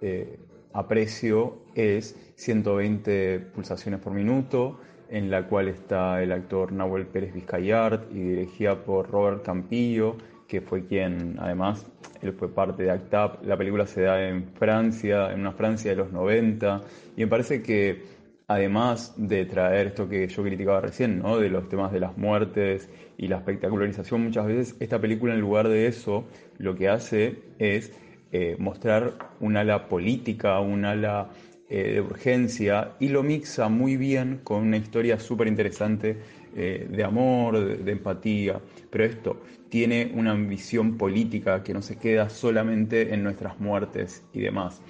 eh, 0.00 0.38
aprecio 0.72 1.58
es 1.74 2.16
120 2.36 3.40
pulsaciones 3.54 4.00
por 4.00 4.12
minuto, 4.12 4.78
en 5.08 5.30
la 5.30 5.46
cual 5.48 5.68
está 5.68 6.22
el 6.22 6.32
actor 6.32 6.72
Nahuel 6.72 7.06
Pérez 7.06 7.34
Vizcayart 7.34 8.10
y 8.12 8.20
dirigida 8.20 8.84
por 8.84 9.10
Robert 9.10 9.42
Campillo, 9.42 10.16
que 10.46 10.60
fue 10.60 10.86
quien, 10.86 11.36
además, 11.38 11.86
él 12.22 12.32
fue 12.32 12.48
parte 12.48 12.84
de 12.84 12.90
ACT 12.90 13.14
UP. 13.14 13.44
La 13.44 13.56
película 13.56 13.86
se 13.86 14.02
da 14.02 14.28
en 14.28 14.44
Francia, 14.54 15.32
en 15.32 15.40
una 15.40 15.52
Francia 15.52 15.90
de 15.90 15.96
los 15.96 16.12
90, 16.12 16.82
y 17.16 17.20
me 17.20 17.26
parece 17.26 17.62
que 17.62 18.19
además 18.50 19.14
de 19.16 19.44
traer 19.44 19.86
esto 19.86 20.08
que 20.08 20.26
yo 20.26 20.42
criticaba 20.42 20.80
recién, 20.80 21.20
¿no? 21.20 21.38
de 21.38 21.48
los 21.48 21.68
temas 21.68 21.92
de 21.92 22.00
las 22.00 22.18
muertes 22.18 22.90
y 23.16 23.28
la 23.28 23.36
espectacularización, 23.36 24.24
muchas 24.24 24.44
veces 24.44 24.74
esta 24.80 25.00
película 25.00 25.34
en 25.34 25.40
lugar 25.40 25.68
de 25.68 25.86
eso 25.86 26.24
lo 26.58 26.74
que 26.74 26.88
hace 26.88 27.36
es 27.60 27.92
eh, 28.32 28.56
mostrar 28.58 29.14
un 29.38 29.56
ala 29.56 29.86
política, 29.86 30.58
un 30.58 30.84
ala 30.84 31.30
eh, 31.68 31.92
de 31.92 32.00
urgencia 32.00 32.96
y 32.98 33.10
lo 33.10 33.22
mixa 33.22 33.68
muy 33.68 33.96
bien 33.96 34.40
con 34.42 34.62
una 34.64 34.78
historia 34.78 35.20
súper 35.20 35.46
interesante 35.46 36.16
eh, 36.56 36.88
de 36.90 37.04
amor, 37.04 37.56
de, 37.56 37.76
de 37.76 37.92
empatía. 37.92 38.60
Pero 38.90 39.04
esto 39.04 39.42
tiene 39.68 40.10
una 40.12 40.32
ambición 40.32 40.98
política 40.98 41.62
que 41.62 41.72
no 41.72 41.82
se 41.82 41.98
queda 41.98 42.28
solamente 42.28 43.14
en 43.14 43.22
nuestras 43.22 43.60
muertes 43.60 44.24
y 44.32 44.40
demás 44.40 44.82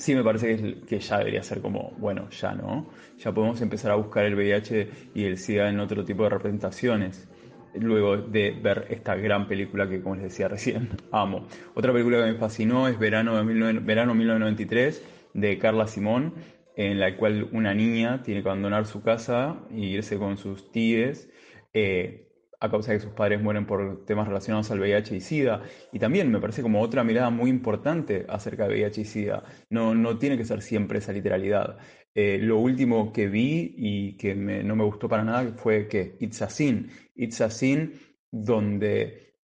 sí 0.00 0.14
me 0.14 0.24
parece 0.24 0.56
que, 0.56 0.80
que, 0.80 0.98
ya 0.98 1.18
debería 1.18 1.42
ser 1.42 1.60
como, 1.60 1.92
bueno, 1.98 2.28
ya 2.30 2.54
no. 2.54 2.88
Ya 3.18 3.32
podemos 3.32 3.60
empezar 3.60 3.92
a 3.92 3.96
buscar 3.96 4.24
el 4.24 4.34
VIH 4.34 4.88
y 5.14 5.24
el 5.24 5.36
SIDA 5.36 5.68
en 5.68 5.78
otro 5.78 6.04
tipo 6.04 6.24
de 6.24 6.30
representaciones. 6.30 7.28
Luego 7.74 8.16
de 8.16 8.50
ver 8.50 8.86
esta 8.90 9.14
gran 9.14 9.46
película 9.46 9.88
que, 9.88 10.02
como 10.02 10.16
les 10.16 10.24
decía 10.24 10.48
recién, 10.48 10.88
amo. 11.12 11.46
Otra 11.74 11.92
película 11.92 12.24
que 12.24 12.32
me 12.32 12.38
fascinó 12.38 12.88
es 12.88 12.98
Verano, 12.98 13.36
de 13.36 13.44
19, 13.44 13.80
Verano 13.80 14.14
1993 14.14 15.04
de 15.34 15.58
Carla 15.58 15.86
Simón, 15.86 16.34
en 16.76 16.98
la 16.98 17.16
cual 17.16 17.48
una 17.52 17.74
niña 17.74 18.22
tiene 18.22 18.42
que 18.42 18.48
abandonar 18.48 18.86
su 18.86 19.02
casa 19.02 19.60
e 19.70 19.80
irse 19.80 20.18
con 20.18 20.38
sus 20.38 20.72
tíes. 20.72 21.28
Eh, 21.74 22.29
a 22.60 22.70
causa 22.70 22.92
de 22.92 22.98
que 22.98 23.04
sus 23.04 23.12
padres 23.12 23.42
mueren 23.42 23.66
por 23.66 24.04
temas 24.04 24.28
relacionados 24.28 24.70
al 24.70 24.80
VIH 24.80 25.16
y 25.16 25.20
SIDA. 25.20 25.62
Y 25.92 25.98
también 25.98 26.30
me 26.30 26.40
parece 26.40 26.62
como 26.62 26.82
otra 26.82 27.02
mirada 27.04 27.30
muy 27.30 27.50
importante 27.50 28.26
acerca 28.28 28.68
de 28.68 28.74
VIH 28.74 29.00
y 29.00 29.04
SIDA. 29.04 29.42
No, 29.70 29.94
no 29.94 30.18
tiene 30.18 30.36
que 30.36 30.44
ser 30.44 30.60
siempre 30.62 30.98
esa 30.98 31.12
literalidad. 31.12 31.78
Eh, 32.14 32.38
lo 32.40 32.58
último 32.58 33.12
que 33.12 33.28
vi 33.28 33.74
y 33.76 34.16
que 34.16 34.34
me, 34.34 34.62
no 34.62 34.76
me 34.76 34.84
gustó 34.84 35.08
para 35.08 35.24
nada 35.24 35.52
fue 35.56 35.88
que 35.88 36.16
It's 36.20 36.42
a 36.42 36.50
Sin. 36.50 36.90
It's 37.14 37.40
a 37.40 37.50
Sin, 37.50 37.94
donde, 38.30 39.34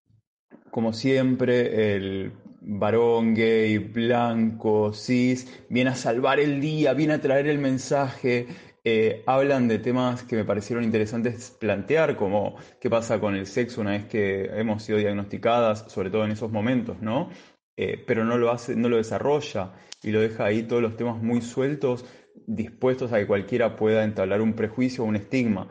como 0.70 0.92
siempre, 0.92 1.94
el 1.96 2.32
varón 2.60 3.34
gay, 3.34 3.78
blanco, 3.78 4.92
cis, 4.92 5.64
viene 5.68 5.90
a 5.90 5.94
salvar 5.94 6.40
el 6.40 6.60
día, 6.60 6.94
viene 6.94 7.14
a 7.14 7.20
traer 7.20 7.46
el 7.46 7.58
mensaje, 7.58 8.48
eh, 8.88 9.24
hablan 9.26 9.66
de 9.66 9.80
temas 9.80 10.22
que 10.22 10.36
me 10.36 10.44
parecieron 10.44 10.84
interesantes 10.84 11.50
plantear, 11.50 12.14
como 12.14 12.54
qué 12.80 12.88
pasa 12.88 13.18
con 13.18 13.34
el 13.34 13.48
sexo 13.48 13.80
una 13.80 13.90
vez 13.90 14.04
que 14.04 14.44
hemos 14.44 14.84
sido 14.84 14.98
diagnosticadas, 14.98 15.90
sobre 15.90 16.08
todo 16.08 16.24
en 16.24 16.30
esos 16.30 16.52
momentos, 16.52 17.02
¿no? 17.02 17.30
Eh, 17.76 18.04
pero 18.06 18.24
no 18.24 18.38
lo 18.38 18.52
hace, 18.52 18.76
no 18.76 18.88
lo 18.88 18.98
desarrolla 18.98 19.72
y 20.04 20.12
lo 20.12 20.20
deja 20.20 20.44
ahí 20.44 20.62
todos 20.62 20.82
los 20.82 20.96
temas 20.96 21.20
muy 21.20 21.40
sueltos, 21.40 22.04
dispuestos 22.46 23.12
a 23.12 23.18
que 23.18 23.26
cualquiera 23.26 23.74
pueda 23.74 24.04
entablar 24.04 24.40
un 24.40 24.52
prejuicio 24.52 25.02
o 25.02 25.08
un 25.08 25.16
estigma. 25.16 25.66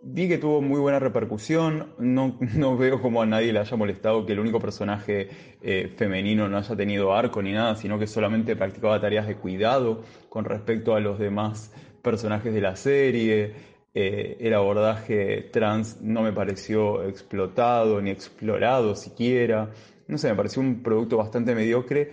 Vi 0.00 0.26
que 0.26 0.38
tuvo 0.38 0.62
muy 0.62 0.80
buena 0.80 0.98
repercusión, 0.98 1.92
no, 1.98 2.38
no 2.56 2.78
veo 2.78 3.02
como 3.02 3.20
a 3.20 3.26
nadie 3.26 3.52
le 3.52 3.58
haya 3.58 3.76
molestado 3.76 4.24
que 4.24 4.32
el 4.32 4.40
único 4.40 4.58
personaje 4.58 5.28
eh, 5.60 5.92
femenino 5.98 6.48
no 6.48 6.56
haya 6.56 6.74
tenido 6.74 7.12
arco 7.12 7.42
ni 7.42 7.52
nada, 7.52 7.76
sino 7.76 7.98
que 7.98 8.06
solamente 8.06 8.56
practicaba 8.56 8.98
tareas 9.02 9.26
de 9.26 9.36
cuidado 9.36 10.02
con 10.30 10.46
respecto 10.46 10.94
a 10.94 11.00
los 11.00 11.18
demás 11.18 11.70
personajes 12.04 12.54
de 12.54 12.60
la 12.60 12.76
serie. 12.76 13.54
Eh, 13.92 14.36
el 14.38 14.54
abordaje 14.54 15.48
trans 15.52 16.00
no 16.00 16.22
me 16.22 16.32
pareció 16.32 17.02
explotado 17.02 18.00
ni 18.00 18.10
explorado 18.10 18.94
siquiera. 18.94 19.70
No 20.06 20.18
sé, 20.18 20.28
me 20.28 20.36
pareció 20.36 20.62
un 20.62 20.84
producto 20.84 21.16
bastante 21.16 21.56
mediocre. 21.56 22.12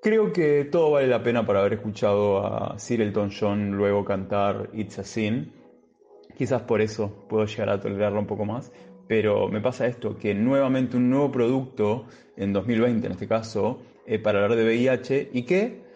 Creo 0.00 0.32
que 0.32 0.64
todo 0.64 0.92
vale 0.92 1.08
la 1.08 1.22
pena 1.22 1.44
por 1.44 1.56
haber 1.56 1.74
escuchado 1.74 2.46
a 2.46 2.78
Sir 2.78 3.02
Elton 3.02 3.30
John 3.38 3.72
luego 3.72 4.04
cantar 4.04 4.70
It's 4.72 4.98
a 4.98 5.04
Sin. 5.04 5.52
Quizás 6.36 6.62
por 6.62 6.80
eso 6.80 7.26
puedo 7.28 7.44
llegar 7.46 7.68
a 7.70 7.80
tolerarlo 7.80 8.20
un 8.20 8.26
poco 8.26 8.44
más. 8.44 8.72
Pero 9.08 9.48
me 9.48 9.60
pasa 9.60 9.86
esto, 9.86 10.16
que 10.18 10.34
nuevamente 10.34 10.96
un 10.96 11.10
nuevo 11.10 11.32
producto, 11.32 12.06
en 12.36 12.52
2020 12.52 13.06
en 13.06 13.12
este 13.12 13.26
caso, 13.26 13.80
eh, 14.06 14.18
para 14.18 14.44
hablar 14.44 14.56
de 14.56 14.64
VIH 14.64 15.30
y 15.32 15.42
que 15.44 15.87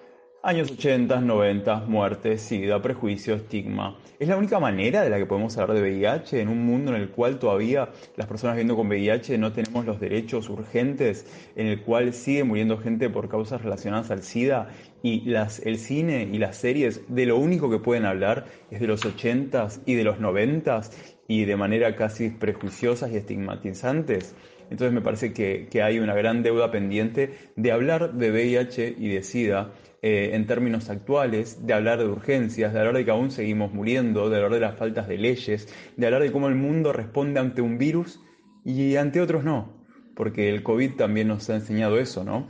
Años 0.45 0.73
80, 0.73 1.21
90, 1.21 1.85
muerte, 1.87 2.37
sida, 2.37 2.83
prejuicio, 2.83 3.37
estigma. 3.37 3.97
¿Es 4.19 4.27
la 4.27 4.37
única 4.37 4.59
manera 4.59 5.03
de 5.03 5.09
la 5.09 5.17
que 5.19 5.25
podemos 5.25 5.57
hablar 5.57 5.77
de 5.77 5.83
VIH 5.83 6.41
en 6.41 6.49
un 6.49 6.67
mundo 6.67 6.93
en 6.93 7.01
el 7.01 7.11
cual 7.11 7.39
todavía 7.39 7.91
las 8.17 8.27
personas 8.27 8.57
viviendo 8.57 8.75
con 8.75 8.89
VIH 8.89 9.39
no 9.39 9.53
tenemos 9.53 9.87
los 9.87 10.01
derechos 10.01 10.49
urgentes, 10.49 11.27
en 11.55 11.69
el 11.69 11.83
cual 11.83 12.13
sigue 12.13 12.43
muriendo 12.43 12.77
gente 12.77 13.09
por 13.09 13.29
causas 13.29 13.63
relacionadas 13.63 14.11
al 14.11 14.25
SIDA 14.25 14.71
y 15.05 15.33
el 15.33 15.79
cine 15.79 16.29
y 16.33 16.39
las 16.39 16.57
series 16.57 17.03
de 17.07 17.27
lo 17.27 17.37
único 17.37 17.71
que 17.71 17.79
pueden 17.79 18.05
hablar 18.05 18.47
es 18.73 18.81
de 18.81 18.89
los 18.89 19.05
80s 19.05 19.83
y 19.87 19.95
de 19.95 20.03
los 20.03 20.19
90s 20.19 20.91
y 21.29 21.45
de 21.45 21.55
manera 21.55 21.95
casi 21.95 22.31
prejuiciosas 22.31 23.13
y 23.13 23.17
estigmatizantes? 23.17 24.35
Entonces 24.71 24.93
me 24.93 25.03
parece 25.03 25.33
que 25.33 25.83
hay 25.83 26.01
una 26.01 26.15
gran 26.15 26.43
deuda 26.43 26.73
pendiente 26.73 27.31
de 27.55 27.71
hablar 27.71 28.15
de 28.15 28.33
VIH 28.33 28.97
y 28.99 29.09
de 29.11 29.23
SIDA 29.23 29.71
eh, 30.05 30.31
en 30.35 30.49
términos 30.49 30.91
actuales, 30.91 31.65
de 31.65 31.75
hablar 31.75 32.01
de 32.01 32.07
urgencias, 32.07 32.73
de 32.73 32.79
hablar 32.81 32.97
de 32.97 33.05
que 33.05 33.13
aún 33.13 33.31
seguimos 33.31 33.73
muriendo, 33.73 34.29
de 34.31 34.37
hablar 34.37 34.53
de 34.53 34.59
las 34.59 34.77
faltas 34.77 35.07
de 35.07 35.17
leyes, 35.17 35.73
de 35.97 36.07
hablar 36.07 36.23
de 36.23 36.33
cómo 36.33 36.49
el 36.49 36.57
mundo 36.57 36.93
responde 36.93 37.39
ante 37.39 37.63
un 37.63 37.79
virus 37.79 38.21
y 38.65 38.97
ante 38.97 39.21
otros 39.21 39.45
no, 39.45 39.87
porque 40.17 40.49
el 40.49 40.65
COVID 40.65 40.97
también 40.97 41.29
nos 41.29 41.49
ha 41.51 41.55
enseñado 41.55 42.01
eso, 42.01 42.25
¿no? 42.25 42.49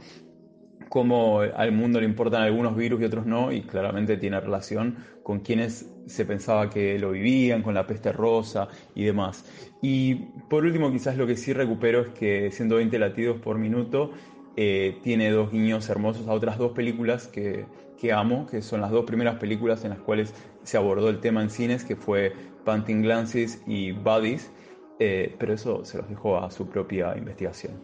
Cómo 0.88 1.40
al 1.40 1.72
mundo 1.72 2.00
le 2.00 2.06
importan 2.06 2.40
algunos 2.40 2.74
virus 2.74 3.02
y 3.02 3.04
otros 3.04 3.26
no, 3.26 3.52
y 3.52 3.62
claramente 3.62 4.16
tiene 4.16 4.40
relación 4.40 4.96
con 5.22 5.40
quienes 5.40 5.90
se 6.06 6.24
pensaba 6.24 6.70
que 6.70 6.98
lo 6.98 7.12
vivían, 7.12 7.62
con 7.62 7.74
la 7.74 7.86
peste 7.86 8.12
rosa 8.12 8.68
y 8.94 9.04
demás. 9.04 9.44
Y 9.82 10.14
por 10.48 10.64
último, 10.64 10.90
quizás 10.90 11.16
lo 11.16 11.26
que 11.26 11.36
sí 11.36 11.52
recupero 11.52 12.00
es 12.00 12.08
que 12.08 12.50
120 12.50 12.98
latidos 12.98 13.40
por 13.40 13.58
minuto 13.58 14.12
eh, 14.56 14.98
tiene 15.02 15.30
dos 15.30 15.50
guiños 15.50 15.88
hermosos 15.88 16.28
a 16.28 16.32
otras 16.32 16.58
dos 16.58 16.72
películas 16.72 17.26
que, 17.26 17.66
que, 17.98 18.12
amo, 18.12 18.46
que 18.46 18.62
son 18.62 18.80
las 18.80 18.90
dos 18.90 19.04
primeras 19.04 19.36
películas 19.36 19.84
en 19.84 19.90
las 19.90 20.00
cuales 20.00 20.34
se 20.62 20.76
abordó 20.76 21.08
el 21.08 21.20
tema 21.20 21.42
en 21.42 21.50
cines, 21.50 21.84
que 21.84 21.96
fue 21.96 22.34
Panting 22.64 23.02
Glances 23.02 23.62
y 23.66 23.92
Buddies, 23.92 24.50
eh, 24.98 25.34
pero 25.38 25.54
eso 25.54 25.84
se 25.84 25.98
los 25.98 26.08
dejo 26.08 26.38
a 26.38 26.50
su 26.50 26.68
propia 26.68 27.16
investigación. 27.16 27.80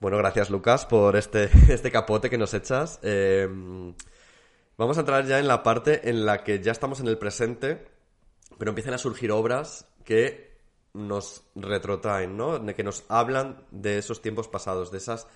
Bueno, 0.00 0.18
gracias 0.18 0.50
Lucas 0.50 0.84
por 0.84 1.16
este, 1.16 1.48
este 1.72 1.90
capote 1.90 2.28
que 2.28 2.38
nos 2.38 2.52
echas. 2.52 3.00
Eh, 3.02 3.48
vamos 4.76 4.96
a 4.96 5.00
entrar 5.00 5.24
ya 5.24 5.38
en 5.38 5.48
la 5.48 5.62
parte 5.62 6.10
en 6.10 6.26
la 6.26 6.44
que 6.44 6.60
ya 6.60 6.72
estamos 6.72 7.00
en 7.00 7.08
el 7.08 7.16
presente, 7.16 7.86
pero 8.58 8.70
empiezan 8.70 8.94
a 8.94 8.98
surgir 8.98 9.32
obras 9.32 9.88
que 10.04 10.54
nos 10.92 11.44
retrotraen, 11.56 12.36
¿no? 12.36 12.64
Que 12.74 12.84
nos 12.84 13.04
hablan 13.08 13.64
de 13.70 13.98
esos 13.98 14.22
tiempos 14.22 14.46
pasados, 14.46 14.92
de 14.92 14.98
esas 14.98 15.26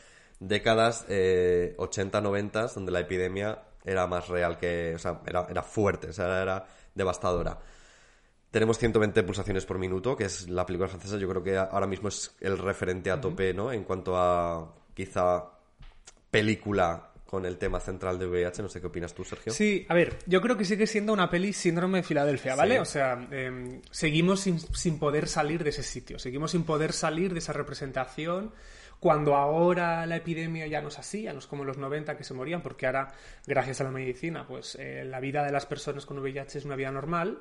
décadas 0.41 1.05
eh, 1.09 1.75
80, 1.79 2.21
90, 2.21 2.67
donde 2.69 2.93
la 2.93 3.01
epidemia 3.01 3.63
era 3.85 4.07
más 4.07 4.29
real 4.29 4.59
que, 4.59 4.95
o 4.95 4.99
sea, 4.99 5.21
era, 5.27 5.47
era 5.49 5.63
fuerte, 5.63 6.09
o 6.09 6.13
sea, 6.13 6.43
era 6.43 6.67
devastadora. 6.95 7.59
Tenemos 8.51 8.79
120 8.79 9.23
pulsaciones 9.25 9.67
por 9.67 9.79
minuto, 9.79 10.17
que 10.17 10.25
es 10.25 10.49
la 10.49 10.65
película 10.65 10.89
francesa, 10.89 11.19
yo 11.19 11.29
creo 11.29 11.43
que 11.43 11.57
ahora 11.57 11.87
mismo 11.87 12.09
es 12.09 12.35
el 12.41 12.57
referente 12.59 13.11
a 13.11 13.21
tope, 13.21 13.53
¿no? 13.53 13.73
En 13.73 13.85
cuanto 13.85 14.17
a 14.17 14.75
quizá 14.95 15.45
película 16.31 17.13
con 17.29 17.45
el 17.45 17.59
tema 17.59 17.79
central 17.79 18.19
de 18.19 18.27
VIH. 18.27 18.63
No 18.63 18.71
sé 18.71 18.81
qué 18.81 18.87
opinas 18.87 19.13
tú, 19.13 19.23
Sergio. 19.23 19.53
Sí, 19.53 19.85
a 19.91 19.95
ver, 19.95 20.19
yo 20.25 20.41
creo 20.41 20.57
que 20.57 20.65
sigue 20.65 20.87
siendo 20.87 21.13
una 21.13 21.29
peli 21.29 21.53
síndrome 21.53 21.99
de 21.99 22.03
Filadelfia, 22.05 22.55
¿vale? 22.55 22.77
Sí. 22.77 22.81
O 22.81 22.85
sea, 22.87 23.29
eh, 23.31 23.83
seguimos 23.91 24.41
sin, 24.41 24.59
sin 24.59 24.99
poder 24.99 25.29
salir 25.29 25.63
de 25.63 25.71
ese 25.71 25.83
sitio, 25.83 26.19
seguimos 26.19 26.53
sin 26.53 26.65
poder 26.65 26.95
salir 26.95 27.35
de 27.35 27.41
esa 27.41 27.53
representación 27.53 28.53
cuando 29.01 29.37
ahora 29.37 30.05
la 30.07 30.17
epidemia 30.17 30.67
ya 30.67 30.81
no 30.81 30.89
es 30.89 30.99
así, 30.99 31.23
ya 31.23 31.33
no 31.33 31.39
es 31.39 31.47
como 31.47 31.63
en 31.63 31.69
los 31.69 31.79
90 31.79 32.17
que 32.17 32.25
se 32.25 32.35
morían, 32.35 32.63
porque 32.63 32.87
ahora, 32.87 33.09
gracias 33.47 33.81
a 33.81 33.85
la 33.85 33.91
medicina, 33.91 34.47
pues 34.47 34.77
eh, 34.81 35.05
la 35.05 35.21
vida 35.21 35.45
de 35.45 35.53
las 35.53 35.67
personas 35.67 36.07
con 36.07 36.19
VIH 36.19 36.59
es 36.59 36.65
una 36.65 36.77
vida 36.77 36.91
normal, 36.91 37.39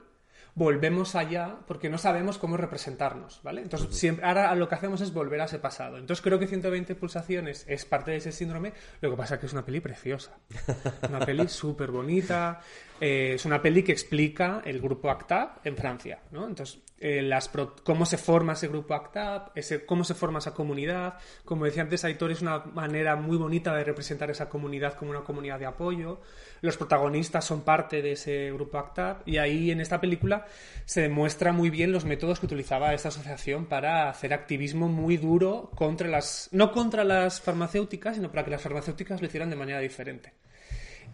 volvemos 0.58 1.14
allá 1.14 1.58
porque 1.68 1.88
no 1.88 2.00
sabemos 2.00 2.40
cómo 2.40 2.58
representarnos, 2.58 3.42
¿vale? 3.44 3.62
Entonces, 3.62 3.96
siempre, 3.96 4.26
ahora 4.26 4.56
lo 4.56 4.68
que 4.68 4.74
hacemos 4.74 5.02
es 5.02 5.14
volver 5.14 5.40
a 5.42 5.46
ese 5.46 5.60
pasado. 5.60 5.98
Entonces, 5.98 6.24
creo 6.24 6.40
que 6.40 6.48
120 6.48 6.96
pulsaciones 6.96 7.64
es 7.68 7.86
parte 7.86 8.12
de 8.12 8.18
ese 8.18 8.32
síndrome, 8.32 8.74
lo 9.02 9.12
que 9.12 9.18
pasa 9.18 9.36
es 9.36 9.40
que 9.40 9.46
es 9.46 9.54
una 9.54 9.64
peli 9.64 9.82
preciosa. 9.82 10.38
Una 11.10 11.20
peli 11.20 11.48
súper 11.48 11.92
bonita, 11.92 12.60
eh, 13.00 13.34
es 13.36 13.46
una 13.46 13.62
peli 13.62 13.84
que 13.84 13.92
explica 13.92 14.62
el 14.66 14.82
grupo 14.82 15.10
ACTAP 15.10 15.66
en 15.66 15.78
Francia, 15.78 16.20
¿no? 16.32 16.48
Entonces, 16.48 16.80
eh, 17.00 17.30
cómo 17.84 18.08
se 18.08 18.18
forma 18.18 18.54
ese 18.54 18.68
grupo 18.68 18.96
ACTAP, 18.96 19.56
ese, 19.56 19.86
cómo 19.86 20.04
se 20.04 20.16
forma 20.16 20.40
esa 20.40 20.54
comunidad. 20.54 21.16
Como 21.46 21.66
decía 21.66 21.84
antes, 21.84 22.04
Aitor 22.04 22.32
es 22.32 22.42
una 22.42 22.60
manera 22.60 23.16
muy 23.16 23.38
bonita 23.38 23.76
de 23.76 23.84
representar 23.84 24.32
esa 24.32 24.50
comunidad 24.50 24.96
como 24.96 25.12
una 25.12 25.22
comunidad 25.22 25.60
de 25.60 25.68
apoyo. 25.68 26.22
Los 26.62 26.78
protagonistas 26.78 27.46
son 27.46 27.62
parte 27.62 28.02
de 28.02 28.14
ese 28.14 28.52
grupo 28.52 28.80
ACTAP 28.80 29.28
y 29.28 29.38
ahí 29.38 29.70
en 29.70 29.80
esta 29.80 30.02
película 30.02 30.48
se 30.86 31.02
demuestra 31.02 31.52
muy 31.52 31.70
bien 31.70 31.92
los 31.92 32.06
métodos 32.06 32.40
que 32.40 32.48
utilizaba 32.48 32.94
esta 32.94 33.10
asociación 33.10 33.68
para 33.68 34.10
hacer 34.10 34.34
activismo 34.34 34.88
muy 34.88 35.18
duro 35.18 35.70
contra 35.76 36.08
las, 36.08 36.50
no 36.52 36.72
contra 36.72 37.04
las 37.04 37.42
farmacéuticas, 37.42 38.16
sino 38.16 38.32
para 38.32 38.44
que 38.44 38.52
las 38.52 38.62
farmacéuticas 38.62 39.22
lo 39.22 39.28
hicieran 39.28 39.52
de 39.52 39.56
manera 39.56 39.80
diferente. 39.80 40.34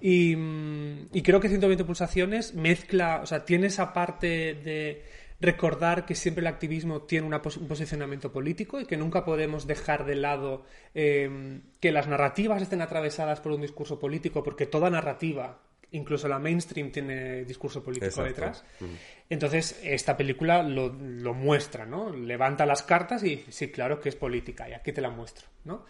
Y, 0.06 0.36
mm, 0.36 1.08
y 1.14 1.22
creo 1.22 1.40
que 1.40 1.48
120 1.48 1.86
pulsaciones 1.86 2.54
mezcla, 2.56 3.22
o 3.24 3.26
sea, 3.26 3.46
tiene 3.46 3.68
esa 3.68 3.94
parte 3.94 4.54
de 4.54 5.02
recordar 5.40 6.06
que 6.06 6.14
siempre 6.14 6.42
el 6.42 6.48
activismo 6.48 7.04
tiene 7.04 7.26
una 7.26 7.42
pos- 7.42 7.56
un 7.56 7.70
posicionamiento 7.70 8.30
político 8.30 8.82
y 8.82 8.86
que 8.86 8.98
nunca 8.98 9.24
podemos 9.24 9.66
dejar 9.66 10.06
de 10.06 10.16
lado 10.16 10.66
eh, 10.94 11.62
que 11.80 11.94
las 11.94 12.08
narrativas 12.10 12.62
estén 12.62 12.82
atravesadas 12.82 13.40
por 13.40 13.54
un 13.54 13.62
discurso 13.62 13.98
político, 13.98 14.44
porque 14.44 14.66
toda 14.66 14.90
narrativa, 14.90 15.62
incluso 15.92 16.28
la 16.28 16.38
mainstream, 16.38 16.92
tiene 16.92 17.46
discurso 17.46 17.82
político 17.82 18.08
Exacto. 18.08 18.28
detrás. 18.30 18.66
Ujú. 18.82 18.92
Entonces, 19.30 19.80
esta 19.84 20.18
película 20.18 20.64
lo, 20.64 20.90
lo 20.90 21.34
muestra, 21.34 21.86
¿no? 21.86 22.10
Levanta 22.10 22.66
las 22.66 22.84
cartas 22.84 23.24
y 23.24 23.46
sí, 23.50 23.70
claro 23.72 24.02
que 24.02 24.10
es 24.10 24.18
política, 24.18 24.68
y 24.68 24.74
aquí 24.74 24.92
te 24.92 25.00
la 25.00 25.12
muestro, 25.12 25.48
¿no? 25.64 25.86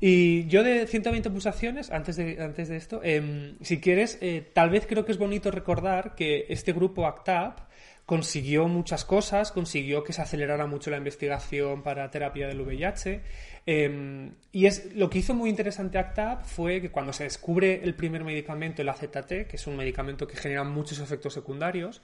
Y 0.00 0.46
yo 0.46 0.62
de 0.62 0.86
120 0.86 1.28
pulsaciones, 1.30 1.90
antes 1.90 2.16
de, 2.16 2.40
antes 2.40 2.68
de 2.68 2.76
esto, 2.76 3.00
em, 3.02 3.56
si 3.62 3.80
quieres, 3.80 4.18
eh, 4.20 4.48
tal 4.52 4.70
vez 4.70 4.86
creo 4.86 5.04
que 5.04 5.12
es 5.12 5.18
bonito 5.18 5.50
recordar 5.50 6.14
que 6.14 6.46
este 6.48 6.72
grupo 6.72 7.06
ACTAP 7.06 7.68
consiguió 8.06 8.68
muchas 8.68 9.04
cosas, 9.04 9.52
consiguió 9.52 10.02
que 10.02 10.14
se 10.14 10.22
acelerara 10.22 10.66
mucho 10.66 10.90
la 10.90 10.96
investigación 10.96 11.82
para 11.82 12.10
terapia 12.10 12.48
del 12.48 12.60
VIH. 12.60 13.20
em, 13.66 14.32
y 14.50 14.64
es 14.64 14.94
lo 14.94 15.10
que 15.10 15.18
hizo 15.18 15.34
muy 15.34 15.50
interesante 15.50 15.98
ACTAP 15.98 16.42
fue 16.46 16.80
que 16.80 16.90
cuando 16.90 17.12
se 17.12 17.24
descubre 17.24 17.82
el 17.84 17.94
primer 17.94 18.24
medicamento, 18.24 18.80
el 18.80 18.88
AZT, 18.88 19.46
que 19.46 19.56
es 19.56 19.66
un 19.66 19.76
medicamento 19.76 20.26
que 20.26 20.36
genera 20.38 20.64
muchos 20.64 21.00
efectos 21.00 21.34
secundarios, 21.34 22.00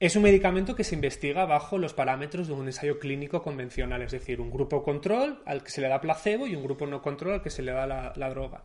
es 0.00 0.16
un 0.16 0.22
medicamento 0.22 0.74
que 0.74 0.82
se 0.82 0.94
investiga 0.94 1.44
bajo 1.44 1.76
los 1.76 1.92
parámetros 1.92 2.48
de 2.48 2.54
un 2.54 2.66
ensayo 2.66 2.98
clínico 2.98 3.42
convencional, 3.42 4.00
es 4.00 4.12
decir, 4.12 4.40
un 4.40 4.50
grupo 4.50 4.82
control 4.82 5.42
al 5.44 5.62
que 5.62 5.70
se 5.70 5.82
le 5.82 5.88
da 5.88 6.00
placebo 6.00 6.46
y 6.46 6.56
un 6.56 6.62
grupo 6.64 6.86
no 6.86 7.02
control 7.02 7.34
al 7.34 7.42
que 7.42 7.50
se 7.50 7.60
le 7.60 7.72
da 7.72 7.86
la, 7.86 8.30
droga. 8.30 8.64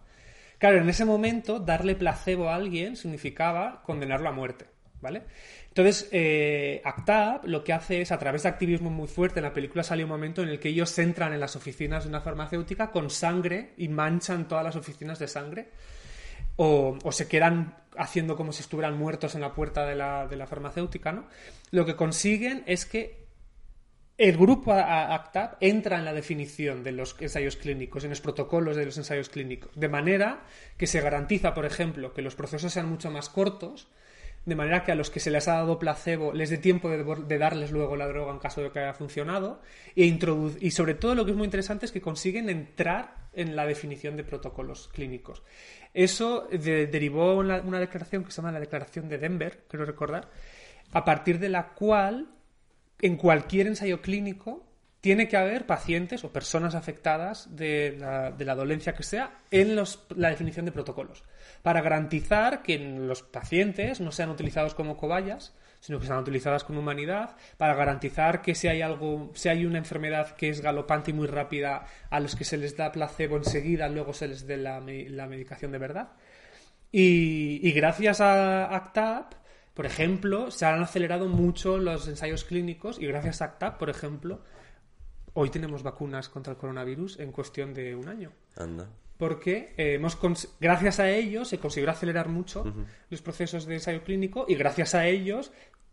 Claro, 0.57 0.77
en 0.77 0.87
ese 0.87 1.03
momento, 1.03 1.59
darle 1.59 1.95
placebo 1.95 2.47
a 2.47 2.55
alguien 2.55 2.95
significaba 2.95 3.83
condenarlo 3.83 4.29
a 4.29 4.31
muerte, 4.31 4.67
¿vale? 5.01 5.23
Entonces, 5.67 6.07
eh, 6.13 6.81
ACTAP 6.85 7.43
lo 7.47 7.65
que 7.65 7.73
hace 7.73 7.99
es, 7.99 8.13
a 8.13 8.17
través 8.17 8.43
de 8.43 8.49
activismo 8.49 8.89
muy 8.89 9.09
fuerte, 9.09 9.39
en 9.41 9.43
la 9.43 9.51
película 9.51 9.83
sale 9.83 10.05
un 10.05 10.09
momento 10.11 10.41
en 10.41 10.47
el 10.47 10.57
que 10.57 10.69
ellos 10.69 10.97
entran 10.97 11.33
en 11.33 11.41
las 11.41 11.57
oficinas 11.57 12.05
de 12.05 12.09
una 12.11 12.21
farmacéutica 12.21 12.91
con 12.91 13.09
sangre 13.09 13.73
y 13.75 13.89
manchan 13.89 14.47
todas 14.47 14.63
las 14.63 14.77
oficinas 14.77 15.19
de 15.19 15.27
sangre 15.27 15.67
o, 16.55 16.97
o 17.03 17.11
se 17.11 17.27
quedan 17.27 17.75
haciendo 17.97 18.35
como 18.35 18.51
si 18.51 18.61
estuvieran 18.61 18.97
muertos 18.97 19.35
en 19.35 19.41
la 19.41 19.53
puerta 19.53 19.85
de 19.85 19.95
la, 19.95 20.27
de 20.27 20.35
la 20.35 20.47
farmacéutica, 20.47 21.11
¿no? 21.11 21.27
Lo 21.71 21.85
que 21.85 21.95
consiguen 21.95 22.63
es 22.65 22.85
que 22.85 23.25
el 24.17 24.37
grupo 24.37 24.71
ACTAP 24.71 25.57
entra 25.59 25.97
en 25.97 26.05
la 26.05 26.13
definición 26.13 26.83
de 26.83 26.93
los 26.93 27.17
ensayos 27.19 27.57
clínicos, 27.57 28.03
en 28.05 28.11
los 28.11 28.21
protocolos 28.21 28.77
de 28.77 28.85
los 28.85 28.97
ensayos 28.97 29.27
clínicos, 29.27 29.71
de 29.75 29.89
manera 29.89 30.45
que 30.77 30.87
se 30.87 31.01
garantiza, 31.01 31.53
por 31.53 31.65
ejemplo, 31.65 32.13
que 32.13 32.21
los 32.21 32.35
procesos 32.35 32.71
sean 32.71 32.87
mucho 32.87 33.11
más 33.11 33.27
cortos, 33.27 33.89
de 34.45 34.55
manera 34.55 34.83
que 34.83 34.91
a 34.91 34.95
los 34.95 35.09
que 35.09 35.19
se 35.19 35.31
les 35.31 35.47
ha 35.47 35.55
dado 35.55 35.79
placebo 35.79 36.31
les 36.31 36.49
dé 36.49 36.57
tiempo 36.57 36.89
de, 36.89 37.37
darles 37.37 37.71
luego 37.71 37.97
la 37.97 38.07
droga 38.07 38.31
en 38.31 38.39
caso 38.39 38.61
de 38.61 38.71
que 38.71 38.79
haya 38.79 38.93
funcionado, 38.93 39.61
e 39.95 40.05
y 40.05 40.71
sobre 40.71 40.93
todo 40.93 41.15
lo 41.15 41.25
que 41.25 41.31
es 41.31 41.37
muy 41.37 41.45
interesante 41.45 41.85
es 41.85 41.91
que 41.91 41.99
consiguen 41.99 42.49
entrar 42.49 43.25
en 43.33 43.55
la 43.55 43.65
definición 43.65 44.15
de 44.15 44.23
protocolos 44.23 44.87
clínicos. 44.93 45.43
Eso 45.95 46.47
de- 46.51 46.87
derivó 46.87 47.35
una 47.37 47.79
declaración 47.79 48.23
que 48.25 48.31
se 48.31 48.37
llama 48.41 48.51
la 48.51 48.59
Declaración 48.59 49.07
de 49.09 49.17
Denver, 49.17 49.63
creo 49.69 49.85
recordar, 49.85 50.29
a 50.91 51.03
partir 51.05 51.39
de 51.39 51.49
la 51.49 51.69
cual 51.69 52.27
en 53.01 53.15
cualquier 53.15 53.67
ensayo 53.67 54.01
clínico 54.01 54.65
tiene 55.01 55.27
que 55.27 55.37
haber 55.37 55.65
pacientes 55.65 56.23
o 56.23 56.33
personas 56.33 56.75
afectadas 56.75 57.55
de 57.55 57.95
la, 57.99 58.31
de 58.31 58.43
la 58.43 58.55
dolencia 58.55 58.93
que 58.93 59.03
sea 59.03 59.39
en 59.51 59.75
los- 59.75 60.05
la 60.15 60.29
definición 60.29 60.65
de 60.65 60.71
protocolos, 60.71 61.23
para 61.61 61.81
garantizar 61.81 62.61
que 62.61 62.77
los 62.77 63.21
pacientes 63.23 64.01
no 64.01 64.11
sean 64.11 64.29
utilizados 64.31 64.75
como 64.75 64.97
cobayas, 64.97 65.53
sino 65.85 65.99
que 65.99 66.07
sean 66.07 66.17
utilizadas 66.17 66.63
con 66.63 66.77
humanidad, 66.77 67.37
para 67.57 67.75
garantizar 67.75 68.41
que 68.41 68.55
si 68.55 68.67
hay 68.67 68.81
algo, 68.81 69.29
si 69.35 69.49
hay 69.49 69.67
una 69.67 69.77
enfermedad 69.77 70.35
que 70.35 70.49
es 70.49 70.59
galopante 70.59 71.11
y 71.11 71.13
muy 71.13 71.27
rápida, 71.27 71.85
a 72.09 72.19
los 72.19 72.35
que 72.35 72.43
se 72.43 72.57
les 72.57 72.75
da 72.75 72.91
placebo 72.91 73.37
enseguida, 73.37 73.87
luego 73.87 74.11
se 74.11 74.27
les 74.27 74.47
dé 74.47 74.57
la 74.57 74.79
medicación 74.81 75.71
de 75.71 75.77
verdad. 75.77 76.13
Y, 76.91 77.59
y 77.61 77.71
gracias 77.71 78.19
a 78.19 78.75
ACTAP, 78.75 79.33
por 79.75 79.85
ejemplo, 79.85 80.49
se 80.49 80.65
han 80.65 80.81
acelerado 80.81 81.27
mucho 81.27 81.77
los 81.77 82.07
ensayos 82.07 82.45
clínicos 82.45 82.97
y 82.99 83.05
gracias 83.05 83.43
a 83.43 83.45
ACTAP, 83.45 83.77
por 83.77 83.91
ejemplo, 83.91 84.41
hoy 85.33 85.51
tenemos 85.51 85.83
vacunas 85.83 86.29
contra 86.29 86.53
el 86.53 86.57
coronavirus 86.57 87.19
en 87.19 87.31
cuestión 87.31 87.75
de 87.75 87.95
un 87.95 88.07
año. 88.07 88.31
Anda. 88.57 88.89
Porque 89.17 89.73
eh, 89.77 89.93
hemos 89.93 90.17
gracias 90.59 90.99
a 90.99 91.09
ellos 91.09 91.47
se 91.47 91.59
consiguió 91.59 91.89
acelerar 91.89 92.27
mucho 92.27 92.65
los 93.09 93.21
procesos 93.21 93.65
de 93.65 93.75
ensayo 93.75 94.03
clínico 94.03 94.45
y 94.47 94.55
gracias 94.55 94.93
a 94.93 95.07
ellos 95.07 95.51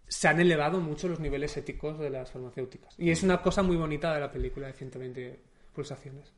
se 0.08 0.28
han 0.28 0.40
elevado 0.40 0.80
mucho 0.80 1.08
los 1.08 1.20
niveles 1.20 1.56
éticos 1.56 1.98
de 1.98 2.10
las 2.10 2.30
farmacéuticas. 2.30 2.94
Y 2.98 3.10
es 3.10 3.22
una 3.22 3.40
cosa 3.40 3.62
muy 3.62 3.76
bonita 3.76 4.12
de 4.12 4.20
la 4.20 4.30
película 4.30 4.66
de 4.66 4.72
120 4.74 5.40
pulsaciones. 5.72 6.34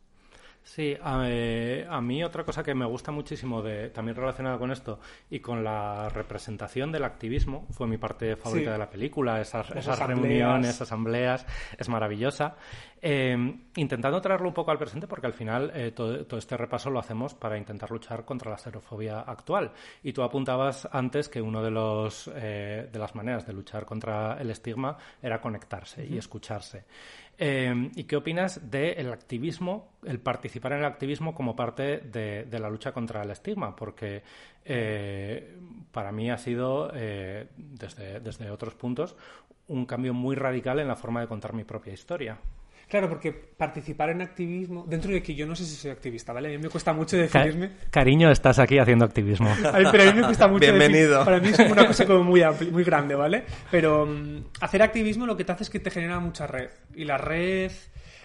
Sí, 0.67 0.97
a, 1.03 1.25
eh, 1.29 1.87
a 1.89 2.01
mí 2.01 2.25
otra 2.25 2.43
cosa 2.43 2.63
que 2.63 2.75
me 2.75 2.87
gusta 2.87 3.13
muchísimo, 3.13 3.61
de, 3.61 3.91
también 3.91 4.17
relacionada 4.17 4.57
con 4.57 4.73
esto 4.73 4.99
y 5.29 5.41
con 5.41 5.63
la 5.63 6.09
representación 6.09 6.91
del 6.91 7.05
activismo, 7.05 7.67
fue 7.71 7.87
mi 7.87 7.99
parte 7.99 8.35
favorita 8.35 8.71
Sí. 8.71 8.73
de 8.73 8.79
la 8.79 8.89
película, 8.89 9.41
esas, 9.43 9.69
esas 9.71 9.89
asambleas. 10.01 10.23
reuniones, 10.23 10.81
asambleas, 10.81 11.47
es 11.79 11.89
maravillosa. 11.91 12.57
Eh, 13.07 13.37
intentando 13.77 14.19
traerlo 14.23 14.49
un 14.49 14.55
poco 14.55 14.71
al 14.71 14.79
presente, 14.79 15.07
porque 15.07 15.27
al 15.27 15.35
final 15.35 15.71
eh, 15.75 15.93
todo, 15.95 16.25
todo 16.25 16.39
este 16.39 16.57
repaso 16.57 16.89
lo 16.89 16.99
hacemos 16.99 17.35
para 17.35 17.59
intentar 17.59 17.91
luchar 17.91 18.25
contra 18.25 18.51
la 18.51 18.57
xerofobia 18.57 19.21
actual. 19.21 19.71
Y 20.03 20.15
tú 20.15 20.23
apuntabas 20.23 20.89
antes 20.91 21.29
que 21.29 21.43
una 21.43 21.61
de, 21.61 21.71
los, 21.71 22.31
eh, 22.35 22.89
de 22.91 22.99
las 22.99 23.15
maneras 23.15 23.47
de 23.47 23.53
luchar 23.53 23.85
contra 23.85 24.39
el 24.41 24.51
estigma 24.51 24.97
era 25.21 25.43
conectarse 25.43 26.07
y 26.07 26.17
escucharse. 26.17 26.87
Eh, 27.37 27.91
¿Y 27.97 28.05
qué 28.05 28.17
opinas 28.17 28.71
del 28.71 29.13
activismo, 29.13 29.93
el 30.05 30.21
participar 30.21 30.73
en 30.73 30.79
el 30.79 30.85
activismo 30.85 31.35
como 31.35 31.57
parte 31.57 31.99
de, 31.99 32.45
de 32.45 32.59
la 32.59 32.71
lucha 32.71 32.93
contra 32.93 33.23
el 33.23 33.31
estigma? 33.31 33.75
Porque 33.75 34.23
eh, 34.65 35.57
para 35.91 36.13
mí 36.13 36.31
ha 36.31 36.39
sido, 36.39 36.91
eh, 36.95 37.49
desde, 37.57 38.21
desde 38.21 38.51
otros 38.51 38.75
puntos, 38.75 39.17
un 39.69 39.87
cambio 39.87 40.15
muy 40.15 40.37
radical 40.37 40.79
en 40.79 40.89
la 40.89 40.97
forma 40.97 41.21
de 41.21 41.27
contar 41.27 41.55
mi 41.55 41.65
propia 41.65 41.93
historia. 41.93 42.39
Claro, 42.89 43.09
porque 43.09 43.33
participar 43.33 44.11
en 44.11 44.23
activismo, 44.23 44.85
dentro 44.89 45.11
de 45.11 45.23
que 45.23 45.35
yo 45.35 45.47
no 45.47 45.57
sé 45.57 45.65
si 45.65 45.75
soy 45.75 45.91
activista, 45.91 46.33
¿vale? 46.33 46.49
A 46.49 46.51
mí 46.53 46.59
me 46.59 46.69
cuesta 46.69 46.93
mucho 46.93 47.17
Ca- 47.17 47.23
definirme. 47.45 47.71
cariño, 47.91 48.31
estás 48.31 48.59
aquí 48.59 48.79
haciendo 48.79 49.05
activismo. 49.05 49.49
A 49.73 49.79
mí, 49.79 49.85
pero 49.91 50.03
a 50.11 50.13
mí 50.13 50.21
me 50.21 50.27
cuesta 50.27 50.47
mucho. 50.49 50.61
Bienvenido. 50.67 51.21
definir- 51.21 51.25
Para 51.25 51.41
mí 51.41 51.49
es 51.49 51.57
como 51.57 51.73
una 51.73 51.87
cosa 51.89 52.07
como 52.07 52.23
muy 52.25 52.41
ampli- 52.41 52.71
muy 52.71 52.85
grande, 52.85 53.15
¿vale? 53.15 53.45
Pero 53.71 54.07
mm, 54.07 54.45
hacer 54.61 54.83
activismo 54.83 55.27
lo 55.27 55.37
que 55.37 55.45
te 55.45 55.53
hace 55.53 55.65
es 55.65 55.71
que 55.71 55.81
te 55.81 55.91
genera 55.91 56.21
mucha 56.21 56.47
red. 56.47 56.69
Y 56.95 57.05
la 57.05 57.19
red 57.19 57.71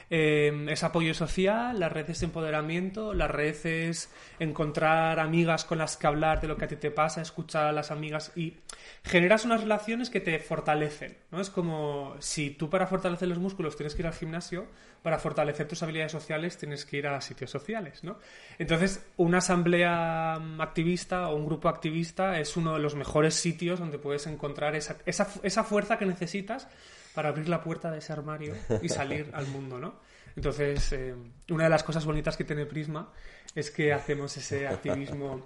eh, 0.10 0.66
es 0.70 0.84
apoyo 0.84 1.14
social, 1.14 1.80
la 1.80 1.90
red 1.90 2.10
es 2.10 2.24
empoderamiento, 2.24 3.14
la 3.14 3.28
red 3.28 3.56
es 3.66 4.10
encontrar 4.40 5.20
amigas 5.20 5.66
con 5.66 5.78
las 5.78 5.98
que 5.98 6.08
hablar 6.08 6.42
de 6.42 6.48
lo 6.48 6.58
que 6.58 6.66
a 6.66 6.68
ti 6.68 6.76
te 6.78 6.90
pasa, 6.90 7.22
escuchar 7.22 7.68
a 7.68 7.72
las 7.72 7.92
amigas 7.92 8.32
y 8.36 8.56
generas 9.04 9.46
unas 9.46 9.62
relaciones 9.62 10.10
que 10.10 10.20
te 10.20 10.40
fortalecen, 10.40 11.18
¿no? 11.32 11.40
Es 11.40 11.50
como 11.50 12.16
si 12.20 12.50
tú 12.52 12.70
para 12.70 12.88
fortalecer 12.88 13.28
los 13.28 13.38
músculos 13.38 13.76
tienes 13.76 13.94
que 13.94 14.02
ir 14.02 14.08
al 14.08 14.14
gimnasio, 14.14 14.68
para 15.04 15.20
fortalecer 15.20 15.68
tus 15.68 15.82
habilidades 15.84 16.12
sociales 16.12 16.58
tienes 16.58 16.86
que 16.86 16.98
ir 16.98 17.08
a 17.08 17.22
sitios 17.22 17.52
sociales, 17.52 18.04
¿no? 18.04 18.18
Entonces, 18.58 19.06
una 19.18 19.38
asamblea 19.38 20.40
mm, 20.40 20.62
activista 20.62 21.30
o 21.30 21.36
un 21.36 21.46
grupo 21.46 21.70
activista 21.70 22.40
es 22.40 22.58
uno 22.58 22.74
de 22.74 22.80
los 22.80 22.96
mejores 22.96 23.36
sitios 23.36 23.80
donde 23.80 24.00
puedes 24.00 24.28
encontrar 24.28 24.76
esa, 24.76 24.98
esa, 25.06 25.28
esa 25.44 25.64
fuerza 25.64 25.98
que 25.98 26.06
necesitas 26.06 26.68
para 27.14 27.30
abrir 27.30 27.50
la 27.50 27.62
puerta 27.64 27.92
de 27.92 28.00
ese 28.00 28.14
armario 28.14 28.56
y 28.82 28.90
salir 28.90 29.30
al 29.34 29.48
mundo, 29.48 29.80
¿no? 29.80 29.96
Entonces, 30.36 30.92
eh, 30.94 31.16
una 31.50 31.66
de 31.66 31.70
las 31.70 31.84
cosas 31.84 32.06
bonitas 32.06 32.38
que 32.38 32.44
tiene 32.44 32.66
Prisma 32.66 33.12
es 33.56 33.72
que 33.72 33.92
hacemos 33.94 34.36
ese 34.38 34.68
activismo 34.68 35.46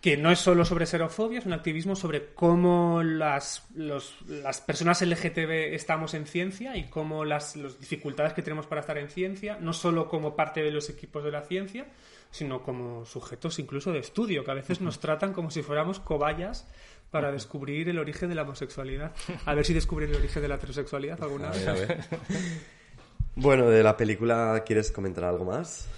que 0.00 0.16
no 0.18 0.30
es 0.30 0.38
solo 0.38 0.66
sobre 0.66 0.84
xerofobia, 0.84 1.38
es 1.38 1.46
un 1.46 1.54
activismo 1.54 1.96
sobre 1.96 2.34
cómo 2.34 3.02
las, 3.02 3.66
los- 3.74 4.20
las 4.28 4.60
personas 4.60 5.00
LGTB 5.00 5.74
estamos 5.74 6.12
en 6.12 6.26
ciencia 6.26 6.76
y 6.76 6.84
cómo 6.90 7.24
las, 7.24 7.56
las 7.56 7.80
dificultades 7.80 8.34
que 8.34 8.42
tenemos 8.42 8.66
para 8.66 8.82
estar 8.82 8.98
en 8.98 9.08
ciencia, 9.08 9.56
no 9.60 9.72
solo 9.72 10.06
como 10.08 10.36
parte 10.36 10.62
de 10.62 10.70
los 10.70 10.90
equipos 10.90 11.24
de 11.24 11.30
la 11.32 11.40
ciencia, 11.42 11.86
sino 12.30 12.62
como 12.62 13.06
sujetos 13.06 13.58
incluso 13.58 13.92
de 13.92 14.00
estudio, 14.00 14.44
que 14.44 14.50
a 14.50 14.54
veces 14.54 14.80
nos 14.82 15.00
tratan 15.00 15.32
como 15.32 15.50
si 15.50 15.62
fuéramos 15.62 16.00
cobayas 16.00 16.66
para 17.14 17.30
descubrir 17.30 17.88
el 17.88 18.00
origen 18.00 18.28
de 18.28 18.34
la 18.34 18.42
homosexualidad. 18.42 19.12
A 19.46 19.54
ver 19.54 19.64
si 19.64 19.72
descubren 19.72 20.10
el 20.10 20.16
origen 20.16 20.42
de 20.42 20.48
la 20.48 20.56
heterosexualidad 20.56 21.22
alguna 21.22 21.50
A 21.50 21.52
vez. 21.52 21.64
ver, 21.64 21.72
a 21.72 21.86
ver. 21.94 22.04
Bueno, 23.36 23.68
de 23.70 23.84
la 23.84 23.96
película, 23.96 24.64
¿quieres 24.66 24.90
comentar 24.90 25.22
algo 25.22 25.44
más? 25.44 25.88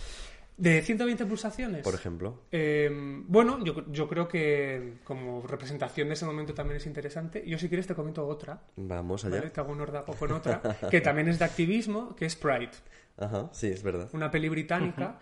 ¿De 0.59 0.83
120 0.83 1.25
pulsaciones? 1.25 1.83
Por 1.83 1.95
ejemplo. 1.95 2.43
Eh, 2.53 2.91
bueno, 3.27 3.65
yo, 3.65 3.91
yo 3.91 4.07
creo 4.09 4.29
que 4.29 4.99
como 5.05 5.41
representación 5.47 6.09
de 6.09 6.15
ese 6.15 6.27
momento 6.27 6.53
también 6.53 6.77
es 6.77 6.87
interesante. 6.87 7.43
Yo 7.47 7.59
si 7.59 7.69
quieres 7.69 7.87
te 7.87 7.95
comento 7.95 8.27
otra. 8.27 8.61
Vamos 8.77 9.25
allá. 9.25 9.39
¿vale? 9.39 9.51
Te 9.51 9.61
hago 9.61 9.73
un 9.73 9.81
ordago 9.81 10.13
con 10.15 10.33
otra, 10.33 10.61
que 10.91 11.01
también 11.01 11.29
es 11.29 11.39
de 11.39 11.47
activismo, 11.47 12.15
que 12.15 12.27
es 12.27 12.37
Pride. 12.37 12.73
Ajá, 13.17 13.49
sí, 13.53 13.69
es 13.69 13.83
verdad. 13.83 14.11
Una 14.13 14.31
peli 14.31 14.51
británica 14.51 15.19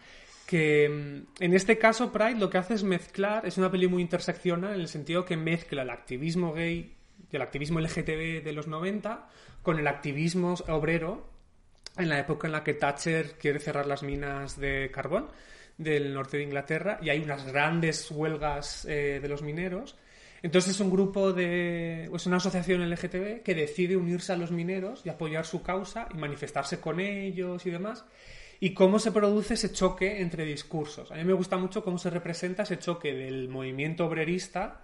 que 0.47 0.89
mm, 0.89 1.43
en 1.43 1.55
este 1.55 1.79
caso 1.79 2.12
Pride 2.12 2.39
lo 2.39 2.51
que 2.51 2.59
hace 2.59 2.75
es 2.75 2.85
mezclar, 2.85 3.47
es 3.47 3.59
una 3.59 3.71
peli 3.71 3.89
muy 3.89 4.03
interseccional 4.03 4.75
en 4.75 4.81
el 4.81 4.89
sentido 4.89 5.25
que 5.25 5.37
mezcla 5.37 5.83
el 5.83 5.91
activismo 5.91 6.53
gay 6.53 6.95
y 7.31 7.37
el 7.37 7.43
activismo 7.43 7.81
LGTB 7.81 8.43
de 8.45 8.53
los 8.53 8.66
90 8.66 9.29
con 9.62 9.79
el 9.79 9.87
activismo 9.87 10.55
obrero 10.69 11.29
en 11.97 12.09
la 12.09 12.19
época 12.19 12.49
en 12.49 12.53
la 12.53 12.65
que 12.65 12.75
Thatcher 12.75 13.39
quiere 13.39 13.61
cerrar 13.61 13.87
las 13.87 14.03
minas 14.03 14.59
de 14.59 14.91
carbón 14.93 15.29
del 15.79 16.15
norte 16.15 16.37
de 16.37 16.45
Inglaterra 16.45 16.99
y 17.03 17.09
hay 17.09 17.21
unas 17.21 17.45
grandes 17.47 18.11
huelgas 18.11 18.85
eh, 18.85 19.21
de 19.21 19.29
los 19.29 19.43
mineros. 19.43 19.97
Entonces 20.43 20.75
es 20.75 20.81
un 20.81 20.91
grupo 20.91 21.33
de. 21.33 22.11
es 22.15 22.27
una 22.27 22.37
asociación 22.37 22.89
LGTB 22.89 23.43
que 23.43 23.55
decide 23.55 23.97
unirse 23.97 24.33
a 24.33 24.37
los 24.37 24.51
mineros 24.51 25.01
y 25.05 25.09
apoyar 25.09 25.47
su 25.47 25.62
causa 25.62 26.07
y 26.12 26.19
manifestarse 26.19 26.81
con 26.81 27.01
ellos 27.01 27.65
y 27.65 27.71
demás. 27.71 28.05
Y 28.65 28.73
cómo 28.73 28.99
se 28.99 29.12
produce 29.12 29.55
ese 29.55 29.73
choque 29.73 30.23
entre 30.23 30.47
discursos. 30.47 31.11
A 31.12 31.16
mí 31.16 31.24
me 31.24 31.35
gusta 31.35 31.59
mucho 31.59 31.85
cómo 31.85 31.99
se 31.99 32.09
representa 32.09 32.62
ese 32.62 32.78
choque 32.78 33.12
del 33.12 33.51
movimiento 33.51 34.07
obrerista 34.07 34.81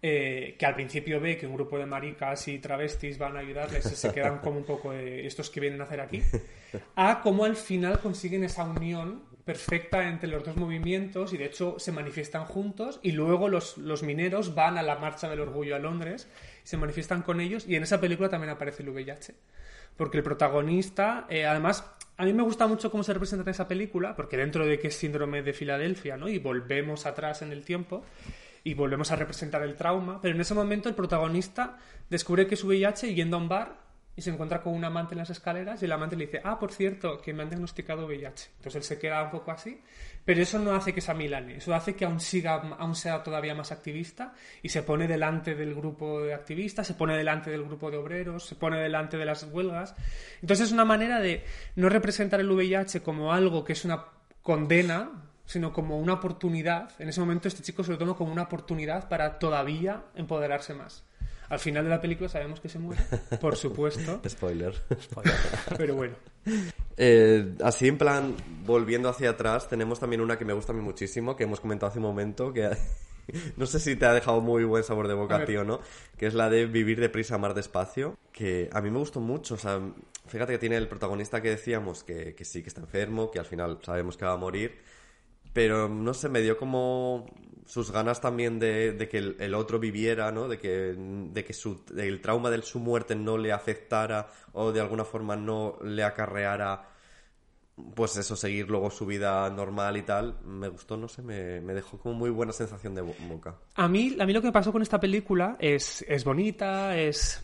eh, 0.00 0.54
que 0.56 0.64
al 0.64 0.76
principio 0.76 1.18
ve 1.18 1.36
que 1.36 1.44
un 1.44 1.54
grupo 1.54 1.76
de 1.76 1.86
maricas 1.86 2.46
y 2.46 2.60
travestis 2.60 3.18
van 3.18 3.36
a 3.36 3.40
ayudarles 3.40 3.84
y 3.86 3.96
se 3.96 4.12
quedan 4.14 4.38
como 4.38 4.58
un 4.58 4.64
poco 4.64 4.92
de 4.92 5.26
estos 5.26 5.50
que 5.50 5.58
vienen 5.58 5.80
a 5.80 5.84
hacer 5.84 6.00
aquí, 6.00 6.22
a 6.94 7.20
cómo 7.20 7.44
al 7.44 7.56
final 7.56 7.98
consiguen 7.98 8.44
esa 8.44 8.62
unión 8.62 9.24
perfecta 9.44 10.08
entre 10.08 10.28
los 10.28 10.44
dos 10.44 10.56
movimientos 10.56 11.32
y 11.32 11.36
de 11.36 11.46
hecho 11.46 11.80
se 11.80 11.90
manifiestan 11.90 12.44
juntos 12.44 13.00
y 13.02 13.10
luego 13.10 13.48
los, 13.48 13.76
los 13.76 14.04
mineros 14.04 14.54
van 14.54 14.78
a 14.78 14.84
la 14.84 14.94
marcha 15.00 15.28
del 15.28 15.40
orgullo 15.40 15.74
a 15.74 15.80
Londres 15.80 16.28
y 16.64 16.68
se 16.68 16.76
manifiestan 16.76 17.22
con 17.22 17.40
ellos 17.40 17.66
y 17.66 17.74
en 17.74 17.82
esa 17.82 18.00
película 18.00 18.28
también 18.28 18.50
aparece 18.50 18.84
el 18.84 18.90
VIH 18.90 19.34
porque 19.96 20.18
el 20.18 20.22
protagonista, 20.22 21.26
eh, 21.28 21.46
además, 21.46 21.84
a 22.16 22.24
mí 22.24 22.32
me 22.32 22.42
gusta 22.42 22.66
mucho 22.66 22.90
cómo 22.90 23.02
se 23.02 23.14
representa 23.14 23.44
en 23.44 23.50
esa 23.50 23.68
película, 23.68 24.14
porque 24.14 24.36
dentro 24.36 24.66
de 24.66 24.78
que 24.78 24.88
es 24.88 24.96
síndrome 24.96 25.42
de 25.42 25.52
Filadelfia, 25.52 26.16
¿no? 26.16 26.28
Y 26.28 26.38
volvemos 26.38 27.06
atrás 27.06 27.42
en 27.42 27.52
el 27.52 27.64
tiempo 27.64 28.04
y 28.62 28.74
volvemos 28.74 29.10
a 29.10 29.16
representar 29.16 29.62
el 29.62 29.76
trauma, 29.76 30.20
pero 30.20 30.34
en 30.34 30.40
ese 30.40 30.54
momento 30.54 30.88
el 30.88 30.94
protagonista 30.94 31.78
descubre 32.10 32.46
que 32.46 32.54
es 32.56 32.64
VIH 32.64 33.14
yendo 33.14 33.36
a 33.36 33.40
un 33.40 33.48
bar 33.48 33.89
y 34.16 34.22
se 34.22 34.30
encuentra 34.30 34.60
con 34.60 34.74
un 34.74 34.84
amante 34.84 35.14
en 35.14 35.18
las 35.18 35.30
escaleras 35.30 35.80
y 35.80 35.84
el 35.84 35.92
amante 35.92 36.16
le 36.16 36.26
dice, 36.26 36.40
ah, 36.44 36.58
por 36.58 36.72
cierto, 36.72 37.20
que 37.20 37.32
me 37.32 37.42
han 37.42 37.48
diagnosticado 37.48 38.06
VIH. 38.06 38.50
Entonces 38.56 38.76
él 38.76 38.82
se 38.82 38.98
queda 38.98 39.22
un 39.22 39.30
poco 39.30 39.50
así, 39.50 39.80
pero 40.24 40.42
eso 40.42 40.58
no 40.58 40.74
hace 40.74 40.92
que 40.92 41.00
se 41.00 41.10
amilane, 41.10 41.56
eso 41.56 41.74
hace 41.74 41.94
que 41.94 42.04
aún, 42.04 42.20
siga, 42.20 42.54
aún 42.78 42.94
sea 42.94 43.22
todavía 43.22 43.54
más 43.54 43.72
activista 43.72 44.34
y 44.62 44.68
se 44.68 44.82
pone 44.82 45.06
delante 45.06 45.54
del 45.54 45.74
grupo 45.74 46.22
de 46.22 46.34
activistas, 46.34 46.86
se 46.86 46.94
pone 46.94 47.16
delante 47.16 47.50
del 47.50 47.64
grupo 47.64 47.90
de 47.90 47.96
obreros, 47.96 48.44
se 48.44 48.56
pone 48.56 48.78
delante 48.78 49.16
de 49.16 49.24
las 49.24 49.44
huelgas. 49.44 49.94
Entonces 50.42 50.66
es 50.66 50.72
una 50.72 50.84
manera 50.84 51.20
de 51.20 51.44
no 51.76 51.88
representar 51.88 52.40
el 52.40 52.50
VIH 52.50 53.02
como 53.02 53.32
algo 53.32 53.64
que 53.64 53.72
es 53.72 53.84
una 53.84 54.04
condena, 54.42 55.10
sino 55.46 55.72
como 55.72 55.98
una 55.98 56.14
oportunidad. 56.14 56.90
En 56.98 57.08
ese 57.08 57.20
momento 57.20 57.48
este 57.48 57.62
chico 57.62 57.82
se 57.82 57.92
lo 57.92 57.98
toma 57.98 58.14
como 58.14 58.32
una 58.32 58.42
oportunidad 58.42 59.08
para 59.08 59.38
todavía 59.38 60.04
empoderarse 60.14 60.74
más. 60.74 61.04
Al 61.50 61.58
final 61.58 61.82
de 61.82 61.90
la 61.90 62.00
película 62.00 62.28
sabemos 62.28 62.60
que 62.60 62.68
se 62.68 62.78
muere, 62.78 63.02
por 63.40 63.56
supuesto. 63.56 64.20
Spoiler. 64.28 64.72
Pero 65.76 65.96
bueno. 65.96 66.14
Eh, 66.96 67.56
así 67.64 67.88
en 67.88 67.98
plan, 67.98 68.36
volviendo 68.64 69.08
hacia 69.08 69.30
atrás, 69.30 69.68
tenemos 69.68 69.98
también 69.98 70.20
una 70.20 70.38
que 70.38 70.44
me 70.44 70.52
gusta 70.52 70.72
a 70.72 70.76
mí 70.76 70.80
muchísimo, 70.80 71.34
que 71.34 71.44
hemos 71.44 71.58
comentado 71.58 71.90
hace 71.90 71.98
un 71.98 72.04
momento, 72.04 72.52
que 72.52 72.70
no 73.56 73.66
sé 73.66 73.80
si 73.80 73.96
te 73.96 74.06
ha 74.06 74.14
dejado 74.14 74.40
muy 74.40 74.62
buen 74.62 74.84
sabor 74.84 75.08
de 75.08 75.14
boca, 75.14 75.44
tío, 75.44 75.64
¿no? 75.64 75.80
Que 76.16 76.26
es 76.26 76.34
la 76.34 76.48
de 76.48 76.66
Vivir 76.66 77.00
deprisa, 77.00 77.34
amar 77.34 77.54
despacio, 77.54 78.16
que 78.30 78.70
a 78.72 78.80
mí 78.80 78.88
me 78.90 79.00
gustó 79.00 79.18
mucho, 79.18 79.54
o 79.54 79.58
sea, 79.58 79.80
fíjate 80.28 80.52
que 80.52 80.58
tiene 80.58 80.76
el 80.76 80.86
protagonista 80.86 81.42
que 81.42 81.50
decíamos 81.50 82.04
que, 82.04 82.36
que 82.36 82.44
sí, 82.44 82.62
que 82.62 82.68
está 82.68 82.80
enfermo, 82.80 83.28
que 83.32 83.40
al 83.40 83.46
final 83.46 83.78
sabemos 83.82 84.16
que 84.16 84.24
va 84.24 84.34
a 84.34 84.36
morir, 84.36 84.78
pero 85.52 85.88
no 85.88 86.14
sé, 86.14 86.28
me 86.28 86.40
dio 86.40 86.56
como 86.56 87.26
sus 87.70 87.92
ganas 87.92 88.20
también 88.20 88.58
de, 88.58 89.08
que 89.08 89.18
el, 89.18 89.54
otro 89.54 89.78
viviera, 89.78 90.32
¿no? 90.32 90.48
De 90.48 90.58
que, 90.58 90.94
de 90.96 91.44
que 91.44 91.52
su, 91.52 91.84
el 91.96 92.20
trauma 92.20 92.50
de 92.50 92.62
su 92.62 92.80
muerte 92.80 93.14
no 93.14 93.38
le 93.38 93.52
afectara 93.52 94.28
o 94.52 94.72
de 94.72 94.80
alguna 94.80 95.04
forma 95.04 95.36
no 95.36 95.78
le 95.84 96.02
acarreara, 96.02 96.88
pues 97.94 98.16
eso, 98.16 98.34
seguir 98.34 98.68
luego 98.68 98.90
su 98.90 99.06
vida 99.06 99.48
normal 99.50 99.96
y 99.96 100.02
tal. 100.02 100.40
Me 100.44 100.68
gustó, 100.68 100.96
no 100.96 101.06
sé, 101.06 101.22
me, 101.22 101.60
me 101.60 101.72
dejó 101.72 101.98
como 101.98 102.16
muy 102.16 102.30
buena 102.30 102.52
sensación 102.52 102.94
de 102.96 103.02
boca. 103.02 103.54
A 103.76 103.86
mí, 103.86 104.16
a 104.18 104.26
mí 104.26 104.32
lo 104.32 104.40
que 104.40 104.48
me 104.48 104.52
pasó 104.52 104.72
con 104.72 104.82
esta 104.82 104.98
película 104.98 105.56
es, 105.60 106.04
es 106.08 106.24
bonita, 106.24 106.98
es... 106.98 107.40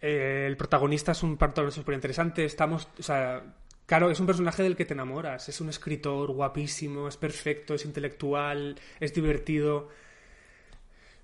Eh, 0.00 0.46
el 0.48 0.56
protagonista 0.56 1.12
es 1.12 1.22
un 1.22 1.36
protagonista 1.36 1.80
súper 1.80 1.94
interesante, 1.94 2.44
estamos... 2.44 2.88
O 2.98 3.02
sea, 3.04 3.42
Claro, 3.88 4.10
es 4.10 4.20
un 4.20 4.26
personaje 4.26 4.62
del 4.62 4.76
que 4.76 4.84
te 4.84 4.92
enamoras. 4.92 5.48
Es 5.48 5.62
un 5.62 5.70
escritor 5.70 6.30
guapísimo, 6.32 7.08
es 7.08 7.16
perfecto, 7.16 7.72
es 7.72 7.86
intelectual, 7.86 8.78
es 9.00 9.14
divertido. 9.14 9.88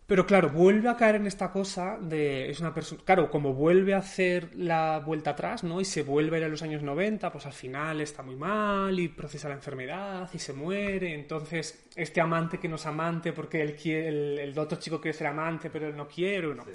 Pero 0.06 0.24
claro, 0.26 0.48
vuelve 0.48 0.88
a 0.88 0.96
caer 0.96 1.16
en 1.16 1.26
esta 1.26 1.50
cosa 1.50 1.98
de. 2.00 2.48
Es 2.48 2.60
una 2.60 2.72
persona. 2.72 3.02
Claro, 3.04 3.30
como 3.30 3.52
vuelve 3.52 3.92
a 3.92 3.98
hacer 3.98 4.50
la 4.56 4.98
vuelta 5.00 5.32
atrás, 5.32 5.62
¿no? 5.62 5.78
Y 5.78 5.84
se 5.84 6.02
vuelve 6.04 6.36
a 6.36 6.40
ir 6.40 6.44
a 6.46 6.48
los 6.48 6.62
años 6.62 6.82
90, 6.82 7.30
pues 7.30 7.44
al 7.44 7.52
final 7.52 8.00
está 8.00 8.22
muy 8.22 8.36
mal 8.36 8.98
y 8.98 9.08
procesa 9.08 9.50
la 9.50 9.56
enfermedad 9.56 10.30
y 10.32 10.38
se 10.38 10.54
muere. 10.54 11.14
Entonces, 11.14 11.86
este 11.96 12.22
amante 12.22 12.58
que 12.58 12.68
no 12.68 12.76
es 12.76 12.86
amante 12.86 13.34
porque 13.34 13.60
él 13.60 13.76
quiere, 13.76 14.08
el, 14.08 14.38
el 14.38 14.58
otro 14.58 14.78
chico 14.78 15.02
quiere 15.02 15.16
ser 15.18 15.26
amante, 15.26 15.68
pero 15.68 15.86
él 15.88 15.96
no 15.96 16.08
quiere, 16.08 16.54
¿no? 16.54 16.64
Sí 16.64 16.70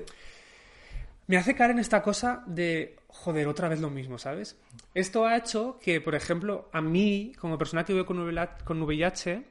me 1.30 1.38
hace 1.38 1.53
caer 1.53 1.72
en 1.72 1.80
esta 1.80 2.02
cosa 2.02 2.44
de, 2.48 2.95
joder, 3.10 3.48
otra 3.48 3.68
vez 3.68 3.81
lo 3.81 3.90
mismo, 3.90 4.18
¿sabes? 4.18 4.57
Esto 4.94 5.26
ha 5.26 5.36
hecho 5.36 5.77
que, 5.81 5.99
por 5.99 6.15
ejemplo, 6.15 6.69
a 6.72 6.81
mí, 6.81 7.34
como 7.38 7.57
persona 7.57 7.84
que 7.84 7.94
vive 7.94 8.06
con 8.06 8.81
VIH, 8.81 9.44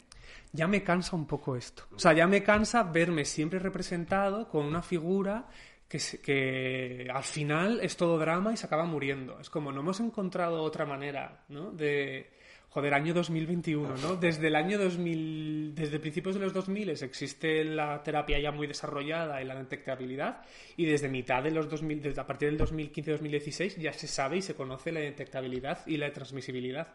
ya 0.52 0.66
me 0.66 0.82
cansa 0.82 1.16
un 1.16 1.26
poco 1.26 1.56
esto. 1.56 1.84
O 1.94 1.98
sea, 1.98 2.12
ya 2.12 2.26
me 2.26 2.42
cansa 2.42 2.82
verme 2.84 3.24
siempre 3.24 3.58
representado 3.58 4.48
con 4.48 4.64
una 4.64 4.82
figura 4.82 5.48
que, 5.88 5.98
que 6.22 7.08
al 7.12 7.22
final 7.22 7.80
es 7.82 7.96
todo 7.96 8.18
drama 8.18 8.52
y 8.52 8.56
se 8.56 8.66
acaba 8.66 8.84
muriendo. 8.84 9.38
Es 9.40 9.50
como, 9.50 9.72
no 9.72 9.80
hemos 9.80 10.00
encontrado 10.00 10.62
otra 10.62 10.86
manera, 10.86 11.44
¿no? 11.48 11.70
De, 11.70 12.30
joder, 12.70 12.94
año 12.94 13.14
2021, 13.14 13.96
¿no? 13.96 14.16
Desde 14.16 14.48
el 14.48 14.56
año 14.56 14.78
2000, 14.78 15.74
desde 15.74 15.98
principios 15.98 16.34
de 16.34 16.40
los 16.42 16.52
2000 16.52 16.90
existe 16.90 17.64
la 17.64 18.02
terapia 18.02 18.38
ya 18.38 18.52
muy 18.52 18.66
desarrollada 18.66 19.40
y 19.42 19.44
la 19.44 19.54
detectabilidad 19.54 20.42
y 20.76 20.84
desde 20.86 21.08
mitad 21.08 21.42
de 21.42 21.50
los 21.50 21.68
2000, 21.68 22.02
desde 22.02 22.20
a 22.20 22.26
partir 22.26 22.50
del 22.50 22.60
2015-2016 22.60 23.76
ya 23.78 23.92
se 23.92 24.06
sabe 24.06 24.38
y 24.38 24.42
se 24.42 24.54
conoce 24.54 24.92
la 24.92 25.00
detectabilidad 25.00 25.86
y 25.86 25.96
la 25.96 26.12
transmisibilidad. 26.12 26.88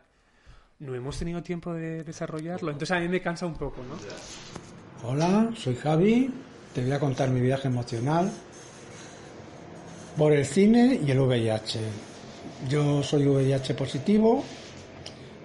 No 0.79 0.95
hemos 0.95 1.17
tenido 1.17 1.41
tiempo 1.41 1.73
de 1.73 2.03
desarrollarlo, 2.03 2.71
entonces 2.71 2.91
a 2.95 2.99
mí 2.99 3.07
me 3.07 3.21
cansa 3.21 3.45
un 3.45 3.55
poco, 3.55 3.81
¿no? 3.83 3.97
Hola, 5.07 5.51
soy 5.55 5.75
Javi, 5.75 6.29
te 6.73 6.81
voy 6.81 6.91
a 6.91 6.99
contar 6.99 7.29
mi 7.29 7.41
viaje 7.41 7.67
emocional 7.67 8.31
por 10.17 10.33
el 10.33 10.45
cine 10.45 10.99
y 11.05 11.11
el 11.11 11.19
VIH. 11.19 11.79
Yo 12.69 13.03
soy 13.03 13.25
VIH 13.25 13.73
positivo, 13.73 14.43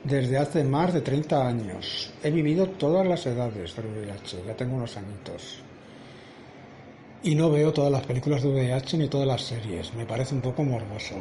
desde 0.08 0.38
hace 0.38 0.64
más 0.64 0.94
de 0.94 1.02
30 1.02 1.46
años. 1.46 2.12
He 2.22 2.30
vivido 2.30 2.66
todas 2.66 3.06
las 3.06 3.26
edades 3.26 3.76
del 3.76 3.86
VIH, 3.86 4.42
ya 4.46 4.56
tengo 4.56 4.76
unos 4.76 4.96
añitos. 4.96 5.60
Y 7.22 7.34
no 7.34 7.50
veo 7.50 7.72
todas 7.72 7.92
las 7.92 8.06
películas 8.06 8.42
de 8.42 8.48
VIH 8.48 8.96
ni 8.96 9.08
todas 9.08 9.26
las 9.26 9.42
series, 9.42 9.92
me 9.94 10.06
parece 10.06 10.34
un 10.34 10.40
poco 10.40 10.64
morboso. 10.64 11.16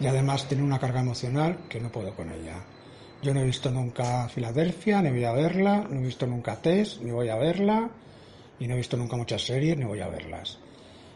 Y 0.00 0.06
además 0.06 0.46
tiene 0.46 0.62
una 0.62 0.78
carga 0.78 1.00
emocional 1.00 1.58
que 1.68 1.80
no 1.80 1.90
puedo 1.90 2.14
con 2.14 2.30
ella. 2.30 2.62
Yo 3.22 3.34
no 3.34 3.40
he 3.40 3.44
visto 3.44 3.70
nunca 3.70 4.28
Filadelfia, 4.28 5.02
ni 5.02 5.10
voy 5.10 5.24
a 5.24 5.32
verla, 5.32 5.86
no 5.90 6.00
he 6.00 6.04
visto 6.04 6.26
nunca 6.26 6.56
Tess, 6.56 7.00
ni 7.02 7.10
voy 7.10 7.28
a 7.28 7.36
verla, 7.36 7.90
y 8.60 8.66
no 8.66 8.74
he 8.74 8.78
visto 8.78 8.96
nunca 8.96 9.16
muchas 9.16 9.44
series, 9.44 9.76
ni 9.76 9.84
voy 9.84 10.00
a 10.00 10.08
verlas. 10.08 10.58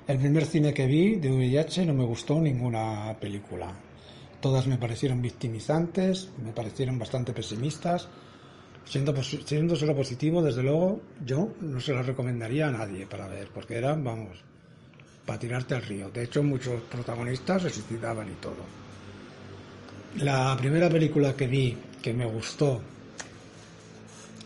El 0.06 0.18
primer 0.18 0.44
cine 0.44 0.74
que 0.74 0.86
vi 0.86 1.16
de 1.16 1.30
VIH 1.30 1.86
no 1.86 1.94
me 1.94 2.04
gustó 2.04 2.40
ninguna 2.40 3.16
película. 3.20 3.74
Todas 4.44 4.66
me 4.66 4.76
parecieron 4.76 5.22
victimizantes, 5.22 6.28
me 6.44 6.52
parecieron 6.52 6.98
bastante 6.98 7.32
pesimistas. 7.32 8.08
Siendo, 8.84 9.14
siendo 9.22 9.74
solo 9.74 9.96
positivo, 9.96 10.42
desde 10.42 10.62
luego, 10.62 11.00
yo 11.24 11.48
no 11.62 11.80
se 11.80 11.94
lo 11.94 12.02
recomendaría 12.02 12.68
a 12.68 12.70
nadie 12.70 13.06
para 13.06 13.26
ver, 13.26 13.48
porque 13.54 13.78
eran, 13.78 14.04
vamos, 14.04 14.36
para 15.24 15.38
tirarte 15.38 15.74
al 15.74 15.80
río. 15.80 16.10
De 16.10 16.24
hecho, 16.24 16.42
muchos 16.42 16.82
protagonistas 16.82 17.62
se 17.62 17.70
suicidaban 17.70 18.28
y 18.28 18.34
todo. 18.34 18.66
La 20.18 20.54
primera 20.58 20.90
película 20.90 21.34
que 21.34 21.46
vi 21.46 21.78
que 22.02 22.12
me 22.12 22.26
gustó 22.26 22.82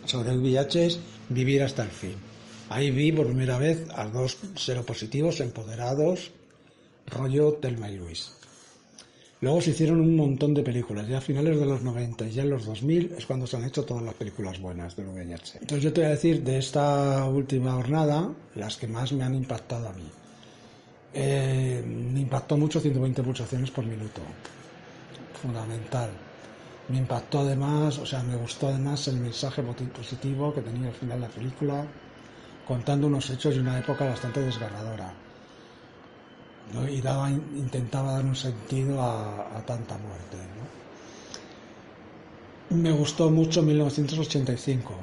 sobre 0.05 0.31
el 0.31 0.39
VIH 0.39 0.87
es 0.87 1.01
Vivir 1.29 1.65
hasta 1.65 1.83
el 1.83 1.91
fin. 1.91 2.15
Ahí 2.69 2.93
vi 2.93 3.11
por 3.11 3.27
primera 3.27 3.59
vez 3.59 3.85
a 3.97 4.07
dos 4.07 4.39
seropositivos 4.55 5.41
empoderados, 5.41 6.31
rollo 7.09 7.55
Telma 7.55 7.91
y 7.91 7.97
Luis. 7.97 8.38
Luego 9.41 9.61
se 9.61 9.71
hicieron 9.71 10.01
un 10.01 10.17
montón 10.17 10.53
de 10.53 10.65
películas, 10.65 11.07
ya 11.07 11.19
a 11.19 11.21
finales 11.21 11.61
de 11.61 11.67
los 11.67 11.83
90 11.83 12.27
y 12.27 12.31
ya 12.33 12.43
en 12.43 12.51
los 12.51 12.67
2000 12.67 13.15
es 13.17 13.25
cuando 13.25 13.47
se 13.47 13.57
han 13.57 13.65
hecho 13.65 13.85
todas 13.85 14.03
las 14.03 14.15
películas 14.15 14.59
buenas 14.59 14.97
de 14.97 15.05
VIH. 15.05 15.59
Entonces 15.61 15.85
yo 15.85 15.93
te 15.93 16.01
voy 16.01 16.09
a 16.09 16.15
decir 16.15 16.43
de 16.43 16.59
esta 16.59 17.25
última 17.27 17.73
jornada 17.75 18.33
las 18.57 18.77
que 18.77 18.89
más 18.89 19.13
me 19.13 19.23
han 19.23 19.37
impactado 19.37 19.89
a 19.89 19.93
mí. 19.93 20.11
Eh, 21.15 21.85
me 21.87 22.21
impactó 22.21 22.57
mucho 22.57 22.81
120 22.81 23.23
pulsaciones 23.23 23.71
por 23.71 23.87
minuto, 23.87 24.21
fundamental. 25.41 26.11
Me 26.89 26.99
impactó 26.99 27.41
además, 27.41 27.99
o 27.99 28.07
sea, 28.07 28.25
me 28.25 28.35
gustó 28.35 28.69
además 28.69 29.07
el 29.07 29.19
mensaje 29.19 29.63
positivo 29.63 30.53
que 30.53 30.63
tenía 30.63 30.89
al 30.89 30.95
final 30.95 31.21
la 31.21 31.29
película, 31.29 31.87
contando 32.67 33.07
unos 33.07 33.31
hechos 33.31 33.55
de 33.55 33.61
una 33.61 33.79
época 33.79 34.05
bastante 34.05 34.41
desgarradora 34.41 35.28
y 36.91 37.01
daba, 37.01 37.31
intentaba 37.31 38.13
dar 38.13 38.25
un 38.25 38.37
sentido 38.37 39.01
a, 39.03 39.63
tanta 39.67 39.97
muerte. 39.99 40.37
Me 42.71 42.93
gustó 42.93 43.31
mucho 43.31 43.63
1985. 43.63 44.95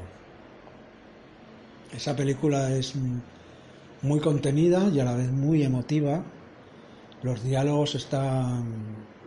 Esa 1.91 2.15
película 2.15 2.71
es 2.71 2.93
muy 4.01 4.19
contenida 4.19 4.87
y 4.89 4.99
a 4.99 5.05
la 5.05 5.15
vez 5.15 5.31
muy 5.31 5.63
emotiva. 5.63 6.23
Los 7.23 7.43
diálogos 7.43 7.95
están 7.95 8.65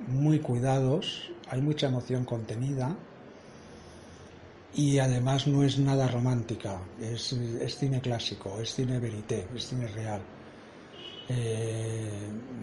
muy 0.07 0.39
cuidados, 0.39 1.31
hay 1.51 1.61
mucha 1.61 1.89
emoción 1.89 2.25
contenida 2.25 2.95
y 4.75 4.99
además 4.99 5.49
no 5.49 5.65
es 5.65 5.79
nada 5.79 6.07
romántica, 6.07 6.79
es, 7.01 7.33
es 7.33 7.77
cine 7.77 8.01
clásico, 8.01 8.61
es 8.61 8.75
cine 8.75 9.01
verité, 9.01 9.49
es 9.57 9.67
cine 9.67 9.89
real. 9.89 10.21
Eh, 11.29 12.09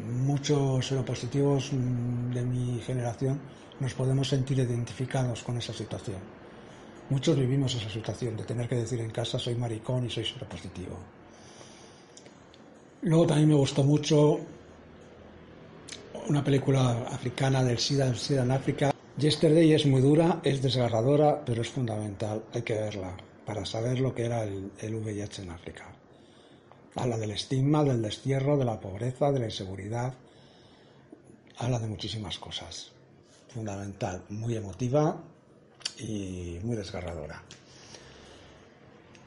muchos 0.08 0.88
seropositivos 0.88 1.72
mm, 1.72 2.32
de 2.34 2.42
mi 2.42 2.80
generación 2.82 3.40
nos 3.80 3.94
podemos 3.94 4.28
sentir 4.28 4.58
identificados 4.58 5.44
con 5.44 5.58
esa 5.58 5.74
situación. 5.74 6.18
Muchos 7.10 7.38
vivimos 7.38 7.76
esa 7.76 7.90
situación 7.90 8.36
de 8.36 8.44
tener 8.44 8.68
que 8.68 8.78
decir 8.78 9.00
en 9.00 9.12
casa 9.12 9.38
soy 9.38 9.56
maricón 9.56 10.06
y 10.06 10.10
soy 10.10 10.26
seropositivo. 10.26 10.98
Luego 13.04 13.28
también 13.28 13.50
me 13.50 13.56
gustó 13.56 13.84
mucho 13.84 14.40
una 16.28 16.44
película 16.44 17.06
africana 17.12 17.64
del 17.64 17.78
SIDA, 17.78 18.06
del 18.06 18.18
SIDA 18.18 18.42
en 18.42 18.52
África. 18.52 18.92
Yesterday 19.18 19.74
es 19.74 19.86
muy 19.86 20.02
dura, 20.02 20.40
es 20.44 20.64
desgarradora, 20.64 21.46
pero 21.46 21.62
es 21.62 21.70
fundamental, 21.70 22.44
hay 22.52 22.64
que 22.64 22.74
verla 22.74 23.16
para 23.46 23.64
saber 23.64 24.00
lo 24.00 24.16
que 24.16 24.26
era 24.26 24.44
el, 24.44 24.72
el 24.80 24.96
VIH 24.96 25.44
en 25.44 25.52
África 25.52 25.95
habla 26.96 27.18
del 27.18 27.32
estigma, 27.32 27.84
del 27.84 28.02
destierro, 28.02 28.58
de 28.58 28.66
la 28.66 28.80
pobreza, 28.80 29.32
de 29.32 29.40
la 29.40 29.46
inseguridad, 29.46 30.14
habla 31.58 31.80
de 31.80 31.88
muchísimas 31.88 32.40
cosas. 32.40 32.92
Fundamental, 33.50 34.24
muy 34.30 34.56
emotiva 34.56 35.22
y 36.00 36.60
muy 36.64 36.76
desgarradora. 36.76 37.44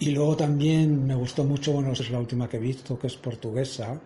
Y 0.00 0.10
luego 0.10 0.36
también 0.36 1.06
me 1.06 1.14
gustó 1.14 1.44
mucho, 1.44 1.72
bueno, 1.72 1.92
es 1.92 2.10
la 2.10 2.20
última 2.20 2.48
que 2.48 2.56
he 2.56 2.60
visto, 2.60 2.98
que 2.98 3.08
es 3.08 3.16
portuguesa, 3.16 3.98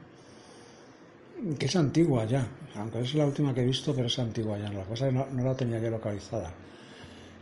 que 1.59 1.67
es 1.67 1.77
antigua 1.77 2.25
ya, 2.25 2.47
aunque 2.77 3.01
es 3.01 3.15
la 3.15 3.27
última 3.27 3.53
que 3.53 3.61
he 3.61 3.67
visto, 3.67 3.95
pero 3.95 4.07
es 4.07 4.19
antigua 4.19 4.59
ya, 4.59 4.73
la 4.73 4.85
cosa 4.85 5.11
no, 5.11 5.27
no 5.27 5.45
la 5.45 5.55
tenía 5.55 5.79
ya 5.81 5.91
localizada, 5.91 6.55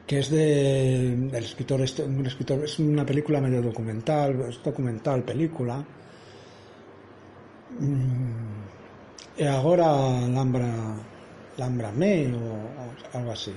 que 0.06 0.18
es 0.18 0.30
de, 0.30 1.14
del 1.30 1.44
escritor, 1.44 1.82
este, 1.82 2.04
escritor, 2.26 2.64
es 2.64 2.78
una 2.80 3.06
película 3.06 3.40
medio 3.40 3.62
documental, 3.62 4.46
es 4.48 4.60
documental, 4.62 5.22
película, 5.22 5.84
e 9.36 9.46
agora 9.46 9.86
Lambra, 10.28 10.96
Lambra 11.56 11.92
Me 11.92 12.26
o 12.34 13.16
algo 13.16 13.32
así, 13.32 13.54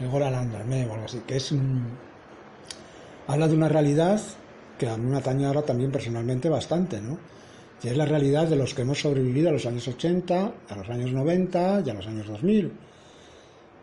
agora 0.00 0.30
Lambra 0.30 0.64
Me 0.64 0.86
o 0.86 0.92
algo 0.92 1.04
así, 1.06 1.20
que 1.26 1.36
es... 1.36 1.52
un 1.52 1.86
habla 3.26 3.48
de 3.48 3.54
una 3.54 3.68
realidad 3.68 4.20
que 4.78 4.88
a 4.88 4.96
mí 4.96 5.06
me 5.06 5.16
atañe 5.16 5.46
ahora 5.46 5.62
también 5.62 5.90
personalmente 5.90 6.48
bastante, 6.48 7.00
¿no? 7.00 7.18
Y 7.82 7.88
es 7.88 7.96
la 7.96 8.04
realidad 8.04 8.46
de 8.46 8.56
los 8.56 8.74
que 8.74 8.82
hemos 8.82 9.00
sobrevivido 9.00 9.48
a 9.48 9.52
los 9.52 9.66
años 9.66 9.86
80, 9.88 10.52
a 10.68 10.76
los 10.76 10.88
años 10.88 11.12
90 11.12 11.82
y 11.84 11.90
a 11.90 11.94
los 11.94 12.06
años 12.06 12.26
2000. 12.28 12.72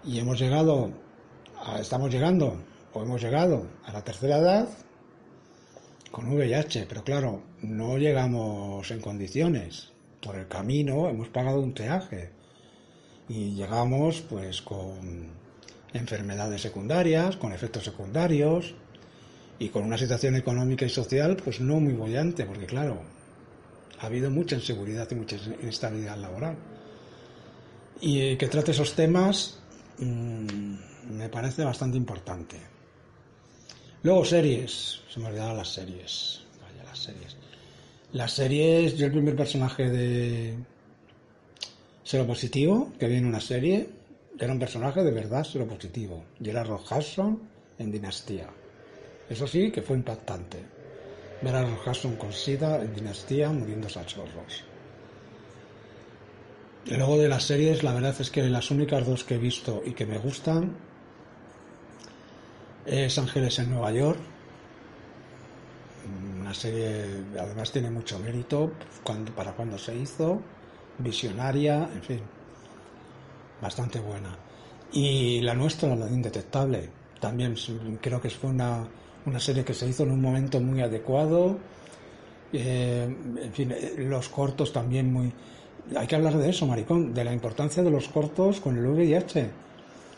Y 0.05 0.19
hemos 0.19 0.39
llegado, 0.39 0.91
a, 1.65 1.79
estamos 1.79 2.09
llegando, 2.09 2.55
o 2.93 3.01
hemos 3.03 3.21
llegado 3.21 3.67
a 3.85 3.91
la 3.91 4.03
tercera 4.03 4.37
edad 4.37 4.69
con 6.11 6.31
VIH, 6.31 6.85
pero 6.87 7.03
claro, 7.03 7.43
no 7.61 7.97
llegamos 7.97 8.89
en 8.91 9.01
condiciones. 9.01 9.91
Por 10.21 10.35
el 10.35 10.47
camino 10.47 11.09
hemos 11.09 11.29
pagado 11.29 11.59
un 11.61 11.73
peaje 11.73 12.31
y 13.27 13.55
llegamos 13.55 14.21
pues 14.21 14.61
con 14.61 15.29
enfermedades 15.93 16.61
secundarias, 16.61 17.37
con 17.37 17.53
efectos 17.53 17.83
secundarios, 17.83 18.75
y 19.59 19.69
con 19.69 19.83
una 19.83 19.97
situación 19.97 20.35
económica 20.37 20.85
y 20.85 20.89
social 20.89 21.35
pues 21.35 21.59
no 21.59 21.79
muy 21.79 21.93
bollante, 21.93 22.45
porque 22.45 22.65
claro, 22.65 23.01
ha 23.99 24.05
habido 24.05 24.31
mucha 24.31 24.55
inseguridad 24.55 25.07
y 25.11 25.15
mucha 25.15 25.35
inestabilidad 25.61 26.17
laboral. 26.17 26.57
Y 28.01 28.37
que 28.37 28.47
trate 28.47 28.71
esos 28.71 28.95
temas 28.95 29.59
mmm, 29.99 30.75
me 31.11 31.27
parece 31.29 31.65
bastante 31.65 31.97
importante. 31.97 32.57
Luego 34.01 34.23
series, 34.23 35.01
se 35.09 35.19
me 35.19 35.27
olvidaron 35.27 35.57
las 35.57 35.73
series, 35.73 36.41
vaya 36.61 36.85
las 36.85 36.99
series. 36.99 37.35
Las 38.13 38.31
series, 38.31 38.97
yo 38.97 39.07
el 39.07 39.11
primer 39.11 39.35
personaje 39.35 39.89
de 39.89 40.57
Positivo 42.25 42.93
que 42.97 43.07
viene 43.07 43.23
en 43.23 43.27
una 43.27 43.41
serie, 43.41 43.89
era 44.39 44.53
un 44.53 44.59
personaje 44.59 45.03
de 45.03 45.11
verdad 45.11 45.45
Positivo 45.67 46.23
y 46.39 46.49
era 46.49 46.63
Rock 46.63 46.89
Hudson 46.89 47.41
en 47.77 47.91
Dinastía. 47.91 48.47
Eso 49.29 49.45
sí, 49.45 49.69
que 49.69 49.81
fue 49.81 49.97
impactante. 49.97 50.59
Ver 51.41 51.55
a 51.55 51.67
Hudson 51.85 52.15
con 52.15 52.31
SIDA 52.31 52.81
en 52.81 52.95
Dinastía 52.95 53.49
muriéndose 53.49 53.99
a 53.99 54.05
chorros. 54.05 54.63
Y 56.85 56.95
luego 56.95 57.17
de 57.17 57.27
las 57.27 57.43
series, 57.43 57.83
la 57.83 57.93
verdad 57.93 58.15
es 58.17 58.31
que 58.31 58.43
las 58.43 58.71
únicas 58.71 59.05
dos 59.05 59.25
que 59.25 59.35
he 59.35 59.39
visto 59.39 59.83
y 59.85 59.91
que 59.91 60.05
me 60.05 60.17
gustan 60.17 60.88
es 62.85 63.17
Ángeles 63.17 63.59
en 63.59 63.71
Nueva 63.71 63.91
York. 63.91 64.19
Una 66.39 66.53
serie, 66.53 67.05
además 67.39 67.71
tiene 67.71 67.89
mucho 67.89 68.17
mérito 68.19 68.71
para 69.35 69.53
cuando 69.53 69.77
se 69.77 69.95
hizo, 69.95 70.41
visionaria, 70.97 71.89
en 71.93 72.01
fin, 72.01 72.21
bastante 73.61 73.99
buena. 73.99 74.35
Y 74.91 75.41
la 75.41 75.53
nuestra, 75.53 75.95
la 75.95 76.07
de 76.07 76.13
Indetectable, 76.13 76.89
también 77.19 77.55
creo 78.01 78.19
que 78.19 78.29
fue 78.29 78.49
una, 78.49 78.87
una 79.25 79.39
serie 79.39 79.63
que 79.63 79.73
se 79.73 79.87
hizo 79.87 80.03
en 80.03 80.11
un 80.11 80.21
momento 80.21 80.59
muy 80.59 80.81
adecuado. 80.81 81.57
Eh, 82.51 83.03
en 83.41 83.53
fin, 83.53 83.73
los 83.97 84.29
cortos 84.29 84.73
también 84.73 85.11
muy... 85.11 85.31
Hay 85.95 86.07
que 86.07 86.15
hablar 86.15 86.37
de 86.37 86.49
eso, 86.49 86.65
maricón, 86.65 87.13
de 87.13 87.23
la 87.23 87.33
importancia 87.33 87.83
de 87.83 87.91
los 87.91 88.07
cortos 88.09 88.59
con 88.59 88.77
el 88.77 88.85
VIH. 88.85 89.49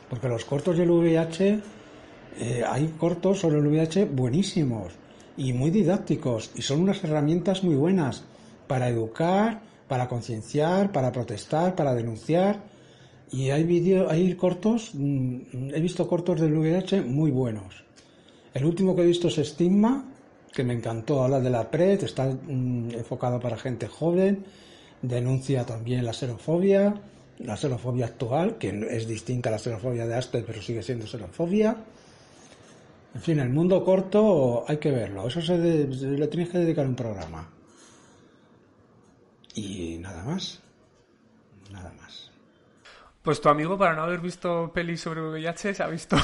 Porque 0.09 0.27
los 0.27 0.45
cortos 0.45 0.77
y 0.77 0.81
el 0.81 0.91
VIH, 0.91 1.59
eh, 2.39 2.63
hay 2.67 2.87
cortos 2.97 3.39
sobre 3.39 3.59
el 3.59 3.67
VIH 3.67 4.05
buenísimos 4.05 4.93
y 5.37 5.53
muy 5.53 5.69
didácticos 5.69 6.51
y 6.55 6.61
son 6.61 6.81
unas 6.81 7.03
herramientas 7.03 7.63
muy 7.63 7.75
buenas 7.75 8.23
para 8.67 8.89
educar, 8.89 9.61
para 9.87 10.07
concienciar, 10.07 10.91
para 10.91 11.11
protestar, 11.11 11.75
para 11.75 11.93
denunciar. 11.93 12.63
Y 13.31 13.49
hay 13.49 13.63
vídeos, 13.63 14.11
hay 14.11 14.33
cortos, 14.35 14.91
mm, 14.93 15.73
he 15.73 15.81
visto 15.81 16.07
cortos 16.07 16.39
del 16.39 16.57
VIH 16.57 17.01
muy 17.01 17.31
buenos. 17.31 17.83
El 18.53 18.65
último 18.65 18.95
que 18.95 19.03
he 19.03 19.05
visto 19.05 19.29
es 19.29 19.37
Estigma, 19.37 20.05
que 20.51 20.63
me 20.63 20.73
encantó. 20.73 21.23
Habla 21.23 21.39
de 21.39 21.49
la 21.49 21.69
PRED, 21.69 22.03
está 22.03 22.25
mm, 22.25 22.91
enfocado 22.91 23.39
para 23.39 23.57
gente 23.57 23.87
joven, 23.87 24.43
denuncia 25.01 25.65
también 25.65 26.05
la 26.05 26.13
xerofobia, 26.13 26.93
la 27.39 27.57
xerofobia 27.57 28.05
actual, 28.05 28.57
que 28.57 28.69
es 28.91 29.07
distinta 29.07 29.49
a 29.49 29.53
la 29.53 29.59
xerofobia 29.59 30.05
de 30.05 30.15
Asper, 30.15 30.43
pero 30.45 30.61
sigue 30.61 30.83
siendo 30.83 31.07
xerofobia. 31.07 31.77
En 33.13 33.21
fin, 33.21 33.39
el 33.39 33.49
mundo 33.49 33.83
corto 33.83 34.63
hay 34.67 34.77
que 34.77 34.91
verlo. 34.91 35.27
Eso 35.27 35.41
se, 35.41 35.57
le 35.57 36.27
tienes 36.27 36.49
que 36.49 36.59
dedicar 36.59 36.85
un 36.85 36.95
programa. 36.95 37.49
Y 39.55 39.97
nada 39.99 40.23
más. 40.23 40.61
Nada 41.71 41.93
más. 41.99 42.31
Pues 43.21 43.39
tu 43.39 43.49
amigo, 43.49 43.77
para 43.77 43.93
no 43.93 44.03
haber 44.03 44.19
visto 44.19 44.71
pelis 44.73 45.01
sobre 45.01 45.21
VIH, 45.21 45.75
se 45.75 45.83
ha 45.83 45.87
visto 45.87 46.17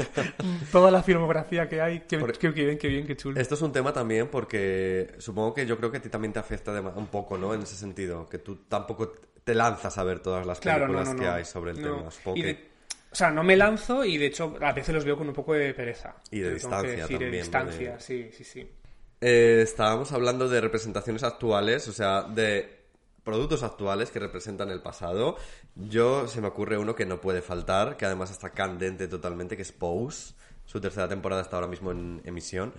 toda 0.72 0.90
la 0.90 1.02
filmografía 1.02 1.68
que 1.68 1.80
hay. 1.80 2.00
Qué, 2.00 2.18
bien, 2.50 2.78
qué 2.78 2.88
bien, 2.88 3.06
qué 3.06 3.16
chulo. 3.16 3.40
Esto 3.40 3.54
es 3.54 3.62
un 3.62 3.72
tema 3.72 3.92
también 3.92 4.28
porque 4.28 5.14
supongo 5.18 5.54
que 5.54 5.66
yo 5.66 5.76
creo 5.78 5.90
que 5.90 5.96
a 5.96 6.02
ti 6.02 6.10
también 6.10 6.32
te 6.32 6.38
afecta 6.38 6.80
un 6.94 7.06
poco, 7.06 7.38
¿no? 7.38 7.54
En 7.54 7.62
ese 7.62 7.74
sentido, 7.74 8.28
que 8.28 8.38
tú 8.38 8.56
tampoco 8.68 9.14
te 9.42 9.54
lanzas 9.54 9.96
a 9.98 10.04
ver 10.04 10.20
todas 10.20 10.46
las 10.46 10.60
películas 10.60 11.14
que 11.14 11.26
hay 11.26 11.44
sobre 11.44 11.72
el 11.72 11.82
tema. 11.82 12.08
O 13.10 13.14
sea, 13.14 13.30
no 13.30 13.42
me 13.42 13.56
lanzo 13.56 14.04
y 14.04 14.18
de 14.18 14.26
hecho 14.26 14.56
a 14.60 14.72
veces 14.72 14.94
los 14.94 15.04
veo 15.04 15.16
con 15.16 15.28
un 15.28 15.34
poco 15.34 15.54
de 15.54 15.72
pereza. 15.72 16.16
Y 16.30 16.40
de 16.40 16.54
distancia 16.54 17.06
también. 17.06 17.30
De 17.30 17.38
distancia, 17.38 18.00
sí, 18.00 18.30
sí, 18.32 18.44
sí. 18.44 18.68
Eh, 19.20 19.60
estábamos 19.62 20.12
hablando 20.12 20.48
de 20.48 20.60
representaciones 20.60 21.22
actuales, 21.22 21.88
o 21.88 21.92
sea, 21.92 22.22
de 22.22 22.78
productos 23.24 23.62
actuales 23.62 24.10
que 24.10 24.20
representan 24.20 24.70
el 24.70 24.80
pasado. 24.80 25.36
Yo 25.74 26.28
se 26.28 26.40
me 26.40 26.48
ocurre 26.48 26.78
uno 26.78 26.94
que 26.94 27.04
no 27.04 27.20
puede 27.20 27.42
faltar, 27.42 27.96
que 27.96 28.06
además 28.06 28.30
está 28.30 28.50
candente 28.50 29.08
totalmente, 29.08 29.56
que 29.56 29.62
es 29.62 29.72
Pose. 29.72 30.34
Su 30.64 30.80
tercera 30.80 31.08
temporada 31.08 31.42
está 31.42 31.56
ahora 31.56 31.68
mismo 31.68 31.90
en 31.92 32.20
emisión. 32.24 32.72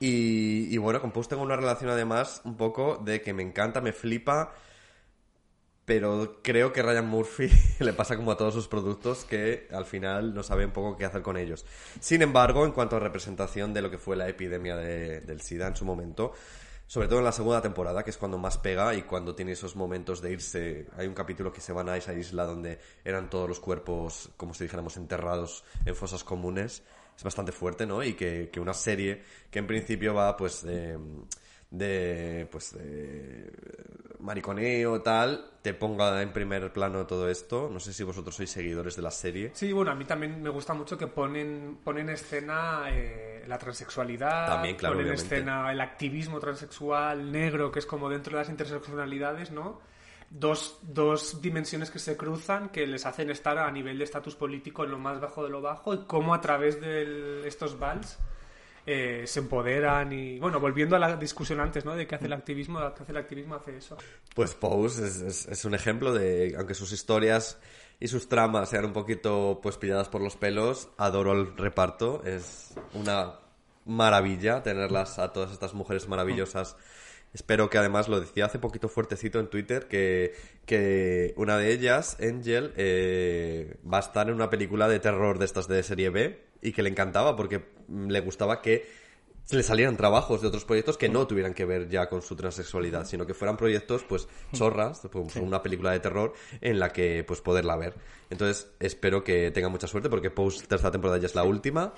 Y, 0.00 0.76
bueno, 0.78 1.00
con 1.00 1.10
Pose 1.10 1.30
tengo 1.30 1.42
una 1.42 1.56
relación 1.56 1.90
además 1.90 2.42
un 2.44 2.56
poco 2.56 3.00
de 3.04 3.20
que 3.20 3.32
me 3.32 3.42
encanta, 3.42 3.80
me 3.80 3.92
flipa, 3.92 4.52
pero 5.88 6.40
creo 6.42 6.70
que 6.70 6.82
Ryan 6.82 7.08
Murphy 7.08 7.50
le 7.80 7.94
pasa 7.94 8.14
como 8.14 8.30
a 8.30 8.36
todos 8.36 8.52
sus 8.52 8.68
productos 8.68 9.24
que 9.24 9.66
al 9.72 9.86
final 9.86 10.34
no 10.34 10.42
sabe 10.42 10.66
un 10.66 10.70
poco 10.70 10.98
qué 10.98 11.06
hacer 11.06 11.22
con 11.22 11.38
ellos. 11.38 11.64
Sin 11.98 12.20
embargo, 12.20 12.66
en 12.66 12.72
cuanto 12.72 12.96
a 12.96 13.00
representación 13.00 13.72
de 13.72 13.80
lo 13.80 13.90
que 13.90 13.96
fue 13.96 14.14
la 14.14 14.28
epidemia 14.28 14.76
del 14.76 15.40
SIDA 15.40 15.66
en 15.66 15.76
su 15.76 15.86
momento, 15.86 16.34
sobre 16.86 17.08
todo 17.08 17.20
en 17.20 17.24
la 17.24 17.32
segunda 17.32 17.62
temporada, 17.62 18.04
que 18.04 18.10
es 18.10 18.18
cuando 18.18 18.36
más 18.36 18.58
pega 18.58 18.94
y 18.94 19.02
cuando 19.02 19.34
tiene 19.34 19.52
esos 19.52 19.76
momentos 19.76 20.20
de 20.20 20.32
irse. 20.32 20.86
Hay 20.98 21.06
un 21.06 21.14
capítulo 21.14 21.50
que 21.50 21.62
se 21.62 21.72
van 21.72 21.88
a 21.88 21.96
esa 21.96 22.12
isla 22.12 22.44
donde 22.44 22.78
eran 23.02 23.30
todos 23.30 23.48
los 23.48 23.58
cuerpos, 23.58 24.28
como 24.36 24.52
si 24.52 24.64
dijéramos, 24.64 24.98
enterrados 24.98 25.64
en 25.86 25.96
fosas 25.96 26.22
comunes. 26.22 26.82
Es 27.16 27.24
bastante 27.24 27.50
fuerte, 27.50 27.86
¿no? 27.86 28.02
Y 28.04 28.12
que, 28.12 28.50
que 28.52 28.60
una 28.60 28.74
serie 28.74 29.22
que 29.50 29.58
en 29.58 29.66
principio 29.66 30.12
va, 30.12 30.36
pues, 30.36 30.66
de, 31.70 32.48
pues, 32.50 32.72
de 32.72 33.52
mariconeo 34.20 35.00
tal, 35.00 35.50
te 35.62 35.74
ponga 35.74 36.22
en 36.22 36.32
primer 36.32 36.72
plano 36.72 37.06
todo 37.06 37.28
esto. 37.28 37.68
No 37.72 37.80
sé 37.80 37.92
si 37.92 38.02
vosotros 38.02 38.34
sois 38.34 38.50
seguidores 38.50 38.96
de 38.96 39.02
la 39.02 39.10
serie. 39.10 39.50
Sí, 39.54 39.72
bueno, 39.72 39.90
a 39.90 39.94
mí 39.94 40.04
también 40.04 40.42
me 40.42 40.50
gusta 40.50 40.74
mucho 40.74 40.96
que 40.96 41.06
ponen, 41.06 41.78
ponen 41.84 42.08
en 42.08 42.14
escena 42.14 42.84
eh, 42.88 43.44
la 43.46 43.58
transexualidad, 43.58 44.46
también, 44.46 44.76
claro, 44.76 44.94
ponen 44.94 45.08
en 45.08 45.14
escena 45.14 45.70
el 45.72 45.80
activismo 45.80 46.38
transexual 46.38 47.30
negro, 47.30 47.70
que 47.70 47.78
es 47.78 47.86
como 47.86 48.08
dentro 48.08 48.32
de 48.32 48.42
las 48.42 48.50
interseccionalidades, 48.50 49.50
¿no? 49.50 49.80
Dos, 50.30 50.78
dos 50.82 51.40
dimensiones 51.40 51.90
que 51.90 51.98
se 51.98 52.14
cruzan 52.14 52.68
que 52.68 52.86
les 52.86 53.06
hacen 53.06 53.30
estar 53.30 53.56
a 53.56 53.70
nivel 53.70 53.96
de 53.96 54.04
estatus 54.04 54.36
político 54.36 54.84
en 54.84 54.90
lo 54.90 54.98
más 54.98 55.20
bajo 55.20 55.42
de 55.42 55.48
lo 55.48 55.62
bajo 55.62 55.94
y 55.94 56.04
cómo 56.04 56.34
a 56.34 56.40
través 56.42 56.78
de 56.82 57.48
estos 57.48 57.78
vals 57.78 58.18
eh, 58.90 59.26
se 59.26 59.40
empoderan 59.40 60.12
y 60.12 60.38
bueno, 60.38 60.60
volviendo 60.60 60.96
a 60.96 60.98
la 60.98 61.16
discusión 61.16 61.60
antes, 61.60 61.84
¿no? 61.84 61.94
De 61.94 62.06
qué 62.06 62.14
hace 62.14 62.24
el 62.24 62.32
activismo, 62.32 62.78
qué 62.94 63.02
hace 63.02 63.12
el 63.12 63.18
activismo 63.18 63.54
hace 63.54 63.76
eso. 63.76 63.98
Pues 64.34 64.54
Pose 64.54 65.06
es, 65.06 65.46
es, 65.46 65.64
un 65.66 65.74
ejemplo 65.74 66.14
de, 66.14 66.54
aunque 66.56 66.72
sus 66.72 66.92
historias 66.92 67.58
y 68.00 68.08
sus 68.08 68.28
tramas 68.28 68.70
sean 68.70 68.86
un 68.86 68.94
poquito 68.94 69.60
pues 69.62 69.76
pilladas 69.76 70.08
por 70.08 70.22
los 70.22 70.36
pelos, 70.36 70.88
adoro 70.96 71.32
el 71.32 71.56
reparto, 71.56 72.22
es 72.24 72.74
una 72.94 73.34
maravilla 73.84 74.62
tenerlas 74.62 75.18
a 75.18 75.32
todas 75.32 75.52
estas 75.52 75.74
mujeres 75.74 76.08
maravillosas 76.08 76.76
Espero 77.34 77.68
que 77.68 77.76
además 77.76 78.08
lo 78.08 78.20
decía 78.20 78.46
hace 78.46 78.58
poquito 78.58 78.88
fuertecito 78.88 79.38
en 79.38 79.48
Twitter 79.48 79.86
que, 79.86 80.34
que 80.64 81.34
una 81.36 81.58
de 81.58 81.72
ellas, 81.72 82.16
Angel, 82.20 82.72
eh, 82.76 83.76
va 83.90 83.98
a 83.98 84.00
estar 84.00 84.28
en 84.28 84.34
una 84.34 84.48
película 84.48 84.88
de 84.88 84.98
terror 84.98 85.38
de 85.38 85.44
estas 85.44 85.68
de 85.68 85.82
serie 85.82 86.08
B 86.08 86.47
y 86.62 86.72
que 86.72 86.82
le 86.82 86.90
encantaba 86.90 87.36
porque 87.36 87.64
mm, 87.88 88.08
le 88.08 88.20
gustaba 88.20 88.60
que 88.62 88.86
le 89.50 89.62
salieran 89.62 89.96
trabajos 89.96 90.42
de 90.42 90.48
otros 90.48 90.64
proyectos 90.64 90.98
que 90.98 91.08
no 91.08 91.26
tuvieran 91.26 91.54
que 91.54 91.64
ver 91.64 91.88
ya 91.88 92.08
con 92.08 92.20
su 92.20 92.36
transexualidad, 92.36 93.06
sino 93.06 93.26
que 93.26 93.32
fueran 93.32 93.56
proyectos, 93.56 94.04
pues, 94.04 94.28
chorras, 94.52 95.08
pues, 95.10 95.36
una 95.36 95.62
película 95.62 95.90
de 95.92 96.00
terror 96.00 96.34
en 96.60 96.78
la 96.78 96.92
que, 96.92 97.24
pues, 97.26 97.40
poderla 97.40 97.76
ver. 97.76 97.94
Entonces, 98.28 98.70
espero 98.78 99.24
que 99.24 99.50
tenga 99.50 99.70
mucha 99.70 99.86
suerte 99.86 100.10
porque 100.10 100.30
Post 100.30 100.66
tercera 100.66 100.90
temporada 100.90 101.18
ya 101.18 101.26
es 101.26 101.34
la 101.34 101.44
última. 101.44 101.94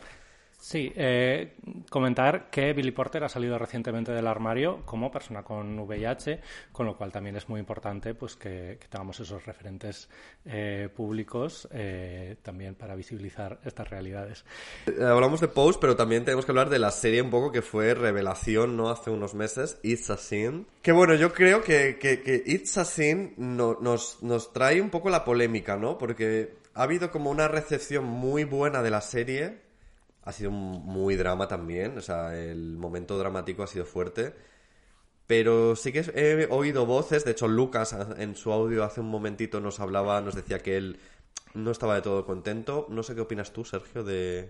Sí, 0.63 0.93
eh, 0.95 1.55
comentar 1.89 2.51
que 2.51 2.75
Billy 2.75 2.91
Porter 2.91 3.25
ha 3.25 3.31
salido 3.31 3.57
recientemente 3.59 4.13
del 4.13 4.27
armario 4.27 4.83
como 4.85 5.11
persona 5.11 5.43
con 5.43 5.79
VIH, 5.79 6.41
con 6.71 6.85
lo 6.85 6.99
cual 6.99 7.11
también 7.11 7.35
es 7.37 7.49
muy 7.49 7.61
importante 7.61 8.13
pues 8.15 8.37
que, 8.37 8.79
tengamos 8.91 9.19
esos 9.21 9.47
referentes 9.47 10.11
eh, 10.45 10.91
públicos 10.95 11.67
eh, 11.73 12.37
también 12.43 12.75
para 12.75 12.95
visibilizar 12.95 13.59
estas 13.65 13.89
realidades. 13.89 14.45
Eh, 14.87 15.03
Hablamos 15.03 15.41
de 15.41 15.49
Post, 15.49 15.81
pero 15.81 15.97
también 15.97 16.27
tenemos 16.27 16.45
que 16.45 16.53
hablar 16.53 16.69
de 16.69 16.79
la 16.79 16.91
serie 16.91 17.23
un 17.23 17.31
poco 17.31 17.51
que 17.51 17.63
fue 17.63 17.95
revelación, 17.95 18.77
¿no? 18.77 18.91
Hace 18.91 19.09
unos 19.11 19.33
meses, 19.35 19.79
It's 19.83 20.11
a 20.11 20.19
Sin. 20.19 20.67
Que 20.83 20.93
bueno, 20.93 21.15
yo 21.15 21.33
creo 21.33 21.63
que, 21.63 21.97
que, 21.99 22.21
que 22.21 22.43
It's 22.45 22.77
a 22.77 22.85
Sin 22.85 23.33
no- 23.39 23.79
nos, 23.81 24.23
nos 24.23 24.53
trae 24.53 24.83
un 24.83 24.91
poco 24.91 25.09
la 25.09 25.25
polémica, 25.25 25.77
¿no? 25.77 25.97
Porque 25.97 26.53
ha 26.75 26.83
habido 26.83 27.11
como 27.11 27.31
una 27.31 27.49
recepción 27.49 28.05
muy 28.05 28.45
buena 28.45 28.83
de 28.83 28.91
la 28.91 29.01
serie. 29.01 29.70
Ha 30.31 30.33
sido 30.33 30.53
muy 30.53 31.17
drama 31.17 31.49
también, 31.49 31.99
o 31.99 32.01
sea, 32.01 32.39
el 32.39 32.77
momento 32.77 33.19
dramático 33.19 33.65
ha 33.65 33.67
sido 33.67 33.85
fuerte. 33.85 34.33
Pero 35.27 35.75
sí 35.75 35.91
que 35.93 36.05
he 36.15 36.47
oído 36.53 36.87
voces, 36.87 37.25
de 37.25 37.33
hecho 37.33 37.49
Lucas 37.49 37.97
en 38.17 38.37
su 38.37 38.53
audio 38.53 38.85
hace 38.85 39.01
un 39.01 39.09
momentito 39.09 39.61
nos 39.61 39.81
hablaba, 39.81 40.21
nos 40.21 40.37
decía 40.37 40.61
que 40.61 40.77
él 40.77 41.01
no 41.53 41.73
estaba 41.73 41.97
de 41.97 42.03
todo 42.03 42.25
contento. 42.25 42.87
No 42.91 43.03
sé 43.03 43.17
qué 43.17 43.23
opinas 43.23 43.53
tú, 43.53 43.65
Sergio, 43.65 44.05
de... 44.05 44.47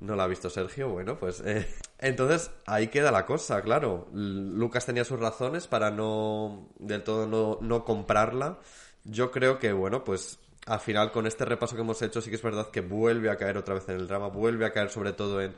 No 0.00 0.16
la 0.16 0.24
ha 0.24 0.26
visto 0.26 0.50
Sergio, 0.50 0.88
bueno, 0.88 1.16
pues... 1.16 1.40
eh, 1.46 1.64
Entonces, 2.00 2.50
ahí 2.66 2.88
queda 2.88 3.12
la 3.12 3.24
cosa, 3.24 3.62
claro. 3.62 4.08
Lucas 4.12 4.84
tenía 4.84 5.04
sus 5.04 5.20
razones 5.20 5.68
para 5.68 5.92
no... 5.92 6.70
del 6.80 7.04
todo 7.04 7.28
no, 7.28 7.58
no 7.60 7.84
comprarla. 7.84 8.58
Yo 9.04 9.30
creo 9.30 9.60
que, 9.60 9.72
bueno, 9.72 10.02
pues 10.02 10.40
al 10.66 10.80
final 10.80 11.10
con 11.12 11.26
este 11.26 11.44
repaso 11.44 11.74
que 11.74 11.82
hemos 11.82 12.00
hecho 12.02 12.20
sí 12.20 12.30
que 12.30 12.36
es 12.36 12.42
verdad 12.42 12.70
que 12.70 12.80
vuelve 12.80 13.30
a 13.30 13.36
caer 13.36 13.58
otra 13.58 13.74
vez 13.74 13.88
en 13.88 13.96
el 13.96 14.06
drama, 14.06 14.28
vuelve 14.28 14.64
a 14.64 14.72
caer 14.72 14.90
sobre 14.90 15.12
todo 15.12 15.40
en 15.40 15.54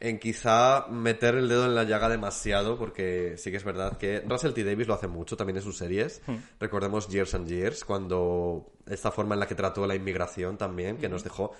en 0.00 0.18
quizá 0.18 0.86
meter 0.90 1.36
el 1.36 1.48
dedo 1.48 1.64
en 1.66 1.74
la 1.74 1.84
llaga 1.84 2.08
demasiado, 2.08 2.76
porque 2.76 3.36
sí 3.38 3.52
que 3.52 3.56
es 3.56 3.64
verdad 3.64 3.96
que 3.96 4.22
Russell 4.28 4.52
T. 4.52 4.64
Davis 4.64 4.88
lo 4.88 4.94
hace 4.94 5.06
mucho 5.06 5.36
también 5.36 5.56
en 5.56 5.62
sus 5.62 5.78
series. 5.78 6.20
Hmm. 6.26 6.34
Recordemos 6.58 7.08
Years 7.08 7.32
and 7.34 7.48
Years, 7.48 7.84
cuando 7.84 8.72
esta 8.86 9.12
forma 9.12 9.34
en 9.34 9.40
la 9.40 9.46
que 9.46 9.54
trató 9.54 9.86
la 9.86 9.94
inmigración 9.94 10.58
también, 10.58 10.98
que 10.98 11.08
nos 11.08 11.22
dejó 11.22 11.52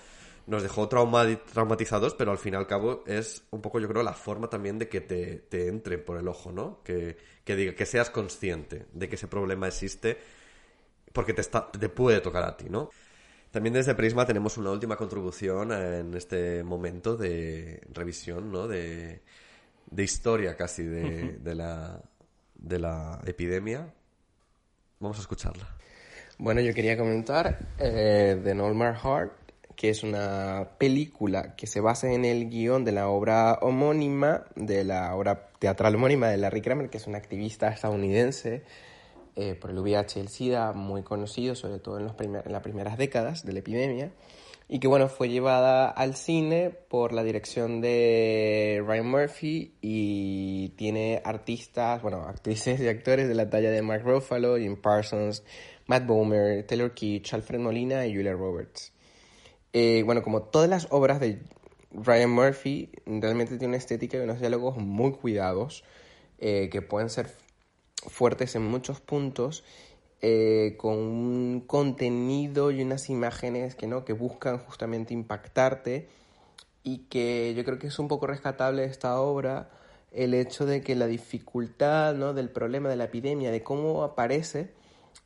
nos 0.47 0.61
dejó 0.61 0.87
trauma- 0.87 1.39
traumatizados, 1.53 2.13
pero 2.13 2.29
al 2.31 2.37
fin 2.37 2.53
y 2.53 2.57
al 2.57 2.67
cabo 2.67 3.03
es 3.07 3.45
un 3.49 3.61
poco, 3.61 3.79
yo 3.79 3.87
creo, 3.87 4.03
la 4.03 4.13
forma 4.13 4.47
también 4.47 4.77
de 4.77 4.89
que 4.89 5.01
te, 5.01 5.37
te 5.37 5.69
entre 5.69 5.97
por 5.97 6.17
el 6.19 6.27
ojo, 6.27 6.51
¿no? 6.51 6.83
Que, 6.83 7.17
que 7.43 7.55
diga, 7.55 7.73
que 7.73 7.87
seas 7.87 8.11
consciente 8.11 8.85
de 8.93 9.09
que 9.09 9.15
ese 9.15 9.27
problema 9.27 9.67
existe 9.67 10.19
porque 11.15 11.33
te, 11.33 11.41
está, 11.41 11.71
te 11.71 11.89
puede 11.89 12.19
tocar 12.19 12.43
a 12.43 12.55
ti, 12.55 12.65
¿no? 12.69 12.89
También 13.49 13.73
desde 13.73 13.95
Prisma 13.95 14.25
tenemos 14.25 14.57
una 14.57 14.69
última 14.69 14.97
contribución 14.97 15.71
en 15.71 16.13
este 16.13 16.61
momento 16.61 17.15
de 17.15 17.81
revisión, 17.93 18.51
¿no? 18.51 18.67
De, 18.67 19.21
de 19.89 20.03
historia 20.03 20.57
casi 20.57 20.83
de, 20.83 21.37
de, 21.39 21.55
la, 21.55 22.01
de 22.55 22.79
la 22.79 23.21
epidemia. 23.25 23.93
Vamos 24.99 25.17
a 25.17 25.21
escucharla. 25.21 25.65
Bueno, 26.37 26.59
yo 26.59 26.73
quería 26.73 26.97
comentar 26.97 27.59
eh, 27.79 28.37
The 28.43 28.53
Normal 28.53 28.97
Heart, 28.97 29.31
que 29.77 29.89
es 29.89 30.03
una 30.03 30.71
película 30.77 31.55
que 31.55 31.65
se 31.65 31.79
basa 31.79 32.11
en 32.11 32.25
el 32.25 32.49
guion 32.49 32.83
de 32.83 32.91
la 32.91 33.07
obra 33.07 33.53
homónima, 33.61 34.43
de 34.55 34.83
la 34.83 35.15
obra 35.15 35.47
teatral 35.59 35.95
homónima 35.95 36.27
de 36.27 36.37
Larry 36.37 36.61
Kramer, 36.61 36.89
que 36.89 36.97
es 36.97 37.07
un 37.07 37.15
activista 37.15 37.69
estadounidense 37.69 38.63
eh, 39.35 39.55
por 39.55 39.69
el 39.71 39.79
VIH 39.79 40.19
y 40.19 40.21
el 40.21 40.29
SIDA, 40.29 40.73
muy 40.73 41.03
conocido, 41.03 41.55
sobre 41.55 41.79
todo 41.79 41.97
en, 41.97 42.05
los 42.05 42.13
primer- 42.15 42.45
en 42.45 42.51
las 42.51 42.61
primeras 42.61 42.97
décadas 42.97 43.45
de 43.45 43.53
la 43.53 43.59
epidemia, 43.59 44.11
y 44.67 44.79
que 44.79 44.87
bueno, 44.87 45.09
fue 45.09 45.29
llevada 45.29 45.89
al 45.89 46.15
cine 46.15 46.71
por 46.71 47.13
la 47.13 47.23
dirección 47.23 47.81
de 47.81 48.83
Ryan 48.85 49.05
Murphy 49.07 49.75
y 49.81 50.69
tiene 50.69 51.21
artistas, 51.23 52.01
bueno, 52.01 52.21
actrices 52.23 52.79
y 52.79 52.87
actores 52.87 53.27
de 53.27 53.35
la 53.35 53.49
talla 53.49 53.69
de 53.69 53.81
Mark 53.83 54.03
Ruffalo, 54.03 54.57
Jim 54.57 54.81
Parsons, 54.81 55.43
Matt 55.85 56.07
Bomer, 56.07 56.65
Taylor 56.65 56.93
Kitsch, 56.95 57.33
Alfred 57.35 57.59
Molina 57.59 58.07
y 58.07 58.15
Julia 58.15 58.33
Roberts. 58.33 58.91
Eh, 59.71 60.01
bueno, 60.03 60.23
como 60.23 60.41
todas 60.41 60.67
las 60.69 60.87
obras 60.89 61.19
de 61.19 61.43
Ryan 61.91 62.31
Murphy, 62.31 62.89
realmente 63.05 63.57
tiene 63.57 63.67
una 63.67 63.77
estética 63.77 64.17
y 64.17 64.21
unos 64.21 64.39
diálogos 64.39 64.77
muy 64.77 65.11
cuidados, 65.11 65.83
eh, 66.39 66.69
que 66.71 66.81
pueden 66.81 67.09
ser 67.11 67.27
fuertes 68.07 68.55
en 68.55 68.63
muchos 68.63 69.01
puntos, 69.01 69.63
eh, 70.21 70.75
con 70.77 70.97
un 70.97 71.63
contenido 71.67 72.71
y 72.71 72.81
unas 72.81 73.09
imágenes 73.09 73.75
que, 73.75 73.87
¿no? 73.87 74.05
que 74.05 74.13
buscan 74.13 74.59
justamente 74.59 75.13
impactarte 75.13 76.07
y 76.83 76.99
que 77.09 77.53
yo 77.55 77.63
creo 77.65 77.79
que 77.79 77.87
es 77.87 77.99
un 77.99 78.07
poco 78.07 78.27
rescatable 78.27 78.85
esta 78.85 79.19
obra 79.19 79.69
el 80.11 80.33
hecho 80.33 80.65
de 80.65 80.81
que 80.81 80.95
la 80.95 81.07
dificultad 81.07 82.15
¿no? 82.15 82.33
del 82.33 82.49
problema 82.49 82.89
de 82.89 82.95
la 82.95 83.05
epidemia, 83.05 83.51
de 83.51 83.61
cómo 83.63 84.03
aparece, 84.03 84.71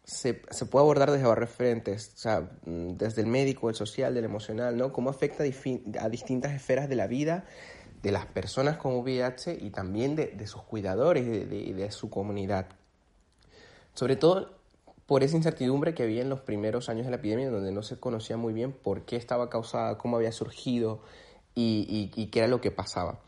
se, 0.03 0.41
se 0.49 0.65
puede 0.65 0.84
abordar 0.84 1.11
desde 1.11 1.27
varios 1.27 1.51
frentes, 1.51 2.14
o 2.15 2.18
sea, 2.18 2.49
desde 2.65 3.22
el 3.22 3.27
médico, 3.27 3.69
el 3.69 3.76
social, 3.76 4.15
del 4.15 4.26
emocional, 4.26 4.76
¿no? 4.76 4.91
Cómo 4.91 5.11
afecta 5.11 5.43
a 5.43 6.10
distintas 6.10 6.53
esferas 6.53 6.89
de 6.89 6.95
la 6.95 7.06
vida 7.06 7.45
de 8.01 8.11
las 8.11 8.26
personas 8.27 8.77
con 8.77 8.95
VIH 8.95 9.57
y 9.61 9.71
también 9.71 10.15
de, 10.15 10.27
de 10.27 10.47
sus 10.47 10.63
cuidadores 10.63 11.26
y 11.26 11.30
de, 11.30 11.73
de- 11.73 11.91
su 11.91 12.09
comunidad. 12.09 12.67
Sobre 13.93 14.15
todo 14.15 14.57
por 15.05 15.23
esa 15.23 15.35
incertidumbre 15.35 15.93
que 15.93 16.03
había 16.03 16.21
en 16.21 16.30
los 16.30 16.41
primeros 16.41 16.88
años 16.88 17.05
de 17.05 17.11
la 17.11 17.17
epidemia, 17.17 17.49
donde 17.49 17.71
no 17.71 17.81
se 17.81 17.99
conocía 17.99 18.38
muy 18.38 18.53
bien 18.53 18.71
por 18.71 19.05
qué 19.05 19.15
estaba 19.15 19.49
causada, 19.49 19.97
cómo 19.97 20.17
había 20.17 20.31
surgido 20.31 21.01
y, 21.55 21.85
y- 22.15 22.21
y 22.21 22.27
qué 22.27 22.39
era 22.39 22.47
lo 22.47 22.61
que 22.61 22.71
pasaba. 22.71 23.19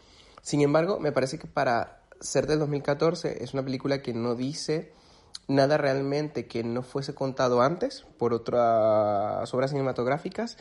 Sin 0.41 0.61
embargo, 0.61 0.99
me 0.99 1.11
parece 1.11 1.37
que 1.39 1.47
para 1.47 2.03
ser 2.19 2.45
del 2.47 2.59
2014 2.59 3.43
es 3.43 3.53
una 3.53 3.63
película 3.63 4.01
que 4.01 4.13
no 4.13 4.35
dice 4.35 4.93
nada 5.47 5.77
realmente 5.77 6.47
que 6.47 6.63
no 6.63 6.83
fuese 6.83 7.13
contado 7.15 7.61
antes 7.61 8.05
por 8.17 8.33
otras 8.33 9.51
obras 9.53 9.71
cinematográficas 9.71 10.55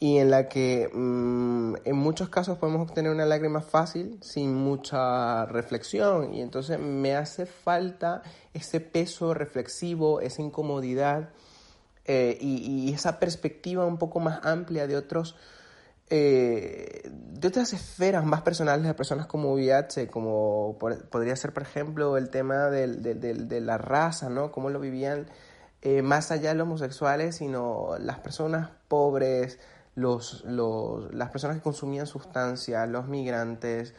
y 0.00 0.18
en 0.18 0.30
la 0.30 0.48
que 0.48 0.90
mm, 0.92 1.76
en 1.84 1.96
muchos 1.96 2.28
casos 2.28 2.58
podemos 2.58 2.82
obtener 2.88 3.10
una 3.12 3.24
lágrima 3.24 3.62
fácil 3.62 4.18
sin 4.22 4.54
mucha 4.54 5.46
reflexión 5.46 6.34
y 6.34 6.42
entonces 6.42 6.78
me 6.78 7.14
hace 7.16 7.46
falta 7.46 8.22
ese 8.52 8.80
peso 8.80 9.34
reflexivo, 9.34 10.20
esa 10.20 10.42
incomodidad 10.42 11.30
eh, 12.06 12.36
y, 12.40 12.88
y 12.88 12.92
esa 12.92 13.18
perspectiva 13.18 13.86
un 13.86 13.96
poco 13.98 14.20
más 14.20 14.40
amplia 14.44 14.86
de 14.86 14.96
otros 14.96 15.36
eh, 16.10 17.00
de 17.10 17.48
otras 17.48 17.72
esferas 17.72 18.26
más 18.26 18.42
personales 18.42 18.84
de 18.86 18.92
personas 18.92 19.26
como 19.26 19.54
VIH, 19.54 20.08
como 20.08 20.76
podría 21.10 21.34
ser, 21.34 21.54
por 21.54 21.62
ejemplo, 21.62 22.18
el 22.18 22.28
tema 22.28 22.68
del- 22.68 23.02
del- 23.02 23.20
del- 23.20 23.48
de 23.48 23.60
la 23.62 23.78
raza, 23.78 24.28
¿no? 24.28 24.52
Cómo 24.52 24.68
lo 24.68 24.80
vivían 24.80 25.26
eh, 25.80 26.02
más 26.02 26.30
allá 26.30 26.50
de 26.50 26.56
los 26.56 26.66
homosexuales, 26.66 27.36
sino 27.36 27.96
las 27.98 28.18
personas 28.20 28.70
pobres, 28.88 29.58
los, 29.94 30.44
los, 30.44 31.12
las 31.14 31.30
personas 31.30 31.56
que 31.56 31.62
consumían 31.62 32.06
sustancias, 32.06 32.88
los 32.88 33.06
migrantes. 33.08 33.94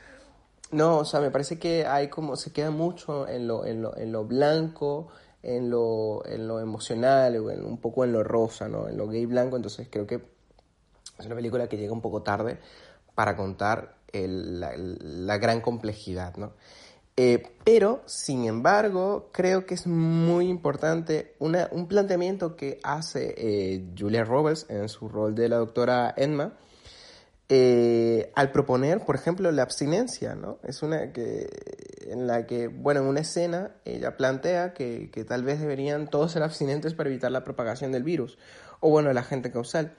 No, 0.71 0.97
o 0.99 1.05
sea, 1.05 1.19
me 1.21 1.31
parece 1.31 1.59
que 1.59 1.85
hay 1.85 2.09
como, 2.09 2.35
se 2.35 2.51
queda 2.51 2.71
mucho 2.71 3.27
en 3.27 3.47
lo, 3.47 3.65
en 3.65 3.81
lo, 3.81 3.95
en 3.97 4.11
lo 4.11 4.25
blanco, 4.25 5.07
en 5.43 5.69
lo, 5.69 6.25
en 6.25 6.47
lo 6.47 6.59
emocional, 6.59 7.35
en- 7.35 7.65
un 7.65 7.77
poco 7.77 8.03
en 8.03 8.11
lo 8.11 8.23
rosa, 8.23 8.67
¿no? 8.67 8.87
En 8.87 8.97
lo 8.97 9.07
gay 9.07 9.25
blanco, 9.25 9.55
entonces 9.55 9.87
creo 9.91 10.07
que 10.07 10.15
es 11.19 11.25
una 11.25 11.35
película 11.35 11.67
que 11.67 11.77
llega 11.77 11.93
un 11.93 12.01
poco 12.01 12.23
tarde 12.23 12.59
para 13.13 13.35
contar 13.37 13.95
el- 14.11 14.59
la, 14.59 14.73
la 14.75 15.37
gran 15.37 15.61
complejidad, 15.61 16.35
¿no? 16.37 16.53
Eh, 17.17 17.47
pero, 17.63 18.03
sin 18.05 18.43
embargo, 18.45 19.29
creo 19.31 19.65
que 19.65 19.75
es 19.75 19.87
muy 19.87 20.49
importante 20.49 21.33
una- 21.39 21.69
un 21.71 21.87
planteamiento 21.87 22.57
que 22.57 22.79
hace 22.83 23.33
eh, 23.37 23.85
Julia 23.97 24.25
Roberts 24.25 24.65
en 24.69 24.89
su 24.89 25.07
rol 25.07 25.33
de 25.33 25.47
la 25.47 25.55
doctora 25.57 26.13
Emma, 26.17 26.57
eh, 27.47 28.31
al 28.35 28.51
proponer, 28.51 29.05
por 29.05 29.15
ejemplo, 29.15 29.49
la 29.51 29.61
abstinencia, 29.61 30.35
¿no? 30.35 30.57
Es 30.63 30.81
una 30.83 31.13
que, 31.13 31.47
en 32.07 32.27
la 32.27 32.45
que, 32.47 32.67
bueno, 32.67 33.01
en 33.01 33.07
una 33.07 33.21
escena 33.21 33.71
ella 33.85 34.17
plantea 34.17 34.73
que, 34.73 35.09
que 35.11 35.23
tal 35.23 35.43
vez 35.43 35.61
deberían 35.61 36.09
todos 36.09 36.31
ser 36.33 36.43
abstinentes 36.43 36.95
para 36.95 37.09
evitar 37.09 37.31
la 37.31 37.43
propagación 37.43 37.91
del 37.93 38.03
virus, 38.03 38.37
o 38.81 38.89
bueno, 38.89 39.09
el 39.11 39.17
agente 39.17 39.51
causal. 39.51 39.95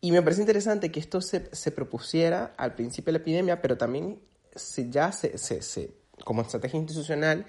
Y 0.00 0.12
me 0.12 0.22
parece 0.22 0.42
interesante 0.42 0.92
que 0.92 1.00
esto 1.00 1.20
se, 1.20 1.48
se 1.52 1.72
propusiera 1.72 2.52
al 2.56 2.74
principio 2.74 3.12
de 3.12 3.18
la 3.18 3.22
epidemia, 3.22 3.60
pero 3.62 3.76
también 3.76 4.20
se, 4.54 4.88
ya 4.90 5.10
se, 5.10 5.38
se, 5.38 5.62
se 5.62 5.97
como 6.24 6.42
estrategia 6.42 6.78
institucional 6.78 7.46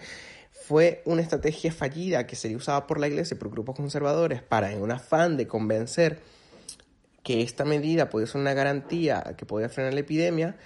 fue 0.52 1.02
una 1.06 1.22
estrategia 1.22 1.72
fallida 1.72 2.28
que 2.28 2.36
sería 2.36 2.58
usada 2.58 2.86
por 2.86 3.00
la 3.00 3.08
Iglesia 3.08 3.36
y 3.36 3.38
por 3.38 3.50
grupos 3.50 3.76
conservadores 3.76 4.42
para, 4.42 4.72
en 4.72 4.82
un 4.82 4.92
afán 4.92 5.38
de 5.38 5.48
convencer 5.48 6.20
que 7.24 7.42
esta 7.42 7.66
medida 7.66 8.10
podía 8.10 8.28
ser 8.28 8.42
una 8.42 8.54
garantía 8.54 9.36
que 9.38 9.46
podía 9.46 9.70
frenar 9.70 9.94
la 9.94 10.02
epidemia, 10.02 10.58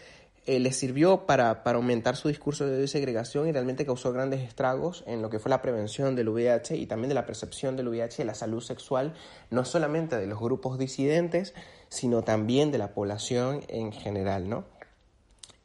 eh, 0.45 0.59
le 0.59 0.73
sirvió 0.73 1.25
para, 1.25 1.63
para, 1.63 1.77
aumentar 1.77 2.17
su 2.17 2.27
discurso 2.27 2.65
de 2.65 2.85
segregación 2.89 3.47
y 3.47 3.53
realmente 3.53 3.85
causó 3.85 4.11
grandes 4.11 4.41
estragos 4.41 5.05
en 5.07 5.21
lo 5.21 5.29
que 5.29 5.39
fue 5.39 5.49
la 5.49 5.61
prevención 5.61 6.17
del 6.17 6.27
VIH 6.27 6.75
y 6.75 6.85
también 6.85 7.07
de 7.07 7.15
la 7.15 7.25
percepción 7.25 7.77
del 7.77 7.87
VIH 7.87 8.23
y 8.23 8.25
la 8.25 8.33
salud 8.33 8.61
sexual, 8.61 9.13
no 9.51 9.63
solamente 9.63 10.17
de 10.17 10.27
los 10.27 10.41
grupos 10.41 10.77
disidentes, 10.77 11.53
sino 11.87 12.23
también 12.23 12.71
de 12.71 12.77
la 12.77 12.93
población 12.93 13.63
en 13.69 13.93
general, 13.93 14.49
¿no? 14.49 14.65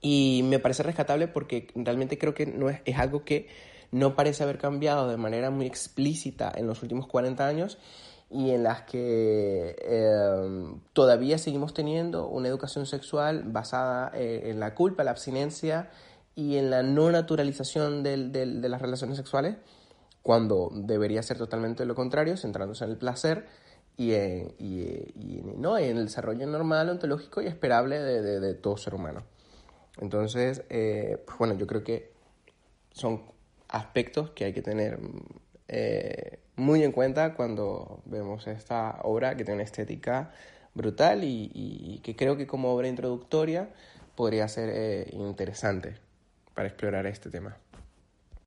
Y 0.01 0.43
me 0.45 0.59
parece 0.59 0.83
rescatable 0.83 1.29
porque 1.29 1.69
realmente 1.75 2.19
creo 2.19 2.35
que 2.35 2.47
no 2.47 2.71
es, 2.71 2.81
es 2.85 2.99
algo 2.99 3.25
que 3.25 3.49
no 3.91 4.15
parece 4.15 4.43
haber 4.43 4.59
cambiado 4.59 5.09
de 5.09 5.17
manera 5.17 5.51
muy 5.51 5.67
explícita 5.67 6.53
en 6.55 6.67
los 6.67 6.83
últimos 6.83 7.07
40 7.07 7.47
años 7.47 7.79
y 8.31 8.51
en 8.51 8.63
las 8.63 8.83
que 8.83 9.77
eh, 9.81 10.79
todavía 10.93 11.39
seguimos 11.39 11.73
teniendo 11.73 12.29
una 12.29 12.49
educación 12.49 12.85
sexual 12.85 13.45
basada 13.47 14.11
eh, 14.15 14.51
en 14.51 14.61
la 14.61 14.75
culpa, 14.75 15.05
la 15.05 15.13
abstinencia 15.13 15.91
y 16.35 16.57
en 16.57 16.71
la 16.71 16.83
no 16.83 17.11
naturalización 17.11 18.03
del, 18.03 18.31
del, 18.31 18.61
de 18.61 18.69
las 18.69 18.83
relaciones 18.83 19.17
sexuales, 19.17 19.57
cuando 20.23 20.71
debería 20.73 21.23
ser 21.23 21.39
totalmente 21.39 21.87
lo 21.87 21.95
contrario, 21.95 22.37
centrándose 22.37 22.85
en 22.85 22.91
el 22.91 22.99
placer 22.99 23.47
y 23.97 24.13
en, 24.13 24.55
y, 24.59 25.41
¿no? 25.57 25.79
en 25.79 25.97
el 25.97 26.05
desarrollo 26.05 26.47
normal, 26.47 26.91
ontológico 26.91 27.41
y 27.41 27.47
esperable 27.47 27.99
de, 27.99 28.41
de 28.41 28.55
todo 28.55 28.77
ser 28.77 28.95
humano. 28.95 29.25
Entonces, 30.01 30.63
eh, 30.71 31.23
pues 31.27 31.39
bueno, 31.39 31.55
yo 31.57 31.67
creo 31.67 31.85
que 31.85 32.13
son 32.93 33.23
aspectos 33.69 34.31
que 34.31 34.45
hay 34.45 34.53
que 34.53 34.63
tener 34.63 34.99
eh, 35.69 36.39
muy 36.57 36.83
en 36.83 36.93
cuenta 36.93 37.35
cuando 37.35 38.03
vemos 38.07 38.47
esta 38.47 38.99
obra 39.03 39.37
que 39.37 39.45
tiene 39.45 39.57
una 39.57 39.65
estética 39.65 40.33
brutal 40.75 41.25
y, 41.25 42.01
que 42.03 42.17
creo 42.17 42.37
que 42.37 42.47
como 42.47 42.73
obra 42.73 42.89
introductoria 42.89 43.69
podría 44.15 44.49
ser 44.49 44.71
eh, 44.73 45.11
interesante 45.13 45.97
para 46.55 46.69
explorar 46.69 47.07
este 47.07 47.31
tema. 47.31 47.57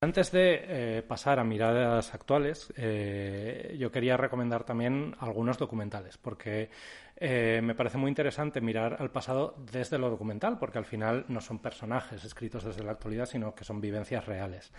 Antes 0.04 0.32
de 0.32 0.62
eh, 0.64 1.04
pasar 1.04 1.38
a 1.38 1.44
miradas 1.44 2.16
actuales, 2.16 2.74
eh, 2.76 3.76
yo 3.78 3.92
quería 3.92 4.18
recomendar 4.18 4.64
también 4.64 5.16
algunos 5.20 5.60
documentales, 5.60 6.18
porque 6.18 6.72
eh, 7.18 7.62
me 7.62 7.76
parece 7.76 8.00
muy 8.00 8.10
interesante 8.10 8.62
mirar 8.62 8.98
al 9.00 9.12
pasado 9.12 9.54
desde 9.72 10.00
lo 10.00 10.10
documental, 10.10 10.58
porque 10.58 10.80
al 10.80 10.86
final 10.86 11.26
no 11.28 11.40
son 11.40 11.60
personajes 11.60 12.26
escritos 12.26 12.64
desde 12.64 12.84
la 12.84 12.94
actualidad, 12.94 13.28
sino 13.28 13.54
que 13.54 13.64
son 13.64 13.80
vivencias 13.80 14.26
reales. 14.26 14.72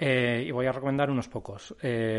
y 0.00 0.50
voy 0.50 0.66
a 0.66 0.72
recomendar 0.72 1.12
unos 1.12 1.28
pocos. 1.28 1.76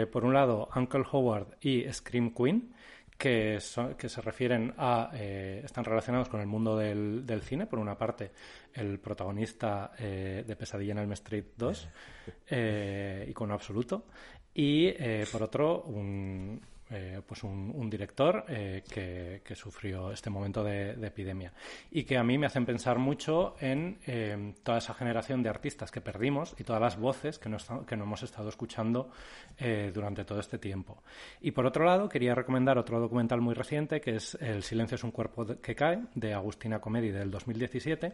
por 0.09 0.23
un 0.23 0.33
lado, 0.33 0.69
Uncle 0.73 1.03
Howard 1.11 1.57
y 1.59 1.83
Scream 1.91 2.33
Queen, 2.33 2.73
que, 3.17 3.59
son, 3.59 3.95
que 3.95 4.09
se 4.09 4.21
refieren 4.21 4.73
a. 4.77 5.09
Eh, 5.13 5.61
están 5.63 5.83
relacionados 5.83 6.29
con 6.29 6.39
el 6.39 6.47
mundo 6.47 6.77
del, 6.77 7.25
del, 7.25 7.41
cine. 7.41 7.65
Por 7.65 7.79
una 7.79 7.97
parte, 7.97 8.31
el 8.77 8.99
protagonista 8.99 9.91
eh, 9.97 10.43
de 10.45 10.55
Pesadilla 10.55 10.93
en 10.93 10.99
Elm 10.99 11.11
Street 11.13 11.45
2, 11.55 11.89
eh, 12.49 13.25
icono 13.29 13.53
absoluto. 13.53 14.05
Y 14.53 14.91
por 15.31 15.43
otro, 15.43 15.83
un, 15.83 16.59
eh, 16.89 17.22
pues 17.26 17.43
un, 17.43 17.89
director 17.89 18.45
eh, 18.47 18.84
que, 18.89 19.55
sufrió 19.55 20.11
este 20.11 20.30
momento 20.30 20.64
de, 20.64 20.95
de, 20.95 21.07
epidemia 21.07 21.51
y 21.91 22.03
que 22.03 22.18
a 22.18 22.23
mí 22.23 22.38
me 22.38 22.45
hacen 22.45 22.65
pensar 22.65 22.97
mucho 22.97 23.55
en 23.59 23.97
eh, 24.05 24.53
toda 24.64 24.77
esa 24.77 24.93
generación 24.93 25.41
de 25.43 25.49
artistas 25.49 25.91
que 25.91 25.99
perdimos 25.99 26.55
y 26.57 26.64
todas 26.64 26.81
las 26.81 26.97
voces 26.97 27.39
que 27.39 27.49
no, 27.49 27.57
que 27.85 27.97
no 27.97 28.03
hemos 28.03 28.23
estado 28.23 28.49
escuchando 28.49 29.09
eh, 29.57 29.91
durante 29.93 30.23
todo 30.26 30.39
este 30.39 30.57
tiempo. 30.57 31.03
Y 31.41 31.51
por 31.51 31.65
otro 31.65 31.85
lado, 31.85 32.07
quería 32.07 32.35
recomendar 32.35 32.77
otro 32.77 32.99
documental 32.99 33.41
muy 33.41 33.53
reciente 33.53 33.99
que 33.99 34.15
es 34.15 34.35
El 34.35 34.64
silencio 34.64 34.95
es 34.95 35.03
un 35.03 35.11
cuerpo 35.11 35.45
que 35.61 35.76
cae, 35.76 36.03
de 36.15 36.34
Agustina 36.34 36.80
Comedi 36.80 37.09
del 37.09 37.31
2017, 37.31 38.14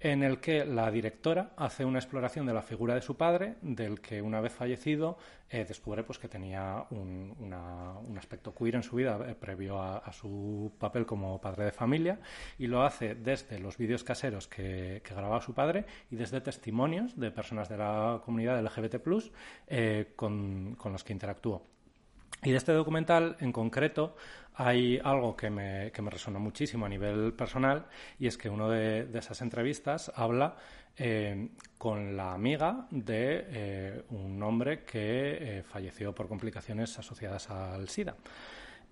en 0.00 0.22
el 0.22 0.40
que 0.40 0.64
la 0.64 0.90
directora 0.90 1.52
hace 1.56 1.84
una 1.84 1.98
exploración 1.98 2.46
de 2.46 2.54
la 2.54 2.62
figura 2.62 2.94
de 2.94 3.02
su 3.02 3.16
padre, 3.16 3.56
del 3.62 4.00
que 4.00 4.22
una 4.22 4.40
vez 4.40 4.52
fallecido 4.52 5.18
descubre 5.50 6.04
pues, 6.04 6.18
que 6.18 6.28
tenía 6.28 6.84
un, 6.90 7.34
una, 7.40 7.94
un, 8.08 8.18
aspecto 8.18 8.54
queer 8.54 8.76
en 8.76 8.82
su 8.82 8.96
vida 8.96 9.18
eh, 9.28 9.34
previo 9.34 9.80
a, 9.80 10.12
su 10.12 10.72
papel 10.78 11.06
como 11.06 11.40
padre 11.40 11.66
de 11.66 11.72
familia 11.72 12.18
y 12.58 12.66
lo 12.66 12.82
hace 12.82 13.14
desde 13.14 13.58
los 13.58 13.76
vídeos 13.76 14.04
caseros 14.04 14.48
que, 14.48 15.02
grababa 15.08 15.40
su 15.40 15.54
padre 15.54 15.84
y 16.10 16.16
desde 16.16 16.40
testimonios 16.40 17.18
de 17.18 17.30
personas 17.30 17.68
de 17.68 17.76
la 17.76 18.20
comunidad 18.24 18.62
LGBT 18.62 18.96
eh, 19.66 20.12
con, 20.16 20.74
con 20.76 20.92
los 20.92 21.04
que 21.04 21.12
interactuó. 21.12 21.62
Y 22.42 22.50
de 22.50 22.56
este 22.56 22.72
documental 22.72 23.36
en 23.40 23.52
concreto 23.52 24.14
hay 24.54 25.00
algo 25.02 25.36
que 25.36 25.50
me, 25.50 25.90
que 25.92 26.02
me 26.02 26.10
resonó 26.10 26.38
muchísimo 26.38 26.86
a 26.86 26.88
nivel 26.88 27.32
personal 27.32 27.86
y 28.18 28.26
es 28.26 28.36
que 28.36 28.48
uno 28.48 28.68
de 28.68 29.08
esas 29.14 29.40
entrevistas 29.40 30.12
habla 30.14 30.56
eh, 31.00 31.50
con 31.76 32.16
la 32.16 32.32
amiga 32.32 32.88
de 32.90 33.46
eh, 33.48 34.02
un 34.10 34.42
hombre 34.42 34.82
que 34.82 35.58
eh, 35.58 35.62
falleció 35.62 36.12
por 36.12 36.26
complicaciones 36.26 36.98
asociadas 36.98 37.48
al 37.50 37.88
SIDA. 37.88 38.16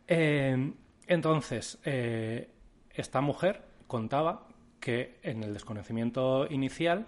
Entonces, 0.07 1.79
esta 1.83 3.21
mujer 3.21 3.63
contaba 3.89 4.47
que 4.79 5.19
en 5.25 5.43
el 5.43 5.53
desconocimiento 5.53 6.47
inicial 6.49 7.07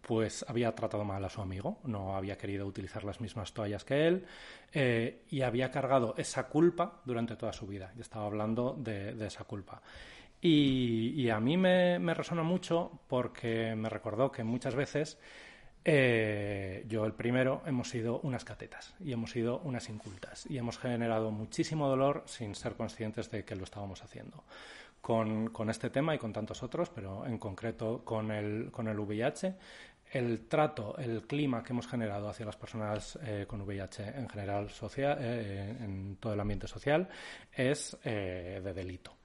pues 0.00 0.44
había 0.48 0.74
tratado 0.74 1.04
mal 1.04 1.22
a 1.24 1.28
su 1.28 1.42
amigo, 1.42 1.78
no 1.84 2.16
había 2.16 2.38
querido 2.38 2.66
utilizar 2.66 3.04
las 3.04 3.20
mismas 3.20 3.52
toallas 3.52 3.84
que 3.84 4.08
él 4.08 4.24
y 5.30 5.42
había 5.42 5.70
cargado 5.70 6.14
esa 6.16 6.48
culpa 6.48 7.02
durante 7.04 7.36
toda 7.36 7.52
su 7.52 7.66
vida. 7.66 7.92
Y 7.98 8.00
estaba 8.00 8.24
hablando 8.24 8.74
de 8.78 9.26
esa 9.26 9.44
culpa. 9.44 9.82
Y, 10.44 11.30
a 11.30 11.38
mí 11.38 11.56
me, 11.56 12.00
me, 12.00 12.14
resonó 12.14 12.42
mucho 12.42 13.00
porque 13.06 13.76
me 13.76 13.88
recordó 13.88 14.32
que 14.32 14.42
muchas 14.42 14.74
veces 14.74 15.16
eh, 15.84 16.84
yo 16.88 17.04
el 17.04 17.12
primero 17.12 17.62
hemos 17.66 17.88
sido 17.88 18.20
unas 18.20 18.44
catetas 18.44 18.94
y 19.00 19.12
hemos 19.12 19.32
sido 19.32 19.60
unas 19.60 19.88
incultas 19.88 20.46
y 20.48 20.56
hemos 20.56 20.78
generado 20.78 21.32
muchísimo 21.32 21.88
dolor 21.88 22.22
sin 22.26 22.54
ser 22.54 22.74
conscientes 22.74 23.30
de 23.30 23.44
que 23.44 23.56
lo 23.56 23.64
estábamos 23.64 24.02
haciendo. 24.02 24.44
Con, 25.00 25.50
este 25.68 25.90
tema 25.90 26.14
y 26.14 26.18
con 26.18 26.32
tantos 26.32 26.62
otros, 26.62 26.88
pero 26.90 27.26
en 27.26 27.36
concreto 27.38 28.04
con 28.04 28.30
el, 28.30 28.70
con 28.70 28.86
el 28.86 28.98
VIH, 28.98 29.54
el 30.12 30.46
trato, 30.46 30.96
el 30.96 31.26
clima 31.26 31.64
que 31.64 31.72
hemos 31.72 31.88
generado 31.88 32.28
hacia 32.28 32.46
las 32.46 32.56
personas 32.56 33.18
eh, 33.24 33.44
con 33.48 33.62
VIH 33.62 34.16
en 34.16 34.28
general, 34.28 34.70
social, 34.70 35.18
eh, 35.20 35.76
en 35.80 36.16
todo 36.20 36.34
el 36.34 36.40
ambiente 36.40 36.68
social, 36.68 37.08
es 37.52 37.96
de 38.04 38.72
delito. 38.72 39.21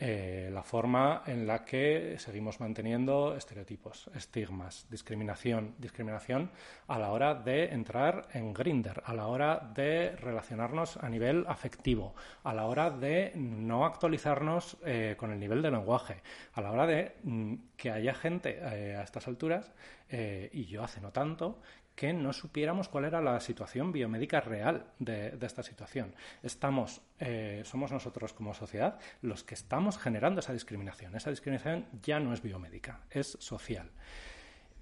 Eh, 0.00 0.48
la 0.52 0.62
forma 0.62 1.24
en 1.26 1.44
la 1.44 1.64
que 1.64 2.14
seguimos 2.18 2.60
manteniendo 2.60 3.34
estereotipos, 3.34 4.08
estigmas, 4.14 4.86
discriminación, 4.88 5.74
discriminación 5.76 6.52
a 6.86 7.00
la 7.00 7.10
hora 7.10 7.34
de 7.34 7.72
entrar 7.72 8.28
en 8.32 8.54
Grinder, 8.54 9.02
a 9.04 9.12
la 9.12 9.26
hora 9.26 9.58
de 9.74 10.14
relacionarnos 10.14 10.98
a 10.98 11.08
nivel 11.08 11.44
afectivo, 11.48 12.14
a 12.44 12.54
la 12.54 12.66
hora 12.66 12.90
de 12.90 13.32
no 13.34 13.84
actualizarnos 13.84 14.76
eh, 14.86 15.16
con 15.18 15.32
el 15.32 15.40
nivel 15.40 15.62
de 15.62 15.72
lenguaje, 15.72 16.22
a 16.52 16.60
la 16.60 16.70
hora 16.70 16.86
de 16.86 17.16
mm, 17.24 17.54
que 17.76 17.90
haya 17.90 18.14
gente 18.14 18.56
eh, 18.60 18.94
a 18.94 19.02
estas 19.02 19.26
alturas, 19.26 19.72
y 20.10 20.64
yo 20.64 20.82
hace 20.82 21.02
no 21.02 21.12
tanto, 21.12 21.60
que 21.98 22.12
no 22.12 22.32
supiéramos 22.32 22.88
cuál 22.88 23.06
era 23.06 23.20
la 23.20 23.40
situación 23.40 23.90
biomédica 23.90 24.40
real 24.40 24.86
de, 25.00 25.36
esta 25.42 25.64
situación. 25.64 26.14
Estamos, 26.44 27.02
eh, 27.18 27.62
somos 27.64 27.90
nosotros 27.90 28.32
como 28.32 28.54
sociedad 28.54 29.00
los 29.20 29.42
que 29.42 29.54
estamos 29.54 29.98
generando 29.98 30.38
esa 30.38 30.52
discriminación. 30.52 31.16
Esa 31.16 31.30
discriminación 31.30 31.86
ya 32.00 32.20
no 32.20 32.32
es 32.32 32.40
biomédica, 32.40 33.00
es 33.10 33.36
social. 33.40 33.90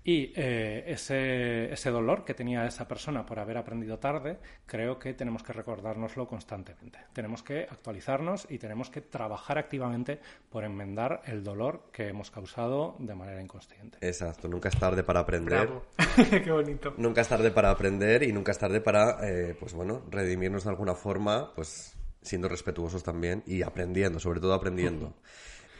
Y 0.08 0.32
eh, 0.36 0.84
ese, 0.86 1.72
ese, 1.72 1.90
dolor 1.90 2.24
que 2.24 2.32
tenía 2.32 2.64
esa 2.64 2.86
persona 2.86 3.26
por 3.26 3.40
haber 3.40 3.58
aprendido 3.58 3.98
tarde, 3.98 4.38
creo 4.64 5.00
que 5.00 5.14
tenemos 5.14 5.42
que 5.42 5.52
recordárnoslo 5.52 6.28
constantemente. 6.28 7.00
Tenemos 7.12 7.42
que 7.42 7.66
actualizarnos 7.68 8.46
y 8.48 8.58
tenemos 8.58 8.88
que 8.88 9.00
trabajar 9.00 9.58
activamente 9.58 10.20
por 10.48 10.62
enmendar 10.62 11.22
el 11.26 11.42
dolor 11.42 11.90
que 11.92 12.06
hemos 12.06 12.30
causado 12.30 12.94
de 13.00 13.16
manera 13.16 13.42
inconsciente. 13.42 13.98
Exacto, 14.00 14.46
nunca 14.46 14.68
es 14.68 14.78
tarde 14.78 15.02
para 15.02 15.18
aprender. 15.18 15.66
Bravo. 15.66 15.82
Qué 16.30 16.52
bonito. 16.52 16.94
Nunca 16.98 17.22
es 17.22 17.28
tarde 17.28 17.50
para 17.50 17.72
aprender 17.72 18.22
y 18.22 18.32
nunca 18.32 18.52
es 18.52 18.58
tarde 18.58 18.80
para, 18.80 19.28
eh, 19.28 19.56
pues 19.58 19.74
bueno, 19.74 20.04
redimirnos 20.08 20.62
de 20.62 20.70
alguna 20.70 20.94
forma, 20.94 21.52
pues 21.52 21.96
siendo 22.22 22.48
respetuosos 22.48 23.02
también 23.02 23.42
y 23.44 23.62
aprendiendo, 23.62 24.20
sobre 24.20 24.38
todo 24.38 24.54
aprendiendo. 24.54 25.06
Uh 25.06 25.10
-huh. 25.10 25.14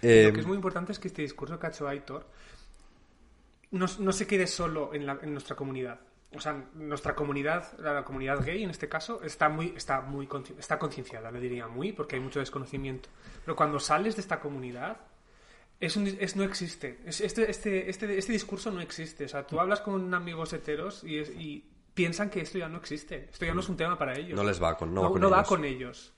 eh, 0.02 0.24
Lo 0.24 0.32
que 0.32 0.40
es 0.40 0.46
muy 0.46 0.56
importante 0.56 0.90
es 0.90 0.98
que 0.98 1.06
este 1.06 1.22
discurso 1.22 1.60
que 1.60 1.66
ha 1.68 1.70
hecho 1.70 1.86
Aitor 1.86 2.26
no, 3.70 3.86
no 3.98 4.12
se 4.12 4.26
quede 4.26 4.46
solo 4.46 4.92
en, 4.94 5.06
la, 5.06 5.18
en, 5.22 5.32
nuestra 5.32 5.56
comunidad. 5.56 6.00
O 6.34 6.40
sea, 6.40 6.52
nuestra 6.74 7.14
comunidad, 7.14 7.78
la 7.78 8.04
comunidad 8.04 8.44
gay 8.44 8.62
en 8.62 8.70
este 8.70 8.88
caso, 8.88 9.22
está 9.22 9.48
muy, 9.48 9.72
está 9.76 10.00
muy 10.02 10.28
está 10.58 10.78
concienciada, 10.78 11.30
le 11.30 11.40
diría 11.40 11.66
muy, 11.68 11.92
porque 11.92 12.16
hay 12.16 12.20
mucho 12.22 12.40
desconocimiento. 12.40 13.08
Pero 13.44 13.56
cuando 13.56 13.78
sales 13.80 14.16
de 14.16 14.22
esta 14.22 14.40
comunidad, 14.40 14.98
es 15.80 15.96
un, 15.96 16.06
es, 16.06 16.36
no 16.36 16.42
existe. 16.44 17.00
Es- 17.06 17.20
este, 17.20 17.50
este, 17.50 17.88
este, 17.88 18.18
este 18.18 18.32
discurso 18.32 18.70
no 18.70 18.80
existe. 18.80 19.24
O 19.24 19.28
sea, 19.28 19.46
tú 19.46 19.60
hablas 19.60 19.80
con 19.80 20.12
amigos 20.14 20.52
heteros 20.52 21.04
y, 21.04 21.18
es- 21.18 21.30
y 21.30 21.64
piensan 21.94 22.28
que 22.28 22.40
esto 22.40 22.58
ya 22.58 22.68
no 22.68 22.78
existe. 22.78 23.28
Esto 23.32 23.46
ya 23.46 23.54
no 23.54 23.60
es 23.60 23.68
un 23.68 23.76
tema 23.76 23.96
para 23.96 24.14
ellos. 24.18 24.34
No 24.36 24.44
les 24.44 24.62
va 24.62 24.76
con- 24.76 24.92
no 24.92 25.02
va 25.02 25.06
no, 25.08 25.12
con 25.12 25.20
no 25.22 25.30
va 25.30 25.44
con 25.44 25.64
ellos. 25.64 26.12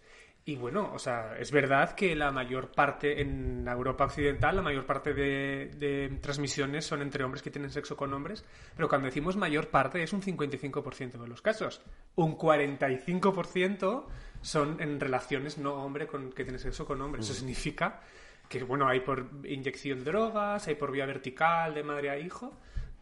Y 0.49 0.57
bueno, 0.57 0.91
o 0.95 0.99
sea, 0.99 1.37
es 1.39 1.53
verdad 1.53 1.95
que 1.95 2.17
la 2.17 2.31
mayor 2.31 2.73
parte 2.73 3.21
en 3.21 3.69
Europa 3.69 4.07
Occidental, 4.07 4.57
la 4.57 4.63
mayor 4.63 4.87
parte 4.87 5.13
de, 5.13 5.73
de 5.77 6.09
transmisiones 6.23 6.87
son 6.87 7.03
entre 7.03 7.23
hombres 7.23 7.43
que 7.43 7.51
tienen 7.51 7.71
sexo 7.71 7.99
con 7.99 8.15
hombres, 8.15 8.47
pero 8.75 8.89
cuando 8.89 9.09
decimos 9.09 9.37
mayor 9.37 9.69
parte 9.69 10.03
es 10.03 10.11
un 10.15 10.23
55% 10.23 11.21
de 11.21 11.29
los 11.29 11.43
casos. 11.43 11.83
Un 12.15 12.39
45% 12.39 14.07
son 14.41 14.81
en 14.81 14.99
relaciones 14.99 15.59
no 15.59 15.85
hombre 15.85 16.07
con, 16.07 16.33
que 16.33 16.45
tienen 16.45 16.61
sexo 16.61 16.87
con 16.87 17.03
hombre. 17.03 17.21
Eso 17.21 17.35
significa 17.35 18.01
que, 18.49 18.65
bueno, 18.65 18.89
hay 18.89 19.01
por 19.01 19.29
inyección 19.45 19.99
de 19.99 20.13
drogas, 20.13 20.67
hay 20.67 20.77
por 20.77 20.93
vía 20.93 21.05
vertical 21.05 21.75
de 21.75 21.83
madre 21.83 22.09
a 22.09 22.19
hijo, 22.19 22.55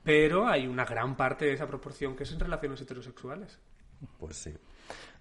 pero 0.03 0.49
hay 0.49 0.67
una 0.67 0.85
gran 0.85 1.17
parte 1.17 1.45
de 1.45 1.53
esa 1.53 1.69
proporción 1.69 2.17
que 2.17 2.25
es 2.25 2.33
en 2.33 2.41
relaciones 2.41 2.81
heterosexuales. 2.81 3.61
Pues 4.19 4.35
sí. 4.35 4.53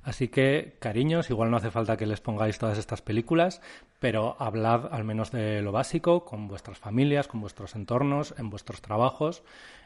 Así 0.05 0.27
que, 0.27 0.77
cariños, 0.79 1.31
igual 1.31 1.49
no 1.49 1.57
hace 1.57 1.71
falta 1.71 1.97
que 1.97 2.05
les 2.05 2.21
pongáis 2.21 2.59
todas 2.59 2.77
estas 2.77 3.01
películas, 3.01 3.59
pero 3.99 4.35
hablad 4.39 4.93
al 4.93 5.03
menos 5.03 5.31
de 5.31 5.63
lo 5.63 5.71
básico 5.71 6.25
con 6.25 6.47
vuestras 6.47 6.77
familias, 6.77 7.27
con 7.27 7.41
vuestros 7.41 7.73
entornos, 7.73 8.35
en 8.37 8.51
vuestros 8.51 8.83
trabajos, 8.83 9.43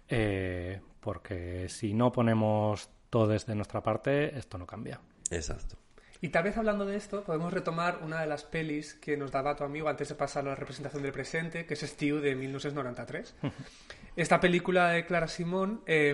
eh, 0.10 0.82
porque 1.00 1.70
si 1.70 1.94
no 1.94 2.12
ponemos 2.12 2.90
todo 3.10 3.28
desde 3.28 3.56
nuestra 3.56 3.82
parte, 3.82 4.38
esto 4.38 4.58
no 4.58 4.68
cambia. 4.68 5.00
Exacto. 5.32 5.78
Y 6.20 6.30
tal 6.30 6.44
vez 6.44 6.58
hablando 6.58 6.86
de 6.86 6.98
esto, 6.98 7.24
podemos 7.24 7.54
retomar 7.54 8.00
una 8.04 8.20
de 8.20 8.28
las 8.28 8.44
pelis 8.44 8.96
que 8.96 9.16
nos 9.16 9.32
daba 9.32 9.56
tu 9.56 9.64
amigo 9.64 9.88
antes 9.88 10.10
de 10.10 10.16
pasar 10.16 10.46
a 10.46 10.50
la 10.50 10.56
representación 10.56 11.02
del 11.02 11.14
presente, 11.14 11.66
que 11.66 11.76
es 11.76 11.80
Stew 11.80 12.20
de 12.20 12.36
1993. 12.36 13.36
Esta 14.22 14.40
película 14.40 14.90
de 14.90 15.06
Clara 15.06 15.28
Simón, 15.30 15.82
eh, 15.88 16.14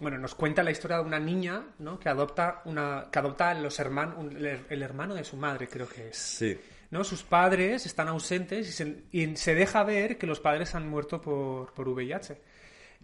bueno, 0.00 0.18
nos 0.18 0.34
cuenta 0.34 0.64
la 0.64 0.72
historia 0.72 0.96
de 0.96 1.04
una 1.04 1.20
niña, 1.20 1.62
¿no? 1.78 1.98
Que 2.00 2.08
adopta 2.08 2.62
una, 2.64 3.06
que 3.12 3.18
adopta 3.20 3.54
los 3.54 3.78
hermanos, 3.78 4.32
el, 4.34 4.60
el 4.68 4.82
hermano 4.82 5.14
de 5.14 5.22
su 5.22 5.36
madre, 5.36 5.68
creo 5.68 5.88
que 5.88 6.08
es. 6.08 6.16
Sí. 6.16 6.58
¿no? 6.90 7.04
Sus 7.04 7.22
padres 7.22 7.86
están 7.86 8.08
ausentes 8.08 8.68
y 8.68 8.72
se, 8.72 9.04
y 9.12 9.36
se 9.36 9.54
deja 9.54 9.84
ver 9.84 10.18
que 10.18 10.26
los 10.26 10.40
padres 10.40 10.74
han 10.74 10.88
muerto 10.88 11.20
por, 11.20 11.72
por 11.72 11.88
VIH. 11.88 12.40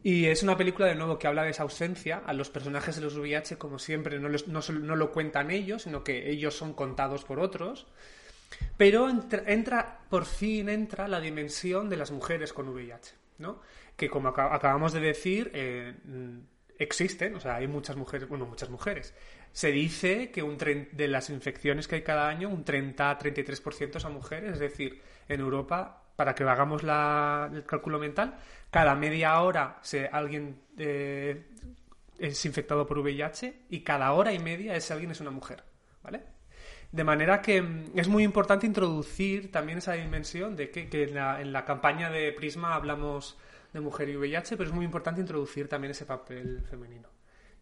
Y 0.02 0.24
es 0.26 0.42
una 0.42 0.56
película, 0.56 0.88
de 0.88 0.96
nuevo, 0.96 1.18
que 1.20 1.28
habla 1.28 1.44
de 1.44 1.50
esa 1.50 1.62
ausencia. 1.62 2.22
A 2.26 2.32
los 2.32 2.50
personajes 2.50 2.96
de 2.96 3.02
los 3.02 3.16
VIH, 3.16 3.58
como 3.58 3.78
siempre, 3.78 4.18
no, 4.18 4.28
no, 4.28 4.60
no 4.72 4.96
lo 4.96 5.12
cuentan 5.12 5.52
ellos, 5.52 5.82
sino 5.82 6.02
que 6.02 6.28
ellos 6.30 6.56
son 6.56 6.74
contados 6.74 7.22
por 7.24 7.38
otros. 7.38 7.86
Pero 8.76 9.08
entra, 9.08 9.44
entra- 9.46 9.98
por 10.10 10.24
fin 10.26 10.68
entra 10.68 11.06
la 11.06 11.20
dimensión 11.20 11.88
de 11.88 11.96
las 11.96 12.10
mujeres 12.10 12.52
con 12.52 12.68
VIH, 12.70 13.14
¿no? 13.38 13.60
Que 14.02 14.10
como 14.10 14.30
aca- 14.30 14.52
acabamos 14.52 14.92
de 14.92 14.98
decir, 14.98 15.52
eh, 15.54 15.94
mm, 16.04 16.38
existen, 16.76 17.36
o 17.36 17.40
sea, 17.40 17.54
hay 17.54 17.68
muchas 17.68 17.94
mujeres, 17.94 18.28
bueno, 18.28 18.46
muchas 18.46 18.68
mujeres. 18.68 19.14
Se 19.52 19.70
dice 19.70 20.32
que 20.32 20.42
un 20.42 20.58
de 20.58 21.06
las 21.06 21.30
infecciones 21.30 21.86
que 21.86 21.94
hay 21.94 22.02
cada 22.02 22.26
año, 22.28 22.48
un 22.48 22.64
30-33% 22.64 24.00
son 24.00 24.14
mujeres, 24.14 24.54
es 24.54 24.58
decir, 24.58 25.00
en 25.28 25.38
Europa, 25.38 26.02
para 26.16 26.34
que 26.34 26.42
hagamos 26.42 26.82
la- 26.82 27.48
el 27.54 27.64
cálculo 27.64 28.00
mental, 28.00 28.34
cada 28.72 28.96
media 28.96 29.40
hora 29.40 29.78
se, 29.82 30.08
alguien 30.08 30.60
eh, 30.76 31.44
es 32.18 32.44
infectado 32.44 32.84
por 32.84 32.98
VIH 32.98 33.66
y 33.70 33.82
cada 33.84 34.10
hora 34.14 34.32
y 34.32 34.40
media 34.40 34.74
ese 34.74 34.94
alguien 34.94 35.12
es 35.12 35.20
una 35.20 35.30
mujer, 35.30 35.62
¿vale? 36.02 36.22
De 36.90 37.04
manera 37.04 37.40
que 37.40 37.62
mm, 37.62 37.92
es 37.96 38.08
muy 38.08 38.24
importante 38.24 38.66
introducir 38.66 39.52
también 39.52 39.78
esa 39.78 39.92
dimensión 39.92 40.56
de 40.56 40.70
que, 40.72 40.88
que 40.88 41.04
en, 41.04 41.14
la, 41.14 41.40
en 41.40 41.52
la 41.52 41.64
campaña 41.64 42.10
de 42.10 42.32
Prisma 42.32 42.74
hablamos 42.74 43.38
de 43.72 43.80
mujer 43.80 44.08
y 44.08 44.16
VIH, 44.16 44.56
pero 44.56 44.68
es 44.68 44.74
muy 44.74 44.84
importante 44.84 45.20
introducir 45.20 45.68
también 45.68 45.92
ese 45.92 46.04
papel 46.04 46.64
femenino. 46.68 47.08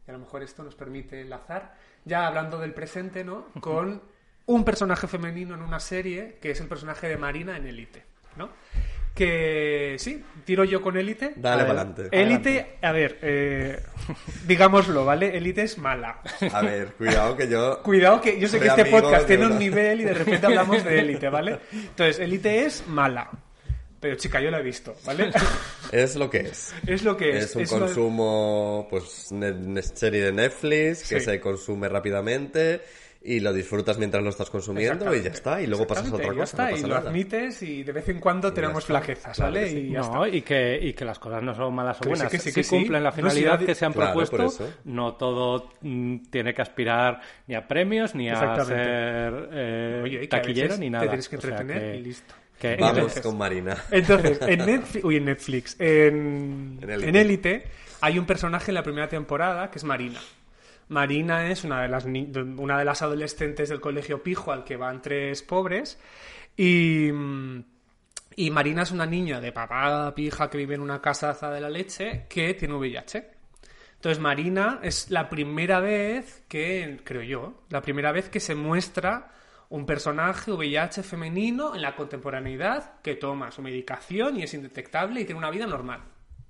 Y 0.06 0.10
a 0.10 0.12
lo 0.12 0.18
mejor 0.18 0.42
esto 0.42 0.62
nos 0.62 0.74
permite 0.74 1.20
enlazar, 1.20 1.74
ya 2.04 2.26
hablando 2.26 2.58
del 2.58 2.74
presente, 2.74 3.24
¿no? 3.24 3.46
Con 3.60 4.02
un 4.46 4.64
personaje 4.64 5.06
femenino 5.06 5.54
en 5.54 5.62
una 5.62 5.78
serie, 5.78 6.38
que 6.40 6.50
es 6.50 6.60
el 6.60 6.66
personaje 6.66 7.08
de 7.08 7.16
Marina 7.16 7.56
en 7.56 7.66
Élite, 7.66 8.04
¿no? 8.36 8.50
Que 9.14 9.96
sí, 9.98 10.24
tiro 10.44 10.64
yo 10.64 10.80
con 10.80 10.96
Élite. 10.96 11.34
Dale 11.36 11.62
A 11.62 11.64
ver, 11.64 11.66
pa'lante. 11.66 12.08
Élite, 12.10 12.78
a 12.80 12.92
ver, 12.92 13.18
eh, 13.22 13.82
digámoslo, 14.46 15.04
¿vale? 15.04 15.36
Élite 15.36 15.62
es 15.62 15.78
mala. 15.78 16.20
A 16.52 16.62
ver, 16.62 16.94
cuidado 16.94 17.36
que 17.36 17.48
yo. 17.48 17.82
Cuidado 17.84 18.20
que 18.20 18.40
yo 18.40 18.48
sé 18.48 18.58
que 18.58 18.68
este 18.68 18.86
podcast 18.86 19.26
tiene 19.26 19.46
un 19.46 19.58
nivel 19.58 20.00
y 20.00 20.04
de 20.04 20.14
repente 20.14 20.46
hablamos 20.46 20.82
de 20.82 21.00
élite, 21.00 21.28
¿vale? 21.28 21.58
Entonces, 21.72 22.18
élite 22.18 22.64
es 22.64 22.86
mala. 22.86 23.30
Pero 24.00 24.14
chica, 24.16 24.40
yo 24.40 24.50
la 24.50 24.60
he 24.60 24.62
visto, 24.62 24.96
¿vale? 25.04 25.30
Es 25.92 26.16
lo 26.16 26.30
que 26.30 26.38
es. 26.38 26.74
Es 26.86 27.04
lo 27.04 27.16
que 27.16 27.36
es. 27.36 27.44
Es 27.44 27.56
un 27.56 27.62
Es 27.62 27.72
una- 27.72 27.86
consumo, 27.86 28.86
pues, 28.88 29.30
ne- 29.32 29.82
serie 29.82 30.24
de 30.24 30.32
Netflix 30.32 31.08
que 31.08 31.18
Sí. 31.20 31.26
se 31.26 31.40
consume 31.40 31.88
rápidamente 31.88 32.80
y 33.22 33.40
lo 33.40 33.52
disfrutas 33.52 33.98
mientras 33.98 34.22
lo 34.24 34.30
estás 34.30 34.48
consumiendo 34.48 35.14
y 35.14 35.20
ya 35.22 35.28
está. 35.28 35.60
Y 35.60 35.66
luego 35.66 35.86
pasas 35.86 36.10
a 36.10 36.14
otra 36.14 36.28
cosa. 36.28 36.36
ya 36.38 36.44
está, 36.44 36.70
no 36.70 36.76
y 36.78 36.80
lo 36.80 36.88
nada. 36.96 37.10
admites 37.10 37.62
y 37.62 37.82
de 37.82 37.92
vez 37.92 38.08
en 38.08 38.18
cuando 38.20 38.50
tenemos 38.54 38.86
flaquezas, 38.86 39.36
Claro 39.36 39.52
¿vale? 39.52 39.64
que 39.64 39.70
sí. 39.70 39.76
Y 39.78 39.90
ya 39.92 39.98
No, 40.00 40.24
está. 40.24 40.36
y 40.38 40.40
que, 40.42 40.78
y 40.80 40.92
que 40.94 41.04
las 41.04 41.18
cosas 41.18 41.42
no 41.42 41.54
son 41.54 41.74
malas 41.74 41.98
o 41.98 42.00
Que 42.00 42.04
sí, 42.04 42.08
buenas. 42.08 42.30
que 42.30 42.38
sí, 42.38 42.52
que 42.54 42.62
sí. 42.62 42.70
cumplen 42.70 43.02
la 43.04 43.10
No, 43.10 43.16
finalidad 43.16 43.58
que 43.58 43.74
se 43.74 43.84
han 43.84 43.92
Claro, 43.92 44.14
por 44.14 44.26
propuesto. 44.30 44.64
eso. 44.64 44.74
No 44.84 45.16
todo 45.16 45.72
mm, 45.82 46.16
tiene 46.30 46.54
que 46.54 46.62
aspirar 46.62 47.20
ni 47.46 47.54
a 47.54 47.68
premios, 47.68 48.14
ni 48.14 48.30
a 48.30 48.64
ser 48.64 49.48
eh, 49.52 50.00
Oye, 50.04 50.26
taquillero, 50.26 50.78
ni 50.78 50.86
te 50.86 50.90
nada. 50.90 51.06
tienes 51.08 51.28
que 51.28 51.36
O 51.36 51.40
sea 51.42 51.50
entretener 51.50 51.92
que- 51.92 51.98
y 51.98 52.02
listo. 52.02 52.34
Que- 52.60 52.76
Vamos 52.76 52.98
Entonces- 52.98 53.22
con 53.22 53.38
Marina. 53.38 53.76
Entonces, 53.90 54.38
en 54.42 54.66
Netflix, 54.66 55.04
uy, 55.04 55.16
en 55.16 55.24
Netflix, 55.24 55.76
en, 55.80 56.78
En 56.82 57.16
Élite. 57.16 57.64
hay 58.02 58.18
un 58.18 58.26
personaje 58.26 58.70
en 58.70 58.74
la 58.76 58.82
primera 58.82 59.08
temporada 59.08 59.70
que 59.70 59.78
es 59.78 59.84
Marina. 59.84 60.20
Marina 60.88 61.50
es 61.50 61.64
una 61.64 61.82
de 61.82 61.88
las, 61.88 62.04
ni- 62.06 62.26
de- 62.26 62.42
una 62.42 62.78
de 62.78 62.84
las 62.84 63.00
adolescentes 63.02 63.68
del 63.68 63.80
colegio 63.80 64.22
Pijo 64.22 64.52
al 64.52 64.64
que 64.64 64.76
van 64.76 65.00
tres 65.00 65.42
pobres 65.42 65.98
y, 66.56 67.08
y 68.36 68.50
Marina 68.50 68.82
es 68.82 68.90
una 68.90 69.06
niña 69.06 69.40
de 69.40 69.52
papá 69.52 70.12
pija 70.14 70.50
que 70.50 70.58
vive 70.58 70.74
en 70.74 70.80
una 70.80 71.00
casa 71.00 71.32
de 71.50 71.60
la 71.60 71.70
leche 71.70 72.26
que 72.28 72.54
tiene 72.54 72.74
VIH. 72.74 73.24
Entonces 73.94 74.18
Marina 74.18 74.80
es 74.82 75.10
la 75.10 75.28
primera 75.28 75.78
vez 75.80 76.42
que, 76.48 77.00
creo 77.04 77.22
yo, 77.22 77.62
la 77.68 77.82
primera 77.82 78.12
vez 78.12 78.28
que 78.28 78.40
se 78.40 78.54
muestra 78.54 79.30
un 79.70 79.86
personaje 79.86 80.52
VIH 80.52 81.02
femenino 81.02 81.74
en 81.74 81.82
la 81.82 81.94
contemporaneidad 81.94 83.00
que 83.02 83.14
toma 83.14 83.50
su 83.50 83.62
medicación 83.62 84.36
y 84.36 84.42
es 84.42 84.52
indetectable 84.52 85.20
y 85.20 85.24
tiene 85.24 85.38
una 85.38 85.50
vida 85.50 85.66
normal. 85.66 86.02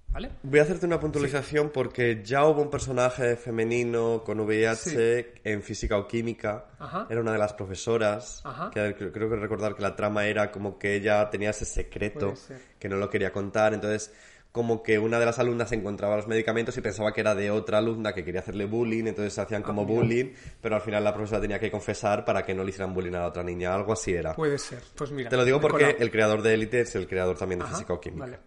¿Vale? 0.08 0.30
Voy 0.42 0.58
a 0.58 0.62
hacerte 0.62 0.86
una 0.86 0.98
puntualización 0.98 1.70
porque 1.70 2.22
ya 2.24 2.44
hubo 2.44 2.62
un 2.62 2.70
personaje 2.70 3.36
femenino 3.36 4.24
con 4.24 4.40
VIH 4.40 5.42
en 5.44 5.62
física 5.62 5.98
o 5.98 6.08
química. 6.08 6.66
Ajá. 6.80 7.06
Era 7.08 7.20
una 7.20 7.32
de 7.32 7.38
las 7.38 7.52
profesoras. 7.52 8.42
Que 8.72 8.94
creo, 8.96 9.12
que 9.12 9.36
recordar 9.36 9.76
que 9.76 9.82
la 9.82 9.94
trama 9.94 10.26
era 10.26 10.50
como 10.50 10.78
que 10.78 10.96
ella 10.96 11.30
tenía 11.30 11.50
ese 11.50 11.64
secreto 11.64 12.34
que 12.78 12.88
no 12.88 12.96
lo 12.96 13.08
quería 13.08 13.30
contar. 13.30 13.72
Entonces, 13.72 14.12
como 14.52 14.82
que 14.82 14.98
una 14.98 15.18
de 15.18 15.26
las 15.26 15.38
alumnas 15.38 15.70
encontraba 15.72 16.16
los 16.16 16.26
medicamentos 16.26 16.76
y 16.76 16.80
pensaba 16.80 17.12
que 17.12 17.20
era 17.20 17.34
de 17.34 17.50
otra 17.50 17.78
alumna 17.78 18.12
que 18.12 18.24
quería 18.24 18.40
hacerle 18.40 18.64
bullying. 18.64 19.04
Entonces 19.06 19.32
se 19.32 19.40
hacían 19.40 19.62
como 19.62 19.84
bullying. 19.86 20.32
Pero 20.60 20.74
al 20.74 20.82
final 20.82 21.04
la 21.04 21.14
profesora 21.14 21.40
tenía 21.40 21.60
que 21.60 21.70
confesar 21.70 22.24
para 22.24 22.44
que 22.44 22.54
no 22.54 22.64
le 22.64 22.70
hicieran 22.70 22.92
bullying 22.92 23.14
a 23.14 23.20
la 23.20 23.26
otra 23.28 23.42
niña. 23.42 23.74
Algo 23.74 23.92
así 23.92 24.12
era. 24.12 24.34
Puede 24.34 24.58
ser. 24.58 24.82
Pues 24.96 25.10
mira. 25.12 25.30
Te 25.30 25.36
lo 25.36 25.44
digo 25.44 25.60
porque 25.60 25.84
colado. 25.84 25.98
el 26.00 26.10
creador 26.10 26.42
de 26.42 26.54
Elite 26.54 26.80
es 26.80 26.94
el 26.96 27.06
creador 27.06 27.38
también 27.38 27.60
de 27.60 27.66
física 27.66 27.92
o 27.92 28.00
química. 28.00 28.24
vale. 28.24 28.38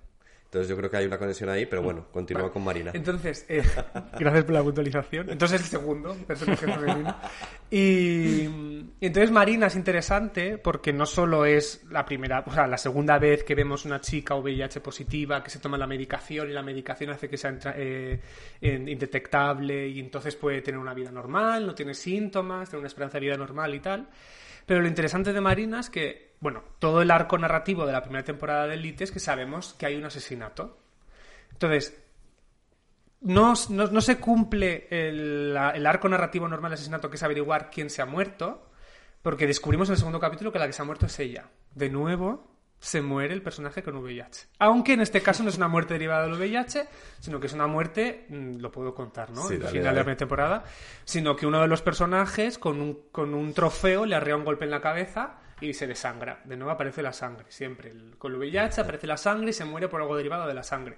Entonces 0.54 0.70
yo 0.70 0.78
creo 0.78 0.88
que 0.88 0.98
hay 0.98 1.08
una 1.08 1.18
conexión 1.18 1.50
ahí, 1.50 1.66
pero 1.66 1.82
bueno, 1.82 2.06
continúa 2.12 2.52
con 2.52 2.64
Marina. 2.64 2.92
Entonces, 2.94 3.44
eh, 3.50 3.64
gracias 4.20 4.44
por 4.44 4.54
la 4.54 4.62
puntualización. 4.62 5.32
Entonces 5.32 5.62
el 5.62 5.68
segundo 5.68 6.14
personaje 6.28 6.68
femenino. 6.68 7.16
Y, 7.72 8.44
entonces 9.02 9.32
Marina 9.32 9.66
es 9.66 9.76
interesante 9.76 10.60
porque 10.60 10.94
no 10.94 11.08
solo 11.08 11.44
es 11.44 11.84
la 11.90 12.06
primera, 12.06 12.44
o 12.46 12.54
sea, 12.54 12.68
la 12.68 12.78
segunda 12.78 13.18
vez 13.18 13.44
que 13.44 13.56
vemos 13.56 13.84
una 13.86 14.00
chica 14.00 14.36
VIH 14.36 14.80
positiva 14.80 15.44
que 15.44 15.50
se 15.50 15.58
toma 15.58 15.76
la 15.76 15.88
medicación 15.88 16.48
y 16.48 16.54
la 16.54 16.62
medicación 16.62 17.10
hace 17.10 17.28
que 17.28 17.38
sea 17.38 17.58
eh, 17.76 18.20
indetectable 18.62 19.88
y 19.88 20.00
entonces 20.00 20.36
puede 20.36 20.62
tener 20.62 20.80
una 20.80 20.94
vida 20.94 21.10
normal, 21.10 21.66
no 21.66 21.74
tiene 21.74 21.96
síntomas, 21.96 22.70
tiene 22.70 22.82
una 22.82 22.90
esperanza 22.90 23.18
de 23.18 23.26
vida 23.26 23.38
normal 23.38 23.74
y 23.74 23.80
tal. 23.80 24.08
Pero 24.66 24.82
lo 24.82 24.88
interesante 24.88 25.34
de 25.34 25.42
Marina 25.42 25.80
es 25.80 25.90
que, 25.90 26.32
bueno, 26.44 26.61
todo 26.80 27.02
el 27.02 27.10
arco 27.10 27.38
narrativo 27.38 27.86
de 27.86 27.94
la 27.94 28.02
primera 28.03 28.26
temporada 28.26 28.68
de 28.68 28.74
Elite 28.74 29.06
es 29.06 29.11
que 29.11 29.20
sabemos 29.22 29.74
que 29.80 29.86
hay 29.86 29.95
un 29.95 30.03
asesinato. 30.03 30.78
Entonces, 31.53 31.98
no, 33.22 33.53
no- 33.70 33.88
no 33.88 34.02
se 34.02 34.18
cumple 34.20 34.88
el, 34.90 35.57
el 35.76 35.86
arco 35.86 36.10
narrativo 36.10 36.48
normal 36.48 36.72
del 36.72 36.76
asesinato, 36.76 37.10
que 37.10 37.15
es 37.15 37.24
averiguar 37.24 37.70
quién 37.72 37.90
se 37.90 38.02
ha 38.02 38.06
muerto, 38.06 38.70
porque 39.22 39.48
descubrimos 39.48 39.88
en 39.88 39.94
el 39.94 39.98
segundo 39.99 40.20
capítulo 40.20 40.52
que 40.52 40.60
la 40.60 40.68
que 40.68 40.74
se 40.74 40.82
ha 40.82 40.86
muerto 40.86 41.06
es 41.06 41.18
ella. 41.20 41.49
De 41.74 41.90
nuevo, 41.90 42.52
se 42.80 43.02
muere 43.02 43.34
el 43.34 43.41
personaje 43.41 43.82
con 43.82 43.95
VIH. 43.95 44.48
Aunque 44.60 44.91
en 44.91 44.99
este 44.99 45.22
caso 45.22 45.44
no 45.44 45.49
es 45.49 45.56
una 45.56 45.70
muerte 45.70 45.94
derivada 45.94 46.24
del 46.28 46.34
VIH, 46.34 46.86
sino 47.22 47.40
que 47.40 47.48
es 47.48 47.53
una 47.53 47.68
muerte, 47.68 48.26
mm, 48.28 48.57
lo 48.57 48.70
puedo 48.70 48.94
contar, 48.94 49.30
¿no? 49.32 49.48
Sí, 49.48 49.56
dale, 49.57 49.72
final 49.72 49.94
de 49.94 49.99
la 50.02 50.03
primera 50.03 50.18
temporada, 50.18 50.64
sino 51.06 51.38
que 51.38 51.48
uno 51.48 51.61
de 51.61 51.70
los 51.70 51.82
personajes 51.82 52.57
con 52.57 52.82
un, 52.82 52.99
con 53.14 53.34
un 53.34 53.53
trofeo 53.53 54.06
le 54.06 54.15
arrea 54.18 54.36
un 54.36 54.44
golpe 54.44 54.65
en 54.65 54.72
la 54.72 54.82
cabeza 54.82 55.40
y 55.62 55.74
se 55.74 55.88
desangra. 55.88 56.42
De 56.46 56.56
nuevo 56.58 56.72
aparece 56.72 57.02
la 57.02 57.14
sangre, 57.14 57.46
siempre. 57.50 57.92
El- 57.92 58.16
con 58.18 58.32
el 58.34 58.38
VIH 58.40 58.82
aparece 58.82 59.08
la 59.08 59.18
sangre 59.18 59.50
y 59.52 59.54
se 59.54 59.66
muere 59.66 59.88
por 59.88 60.02
algo 60.02 60.16
derivado 60.18 60.48
de 60.48 60.54
la 60.54 60.64
sangre. 60.64 60.98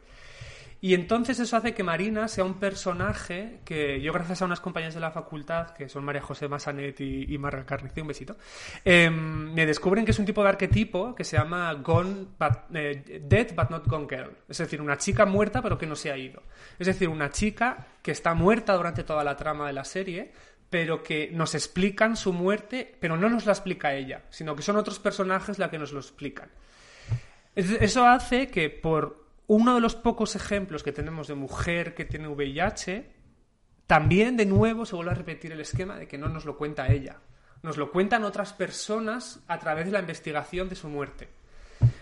Y 0.82 0.94
entonces 0.94 1.40
eso 1.40 1.56
hace 1.58 1.74
que 1.74 1.84
Marina 1.84 2.28
sea 2.28 2.44
un 2.44 2.60
personaje 2.60 3.62
que 3.66 4.00
yo, 4.02 4.12
gracias 4.14 4.42
a 4.42 4.46
unas 4.46 4.60
compañeras 4.60 4.94
de 4.94 5.00
la 5.00 5.10
facultad, 5.10 5.70
que 5.72 5.90
son 5.90 6.04
María 6.04 6.22
José 6.22 6.48
Massanet 6.48 7.00
y, 7.00 7.34
y 7.34 7.38
Marga 7.40 7.66
Carnicí, 7.66 8.02
un 8.02 8.08
besito, 8.08 8.36
eh, 8.84 9.10
me 9.10 9.66
descubren 9.66 10.06
que 10.06 10.12
es 10.12 10.20
un 10.20 10.26
tipo 10.26 10.44
de 10.44 10.50
arquetipo 10.50 11.16
que 11.16 11.24
se 11.24 11.38
llama 11.38 11.74
gone 11.76 12.26
but- 12.38 12.76
eh, 12.76 13.22
Dead 13.24 13.56
but 13.56 13.70
not 13.70 13.88
gone 13.88 14.06
girl. 14.08 14.32
Es 14.48 14.58
decir, 14.60 14.80
una 14.82 14.98
chica 14.98 15.26
muerta 15.26 15.62
pero 15.62 15.78
que 15.78 15.88
no 15.88 15.96
se 15.96 16.12
ha 16.12 16.18
ido. 16.18 16.44
Es 16.78 16.86
decir, 16.88 17.10
una 17.10 17.30
chica 17.32 17.88
que 18.04 18.12
está 18.12 18.34
muerta 18.36 18.74
durante 18.76 19.04
toda 19.04 19.24
la 19.24 19.36
trama 19.36 19.66
de 19.68 19.74
la 19.74 19.86
serie, 19.86 20.34
pero 20.76 21.02
que 21.04 21.30
nos 21.32 21.56
explican 21.56 22.18
su 22.18 22.34
muerte, 22.34 22.98
pero 23.00 23.16
no 23.16 23.30
nos 23.30 23.46
la 23.46 23.54
explica 23.54 23.94
ella, 23.94 24.24
sino 24.30 24.58
que 24.58 24.62
son 24.62 24.76
otros 24.76 25.00
personajes 25.00 25.58
la 25.58 25.70
que 25.72 25.80
nos 25.80 25.94
lo 25.94 26.02
explican. 26.02 26.50
Es- 27.56 27.72
Eso 27.80 28.06
hace 28.06 28.50
que 28.50 28.70
por 28.70 29.24
uno 29.48 29.76
de 29.76 29.80
los 29.80 29.96
pocos 29.96 30.36
ejemplos 30.36 30.84
que 30.84 30.92
tenemos 30.92 31.30
de 31.30 31.36
mujer 31.36 31.96
que 31.96 32.04
tiene 32.04 32.28
VIH, 32.28 33.10
también 33.88 34.36
de 34.36 34.46
nuevo 34.46 34.86
se 34.86 34.98
vuelve 34.98 35.12
a 35.12 35.16
repetir 35.16 35.54
el 35.54 35.62
esquema 35.62 35.96
de 35.96 36.10
que 36.10 36.18
no 36.18 36.28
nos 36.28 36.44
lo 36.44 36.58
cuenta 36.58 36.92
ella. 36.92 37.22
Nos 37.64 37.78
lo 37.78 37.90
cuentan 37.90 38.26
otras 38.26 38.52
personas 38.52 39.40
a 39.48 39.58
través 39.60 39.86
de 39.86 39.94
la 39.94 40.00
investigación 40.02 40.68
de 40.68 40.76
su 40.76 40.90
muerte. 40.90 41.30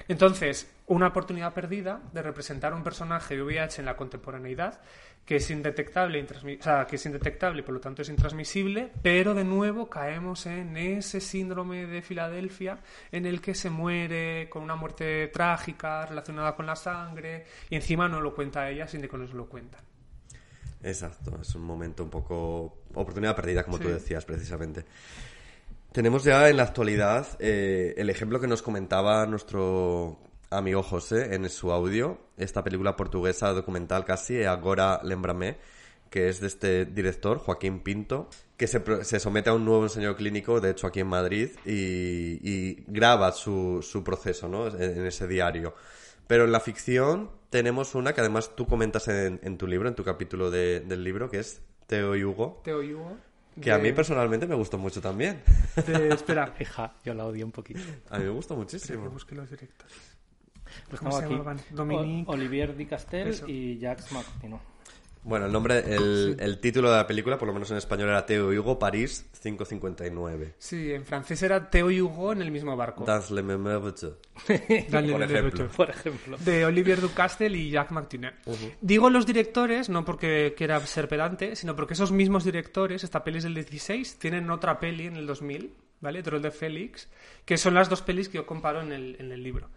Entonces, 0.07 0.69
una 0.87 1.07
oportunidad 1.07 1.53
perdida 1.53 2.01
de 2.11 2.21
representar 2.21 2.73
un 2.73 2.83
personaje 2.83 3.35
de 3.35 3.43
VIH 3.43 3.81
en 3.81 3.85
la 3.85 3.95
contemporaneidad 3.95 4.81
que 5.25 5.37
es 5.37 5.49
indetectable, 5.49 6.21
o 6.59 6.63
sea, 6.63 6.85
que 6.85 6.97
es 6.97 7.05
indetectable 7.05 7.61
y 7.61 7.63
por 7.63 7.73
lo 7.73 7.79
tanto 7.79 8.01
es 8.01 8.09
intransmisible, 8.09 8.91
pero 9.01 9.33
de 9.33 9.45
nuevo 9.45 9.89
caemos 9.89 10.45
en 10.45 10.75
ese 10.75 11.21
síndrome 11.21 11.87
de 11.87 12.01
Filadelfia 12.01 12.79
en 13.11 13.25
el 13.25 13.39
que 13.39 13.55
se 13.55 13.69
muere 13.69 14.49
con 14.49 14.63
una 14.63 14.75
muerte 14.75 15.29
trágica 15.29 16.05
relacionada 16.05 16.55
con 16.55 16.65
la 16.65 16.75
sangre 16.75 17.45
y 17.69 17.75
encima 17.75 18.09
no 18.09 18.19
lo 18.19 18.35
cuenta 18.35 18.69
ella 18.69 18.87
sin 18.87 19.01
que 19.01 19.17
nos 19.17 19.33
lo 19.33 19.47
cuentan. 19.47 19.81
Exacto, 20.81 21.39
es 21.41 21.55
un 21.55 21.63
momento 21.63 22.03
un 22.03 22.09
poco 22.09 22.79
oportunidad 22.93 23.35
perdida, 23.35 23.63
como 23.63 23.79
tú 23.79 23.87
decías, 23.87 24.25
precisamente. 24.25 24.83
Tenemos 25.93 26.23
ya 26.23 26.49
en 26.49 26.57
la 26.57 26.63
actualidad 26.63 27.27
eh, 27.39 27.93
el 27.97 28.09
ejemplo 28.09 28.39
que 28.39 28.47
nos 28.47 28.63
comentaba 28.63 29.25
nuestro 29.27 30.17
amigo 30.49 30.81
José 30.81 31.35
en 31.35 31.47
su 31.49 31.71
audio, 31.71 32.17
esta 32.35 32.63
película 32.63 32.95
portuguesa 32.95 33.53
documental 33.53 34.03
casi, 34.03 34.43
Agora 34.43 34.99
Lembrame, 35.03 35.57
que 36.09 36.29
es 36.29 36.39
de 36.41 36.47
este 36.47 36.85
director, 36.85 37.37
Joaquín 37.37 37.81
Pinto, 37.81 38.27
que 38.57 38.65
se, 38.67 38.81
se 39.03 39.19
somete 39.19 39.51
a 39.51 39.53
un 39.53 39.65
nuevo 39.65 39.83
ensayo 39.83 40.15
clínico, 40.15 40.59
de 40.59 40.71
hecho 40.71 40.87
aquí 40.87 40.99
en 40.99 41.07
Madrid, 41.07 41.49
y, 41.65 42.39
y 42.47 42.83
graba 42.87 43.31
su, 43.31 43.79
su 43.87 44.03
proceso 44.03 44.47
¿no? 44.47 44.67
en, 44.67 45.05
ese 45.05 45.27
diario. 45.27 45.75
Pero 46.25 46.45
en 46.45 46.51
la 46.51 46.59
ficción 46.59 47.29
tenemos 47.51 47.93
una 47.93 48.13
que 48.13 48.21
además 48.21 48.55
tú 48.55 48.65
comentas 48.65 49.07
en, 49.09 49.39
en 49.43 49.57
tu 49.59 49.67
libro, 49.67 49.89
en 49.89 49.95
tu 49.95 50.03
capítulo 50.03 50.49
de- 50.49 50.79
del 50.79 51.03
libro, 51.03 51.29
que 51.29 51.37
es 51.39 51.61
Teo 51.85 52.15
y 52.15 52.23
Hugo, 52.23 52.61
Teo 52.63 52.81
y 52.81 52.93
Hugo. 52.93 53.17
Que 53.61 53.71
a 53.71 53.77
de- 53.77 53.83
mí 53.83 53.91
personalmente 53.93 54.45
me 54.47 54.55
gustó 54.55 54.77
mucho 54.77 55.01
también. 55.01 55.41
de- 55.87 56.09
espera. 56.09 56.53
Hija, 56.59 56.93
yo 57.03 57.13
la 57.13 57.25
odio 57.25 57.45
un 57.45 57.51
poquito. 57.51 57.79
A 58.09 58.17
mí 58.19 58.25
me 58.25 58.29
gustó 58.31 58.55
Que 58.55 58.59
muchísimo. 58.59 59.09
busque 59.09 59.35
los 59.35 59.49
directores. 59.49 59.93
Pues 60.89 60.99
¿Cómo 60.99 61.11
se 61.11 61.25
aquí 61.25 61.33
llamaban? 61.33 61.59
Dominique. 61.71 62.29
O- 62.29 62.33
Olivier 62.33 62.75
Di 62.75 62.85
Castel 62.85 63.27
Eso. 63.27 63.47
y 63.47 63.77
Jacques 63.79 64.11
Martino. 64.11 64.59
Bueno, 65.23 65.45
el 65.45 65.51
nombre, 65.51 65.79
el, 65.95 66.37
el 66.39 66.59
título 66.59 66.91
de 66.91 66.97
la 66.97 67.07
película, 67.07 67.37
por 67.37 67.47
lo 67.47 67.53
menos 67.53 67.71
en 67.71 67.77
español, 67.77 68.09
era 68.09 68.25
Teo 68.25 68.51
y 68.51 68.57
Hugo, 68.57 68.77
París 68.77 69.25
559. 69.41 70.55
Sí, 70.57 70.91
en 70.93 71.05
francés 71.05 71.41
era 71.43 71.69
Teo 71.69 71.89
y 71.91 72.01
Hugo 72.01 72.33
en 72.33 72.41
el 72.41 72.51
mismo 72.51 72.75
barco. 72.75 73.05
Dans 73.05 73.31
le 73.31 73.41
même 73.41 73.63
por 75.11 75.23
ejemplo. 75.23 75.67
Por 75.75 75.89
ejemplo. 75.89 76.37
de 76.39 76.65
Olivier 76.65 76.99
Ducastel 76.99 77.55
y 77.55 77.71
Jacques 77.71 77.91
Martinet. 77.91 78.35
Digo 78.81 79.09
los 79.09 79.25
directores, 79.25 79.89
no 79.89 80.03
porque 80.03 80.53
quiera 80.57 80.79
ser 80.85 81.07
pedante, 81.07 81.55
sino 81.55 81.75
porque 81.75 81.93
esos 81.93 82.11
mismos 82.11 82.43
directores, 82.43 83.03
esta 83.03 83.23
peli 83.23 83.37
es 83.37 83.43
del 83.43 83.53
16, 83.53 84.19
tienen 84.19 84.49
otra 84.49 84.79
peli 84.79 85.07
en 85.07 85.15
el 85.15 85.25
2000, 85.25 85.73
¿vale? 86.01 86.23
Troll 86.23 86.41
de 86.41 86.51
Félix, 86.51 87.07
que 87.45 87.57
son 87.57 87.73
las 87.73 87.89
dos 87.89 88.01
pelis 88.01 88.29
que 88.29 88.37
yo 88.37 88.45
comparo 88.45 88.81
en 88.81 88.91
el, 88.91 89.15
en 89.19 89.31
el 89.31 89.41
libro. 89.41 89.69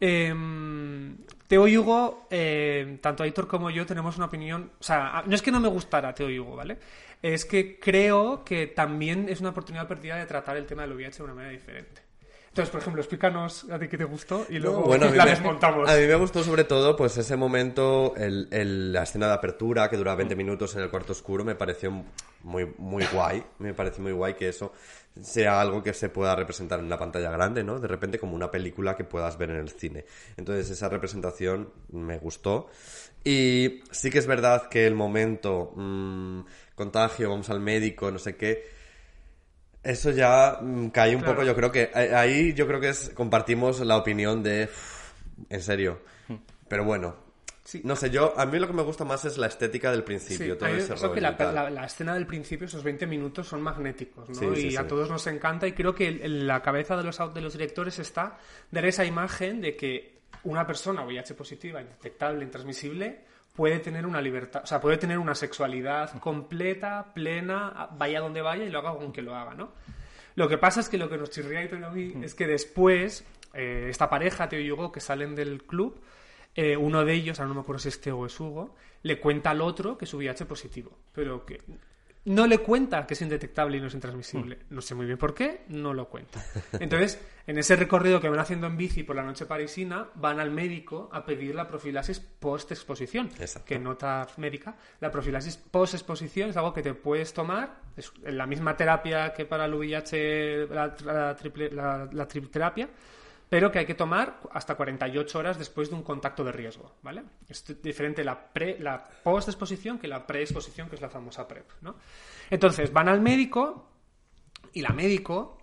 Eh, 0.00 0.34
Teo 1.46 1.64
Hugo, 1.64 2.26
eh, 2.30 2.98
tanto 3.00 3.22
Aitor 3.22 3.46
como 3.46 3.70
yo 3.70 3.84
tenemos 3.86 4.16
una 4.16 4.26
opinión, 4.26 4.70
o 4.80 4.82
sea, 4.82 5.22
no 5.26 5.34
es 5.34 5.42
que 5.42 5.52
no 5.52 5.60
me 5.60 5.68
gustara 5.68 6.14
Teo 6.14 6.28
Hugo, 6.28 6.56
¿vale? 6.56 6.78
Es 7.22 7.44
que 7.44 7.78
creo 7.78 8.44
que 8.44 8.66
también 8.66 9.28
es 9.28 9.40
una 9.40 9.50
oportunidad 9.50 9.86
perdida 9.86 10.16
de 10.16 10.26
tratar 10.26 10.56
el 10.56 10.66
tema 10.66 10.82
del 10.82 10.92
VIH 10.92 11.18
de 11.18 11.24
una 11.24 11.34
manera 11.34 11.52
diferente. 11.52 12.03
Entonces, 12.54 12.70
por 12.70 12.80
ejemplo, 12.82 13.02
explícanos 13.02 13.68
a 13.68 13.80
ti 13.80 13.88
qué 13.88 13.98
te 13.98 14.04
gustó 14.04 14.46
y 14.48 14.60
luego 14.60 14.82
Bueno, 14.82 15.06
la 15.12 15.24
me, 15.24 15.30
desmontamos. 15.32 15.90
a 15.90 15.96
mí 15.96 16.06
me 16.06 16.14
gustó 16.14 16.44
sobre 16.44 16.62
todo 16.62 16.94
pues 16.94 17.16
ese 17.18 17.34
momento, 17.34 18.14
el, 18.16 18.46
el- 18.52 18.92
la 18.92 19.02
escena 19.02 19.26
de 19.26 19.32
apertura 19.32 19.90
que 19.90 19.96
dura 19.96 20.14
20 20.14 20.36
minutos 20.36 20.72
en 20.76 20.82
el 20.82 20.88
cuarto 20.88 21.10
oscuro, 21.14 21.44
me 21.44 21.56
pareció 21.56 21.90
muy, 22.44 22.72
muy 22.78 23.04
guay. 23.12 23.42
Me 23.58 23.74
pareció 23.74 24.04
muy 24.04 24.12
guay 24.12 24.34
que 24.34 24.48
eso 24.50 24.72
sea 25.20 25.60
algo 25.60 25.82
que 25.82 25.92
se 25.94 26.10
pueda 26.10 26.36
representar 26.36 26.78
en 26.78 26.84
una 26.84 26.96
pantalla 26.96 27.28
grande, 27.32 27.64
¿no? 27.64 27.80
De 27.80 27.88
repente 27.88 28.20
como 28.20 28.36
una 28.36 28.52
película 28.52 28.96
que 28.96 29.02
puedas 29.02 29.36
ver 29.36 29.50
en 29.50 29.56
el 29.56 29.70
cine. 29.70 30.04
Entonces 30.36 30.70
esa 30.70 30.88
representación 30.88 31.70
me 31.90 32.18
gustó. 32.18 32.68
Y 33.24 33.80
sí 33.90 34.12
que 34.12 34.18
es 34.20 34.28
verdad 34.28 34.68
que 34.68 34.86
el 34.86 34.94
momento, 34.94 35.72
mm, 35.74 36.40
contagio, 36.76 37.30
vamos 37.30 37.50
al 37.50 37.58
médico, 37.58 38.12
no 38.12 38.20
sé 38.20 38.36
qué, 38.36 38.83
eso 39.84 40.10
ya 40.10 40.58
mm, 40.60 40.88
cae 40.88 41.14
un 41.14 41.20
Claro. 41.22 41.34
poco, 41.36 41.46
yo 41.46 41.54
creo 41.54 41.70
que 41.70 41.90
eh, 41.94 42.14
ahí 42.14 42.52
yo 42.54 42.66
creo 42.66 42.80
que 42.80 42.88
es, 42.88 43.10
compartimos 43.14 43.80
la 43.80 43.96
opinión 43.96 44.42
de 44.42 44.64
"Uf, 44.64 45.12
en 45.50 45.62
serio. 45.62 46.00
Pero 46.68 46.84
bueno, 46.84 47.16
Sí. 47.62 47.80
no 47.84 47.94
sé, 47.96 48.10
yo 48.10 48.38
a 48.38 48.44
mí 48.46 48.58
lo 48.58 48.66
que 48.66 48.72
me 48.74 48.82
gusta 48.82 49.04
más 49.04 49.24
es 49.24 49.38
la 49.38 49.46
estética 49.46 49.90
del 49.90 50.02
principio, 50.04 50.52
Sí, 50.54 50.58
todo 50.58 50.68
ese 50.68 50.94
eso 50.94 51.02
rollo 51.08 51.14
que 51.14 51.20
la, 51.20 51.30
la- 51.52 51.70
la 51.70 51.84
escena 51.86 52.14
del 52.14 52.26
principio, 52.26 52.66
esos 52.66 52.82
20 52.82 53.06
minutos, 53.06 53.46
son 53.48 53.62
magnéticos, 53.62 54.28
¿no? 54.28 54.54
Sí, 54.54 54.68
y 54.68 54.76
a 54.76 54.86
todos 54.86 55.08
nos 55.10 55.26
encanta 55.26 55.66
y 55.66 55.72
creo 55.72 55.94
que 55.94 56.08
en 56.08 56.46
la 56.46 56.60
cabeza 56.62 56.96
de 56.96 57.04
los, 57.04 57.18
de 57.34 57.40
los 57.40 57.52
directores 57.54 57.98
está 57.98 58.38
dar 58.70 58.84
esa 58.84 59.04
imagen 59.04 59.60
de 59.62 59.76
que 59.76 60.14
una 60.44 60.66
persona 60.66 61.04
VIH 61.04 61.34
positiva, 61.34 61.80
indetectable, 61.80 62.44
intransmisible, 62.44 63.20
puede 63.54 63.78
tener 63.78 64.04
una 64.04 64.20
libertad, 64.20 64.62
o 64.64 64.66
sea, 64.66 64.80
puede 64.80 64.98
tener 64.98 65.18
una 65.18 65.34
sexualidad 65.34 66.18
completa, 66.18 67.14
plena, 67.14 67.88
vaya 67.96 68.20
donde 68.20 68.42
vaya 68.42 68.64
y 68.64 68.70
lo 68.70 68.80
haga 68.80 68.94
con 68.96 69.12
que 69.12 69.22
lo 69.22 69.34
haga, 69.36 69.54
¿no? 69.54 69.72
Lo 70.34 70.48
que 70.48 70.58
pasa 70.58 70.80
es 70.80 70.88
que 70.88 70.98
lo 70.98 71.08
que 71.08 71.16
nos 71.16 71.30
chirría 71.30 71.64
y 71.64 71.72
a 71.72 71.90
mí 71.90 72.12
es 72.22 72.34
que 72.34 72.48
después, 72.48 73.24
eh, 73.52 73.86
esta 73.88 74.10
pareja, 74.10 74.48
Teo 74.48 74.58
y 74.58 74.72
Hugo, 74.72 74.90
que 74.90 74.98
salen 74.98 75.36
del 75.36 75.62
club, 75.62 76.00
eh, 76.56 76.76
uno 76.76 77.04
de 77.04 77.12
ellos, 77.12 77.38
ahora 77.38 77.48
no 77.48 77.54
me 77.54 77.60
acuerdo 77.60 77.78
si 77.78 77.88
es 77.88 78.00
Teo 78.00 78.18
o 78.18 78.26
es 78.26 78.38
Hugo, 78.40 78.74
le 79.02 79.20
cuenta 79.20 79.50
al 79.50 79.60
otro 79.60 79.96
que 79.96 80.06
es 80.06 80.14
VIH 80.14 80.46
positivo, 80.46 80.98
pero 81.12 81.46
que 81.46 81.60
no 82.26 82.46
le 82.46 82.58
cuenta 82.58 83.06
que 83.06 83.14
es 83.14 83.20
indetectable 83.22 83.76
y 83.76 83.80
no 83.80 83.88
es 83.88 83.94
intransmisible. 83.94 84.60
No 84.70 84.80
sé 84.80 84.94
muy 84.94 85.04
bien 85.04 85.18
por 85.18 85.34
qué, 85.34 85.64
no 85.68 85.92
lo 85.92 86.08
cuenta. 86.08 86.42
Entonces, 86.80 87.20
en 87.46 87.58
ese 87.58 87.76
recorrido 87.76 88.20
que 88.20 88.28
van 88.30 88.38
haciendo 88.38 88.66
en 88.66 88.76
bici 88.78 89.02
por 89.02 89.14
la 89.16 89.22
noche 89.22 89.44
parisina, 89.44 90.08
van 90.14 90.40
al 90.40 90.50
médico 90.50 91.10
a 91.12 91.26
pedir 91.26 91.54
la 91.54 91.68
profilaxis 91.68 92.20
post-exposición. 92.20 93.28
Que 93.64 93.78
nota 93.78 94.26
médica, 94.38 94.74
la 95.00 95.10
profilaxis 95.10 95.56
post-exposición 95.58 96.48
es 96.50 96.56
algo 96.56 96.72
que 96.72 96.82
te 96.82 96.94
puedes 96.94 97.32
tomar, 97.34 97.80
es 97.96 98.10
la 98.22 98.46
misma 98.46 98.76
terapia 98.76 99.32
que 99.34 99.44
para 99.44 99.66
el 99.66 99.74
VIH, 99.74 100.66
la, 100.68 100.94
la 101.04 101.36
triple- 101.36 101.70
la- 101.72 102.08
la 102.10 102.26
tripterapia, 102.26 102.88
pero 103.54 103.70
que 103.70 103.78
hay 103.78 103.86
que 103.86 103.94
tomar 103.94 104.40
hasta 104.50 104.74
48 104.74 105.38
horas 105.38 105.56
después 105.56 105.88
de 105.88 105.94
un 105.94 106.02
contacto 106.02 106.42
de 106.42 106.50
riesgo, 106.50 106.96
¿vale? 107.02 107.22
Es 107.48 107.64
diferente 107.80 108.24
la, 108.24 108.50
post-exposición 109.22 110.00
que 110.00 110.08
la 110.08 110.26
pre-exposición, 110.26 110.88
que 110.88 110.96
es 110.96 111.00
la 111.00 111.08
famosa 111.08 111.46
PrEP, 111.46 111.64
¿no? 111.80 111.94
Entonces, 112.50 112.92
van 112.92 113.08
al 113.08 113.20
médico 113.20 113.92
y 114.72 114.80
la 114.80 114.88
médico 114.88 115.56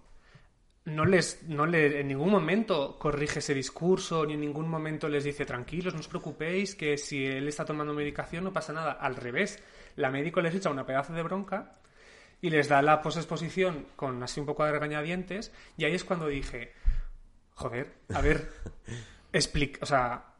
no 0.85 1.03
les 1.03 1.43
no 1.49 1.65
le, 1.65 1.99
en 1.99 2.07
ningún 2.07 2.29
momento 2.29 2.97
corrige 2.97 3.39
ese 3.39 3.53
discurso 3.53 4.25
ni 4.25 4.35
en 4.35 4.39
ningún 4.39 4.69
momento 4.69 5.09
les 5.09 5.25
dice 5.25 5.45
tranquilos 5.45 5.93
no 5.93 5.99
os 5.99 6.07
preocupéis 6.07 6.75
que 6.75 6.97
si 6.97 7.25
él 7.25 7.49
está 7.49 7.65
tomando 7.65 7.93
medicación 7.93 8.45
no 8.45 8.53
pasa 8.53 8.71
nada 8.71 8.93
al 8.93 9.17
revés 9.17 9.61
la 9.97 10.09
médico 10.09 10.39
les 10.39 10.55
echa 10.55 10.69
una 10.69 10.85
pedazo 10.85 11.11
de 11.11 11.23
bronca 11.23 11.75
y 12.41 12.49
les 12.49 12.69
da 12.69 12.81
la 12.81 13.01
posexposición 13.01 13.85
con 13.97 14.23
así 14.23 14.39
un 14.39 14.45
poco 14.47 14.63
de 14.63 14.71
regañadientes 14.71 15.51
y 15.77 15.83
ahí 15.83 15.93
es 15.93 16.05
cuando 16.05 16.27
dije 16.27 16.71
joder 17.61 17.93
a 18.13 18.21
ver 18.21 18.51
explica 19.33 19.79
o 19.81 19.85
sea 19.85 20.31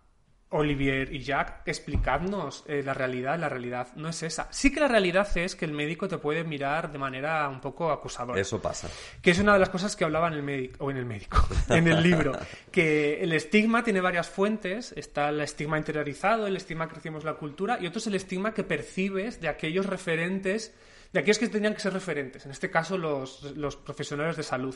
Olivier 0.52 1.14
y 1.14 1.24
Jack, 1.24 1.62
explicadnos 1.66 2.66
eh, 2.68 2.84
la 2.84 2.94
realidad. 2.94 3.40
La 3.40 3.48
realidad 3.48 3.88
no 3.96 4.10
es 4.10 4.22
esa. 4.22 4.48
Sí 4.52 4.72
que 4.72 4.82
la 4.82 4.90
realidad 4.90 5.28
es 5.36 5.56
que 5.56 5.64
el 5.64 5.72
médico 5.72 6.10
te 6.10 6.18
puede 6.18 6.44
mirar 6.44 6.92
de 6.92 6.98
manera 6.98 7.48
un 7.48 7.62
poco 7.62 7.90
acusadora. 7.90 8.40
Eso 8.40 8.62
pasa. 8.62 8.90
Que 9.22 9.32
es 9.32 9.40
una 9.40 9.54
de 9.54 9.60
las 9.60 9.70
cosas 9.70 9.96
que 9.96 10.04
hablaba 10.04 10.28
en 10.28 10.34
el 10.34 10.44
médico, 10.44 10.86
o 10.86 10.92
en 10.92 10.98
el 10.98 11.06
médico, 11.06 11.48
en 11.70 11.88
el 11.88 12.04
libro. 12.04 12.34
Que 12.72 13.22
el 13.22 13.34
estigma 13.34 13.84
tiene 13.84 14.02
varias 14.02 14.30
fuentes. 14.30 14.94
Está 14.96 15.30
el 15.30 15.40
estigma 15.42 15.78
interiorizado, 15.78 16.48
el 16.48 16.58
estigma 16.58 16.88
que 16.88 16.96
recibimos 16.96 17.24
la 17.24 17.34
cultura, 17.34 17.78
y 17.80 17.88
otro 17.88 18.00
es 18.00 18.08
el 18.08 18.16
estigma 18.16 18.54
que 18.54 18.64
percibes 18.64 19.42
de 19.42 19.48
aquellos 19.48 19.86
referentes 19.86 20.74
de 21.14 21.20
aquellos 21.20 21.40
que 21.40 21.50
tendrían 21.50 21.74
que 21.74 21.82
ser 21.82 21.92
referentes, 21.92 22.46
en 22.46 22.52
este 22.52 22.72
caso 22.72 22.98
los, 22.98 23.44
los 23.58 23.76
profesionales 23.76 24.38
de 24.38 24.44
salud. 24.44 24.74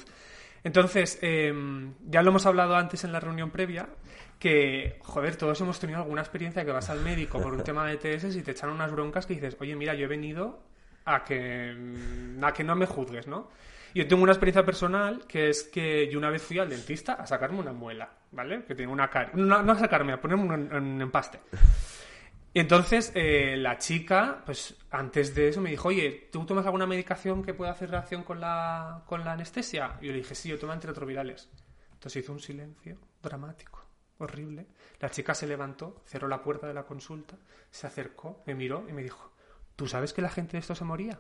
Entonces, 0.64 1.20
eh, 1.22 1.54
ya 2.08 2.22
lo 2.22 2.30
hemos 2.30 2.46
hablado 2.46 2.76
antes 2.76 3.04
en 3.04 3.12
la 3.12 3.20
reunión 3.20 3.52
previa, 3.52 3.88
que, 4.40 4.98
joder, 5.02 5.36
todos 5.36 5.60
hemos 5.62 5.80
tenido 5.80 6.00
alguna 6.00 6.22
experiencia 6.22 6.66
que 6.66 6.72
vas 6.72 6.90
al 6.90 7.02
médico 7.02 7.42
por 7.42 7.54
un 7.54 7.64
tema 7.64 7.88
de 7.88 7.98
TS 7.98 8.36
y 8.36 8.42
te 8.42 8.52
echan 8.52 8.70
unas 8.70 8.92
broncas 8.92 9.26
que 9.26 9.36
dices, 9.36 9.56
oye, 9.60 9.76
mira, 9.76 9.94
yo 9.94 10.06
he 10.06 10.08
venido 10.08 10.64
a 11.06 11.24
que, 11.24 11.76
a 12.42 12.54
que 12.54 12.64
no 12.64 12.76
me 12.76 12.86
juzgues, 12.86 13.28
¿no? 13.28 13.50
Yo 13.94 14.06
tengo 14.08 14.24
una 14.24 14.34
experiencia 14.34 14.66
personal 14.66 15.26
que 15.26 15.50
es 15.50 15.64
que 15.64 16.10
yo 16.12 16.18
una 16.18 16.30
vez 16.30 16.42
fui 16.42 16.60
al 16.60 16.70
dentista 16.70 17.14
a 17.14 17.26
sacarme 17.26 17.60
una 17.60 17.72
muela, 17.72 18.10
¿vale? 18.32 18.66
Que 18.66 18.76
tengo 18.76 18.92
una 18.92 19.10
cara. 19.10 19.32
No, 19.34 19.64
no 19.64 19.72
a 19.72 19.80
sacarme, 19.80 20.12
a 20.12 20.20
ponerme 20.20 20.44
un, 20.44 20.74
un 20.74 21.02
empaste. 21.02 21.40
Y 22.56 22.62
entonces 22.62 23.12
eh, 23.16 23.58
la 23.58 23.78
chica, 23.80 24.42
pues 24.46 24.78
antes 24.90 25.36
de 25.36 25.50
eso 25.50 25.60
me 25.60 25.72
dijo, 25.72 25.90
oye, 25.90 26.30
¿tú 26.32 26.46
tomas 26.46 26.66
alguna 26.66 26.88
medicación 26.88 27.44
que 27.44 27.54
pueda 27.54 27.72
hacer 27.72 27.90
reacción 27.90 28.24
con 28.24 28.40
la, 28.40 29.04
con 29.08 29.26
la 29.26 29.34
anestesia? 29.34 29.98
Y 30.00 30.06
yo 30.06 30.14
le 30.14 30.20
dije, 30.20 30.36
sí, 30.36 30.48
yo 30.48 30.58
tomo 30.58 30.72
antirretrovirales. 30.72 31.50
Entonces 31.92 32.24
hizo 32.24 32.32
un 32.32 32.40
silencio 32.40 32.98
dramático, 33.22 33.86
horrible. 34.20 34.68
La 35.02 35.10
chica 35.10 35.36
se 35.36 35.48
levantó, 35.48 36.02
cerró 36.06 36.30
la 36.30 36.42
puerta 36.42 36.66
de 36.66 36.74
la 36.74 36.84
consulta, 36.84 37.36
se 37.70 37.88
acercó, 37.88 38.42
me 38.48 38.56
miró 38.56 38.86
y 38.88 38.94
me 38.94 39.04
dijo, 39.04 39.34
¿tú 39.76 39.86
sabes 39.86 40.14
que 40.14 40.22
la 40.22 40.30
gente 40.30 40.54
de 40.54 40.60
esto 40.60 40.76
se 40.76 40.86
moría? 40.86 41.20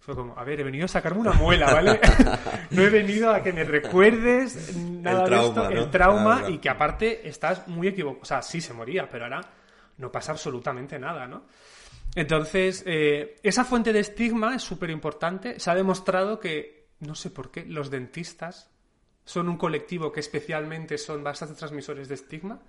Fue 0.00 0.16
como, 0.16 0.36
a 0.36 0.42
ver, 0.42 0.58
he 0.58 0.64
venido 0.64 0.86
a 0.86 0.88
sacarme 0.88 1.20
una 1.20 1.32
muela, 1.32 1.72
¿vale? 1.72 2.00
no 2.70 2.82
he 2.82 2.90
venido 2.90 3.30
a 3.32 3.40
que 3.40 3.52
me 3.52 3.62
recuerdes 3.62 4.74
nada 4.74 5.20
El 5.20 5.26
trauma, 5.26 5.44
de 5.44 5.46
esto, 5.46 5.62
¿no? 5.62 5.70
el 5.70 5.90
trauma, 5.92 6.42
y 6.48 6.58
que 6.58 6.70
aparte 6.70 7.28
estás 7.28 7.68
muy 7.68 7.86
equivocado. 7.86 8.22
O 8.22 8.24
sea, 8.24 8.42
sí 8.42 8.60
se 8.60 8.74
moría, 8.74 9.08
pero 9.08 9.26
ahora 9.26 9.59
no 10.00 10.10
pasa 10.10 10.32
absolutamente 10.32 10.98
nada, 10.98 11.26
¿no? 11.28 11.44
Entonces, 12.14 12.82
eh, 12.86 13.36
esa 13.42 13.64
fuente 13.64 13.92
de 13.92 14.00
estigma 14.00 14.54
es 14.56 14.62
súper 14.62 14.90
importante. 14.90 15.60
Se 15.60 15.70
ha 15.70 15.74
demostrado 15.74 16.40
que, 16.40 16.88
no 17.00 17.14
sé 17.14 17.30
por 17.30 17.50
qué, 17.52 17.64
los 17.64 17.90
dentistas 17.90 18.68
son 19.24 19.48
un 19.48 19.56
colectivo 19.56 20.10
que 20.10 20.18
especialmente 20.20 20.98
son 20.98 21.22
bastante 21.22 21.54
transmisores 21.54 22.08
de 22.08 22.14
estigma. 22.16 22.60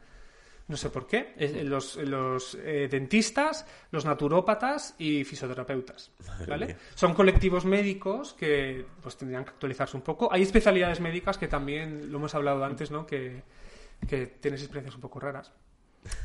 No 0.67 0.77
sé 0.77 0.91
por 0.91 1.07
qué. 1.07 1.33
Es- 1.37 1.63
Los, 1.65 1.95
los, 1.97 2.55
eh, 2.63 2.87
dentistas, 2.89 3.65
los 3.89 4.05
naturópatas 4.05 4.93
y 4.99 5.23
fisioterapeutas. 5.23 6.11
¿vale? 6.47 6.77
Son 6.93 7.13
colectivos 7.15 7.65
médicos 7.65 8.33
que 8.33 8.85
pues 9.01 9.17
tendrían 9.17 9.43
que 9.43 9.49
actualizarse 9.51 9.97
un 9.97 10.03
poco. 10.03 10.31
Hay 10.31 10.43
especialidades 10.43 10.99
médicas 10.99 11.37
que 11.39 11.47
también 11.47 12.11
lo 12.11 12.19
hemos 12.19 12.35
hablado 12.35 12.63
antes, 12.63 12.91
¿no? 12.91 13.07
Que, 13.07 13.41
que 14.07 14.27
tienes 14.27 14.61
experiencias 14.61 14.93
un 14.95 15.01
poco 15.01 15.19
raras. 15.19 15.51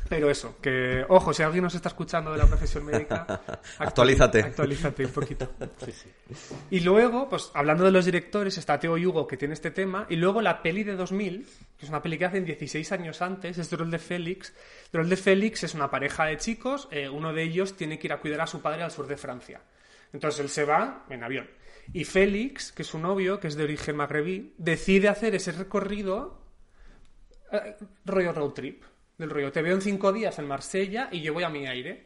Pero 0.09 0.29
eso, 0.29 0.57
que 0.61 1.05
ojo, 1.09 1.33
si 1.33 1.43
alguien 1.43 1.63
nos 1.63 1.75
está 1.75 1.89
escuchando 1.89 2.31
de 2.31 2.37
la 2.37 2.45
profesión 2.45 2.85
médica, 2.85 3.41
Actualízate. 3.79 4.41
Actualízate 4.41 5.05
un 5.05 5.11
poquito. 5.11 5.51
Y 6.69 6.81
luego, 6.81 7.29
pues 7.29 7.51
hablando 7.53 7.85
de 7.85 7.91
los 7.91 8.05
directores, 8.05 8.57
está 8.57 8.79
Teo 8.79 8.97
Yugo 8.97 9.27
que 9.27 9.37
tiene 9.37 9.53
este 9.53 9.71
tema, 9.71 10.05
y 10.09 10.15
luego 10.15 10.41
la 10.41 10.61
peli 10.61 10.83
de 10.83 10.95
2000, 10.95 11.47
que 11.77 11.85
es 11.85 11.89
una 11.89 12.01
peli 12.01 12.17
que 12.17 12.25
hacen 12.25 12.45
16 12.45 12.91
años 12.91 13.21
antes, 13.21 13.57
es 13.57 13.71
Rol 13.71 13.91
de 13.91 13.99
Félix. 13.99 14.53
Rol 14.91 15.09
de 15.09 15.15
Félix 15.15 15.63
es 15.63 15.73
una 15.73 15.89
pareja 15.89 16.25
de 16.25 16.37
chicos, 16.37 16.87
eh, 16.91 17.07
uno 17.07 17.33
de 17.33 17.43
ellos 17.43 17.75
tiene 17.75 17.97
que 17.99 18.07
ir 18.07 18.13
a 18.13 18.19
cuidar 18.19 18.41
a 18.41 18.47
su 18.47 18.61
padre 18.61 18.83
al 18.83 18.91
sur 18.91 19.07
de 19.07 19.17
Francia. 19.17 19.61
Entonces 20.11 20.41
él 20.41 20.49
se 20.49 20.65
va 20.65 21.05
en 21.09 21.23
avión. 21.23 21.49
Y 21.93 22.03
Félix, 22.03 22.71
que 22.71 22.81
es 22.81 22.87
su 22.87 22.99
novio, 22.99 23.39
que 23.39 23.47
es 23.47 23.55
de 23.55 23.63
origen 23.63 23.95
magrebí, 23.95 24.53
decide 24.57 25.07
hacer 25.07 25.35
ese 25.35 25.53
recorrido 25.53 26.41
eh, 27.51 27.75
rollo 28.05 28.33
road 28.33 28.51
trip. 28.51 28.83
Del 29.17 29.29
rollo, 29.31 29.51
te 29.51 29.63
veo 29.63 29.73
en 29.73 29.81
cinco 29.81 30.13
días 30.13 30.37
en 30.37 30.47
Marsella 30.47 31.09
y 31.11 31.21
yo 31.21 31.33
voy 31.33 31.43
a 31.43 31.49
mi 31.49 31.65
aire. 31.65 32.05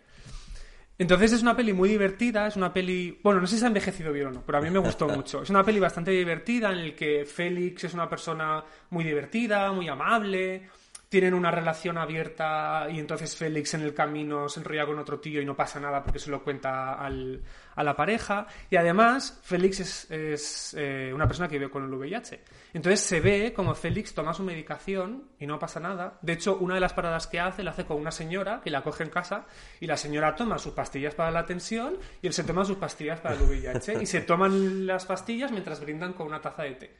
Entonces 0.98 1.34
es 1.34 1.42
una 1.42 1.58
peli 1.58 1.74
muy 1.74 1.90
divertida, 1.90 2.48
es 2.48 2.56
una 2.56 2.72
peli... 2.72 3.20
Bueno, 3.24 3.42
no 3.42 3.48
sé 3.48 3.58
si 3.58 3.64
ha 3.64 3.68
envejecido 3.68 4.14
bien 4.14 4.28
o 4.28 4.32
no, 4.32 4.46
pero 4.46 4.60
a 4.60 4.62
mí 4.62 4.70
me 4.70 4.80
gustó 4.80 5.08
mucho. 5.10 5.42
Es 5.42 5.50
una 5.50 5.64
peli 5.64 5.80
bastante 5.80 6.12
divertida 6.12 6.72
en 6.72 6.78
el 6.78 6.96
que 6.96 7.26
Félix 7.26 7.84
es 7.84 7.94
una 7.94 8.08
persona 8.08 8.64
muy 8.92 9.04
divertida, 9.04 9.72
muy 9.74 9.90
amable, 9.90 10.70
tienen 11.12 11.34
una 11.34 11.52
relación 11.52 11.98
abierta 11.98 12.88
y 12.90 12.98
entonces 12.98 13.36
Félix 13.36 13.74
en 13.74 13.82
el 13.82 13.94
camino 13.94 14.48
se 14.48 14.62
enrolla 14.62 14.86
con 14.86 14.98
otro 14.98 15.20
tío 15.20 15.42
y 15.42 15.46
no 15.46 15.58
pasa 15.58 15.78
nada 15.78 16.02
porque 16.02 16.20
se 16.20 16.32
lo 16.32 16.42
cuenta 16.42 16.94
al- 16.94 17.44
a 17.76 17.84
la 17.84 17.98
pareja. 17.98 18.48
Y 18.70 18.78
además 18.78 19.38
Félix 19.44 19.82
es, 19.82 20.10
es, 20.10 20.74
eh, 20.80 21.12
una 21.14 21.28
persona 21.28 21.50
que 21.50 21.60
vive 21.60 21.70
con 21.70 21.84
el 21.84 21.94
VIH. 21.94 22.42
Entonces 22.74 23.02
se 23.02 23.20
ve 23.20 23.52
como 23.54 23.76
Félix 23.76 24.14
toma 24.14 24.34
su 24.34 24.44
medicación 24.44 25.26
y 25.38 25.46
no 25.48 25.60
pasa 25.60 25.82
nada. 25.82 26.18
De 26.22 26.32
hecho, 26.32 26.56
una 26.60 26.76
de 26.76 26.80
las 26.80 26.94
paradas 26.94 27.28
que 27.28 27.42
hace 27.42 27.62
la 27.62 27.72
hace 27.72 27.84
con 27.84 27.98
una 27.98 28.12
señora 28.12 28.62
que 28.64 28.70
la 28.70 28.82
coge 28.82 29.04
en 29.04 29.10
casa 29.10 29.46
y 29.82 29.88
la 29.88 29.98
señora 29.98 30.34
toma 30.38 30.60
sus 30.60 30.72
pastillas 30.72 31.14
para 31.14 31.30
la 31.30 31.46
tensión 31.46 31.98
y 32.22 32.28
él 32.28 32.32
se 32.34 32.46
toma 32.46 32.64
sus 32.64 32.78
pastillas 32.78 33.20
para 33.20 33.36
el 33.36 33.42
VIH 33.42 34.02
y 34.02 34.06
se 34.06 34.22
toman 34.22 34.88
las 34.88 35.06
pastillas 35.06 35.52
mientras 35.52 35.82
brindan 35.82 36.14
con 36.14 36.28
una 36.28 36.40
taza 36.40 36.64
de 36.64 36.72
té. 36.76 36.96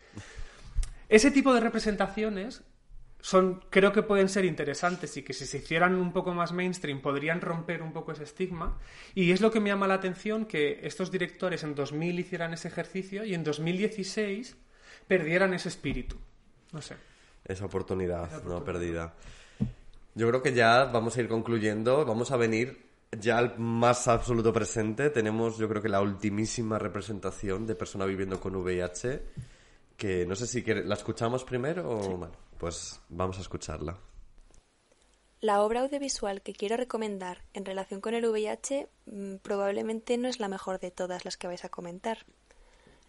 Ese 1.08 1.32
tipo 1.32 1.54
de 1.54 1.62
representaciones 1.62 2.62
son, 3.22 3.64
creo 3.70 3.94
que 3.94 4.02
pueden 4.02 4.30
ser 4.30 4.46
interesantes 4.46 5.16
y 5.16 5.22
que 5.22 5.34
si 5.34 5.46
se 5.46 5.60
hicieran 5.60 5.96
un 5.96 6.12
poco 6.12 6.34
más 6.34 6.52
mainstream 6.52 7.02
podrían 7.02 7.40
romper 7.40 7.84
un 7.84 7.94
poco 7.94 8.12
ese 8.12 8.24
estigma. 8.24 8.80
Y 9.14 9.32
es 9.32 9.42
lo 9.42 9.52
que 9.52 9.60
me 9.60 9.70
llama 9.70 9.88
la 9.88 9.94
atención 9.94 10.46
que 10.46 10.80
estos 10.84 11.12
directores 11.12 11.64
en 11.64 11.76
2000 11.76 12.20
hicieran 12.20 12.54
ese 12.54 12.68
ejercicio 12.68 13.24
y 13.24 13.36
en 13.36 13.44
2016 13.44 14.58
perdieran 15.08 15.54
ese 15.54 15.70
espíritu. 15.70 16.18
No 16.72 16.82
sé. 16.82 16.96
Esa 17.46 17.66
oportunidad, 17.66 18.44
no 18.44 18.64
perdida. 18.64 19.14
Yo 20.16 20.28
creo 20.28 20.42
que 20.42 20.54
ya 20.54 20.86
vamos 20.86 21.16
a 21.16 21.22
ir 21.22 21.28
concluyendo. 21.28 22.06
Vamos 22.06 22.32
a 22.32 22.38
venir 22.38 22.86
ya 23.12 23.38
al 23.38 23.58
más 23.60 24.08
absoluto 24.08 24.52
presente. 24.52 25.10
Tenemos, 25.10 25.58
yo 25.58 25.70
creo 25.70 25.82
que 25.82 25.90
la 25.90 26.02
ultimísima 26.02 26.80
representación 26.80 27.68
de 27.68 27.76
persona 27.76 28.06
viviendo 28.06 28.40
con 28.40 28.56
VIH. 28.56 29.22
Que 30.02 30.26
no 30.26 30.34
sé 30.36 30.48
si 30.48 30.64
quiere- 30.64 30.84
la 30.84 30.96
escuchamos 30.96 31.44
primero 31.44 31.88
o. 31.88 32.18
Bueno, 32.18 32.34
pues 32.58 33.00
vamos 33.10 33.38
a 33.38 33.42
escucharla. 33.42 34.00
La 35.42 35.62
obra 35.62 35.82
audiovisual 35.82 36.42
que 36.42 36.54
quiero 36.54 36.76
recomendar 36.76 37.44
en 37.54 37.66
relación 37.66 38.02
con 38.02 38.16
el 38.16 38.26
VIH 38.26 38.88
mm, 39.06 39.36
probablemente 39.44 40.18
no 40.18 40.28
es 40.28 40.40
la 40.40 40.48
mejor 40.48 40.80
de 40.80 40.90
todas 40.90 41.24
las 41.24 41.38
que 41.38 41.46
vais 41.46 41.64
a 41.66 41.70
comentar. 41.70 42.26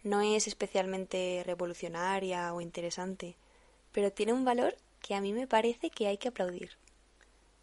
No 0.03 0.21
es 0.21 0.47
especialmente 0.47 1.41
revolucionaria 1.45 2.53
o 2.53 2.61
interesante, 2.61 3.35
pero 3.91 4.11
tiene 4.11 4.33
un 4.33 4.45
valor 4.45 4.75
que 5.01 5.15
a 5.15 5.21
mí 5.21 5.33
me 5.33 5.47
parece 5.47 5.89
que 5.89 6.05
hay 6.05 6.17
que 6.19 6.27
aplaudir. 6.27 6.71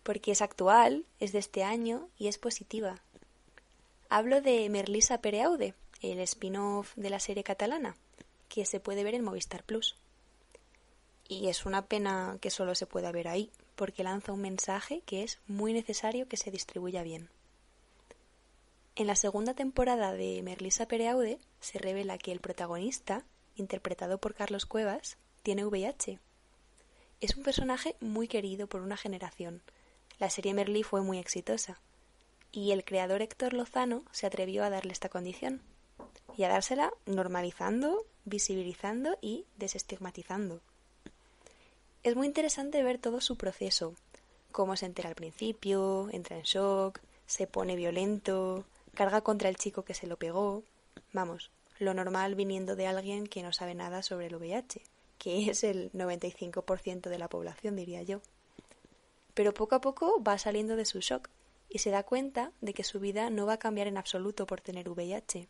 Porque 0.02 0.32
es 0.32 0.42
actual, 0.42 1.04
es 1.20 1.30
de 1.30 1.38
este 1.38 1.62
año 1.62 2.08
y 2.18 2.26
es 2.26 2.36
positiva. 2.38 2.96
Hablo 4.08 4.40
de 4.40 4.68
Merlisa 4.70 5.20
Pereaude, 5.20 5.74
el 6.02 6.18
spin-off 6.18 6.94
de 6.96 7.10
la 7.10 7.20
serie 7.20 7.44
catalana, 7.44 7.94
que 8.50 8.66
se 8.66 8.80
puede 8.80 9.04
ver 9.04 9.14
en 9.14 9.24
Movistar 9.24 9.64
Plus. 9.64 9.96
Y 11.26 11.48
es 11.48 11.64
una 11.64 11.86
pena 11.86 12.36
que 12.42 12.50
solo 12.50 12.74
se 12.74 12.86
pueda 12.86 13.12
ver 13.12 13.28
ahí, 13.28 13.50
porque 13.76 14.04
lanza 14.04 14.32
un 14.32 14.42
mensaje 14.42 15.00
que 15.06 15.22
es 15.22 15.38
muy 15.46 15.72
necesario 15.72 16.28
que 16.28 16.36
se 16.36 16.50
distribuya 16.50 17.02
bien. 17.02 17.30
En 18.96 19.06
la 19.06 19.14
segunda 19.14 19.54
temporada 19.54 20.12
de 20.12 20.42
Merlisa 20.42 20.86
Pereaude 20.86 21.38
se 21.60 21.78
revela 21.78 22.18
que 22.18 22.32
el 22.32 22.40
protagonista, 22.40 23.24
interpretado 23.56 24.18
por 24.18 24.34
Carlos 24.34 24.66
Cuevas, 24.66 25.16
tiene 25.42 25.64
VIH. 25.64 26.18
Es 27.20 27.36
un 27.36 27.44
personaje 27.44 27.96
muy 28.00 28.28
querido 28.28 28.66
por 28.66 28.82
una 28.82 28.96
generación. 28.96 29.62
La 30.18 30.28
serie 30.28 30.52
Merlí 30.52 30.82
fue 30.82 31.00
muy 31.02 31.18
exitosa. 31.18 31.80
Y 32.52 32.72
el 32.72 32.84
creador 32.84 33.22
Héctor 33.22 33.54
Lozano 33.54 34.02
se 34.10 34.26
atrevió 34.26 34.64
a 34.64 34.70
darle 34.70 34.92
esta 34.92 35.08
condición. 35.08 35.62
Y 36.36 36.42
a 36.42 36.48
dársela 36.48 36.92
normalizando, 37.06 38.04
visibilizando 38.24 39.18
y 39.20 39.44
desestigmatizando. 39.56 40.60
Es 42.02 42.16
muy 42.16 42.26
interesante 42.26 42.82
ver 42.82 42.98
todo 42.98 43.20
su 43.20 43.36
proceso, 43.36 43.94
cómo 44.52 44.76
se 44.76 44.86
entera 44.86 45.08
al 45.08 45.14
principio, 45.14 46.08
entra 46.12 46.36
en 46.36 46.42
shock, 46.42 47.00
se 47.26 47.46
pone 47.46 47.76
violento, 47.76 48.64
carga 48.94 49.20
contra 49.20 49.48
el 49.48 49.56
chico 49.56 49.84
que 49.84 49.94
se 49.94 50.06
lo 50.06 50.16
pegó. 50.16 50.62
Vamos, 51.12 51.50
lo 51.78 51.94
normal 51.94 52.34
viniendo 52.34 52.76
de 52.76 52.86
alguien 52.86 53.26
que 53.26 53.42
no 53.42 53.52
sabe 53.52 53.74
nada 53.74 54.02
sobre 54.02 54.26
el 54.26 54.36
VIH, 54.36 54.82
que 55.18 55.50
es 55.50 55.64
el 55.64 55.92
95% 55.92 57.08
de 57.08 57.18
la 57.18 57.28
población, 57.28 57.76
diría 57.76 58.02
yo. 58.02 58.20
Pero 59.34 59.54
poco 59.54 59.76
a 59.76 59.80
poco 59.80 60.22
va 60.22 60.38
saliendo 60.38 60.76
de 60.76 60.84
su 60.84 61.00
shock 61.00 61.28
y 61.68 61.78
se 61.78 61.90
da 61.90 62.02
cuenta 62.02 62.52
de 62.60 62.74
que 62.74 62.82
su 62.82 62.98
vida 62.98 63.30
no 63.30 63.46
va 63.46 63.54
a 63.54 63.58
cambiar 63.58 63.86
en 63.86 63.96
absoluto 63.96 64.46
por 64.46 64.60
tener 64.60 64.88
VIH. 64.88 65.48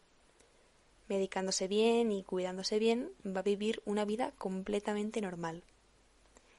Medicándose 1.10 1.66
bien 1.66 2.12
y 2.12 2.22
cuidándose 2.22 2.78
bien, 2.78 3.10
va 3.26 3.40
a 3.40 3.42
vivir 3.42 3.82
una 3.84 4.04
vida 4.04 4.32
completamente 4.38 5.20
normal. 5.20 5.64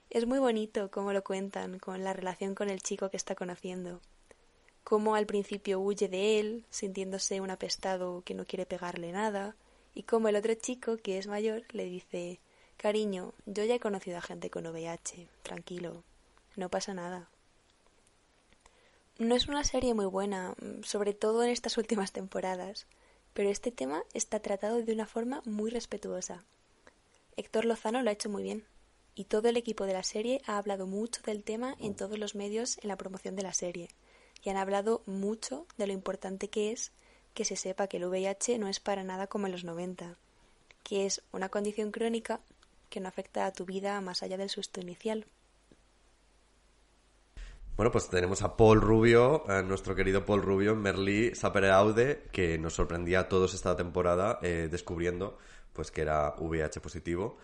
Es 0.10 0.28
muy 0.28 0.40
bonito 0.40 0.91
cómo 0.91 1.14
lo 1.14 1.23
cuentan 1.23 1.80
con 1.80 2.03
la 2.03 2.11
relación 2.11 2.53
con 2.53 2.69
el 2.69 2.82
chico 2.82 3.10
que 3.10 3.15
está 3.15 3.34
conociendo. 3.34 4.02
Cómo 4.84 5.15
al 5.15 5.26
principio 5.26 5.80
huye 5.80 6.10
de 6.10 6.38
él, 6.38 6.65
sintiéndose 6.69 7.40
un 7.40 7.49
apestado 7.49 8.23
que 8.26 8.34
no 8.34 8.44
quiere 8.44 8.65
pegarle 8.65 9.14
nada, 9.14 9.56
y 9.95 10.03
cómo 10.03 10.28
el 10.28 10.36
otro 10.36 10.53
chico, 10.56 10.98
que 10.98 11.18
es 11.18 11.28
mayor, 11.28 11.64
le 11.72 11.86
dice 11.86 12.41
Cariño, 12.76 13.34
yo 13.45 13.64
ya 13.64 13.76
he 13.76 13.80
conocido 13.80 14.18
a 14.18 14.22
gente 14.22 14.49
con 14.49 14.68
VIH, 14.68 15.30
tranquilo, 15.44 16.03
no 16.57 16.68
pasa 16.68 16.94
nada. 16.94 17.30
No 19.18 19.34
es 19.34 19.48
una 19.48 19.64
serie 19.64 19.94
muy 19.94 20.07
buena, 20.07 20.56
sobre 20.84 21.14
todo 21.14 21.41
en 21.41 21.52
estas 21.52 21.78
últimas 21.78 22.11
temporadas, 22.11 22.86
pero 23.34 23.49
este 23.49 23.72
tema 23.72 24.03
está 24.14 24.40
tratado 24.40 24.82
de 24.82 24.94
una 24.94 25.06
forma 25.06 25.41
muy 25.45 25.70
respetuosa. 25.70 26.44
Héctor 27.38 27.66
Lozano 27.66 28.02
lo 28.02 28.10
ha 28.10 28.14
hecho 28.14 28.30
muy 28.30 28.44
bien, 28.44 28.66
y 29.16 29.26
todo 29.26 29.49
el 29.49 29.58
equipo 29.58 29.86
de 29.86 29.94
la 29.94 30.03
serie 30.03 30.41
ha 30.45 30.58
hablado 30.58 30.88
mucho 30.88 31.22
del 31.24 31.44
tema 31.44 31.76
en 31.80 31.95
todos 31.95 32.18
los 32.18 32.36
medios 32.36 32.78
en 32.82 32.88
la 32.88 32.98
promoción 32.98 33.36
de 33.36 33.44
la 33.44 33.53
serie, 33.53 33.90
y 34.44 34.49
han 34.49 34.58
hablado 34.58 35.02
mucho 35.06 35.66
de 35.78 35.88
lo 35.88 35.94
importante 35.94 36.49
que 36.49 36.72
es 36.72 36.91
que 37.34 37.45
se 37.45 37.56
sepa 37.56 37.88
que 37.88 37.98
el 37.98 38.06
VIH 38.06 38.58
no 38.58 38.68
es 38.68 38.80
para 38.80 39.03
nada 39.03 39.28
como 39.28 39.45
en 39.45 39.53
los 39.53 39.64
90, 39.64 40.18
que 40.84 41.06
es 41.06 41.22
una 41.32 41.49
condición 41.49 41.91
crónica 41.91 42.41
que 42.90 42.99
no 42.99 43.08
afecta 43.08 43.45
a 43.45 43.53
tu 43.53 43.66
vida 43.66 43.99
más 44.02 44.24
allá 44.24 44.38
del 44.38 44.49
susto 44.49 44.82
inicial. 44.82 45.26
Bueno, 47.77 47.91
pues 47.91 48.10
tenemos 48.10 48.41
a 48.43 48.56
Paul 48.57 48.81
Rubio, 48.81 49.49
a 49.49 49.61
nuestro 49.64 49.95
querido 49.95 50.26
Paul 50.26 50.41
Rubio, 50.43 50.76
Merlí 50.76 51.34
Saperaude, 51.34 52.23
que 52.31 52.57
nos 52.57 52.73
sorprendía 52.73 53.22
a 53.22 53.30
todos 53.30 53.53
esta 53.53 53.76
temporada 53.76 54.39
eh, 54.43 54.68
descubriendo 54.69 55.38
pues 55.73 55.89
que 55.89 56.02
era 56.02 56.35
VIH 56.38 56.81
positivo 56.81 57.38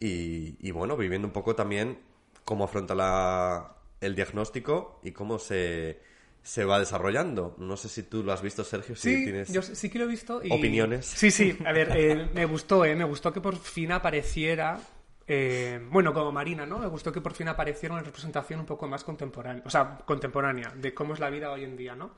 y, 0.00 0.56
y, 0.66 0.70
bueno, 0.70 0.96
viviendo 0.96 1.28
un 1.28 1.32
poco 1.32 1.54
también 1.54 1.98
cómo 2.44 2.64
afronta 2.64 2.94
la, 2.94 3.76
el 4.00 4.14
diagnóstico 4.14 5.00
y 5.02 5.12
cómo 5.12 5.38
se, 5.38 6.00
se 6.42 6.64
va 6.64 6.78
desarrollando. 6.78 7.54
No 7.58 7.76
sé 7.76 7.88
si 7.88 8.02
tú 8.02 8.22
lo 8.22 8.32
has 8.32 8.42
visto, 8.42 8.64
Sergio, 8.64 8.96
si 8.96 9.16
Sí, 9.16 9.24
tienes 9.24 9.52
yo 9.52 9.62
sí 9.62 9.88
que 9.90 9.98
lo 9.98 10.06
he 10.06 10.08
visto. 10.08 10.42
Y... 10.42 10.52
opiniones. 10.52 11.06
Sí, 11.06 11.30
sí. 11.30 11.56
A 11.64 11.72
ver, 11.72 11.92
eh, 11.96 12.28
me 12.34 12.44
gustó, 12.46 12.84
¿eh? 12.84 12.96
Me 12.96 13.04
gustó 13.04 13.32
que 13.32 13.40
por 13.40 13.56
fin 13.56 13.92
apareciera... 13.92 14.80
eh, 15.26 15.80
bueno, 15.90 16.12
como 16.12 16.32
Marina, 16.32 16.66
¿no? 16.66 16.78
Me 16.78 16.86
gustó 16.86 17.10
que 17.10 17.20
por 17.20 17.32
fin 17.32 17.48
apareciera 17.48 17.94
una 17.94 18.02
representación 18.02 18.60
un 18.60 18.66
poco 18.66 18.86
más 18.86 19.04
contemporánea, 19.04 19.62
o 19.64 19.70
sea, 19.70 19.98
contemporánea, 20.04 20.72
de 20.76 20.92
cómo 20.92 21.14
es 21.14 21.20
la 21.20 21.30
vida 21.30 21.50
hoy 21.50 21.64
en 21.64 21.76
día, 21.76 21.94
¿no? 21.94 22.12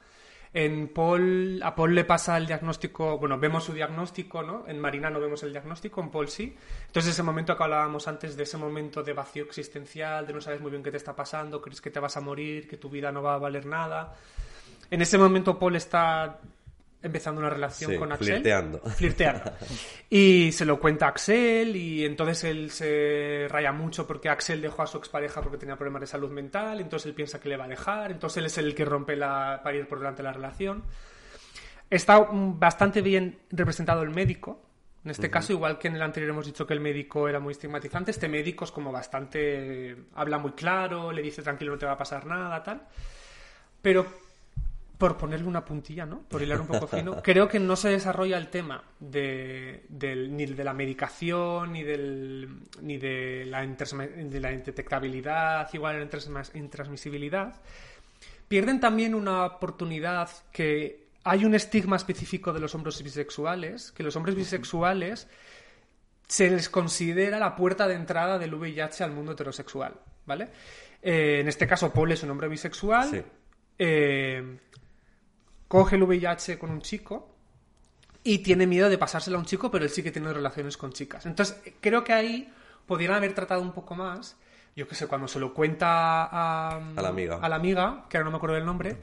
En 0.53 0.89
Paul, 0.89 1.61
a 1.63 1.75
Paul 1.75 1.95
le 1.95 2.05
pasa 2.05 2.37
el 2.39 2.47
diagnóstico, 2.47 3.19
bueno, 3.19 3.39
vemos 3.39 3.65
su 3.65 3.73
diagnóstico, 3.75 4.43
¿no? 4.43 4.65
En 4.67 4.81
Marina 4.81 5.11
no 5.11 5.21
vemos 5.21 5.43
el 5.43 5.53
diagnóstico, 5.53 6.01
en 6.01 6.11
Paul 6.11 6.29
sí. 6.29 6.57
Entonces 6.87 7.13
ese 7.13 7.23
momento 7.23 7.57
que 7.57 7.63
hablábamos 7.63 8.09
antes 8.09 8.37
de 8.37 8.45
ese 8.45 8.57
momento 8.57 9.03
de 9.03 9.13
vacío 9.13 9.45
existencial, 9.45 10.27
de 10.27 10.33
no 10.33 10.41
sabes 10.41 10.61
muy 10.61 10.71
bien 10.71 10.83
qué 10.83 10.91
te 10.91 10.97
está 10.97 11.15
pasando, 11.15 11.61
crees 11.61 11.81
que 11.81 11.91
te 11.91 12.01
vas 12.01 12.17
a 12.17 12.21
morir, 12.21 12.67
que 12.67 12.79
tu 12.79 12.89
vida 12.89 13.13
no 13.13 13.23
va 13.23 13.35
a 13.35 13.39
valer 13.39 13.67
nada. 13.67 14.15
En 14.91 15.03
ese 15.03 15.19
momento 15.19 15.59
Paul 15.59 15.77
está 15.77 16.41
empezando 17.07 17.41
una 17.41 17.51
relación 17.51 17.93
Sí, 17.93 17.97
con 17.97 18.13
Axel. 18.13 18.27
flirteando. 18.27 18.81
Flirteando. 18.81 19.53
Y 20.11 20.53
se 20.53 20.65
lo 20.65 20.79
cuenta 20.79 21.07
a 21.07 21.09
Axel 21.09 21.75
y 21.75 22.05
entonces 22.05 22.45
él 22.45 22.71
se 22.71 23.47
raya 23.51 23.73
mucho 23.73 24.07
porque 24.07 24.29
Axel 24.29 24.61
dejó 24.61 24.83
a 24.83 24.87
su 24.87 24.99
expareja 24.99 25.43
porque 25.43 25.59
tenía 25.59 25.77
problemas 25.77 26.03
de 26.03 26.07
salud 26.07 26.31
mental, 26.31 26.81
entonces 26.81 27.07
él 27.07 27.15
piensa 27.15 27.41
que 27.41 27.49
le 27.49 27.57
va 27.57 27.65
a 27.65 27.69
dejar, 27.69 28.13
entonces 28.13 28.37
él 28.39 28.47
es 28.47 28.59
el 28.59 28.75
que 28.75 28.85
rompe 28.85 29.17
la 29.17 29.61
para 29.65 29.77
ir 29.77 29.89
por 29.89 29.99
delante 29.99 30.23
de 30.23 30.29
la 30.29 30.33
relación. 30.33 30.85
Está 31.91 32.21
mm, 32.21 32.59
bastante 32.59 33.01
bien 33.03 33.39
representado 33.51 34.03
el 34.03 34.11
médico. 34.11 34.63
En 35.05 35.11
este 35.11 35.31
caso, 35.31 35.53
igual 35.53 35.79
que 35.79 35.87
en 35.87 35.95
el 35.95 36.03
anterior 36.03 36.31
hemos 36.31 36.47
dicho 36.47 36.67
que 36.67 36.75
el 36.75 36.81
médico 36.81 37.29
era 37.29 37.39
muy 37.39 37.53
estigmatizante, 37.53 38.11
este 38.11 38.29
médico 38.29 38.65
es 38.65 38.73
como 38.73 38.91
bastante... 38.91 39.97
habla 40.17 40.39
muy 40.39 40.51
claro, 40.53 41.13
le 41.13 41.23
dice 41.23 41.43
tranquilo, 41.43 41.73
no 41.73 41.79
te 41.79 41.87
va 41.87 41.93
a 41.93 41.97
pasar 41.99 42.27
nada, 42.27 42.61
tal. 42.65 42.83
Pero 43.81 44.05
por 44.99 45.17
ponerle 45.19 45.47
una 45.47 45.65
puntilla, 45.65 46.07
¿no? 46.07 46.23
Por 46.23 46.43
hilar 46.43 46.61
un 46.61 46.67
poco 46.67 46.87
fino, 46.87 47.21
creo 47.23 47.49
que 47.49 47.59
no 47.61 47.77
se 47.77 47.91
desarrolla 47.91 48.39
el 48.39 48.49
tema 48.49 48.83
de, 48.99 49.85
del- 49.89 50.35
ni 50.35 50.47
de 50.47 50.65
la 50.65 50.73
medicación, 50.73 51.73
ni, 51.73 51.83
del, 51.83 52.49
ni 52.81 52.97
de, 52.97 53.45
la 53.47 53.61
de 53.67 54.41
la 54.41 54.53
indetectabilidad, 54.53 55.69
igual 55.75 55.99
la 55.99 56.05
intersma- 56.11 56.51
intransmisibilidad. 56.55 57.61
Pierden 58.49 58.81
también 58.81 59.15
una 59.15 59.45
oportunidad 59.45 60.31
que 60.53 61.07
hay 61.25 61.45
un 61.45 61.55
estigma 61.55 61.97
específico 61.97 62.53
de 62.53 62.61
los 62.61 62.75
hombres 62.75 63.03
bisexuales, 63.03 63.93
que 63.93 64.03
los 64.03 64.15
hombres 64.17 64.35
bisexuales 64.37 65.29
se 66.29 66.51
les 66.51 66.69
considera 66.69 67.39
la 67.39 67.55
puerta 67.55 67.87
de 67.87 67.95
entrada 67.95 68.39
del 68.39 68.55
VIH 68.55 69.05
al 69.05 69.13
mundo 69.13 69.33
heterosexual, 69.33 69.95
¿vale? 70.25 70.49
Eh, 71.03 71.39
en 71.41 71.49
este 71.49 71.67
caso, 71.67 71.93
Paul 71.93 72.13
es 72.13 72.23
un 72.23 72.31
hombre 72.31 72.49
bisexual. 72.49 73.11
Sí. 73.11 73.23
eh, 73.79 74.59
coge 75.69 75.97
el 75.97 76.03
VIH 76.05 76.59
con 76.59 76.71
un 76.71 76.81
chico 76.81 77.29
y 78.23 78.39
tiene 78.39 78.67
miedo 78.67 78.89
de 78.89 78.99
pasárselo 78.99 79.37
a 79.37 79.41
un 79.41 79.47
chico, 79.47 79.71
pero 79.71 79.85
él 79.85 79.91
sí 79.91 80.03
que 80.03 80.11
tiene 80.11 80.33
relaciones 80.33 80.77
con 80.77 80.93
chicas. 80.93 81.27
Entonces, 81.27 81.61
creo 81.81 82.03
que 82.03 82.13
ahí 82.13 82.53
podrían 82.87 83.15
haber 83.15 83.35
tratado 83.35 83.61
un 83.63 83.73
poco 83.73 83.95
más. 83.95 84.37
Yo 84.75 84.87
qué 84.87 84.95
sé, 84.95 85.07
cuando 85.07 85.27
se 85.29 85.39
lo 85.39 85.55
cuenta 85.55 86.25
a, 86.25 86.77
A 86.97 87.03
la 87.03 87.09
amiga. 87.09 87.39
a 87.41 87.49
la 87.49 87.57
amiga, 87.57 88.05
que 88.09 88.17
ahora 88.17 88.25
no 88.27 88.31
me 88.33 88.37
acuerdo 88.37 88.57
del 88.57 88.67
nombre, 88.67 88.97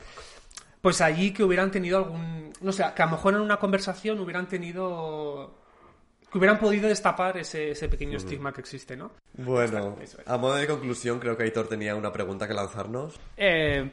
pues 0.81 1.01
allí 1.01 1.31
que 1.31 1.43
hubieran 1.43 1.71
tenido 1.71 1.97
algún. 1.97 2.51
No 2.61 2.71
sé, 2.71 2.83
que 2.95 3.01
a 3.01 3.05
lo 3.05 3.11
mejor 3.13 3.33
en 3.33 3.41
una 3.41 3.57
conversación 3.57 4.19
hubieran 4.19 4.47
tenido. 4.47 5.55
que 6.31 6.37
hubieran 6.37 6.59
podido 6.59 6.89
destapar 6.89 7.37
ese, 7.37 7.71
ese 7.71 7.87
pequeño 7.89 8.17
estigma 8.17 8.51
que 8.53 8.61
existe, 8.61 8.95
¿no? 8.97 9.11
Bueno, 9.33 9.97
es. 10.01 10.17
a 10.25 10.37
modo 10.37 10.55
de 10.55 10.67
conclusión, 10.67 11.19
creo 11.19 11.37
que 11.37 11.43
Aitor 11.43 11.67
tenía 11.67 11.95
una 11.95 12.11
pregunta 12.11 12.47
que 12.47 12.53
lanzarnos. 12.53 13.19
Eh, 13.37 13.89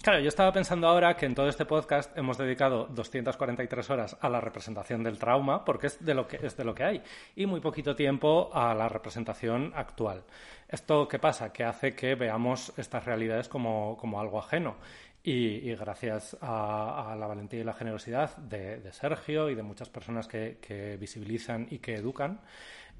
claro, 0.00 0.20
yo 0.20 0.28
estaba 0.28 0.52
pensando 0.52 0.86
ahora 0.86 1.16
que 1.16 1.26
en 1.26 1.34
todo 1.34 1.48
este 1.48 1.64
podcast 1.64 2.16
hemos 2.16 2.38
dedicado 2.38 2.86
243 2.86 3.90
horas 3.90 4.16
a 4.20 4.28
la 4.28 4.40
representación 4.40 5.02
del 5.02 5.18
trauma, 5.18 5.64
porque 5.64 5.88
es 5.88 6.04
de 6.04 6.14
lo 6.14 6.26
que, 6.26 6.38
es 6.42 6.56
de 6.56 6.64
lo 6.64 6.74
que 6.74 6.84
hay, 6.84 7.02
y 7.36 7.46
muy 7.46 7.60
poquito 7.60 7.94
tiempo 7.94 8.50
a 8.54 8.74
la 8.74 8.88
representación 8.88 9.72
actual. 9.74 10.24
¿Esto 10.68 11.06
qué 11.08 11.18
pasa? 11.18 11.52
Que 11.52 11.64
hace 11.64 11.94
que 11.94 12.14
veamos 12.14 12.72
estas 12.76 13.04
realidades 13.04 13.48
como, 13.48 13.96
como 13.98 14.20
algo 14.20 14.38
ajeno. 14.38 14.76
Y, 15.24 15.72
gracias 15.76 16.36
a, 16.40 17.14
la 17.16 17.26
valentía 17.28 17.60
y 17.60 17.64
la 17.64 17.74
generosidad 17.74 18.36
de, 18.38 18.92
Sergio 18.92 19.50
y 19.50 19.54
de 19.54 19.62
muchas 19.62 19.88
personas 19.88 20.26
que 20.26 20.96
visibilizan 20.98 21.68
y 21.70 21.78
que 21.78 21.94
educan, 21.94 22.40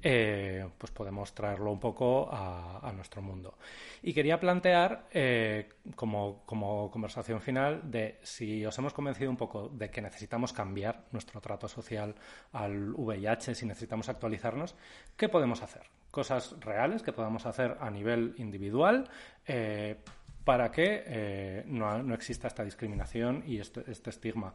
eh, 0.05 0.67
pues 0.77 0.91
podemos 0.91 1.33
traerlo 1.33 1.71
un 1.71 1.79
poco 1.79 2.29
a, 2.29 2.91
nuestro 2.93 3.21
mundo. 3.21 3.57
Y 4.01 4.13
quería 4.13 4.37
plantear, 4.37 5.07
eh, 5.11 5.69
como, 5.95 6.43
como 6.45 6.91
conversación 6.91 7.39
final, 7.39 7.79
de 7.89 8.19
si 8.21 8.65
os 8.65 8.77
hemos 8.77 8.93
convencido 8.93 9.31
un 9.31 9.37
poco 9.37 9.69
de 9.69 9.89
que 9.89 10.01
necesitamos 10.01 10.51
cambiar 10.51 11.05
nuestro 11.11 11.39
trato 11.39 11.69
social 11.69 12.15
al 12.51 12.93
VIH, 12.93 13.55
si 13.55 13.65
necesitamos 13.65 14.09
actualizarnos, 14.09 14.75
¿qué 15.15 15.29
podemos 15.29 15.63
hacer? 15.63 15.83
Cosas 16.11 16.57
reales 16.59 17.01
que 17.01 17.13
podamos 17.13 17.45
hacer 17.45 17.77
a 17.79 17.89
nivel 17.89 18.35
individual. 18.37 19.09
eh, 19.47 19.97
para 20.43 20.73
que 20.73 21.63
no, 21.67 22.03
no 22.03 22.13
exista 22.13 22.49
esta 22.49 22.65
discriminación 22.65 23.45
y 23.47 23.59
este, 23.59 23.89
este 23.89 24.09
estigma. 24.09 24.53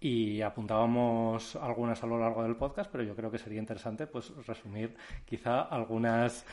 Y 0.00 0.40
apuntábamos 0.40 1.56
algunas 1.56 2.02
a 2.02 2.06
lo 2.06 2.18
largo 2.18 2.42
del 2.42 2.56
podcast, 2.56 2.90
pero 2.90 3.04
yo 3.04 3.14
creo 3.14 3.30
que 3.30 3.38
sería 3.38 3.58
interesante 3.58 4.06
pues 4.06 4.32
resumir 4.46 4.96
quizá 5.26 5.60
algunas 5.62 6.46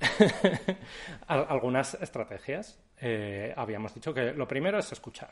al- 1.26 1.46
algunas 1.48 1.94
estrategias. 2.00 2.80
Eh, 3.00 3.52
habíamos 3.56 3.94
dicho 3.94 4.14
que 4.14 4.32
lo 4.32 4.46
primero 4.48 4.78
es 4.78 4.90
escuchar. 4.92 5.30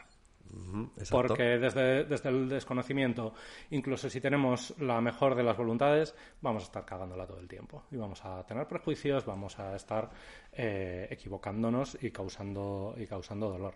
Porque 1.11 1.57
desde, 1.59 2.05
desde 2.05 2.29
el 2.29 2.47
desconocimiento, 2.51 3.33
incluso 3.71 4.11
si 4.11 4.21
tenemos 4.21 4.75
la 4.79 5.01
mejor 5.01 5.35
de 5.35 5.43
las 5.43 5.57
voluntades, 5.57 6.15
vamos 6.43 6.65
a 6.65 6.67
estar 6.67 6.85
cagándola 6.85 7.27
todo 7.27 7.39
el 7.41 7.49
tiempo. 7.49 7.85
Y 7.91 7.97
vamos 7.97 8.23
a 8.27 8.45
tener 8.45 8.67
prejuicios, 8.67 9.25
vamos 9.25 9.59
a 9.59 9.75
estar 9.75 10.11
eh, 10.53 11.09
equivocándonos 11.11 11.97
y 12.03 12.11
causando, 12.11 12.95
y 12.99 13.07
causando 13.07 13.49
dolor. 13.49 13.75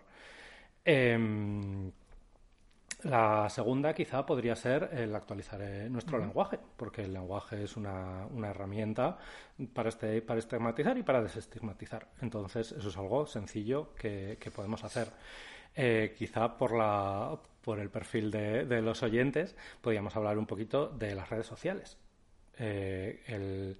Em, 0.85 1.91
la 3.09 3.49
segunda 3.49 3.93
quizá 3.93 4.25
podría 4.25 4.55
ser 4.55 4.89
el 4.93 5.15
actualizar 5.15 5.61
eh, 5.61 5.89
nuestro 5.89 6.17
lenguaje, 6.17 6.59
porque 6.75 7.03
el 7.03 7.13
lenguaje 7.13 7.63
es 7.63 7.77
una, 7.77 8.25
una 8.27 8.49
herramienta 8.49 9.17
para, 9.73 9.89
este, 9.89 10.21
para 10.21 10.39
estigmatizar 10.39 10.97
y 10.97 11.03
para 11.03 11.21
desestigmatizar. 11.21 12.07
Entonces, 12.21 12.71
eso 12.71 12.89
es 12.89 12.97
algo 12.97 13.25
sencillo 13.25 13.93
que, 13.95 14.37
que 14.39 14.51
podemos 14.51 14.83
hacer. 14.83 15.07
Eh, 15.75 16.15
quizá 16.17 16.57
por, 16.57 16.75
la, 16.75 17.37
por 17.61 17.79
el 17.79 17.89
perfil 17.89 18.31
de, 18.31 18.65
de 18.65 18.81
los 18.81 19.03
oyentes 19.03 19.55
podríamos 19.79 20.15
hablar 20.15 20.37
un 20.37 20.47
poquito 20.47 20.87
de 20.87 21.13
las 21.13 21.29
redes 21.29 21.45
sociales. 21.45 21.97
Eh, 22.57 23.21
el, 23.27 23.77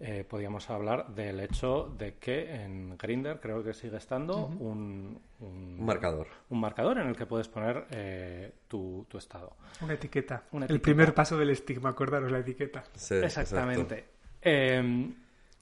eh, 0.00 0.24
podríamos 0.28 0.68
hablar 0.70 1.08
del 1.14 1.40
hecho 1.40 1.92
de 1.98 2.14
que 2.14 2.54
en 2.54 2.96
Grinder 2.96 3.40
creo 3.40 3.62
que 3.64 3.74
sigue 3.74 3.96
estando 3.96 4.46
un, 4.46 5.20
un- 5.40 5.76
Un 5.78 5.84
marcador. 5.84 6.28
un 6.50 6.60
marcador 6.60 6.98
en 6.98 7.08
el 7.08 7.16
que 7.16 7.26
puedes 7.26 7.48
poner 7.48 7.86
eh, 7.90 8.52
tu, 8.68 9.06
tu 9.08 9.18
estado. 9.18 9.56
Una 9.80 9.94
etiqueta. 9.94 10.44
Una 10.52 10.66
El 10.66 10.70
etiqueta. 10.72 10.82
primer 10.84 11.14
paso 11.14 11.36
del 11.36 11.50
estigma, 11.50 11.90
acordaros 11.90 12.30
la 12.30 12.38
etiqueta. 12.38 12.84
Exactamente. 12.94 14.04
Eh, 14.40 15.10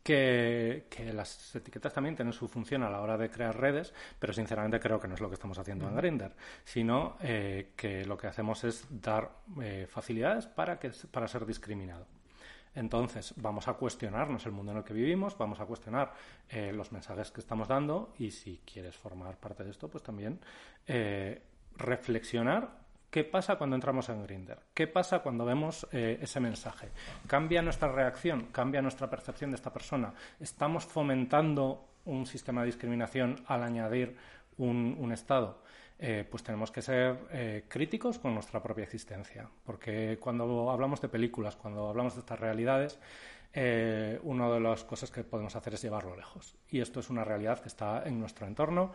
que, 0.02 0.86
que 0.88 1.12
las 1.12 1.56
etiquetas 1.56 1.92
también 1.92 2.14
tienen 2.14 2.32
su 2.32 2.46
función 2.46 2.84
a 2.84 2.90
la 2.90 3.00
hora 3.00 3.16
de 3.18 3.28
crear 3.28 3.58
redes, 3.58 3.92
pero 4.20 4.32
sinceramente 4.32 4.78
creo 4.78 5.00
que 5.00 5.08
no 5.08 5.14
es 5.14 5.20
lo 5.20 5.28
que 5.28 5.34
estamos 5.34 5.58
haciendo 5.58 5.86
en 5.86 5.92
Ujú. 5.92 5.98
Grindr, 6.00 6.32
sino 6.62 7.16
eh, 7.22 7.72
que 7.74 8.04
lo 8.04 8.16
que 8.16 8.28
hacemos 8.28 8.62
es 8.62 8.86
dar 8.88 9.32
eh, 9.60 9.86
facilidades 9.88 10.46
para, 10.46 10.78
que, 10.78 10.92
para 11.10 11.26
ser 11.26 11.44
discriminado. 11.44 12.06
Entonces, 12.76 13.34
vamos 13.36 13.66
a 13.68 13.72
cuestionarnos 13.72 14.46
el 14.46 14.52
mundo 14.52 14.70
en 14.70 14.78
el 14.78 14.84
que 14.84 14.94
vivimos, 14.94 15.36
vamos 15.36 15.58
a 15.60 15.64
cuestionar 15.64 16.12
eh, 16.48 16.72
los 16.72 16.92
mensajes 16.92 17.32
que 17.32 17.40
estamos 17.40 17.66
dando 17.66 18.12
y 18.18 18.30
si 18.30 18.60
quieres 18.70 18.94
formar 18.94 19.36
parte 19.38 19.64
de 19.64 19.70
esto, 19.70 19.88
pues 19.88 20.04
también 20.04 20.38
eh, 20.86 21.42
reflexionar 21.76 22.86
¿Qué 23.10 23.24
pasa 23.24 23.56
cuando 23.56 23.76
entramos 23.76 24.10
en 24.10 24.22
Grinder? 24.24 24.58
¿Qué 24.74 24.86
pasa 24.86 25.20
cuando 25.20 25.46
vemos 25.46 25.86
eh, 25.90 26.18
ese 26.20 26.38
mensaje? 26.38 26.90
¿Cambia 27.26 27.62
nuestra 27.62 27.90
reacción? 27.90 28.48
¿Cambia 28.52 28.82
nuestra 28.82 29.08
percepción 29.08 29.50
de 29.50 29.54
esta 29.54 29.72
persona? 29.72 30.12
¿Estamos 30.38 30.84
fomentando 30.84 31.88
un 32.04 32.26
sistema 32.26 32.60
de 32.60 32.66
discriminación 32.66 33.42
al 33.46 33.62
añadir 33.62 34.16
un, 34.58 34.96
un 34.98 35.12
estado? 35.12 35.62
Eh, 35.98 36.26
pues 36.30 36.42
tenemos 36.42 36.70
que 36.70 36.82
ser 36.82 37.16
eh, 37.30 37.64
críticos 37.68 38.18
con 38.18 38.34
nuestra 38.34 38.62
propia 38.62 38.84
existencia. 38.84 39.48
Porque 39.64 40.18
cuando 40.20 40.70
hablamos 40.70 41.00
de 41.00 41.08
películas, 41.08 41.56
cuando 41.56 41.88
hablamos 41.88 42.14
de 42.14 42.20
estas 42.20 42.38
realidades, 42.38 42.98
eh, 43.54 44.20
una 44.22 44.50
de 44.50 44.60
las 44.60 44.84
cosas 44.84 45.10
que 45.10 45.24
podemos 45.24 45.56
hacer 45.56 45.74
es 45.74 45.82
llevarlo 45.82 46.14
lejos. 46.14 46.54
Y 46.70 46.80
esto 46.80 47.00
es 47.00 47.08
una 47.08 47.24
realidad 47.24 47.60
que 47.60 47.68
está 47.68 48.02
en 48.04 48.20
nuestro 48.20 48.46
entorno. 48.46 48.92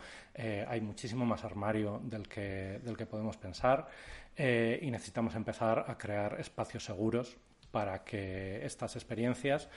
Hay 0.68 0.82
muchísimo 0.82 1.26
más 1.26 1.44
armario 1.44 2.00
del 2.04 2.28
que, 2.28 2.80
del 2.84 2.96
que 2.96 3.08
podemos 3.08 3.38
pensar 3.38 3.88
y 4.38 4.92
necesitamos 4.92 5.34
empezar 5.36 5.86
a 5.88 5.98
crear 5.98 6.40
espacios 6.40 6.86
seguros 6.86 7.38
para 7.72 8.04
que 8.04 8.64
estas 8.66 8.96
experiencias 8.96 9.70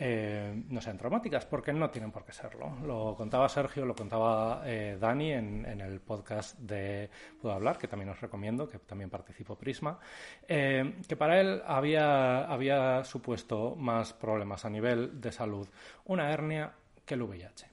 eh, 0.00 0.62
no 0.68 0.80
sean 0.80 0.96
traumáticas, 0.96 1.44
porque 1.46 1.72
no 1.72 1.90
tienen 1.90 2.12
por 2.12 2.24
qué 2.24 2.32
serlo. 2.32 2.76
Lo 2.86 3.16
contaba 3.16 3.48
Sergio, 3.48 3.84
lo 3.84 3.96
contaba 3.96 4.62
eh, 4.64 4.96
Dani 5.00 5.32
en, 5.32 5.66
en, 5.66 5.80
el 5.80 6.00
podcast 6.00 6.56
de 6.58 7.10
Puedo 7.42 7.54
Hablar, 7.54 7.78
que 7.78 7.88
también 7.88 8.10
os 8.10 8.20
recomiendo, 8.20 8.68
que 8.68 8.78
también 8.78 9.10
participó 9.10 9.56
Prisma, 9.56 9.98
eh, 10.46 11.00
que 11.08 11.16
para 11.16 11.40
él 11.40 11.62
había, 11.66 12.44
había 12.44 13.02
supuesto 13.02 13.74
más 13.74 14.12
problemas 14.12 14.64
a 14.64 14.70
nivel 14.70 15.20
de 15.20 15.32
salud 15.32 15.66
una 16.04 16.30
hernia 16.30 16.72
que 17.04 17.14
el 17.14 17.22
VIH. 17.22 17.66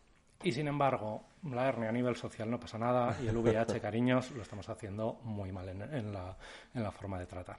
Y 0.44 0.52
sin 0.52 0.68
embargo, 0.68 1.26
la 1.44 1.68
hernia 1.68 1.90
a 1.90 1.92
nivel 1.92 2.16
social 2.16 2.50
no 2.50 2.60
pasa 2.60 2.80
nada 2.80 3.16
y 3.22 3.28
el 3.28 3.38
VIH, 3.38 3.80
cariños, 3.82 4.32
lo 4.32 4.42
estamos 4.42 4.68
haciendo 4.70 5.20
muy 5.24 5.52
mal 5.52 5.70
en, 5.70 5.82
en, 5.84 6.12
la, 6.12 6.36
en 6.74 6.82
la 6.82 6.92
forma 6.92 7.20
de 7.20 7.28
tratar. 7.28 7.58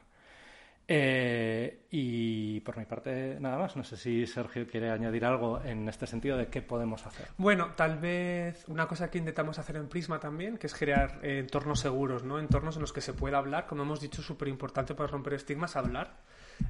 Eh, 0.88 1.86
y 1.90 2.60
por 2.60 2.76
mi 2.78 2.84
parte, 2.84 3.38
nada 3.40 3.58
más. 3.58 3.76
No 3.76 3.82
sé 3.82 3.96
si 3.96 4.26
Sergio 4.26 4.66
quiere 4.66 4.90
añadir 4.90 5.24
algo 5.24 5.60
en 5.62 5.88
este 5.88 6.06
sentido 6.06 6.36
de 6.36 6.46
qué 6.46 6.62
podemos 6.62 7.04
hacer. 7.06 7.28
Bueno, 7.36 7.72
tal 7.74 7.98
vez 7.98 8.64
una 8.68 8.86
cosa 8.86 9.10
que 9.10 9.18
intentamos 9.18 9.58
hacer 9.58 9.76
en 9.76 9.88
Prisma 9.88 10.20
también, 10.20 10.58
que 10.58 10.68
es 10.68 10.74
crear 10.74 11.18
entornos 11.22 11.80
seguros, 11.80 12.22
¿no? 12.22 12.38
Entornos 12.38 12.76
en 12.76 12.82
los 12.82 12.92
que 12.92 13.00
se 13.00 13.12
pueda 13.12 13.38
hablar, 13.38 13.66
como 13.66 13.82
hemos 13.82 14.00
dicho, 14.00 14.22
súper 14.22 14.48
importante 14.48 14.94
para 14.94 15.08
romper 15.08 15.34
estigmas, 15.34 15.76
hablar. 15.76 16.18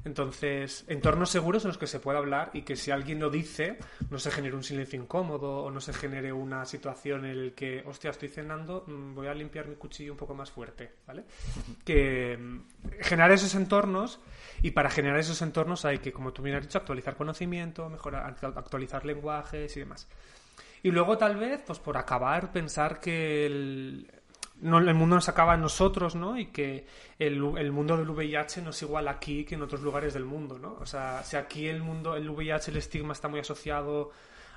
Entonces, 0.05 0.85
entornos 0.87 1.29
seguros 1.29 1.63
en 1.63 1.69
los 1.69 1.77
que 1.77 1.87
se 1.87 1.99
pueda 1.99 2.19
hablar 2.19 2.51
y 2.53 2.61
que 2.61 2.75
si 2.75 2.91
alguien 2.91 3.19
lo 3.19 3.29
dice, 3.29 3.77
no 4.09 4.19
se 4.19 4.31
genere 4.31 4.55
un 4.55 4.63
silencio 4.63 4.99
incómodo 4.99 5.63
o 5.63 5.71
no 5.71 5.81
se 5.81 5.93
genere 5.93 6.31
una 6.33 6.65
situación 6.65 7.25
en 7.25 7.47
la 7.47 7.51
que, 7.53 7.83
hostia, 7.85 8.11
estoy 8.11 8.29
cenando, 8.29 8.83
mm, 8.87 9.15
voy 9.15 9.27
a 9.27 9.33
limpiar 9.33 9.67
mi 9.67 9.75
cuchillo 9.75 10.13
un 10.13 10.17
poco 10.17 10.33
más 10.33 10.51
fuerte, 10.51 10.93
¿vale? 11.05 11.25
Que 11.83 12.37
mm, 12.37 12.59
generar 13.01 13.31
esos 13.31 13.55
entornos 13.55 14.19
y 14.61 14.71
para 14.71 14.89
generar 14.89 15.19
esos 15.19 15.41
entornos 15.41 15.85
hay 15.85 15.99
que, 15.99 16.11
como 16.11 16.33
tú 16.33 16.41
bien 16.41 16.55
has 16.55 16.63
dicho, 16.63 16.77
actualizar 16.77 17.15
conocimiento, 17.15 17.89
mejorar, 17.89 18.35
actualizar 18.55 19.05
lenguajes 19.05 19.75
y 19.75 19.79
demás. 19.79 20.07
Y 20.83 20.91
luego 20.91 21.17
tal 21.17 21.37
vez, 21.37 21.61
pues 21.65 21.79
por 21.79 21.97
acabar, 21.97 22.51
pensar 22.51 22.99
que 22.99 23.45
el, 23.45 24.11
no, 24.61 24.79
el 24.79 24.93
mundo 24.93 25.15
nos 25.15 25.29
acaba 25.29 25.55
en 25.55 25.61
nosotros, 25.61 26.15
¿no? 26.15 26.37
Y 26.37 26.47
que 26.47 26.85
el, 27.19 27.35
el, 27.57 27.71
mundo 27.71 27.97
del 27.97 28.09
VIH 28.09 28.61
no 28.61 28.71
es 28.71 28.81
igual 28.81 29.07
aquí 29.07 29.45
que 29.45 29.55
en 29.55 29.61
otros 29.61 29.81
lugares 29.81 30.13
del 30.13 30.25
mundo, 30.25 30.57
¿no? 30.57 30.77
O 30.79 30.85
sea, 30.85 31.23
si 31.23 31.35
aquí 31.37 31.67
el 31.67 31.83
mundo, 31.83 32.15
el 32.15 32.29
VIH, 32.29 32.71
el 32.71 32.77
estigma 32.77 33.13
está 33.13 33.27
muy 33.27 33.39
asociado 33.39 34.11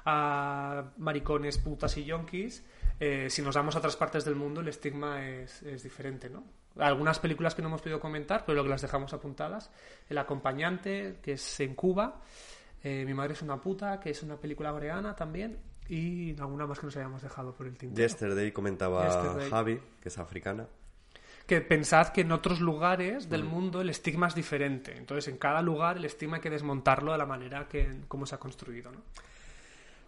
a 0.05 0.85
maricones, 0.97 1.59
putas 1.59 1.97
y 1.99 2.05
yonkis, 2.05 2.65
eh, 2.99 3.29
si 3.29 3.43
nos 3.43 3.55
damos 3.55 3.75
a 3.75 3.79
otras 3.79 3.97
partes 3.97 4.25
del 4.25 4.35
mundo 4.35 4.61
el 4.61 4.69
estigma 4.69 5.27
es, 5.27 5.63
es, 5.63 5.83
diferente, 5.83 6.31
¿no? 6.31 6.45
Algunas 6.79 7.19
películas 7.19 7.55
que 7.55 7.63
no 7.63 7.69
hemos 7.69 7.83
podido 7.83 8.01
comentar, 8.01 8.45
pero 8.47 8.63
que 8.63 8.71
las 8.71 8.83
dejamos 8.83 9.13
apuntadas. 9.13 9.71
El 10.09 10.19
acompañante, 10.19 11.19
que 11.23 11.33
es 11.33 11.61
en 11.61 11.75
Cuba. 11.75 12.21
Eh, 12.83 13.05
Mi 13.05 13.13
madre 13.13 13.35
es 13.35 13.43
una 13.43 13.61
puta, 13.61 14.01
que 14.01 14.11
es 14.11 14.23
una 14.23 14.37
película 14.37 14.71
coreana 14.71 15.15
también 15.15 15.70
y 15.91 16.37
alguna 16.39 16.69
más 16.69 16.79
que 16.79 16.87
nos 16.87 16.97
hayamos 16.97 17.21
dejado 17.21 17.53
por 17.53 17.67
el 17.67 17.77
tintero. 17.77 18.07
Yesterday 18.07 18.53
comentaba 18.53 19.07
Yesterday. 19.07 19.51
Javi, 19.51 19.81
que 20.01 20.09
es 20.09 20.19
africana. 20.19 20.69
Que 21.49 21.61
pensad 21.61 22.11
que 22.11 22.21
en 22.21 22.31
otros 22.31 22.61
lugares 22.61 23.29
del 23.29 23.43
mm. 23.43 23.49
mundo 23.49 23.81
el 23.81 23.91
estigma 23.91 24.29
es 24.29 24.37
diferente. 24.37 24.97
Entonces, 24.97 25.27
en 25.27 25.37
cada 25.37 25.63
lugar 25.63 25.97
el 25.97 26.05
estigma 26.05 26.37
hay 26.37 26.43
que 26.43 26.51
desmontarlo 26.51 27.11
de 27.11 27.19
la 27.19 27.27
manera 27.27 27.67
que 27.67 28.03
como 28.07 28.25
se 28.25 28.37
ha 28.37 28.39
construido, 28.39 28.93
¿no? 28.93 29.01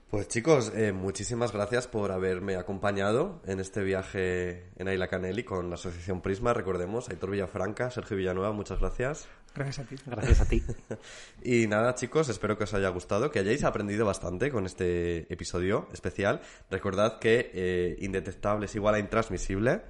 Pues 0.09 0.29
chicos, 0.29 0.71
eh, 0.77 0.93
muchísimas 0.93 1.53
gracias 1.53 1.89
por 1.89 2.13
haberme 2.13 2.57
acompañado 2.57 3.41
en 3.47 3.59
este 3.59 3.83
viaje 3.83 4.69
en 4.77 4.87
Aila 4.87 5.09
Canelli 5.09 5.43
con 5.43 5.69
la 5.69 5.75
Asociación 5.75 6.21
Prisma. 6.21 6.53
Recordemos, 6.53 7.09
Aitor 7.09 7.31
Villafranca, 7.31 7.91
Sergio 7.91 8.19
Villanueva, 8.19 8.53
muchas 8.53 8.79
gracias. 8.79 9.27
Gracias 9.55 9.79
a 9.81 9.85
ti. 9.89 9.97
Gracias 10.07 10.41
a 10.41 10.49
ti. 10.49 10.63
y 11.43 11.67
nada, 11.67 11.95
chicos, 11.95 12.29
espero 12.29 12.57
que 12.57 12.65
os 12.65 12.75
haya 12.75 12.89
gustado, 12.89 13.31
que 13.31 13.41
hayáis 13.41 13.65
aprendido 13.65 14.07
bastante 14.07 14.51
con 14.51 14.67
este 14.67 15.33
episodio 15.33 15.89
especial. 15.93 16.41
Recordad 16.71 17.19
que 17.19 17.51
eh, 17.53 17.97
indetectable 18.01 18.67
es 18.67 18.75
igual 18.75 18.95
a 18.95 18.99
intransmisible 18.99 19.83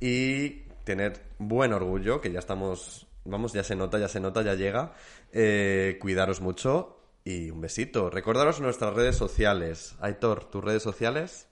y 0.00 0.64
tener 0.84 1.20
buen 1.38 1.72
orgullo, 1.72 2.20
que 2.20 2.30
ya 2.30 2.38
estamos, 2.38 3.06
vamos, 3.24 3.52
ya 3.52 3.64
se 3.64 3.74
nota, 3.74 3.98
ya 3.98 4.08
se 4.08 4.20
nota, 4.20 4.42
ya 4.42 4.54
llega. 4.54 4.92
Eh, 5.32 5.98
cuidaros 6.00 6.40
mucho 6.40 7.00
y 7.24 7.50
un 7.50 7.60
besito. 7.60 8.10
Recordaros 8.10 8.60
nuestras 8.60 8.94
redes 8.94 9.16
sociales. 9.16 9.96
Aitor, 10.00 10.44
¿tus 10.44 10.62
redes 10.62 10.82
sociales? 10.82 11.48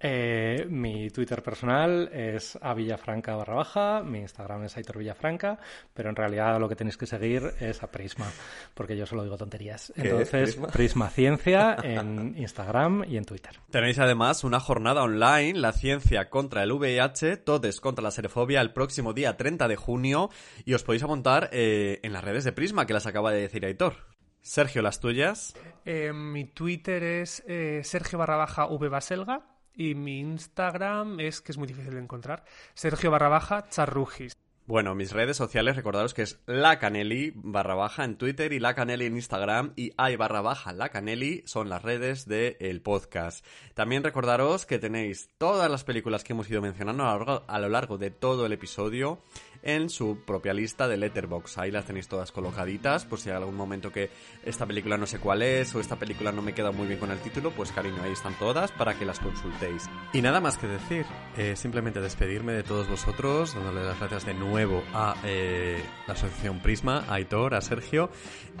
Eh, 0.00 0.66
mi 0.70 1.10
Twitter 1.10 1.42
personal 1.42 2.08
es 2.12 2.56
a 2.62 2.72
Villafranca 2.72 3.34
barra 3.34 3.54
baja, 3.54 4.02
mi 4.04 4.20
Instagram 4.20 4.64
es 4.64 4.76
Aitor 4.76 4.98
Villafranca, 4.98 5.58
pero 5.92 6.08
en 6.08 6.16
realidad 6.16 6.60
lo 6.60 6.68
que 6.68 6.76
tenéis 6.76 6.96
que 6.96 7.06
seguir 7.06 7.54
es 7.58 7.82
a 7.82 7.90
Prisma, 7.90 8.26
porque 8.74 8.96
yo 8.96 9.06
solo 9.06 9.24
digo 9.24 9.36
tonterías. 9.36 9.92
Entonces, 9.96 10.54
Prisma? 10.54 10.68
Prisma? 10.68 11.10
Ciencia 11.10 11.76
en 11.82 12.34
Instagram 12.38 13.04
y 13.08 13.16
en 13.16 13.24
Twitter. 13.24 13.58
Tenéis 13.70 13.98
además 13.98 14.44
una 14.44 14.60
jornada 14.60 15.02
online, 15.02 15.58
la 15.58 15.72
ciencia 15.72 16.30
contra 16.30 16.62
el 16.62 16.70
VIH, 16.70 17.38
todes 17.38 17.80
contra 17.80 18.02
la 18.02 18.12
serofobia, 18.12 18.60
el 18.60 18.72
próximo 18.72 19.14
día 19.14 19.36
30 19.36 19.66
de 19.66 19.76
junio, 19.76 20.30
y 20.64 20.74
os 20.74 20.84
podéis 20.84 21.02
apuntar 21.02 21.50
eh, 21.52 21.98
en 22.04 22.12
las 22.12 22.22
redes 22.22 22.44
de 22.44 22.52
Prisma, 22.52 22.86
que 22.86 22.94
las 22.94 23.06
acaba 23.06 23.32
de 23.32 23.40
decir 23.40 23.64
Aitor. 23.64 23.94
Sergio, 24.40 24.80
¿las 24.80 25.00
tuyas? 25.00 25.54
Eh, 25.84 26.12
mi 26.12 26.44
Twitter 26.44 27.02
es 27.02 27.42
eh, 27.48 27.80
Sergio 27.82 28.18
barra 28.18 28.36
baja 28.36 28.66
V 28.66 28.88
Baselga 28.88 29.57
y 29.78 29.94
mi 29.94 30.18
Instagram 30.18 31.20
es, 31.20 31.40
que 31.40 31.52
es 31.52 31.58
muy 31.58 31.68
difícil 31.68 31.94
de 31.94 32.00
encontrar, 32.00 32.44
Sergio 32.74 33.10
barra 33.10 33.28
baja 33.28 33.68
Charrujis. 33.70 34.36
Bueno, 34.66 34.94
mis 34.94 35.12
redes 35.12 35.38
sociales, 35.38 35.76
recordaros 35.76 36.12
que 36.12 36.20
es 36.20 36.40
la 36.44 36.78
Canelli 36.78 37.32
barra 37.34 37.74
baja 37.74 38.04
en 38.04 38.18
Twitter 38.18 38.52
y 38.52 38.58
la 38.58 38.74
Canelli 38.74 39.06
en 39.06 39.16
Instagram 39.16 39.72
y 39.76 39.92
hay 39.96 40.16
barra 40.16 40.42
baja 40.42 40.74
la 40.74 40.90
Canelli 40.90 41.42
son 41.46 41.70
las 41.70 41.82
redes 41.82 42.26
del 42.26 42.58
el 42.60 42.82
podcast. 42.82 43.46
También 43.72 44.04
recordaros 44.04 44.66
que 44.66 44.78
tenéis 44.78 45.30
todas 45.38 45.70
las 45.70 45.84
películas 45.84 46.22
que 46.22 46.34
hemos 46.34 46.50
ido 46.50 46.60
mencionando 46.60 47.44
a 47.46 47.58
lo 47.58 47.68
largo 47.70 47.96
de 47.96 48.10
todo 48.10 48.44
el 48.44 48.52
episodio 48.52 49.22
en 49.62 49.90
su 49.90 50.18
propia 50.24 50.54
lista 50.54 50.88
de 50.88 50.96
Letterbox. 50.96 51.58
Ahí 51.58 51.70
las 51.70 51.84
tenéis 51.84 52.08
todas 52.08 52.32
colocaditas, 52.32 53.04
por 53.04 53.18
si 53.18 53.30
hay 53.30 53.36
algún 53.36 53.56
momento 53.56 53.92
que 53.92 54.10
esta 54.44 54.66
película 54.66 54.96
no 54.96 55.06
sé 55.06 55.18
cuál 55.18 55.42
es 55.42 55.74
o 55.74 55.80
esta 55.80 55.96
película 55.96 56.32
no 56.32 56.42
me 56.42 56.54
queda 56.54 56.70
muy 56.72 56.86
bien 56.86 56.98
con 56.98 57.10
el 57.10 57.18
título, 57.18 57.50
pues 57.50 57.72
cariño, 57.72 58.02
ahí 58.02 58.12
están 58.12 58.34
todas 58.38 58.72
para 58.72 58.98
que 58.98 59.04
las 59.04 59.20
consultéis. 59.20 59.88
Y 60.12 60.22
nada 60.22 60.40
más 60.40 60.58
que 60.58 60.66
decir, 60.66 61.06
eh, 61.36 61.56
simplemente 61.56 62.00
despedirme 62.00 62.52
de 62.52 62.62
todos 62.62 62.88
vosotros, 62.88 63.54
dándole 63.54 63.84
las 63.84 63.98
gracias 63.98 64.26
de 64.26 64.34
nuevo 64.34 64.82
a 64.94 65.16
eh, 65.24 65.82
la 66.06 66.14
Asociación 66.14 66.60
Prisma, 66.60 67.04
a 67.08 67.14
Aitor, 67.14 67.54
a 67.54 67.60
Sergio 67.60 68.10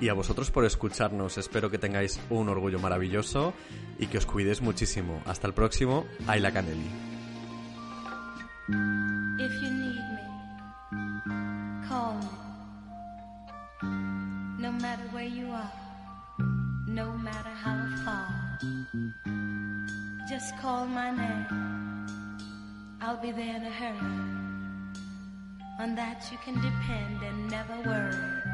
y 0.00 0.08
a 0.08 0.14
vosotros 0.14 0.50
por 0.50 0.64
escucharnos. 0.64 1.38
Espero 1.38 1.70
que 1.70 1.78
tengáis 1.78 2.20
un 2.30 2.48
orgullo 2.48 2.78
maravilloso 2.78 3.54
y 3.98 4.06
que 4.06 4.18
os 4.18 4.26
cuidéis 4.26 4.60
muchísimo. 4.60 5.22
Hasta 5.26 5.46
el 5.46 5.54
próximo, 5.54 6.06
Ayla 6.26 6.52
Canelli. 6.52 6.88
Call 11.88 12.12
me. 12.14 12.28
No 14.58 14.70
matter 14.72 15.04
where 15.10 15.24
you 15.24 15.46
are, 15.50 15.72
no 16.86 17.12
matter 17.12 17.54
how 17.64 17.78
far, 18.04 18.28
just 20.28 20.54
call 20.58 20.84
my 20.86 21.10
name. 21.10 21.46
I'll 23.00 23.16
be 23.16 23.32
there 23.32 23.58
to 23.58 23.70
hurry. 23.80 24.14
On 25.80 25.94
that 25.94 26.28
you 26.30 26.38
can 26.44 26.56
depend 26.56 27.22
and 27.22 27.50
never 27.50 27.76
worry. 27.86 28.47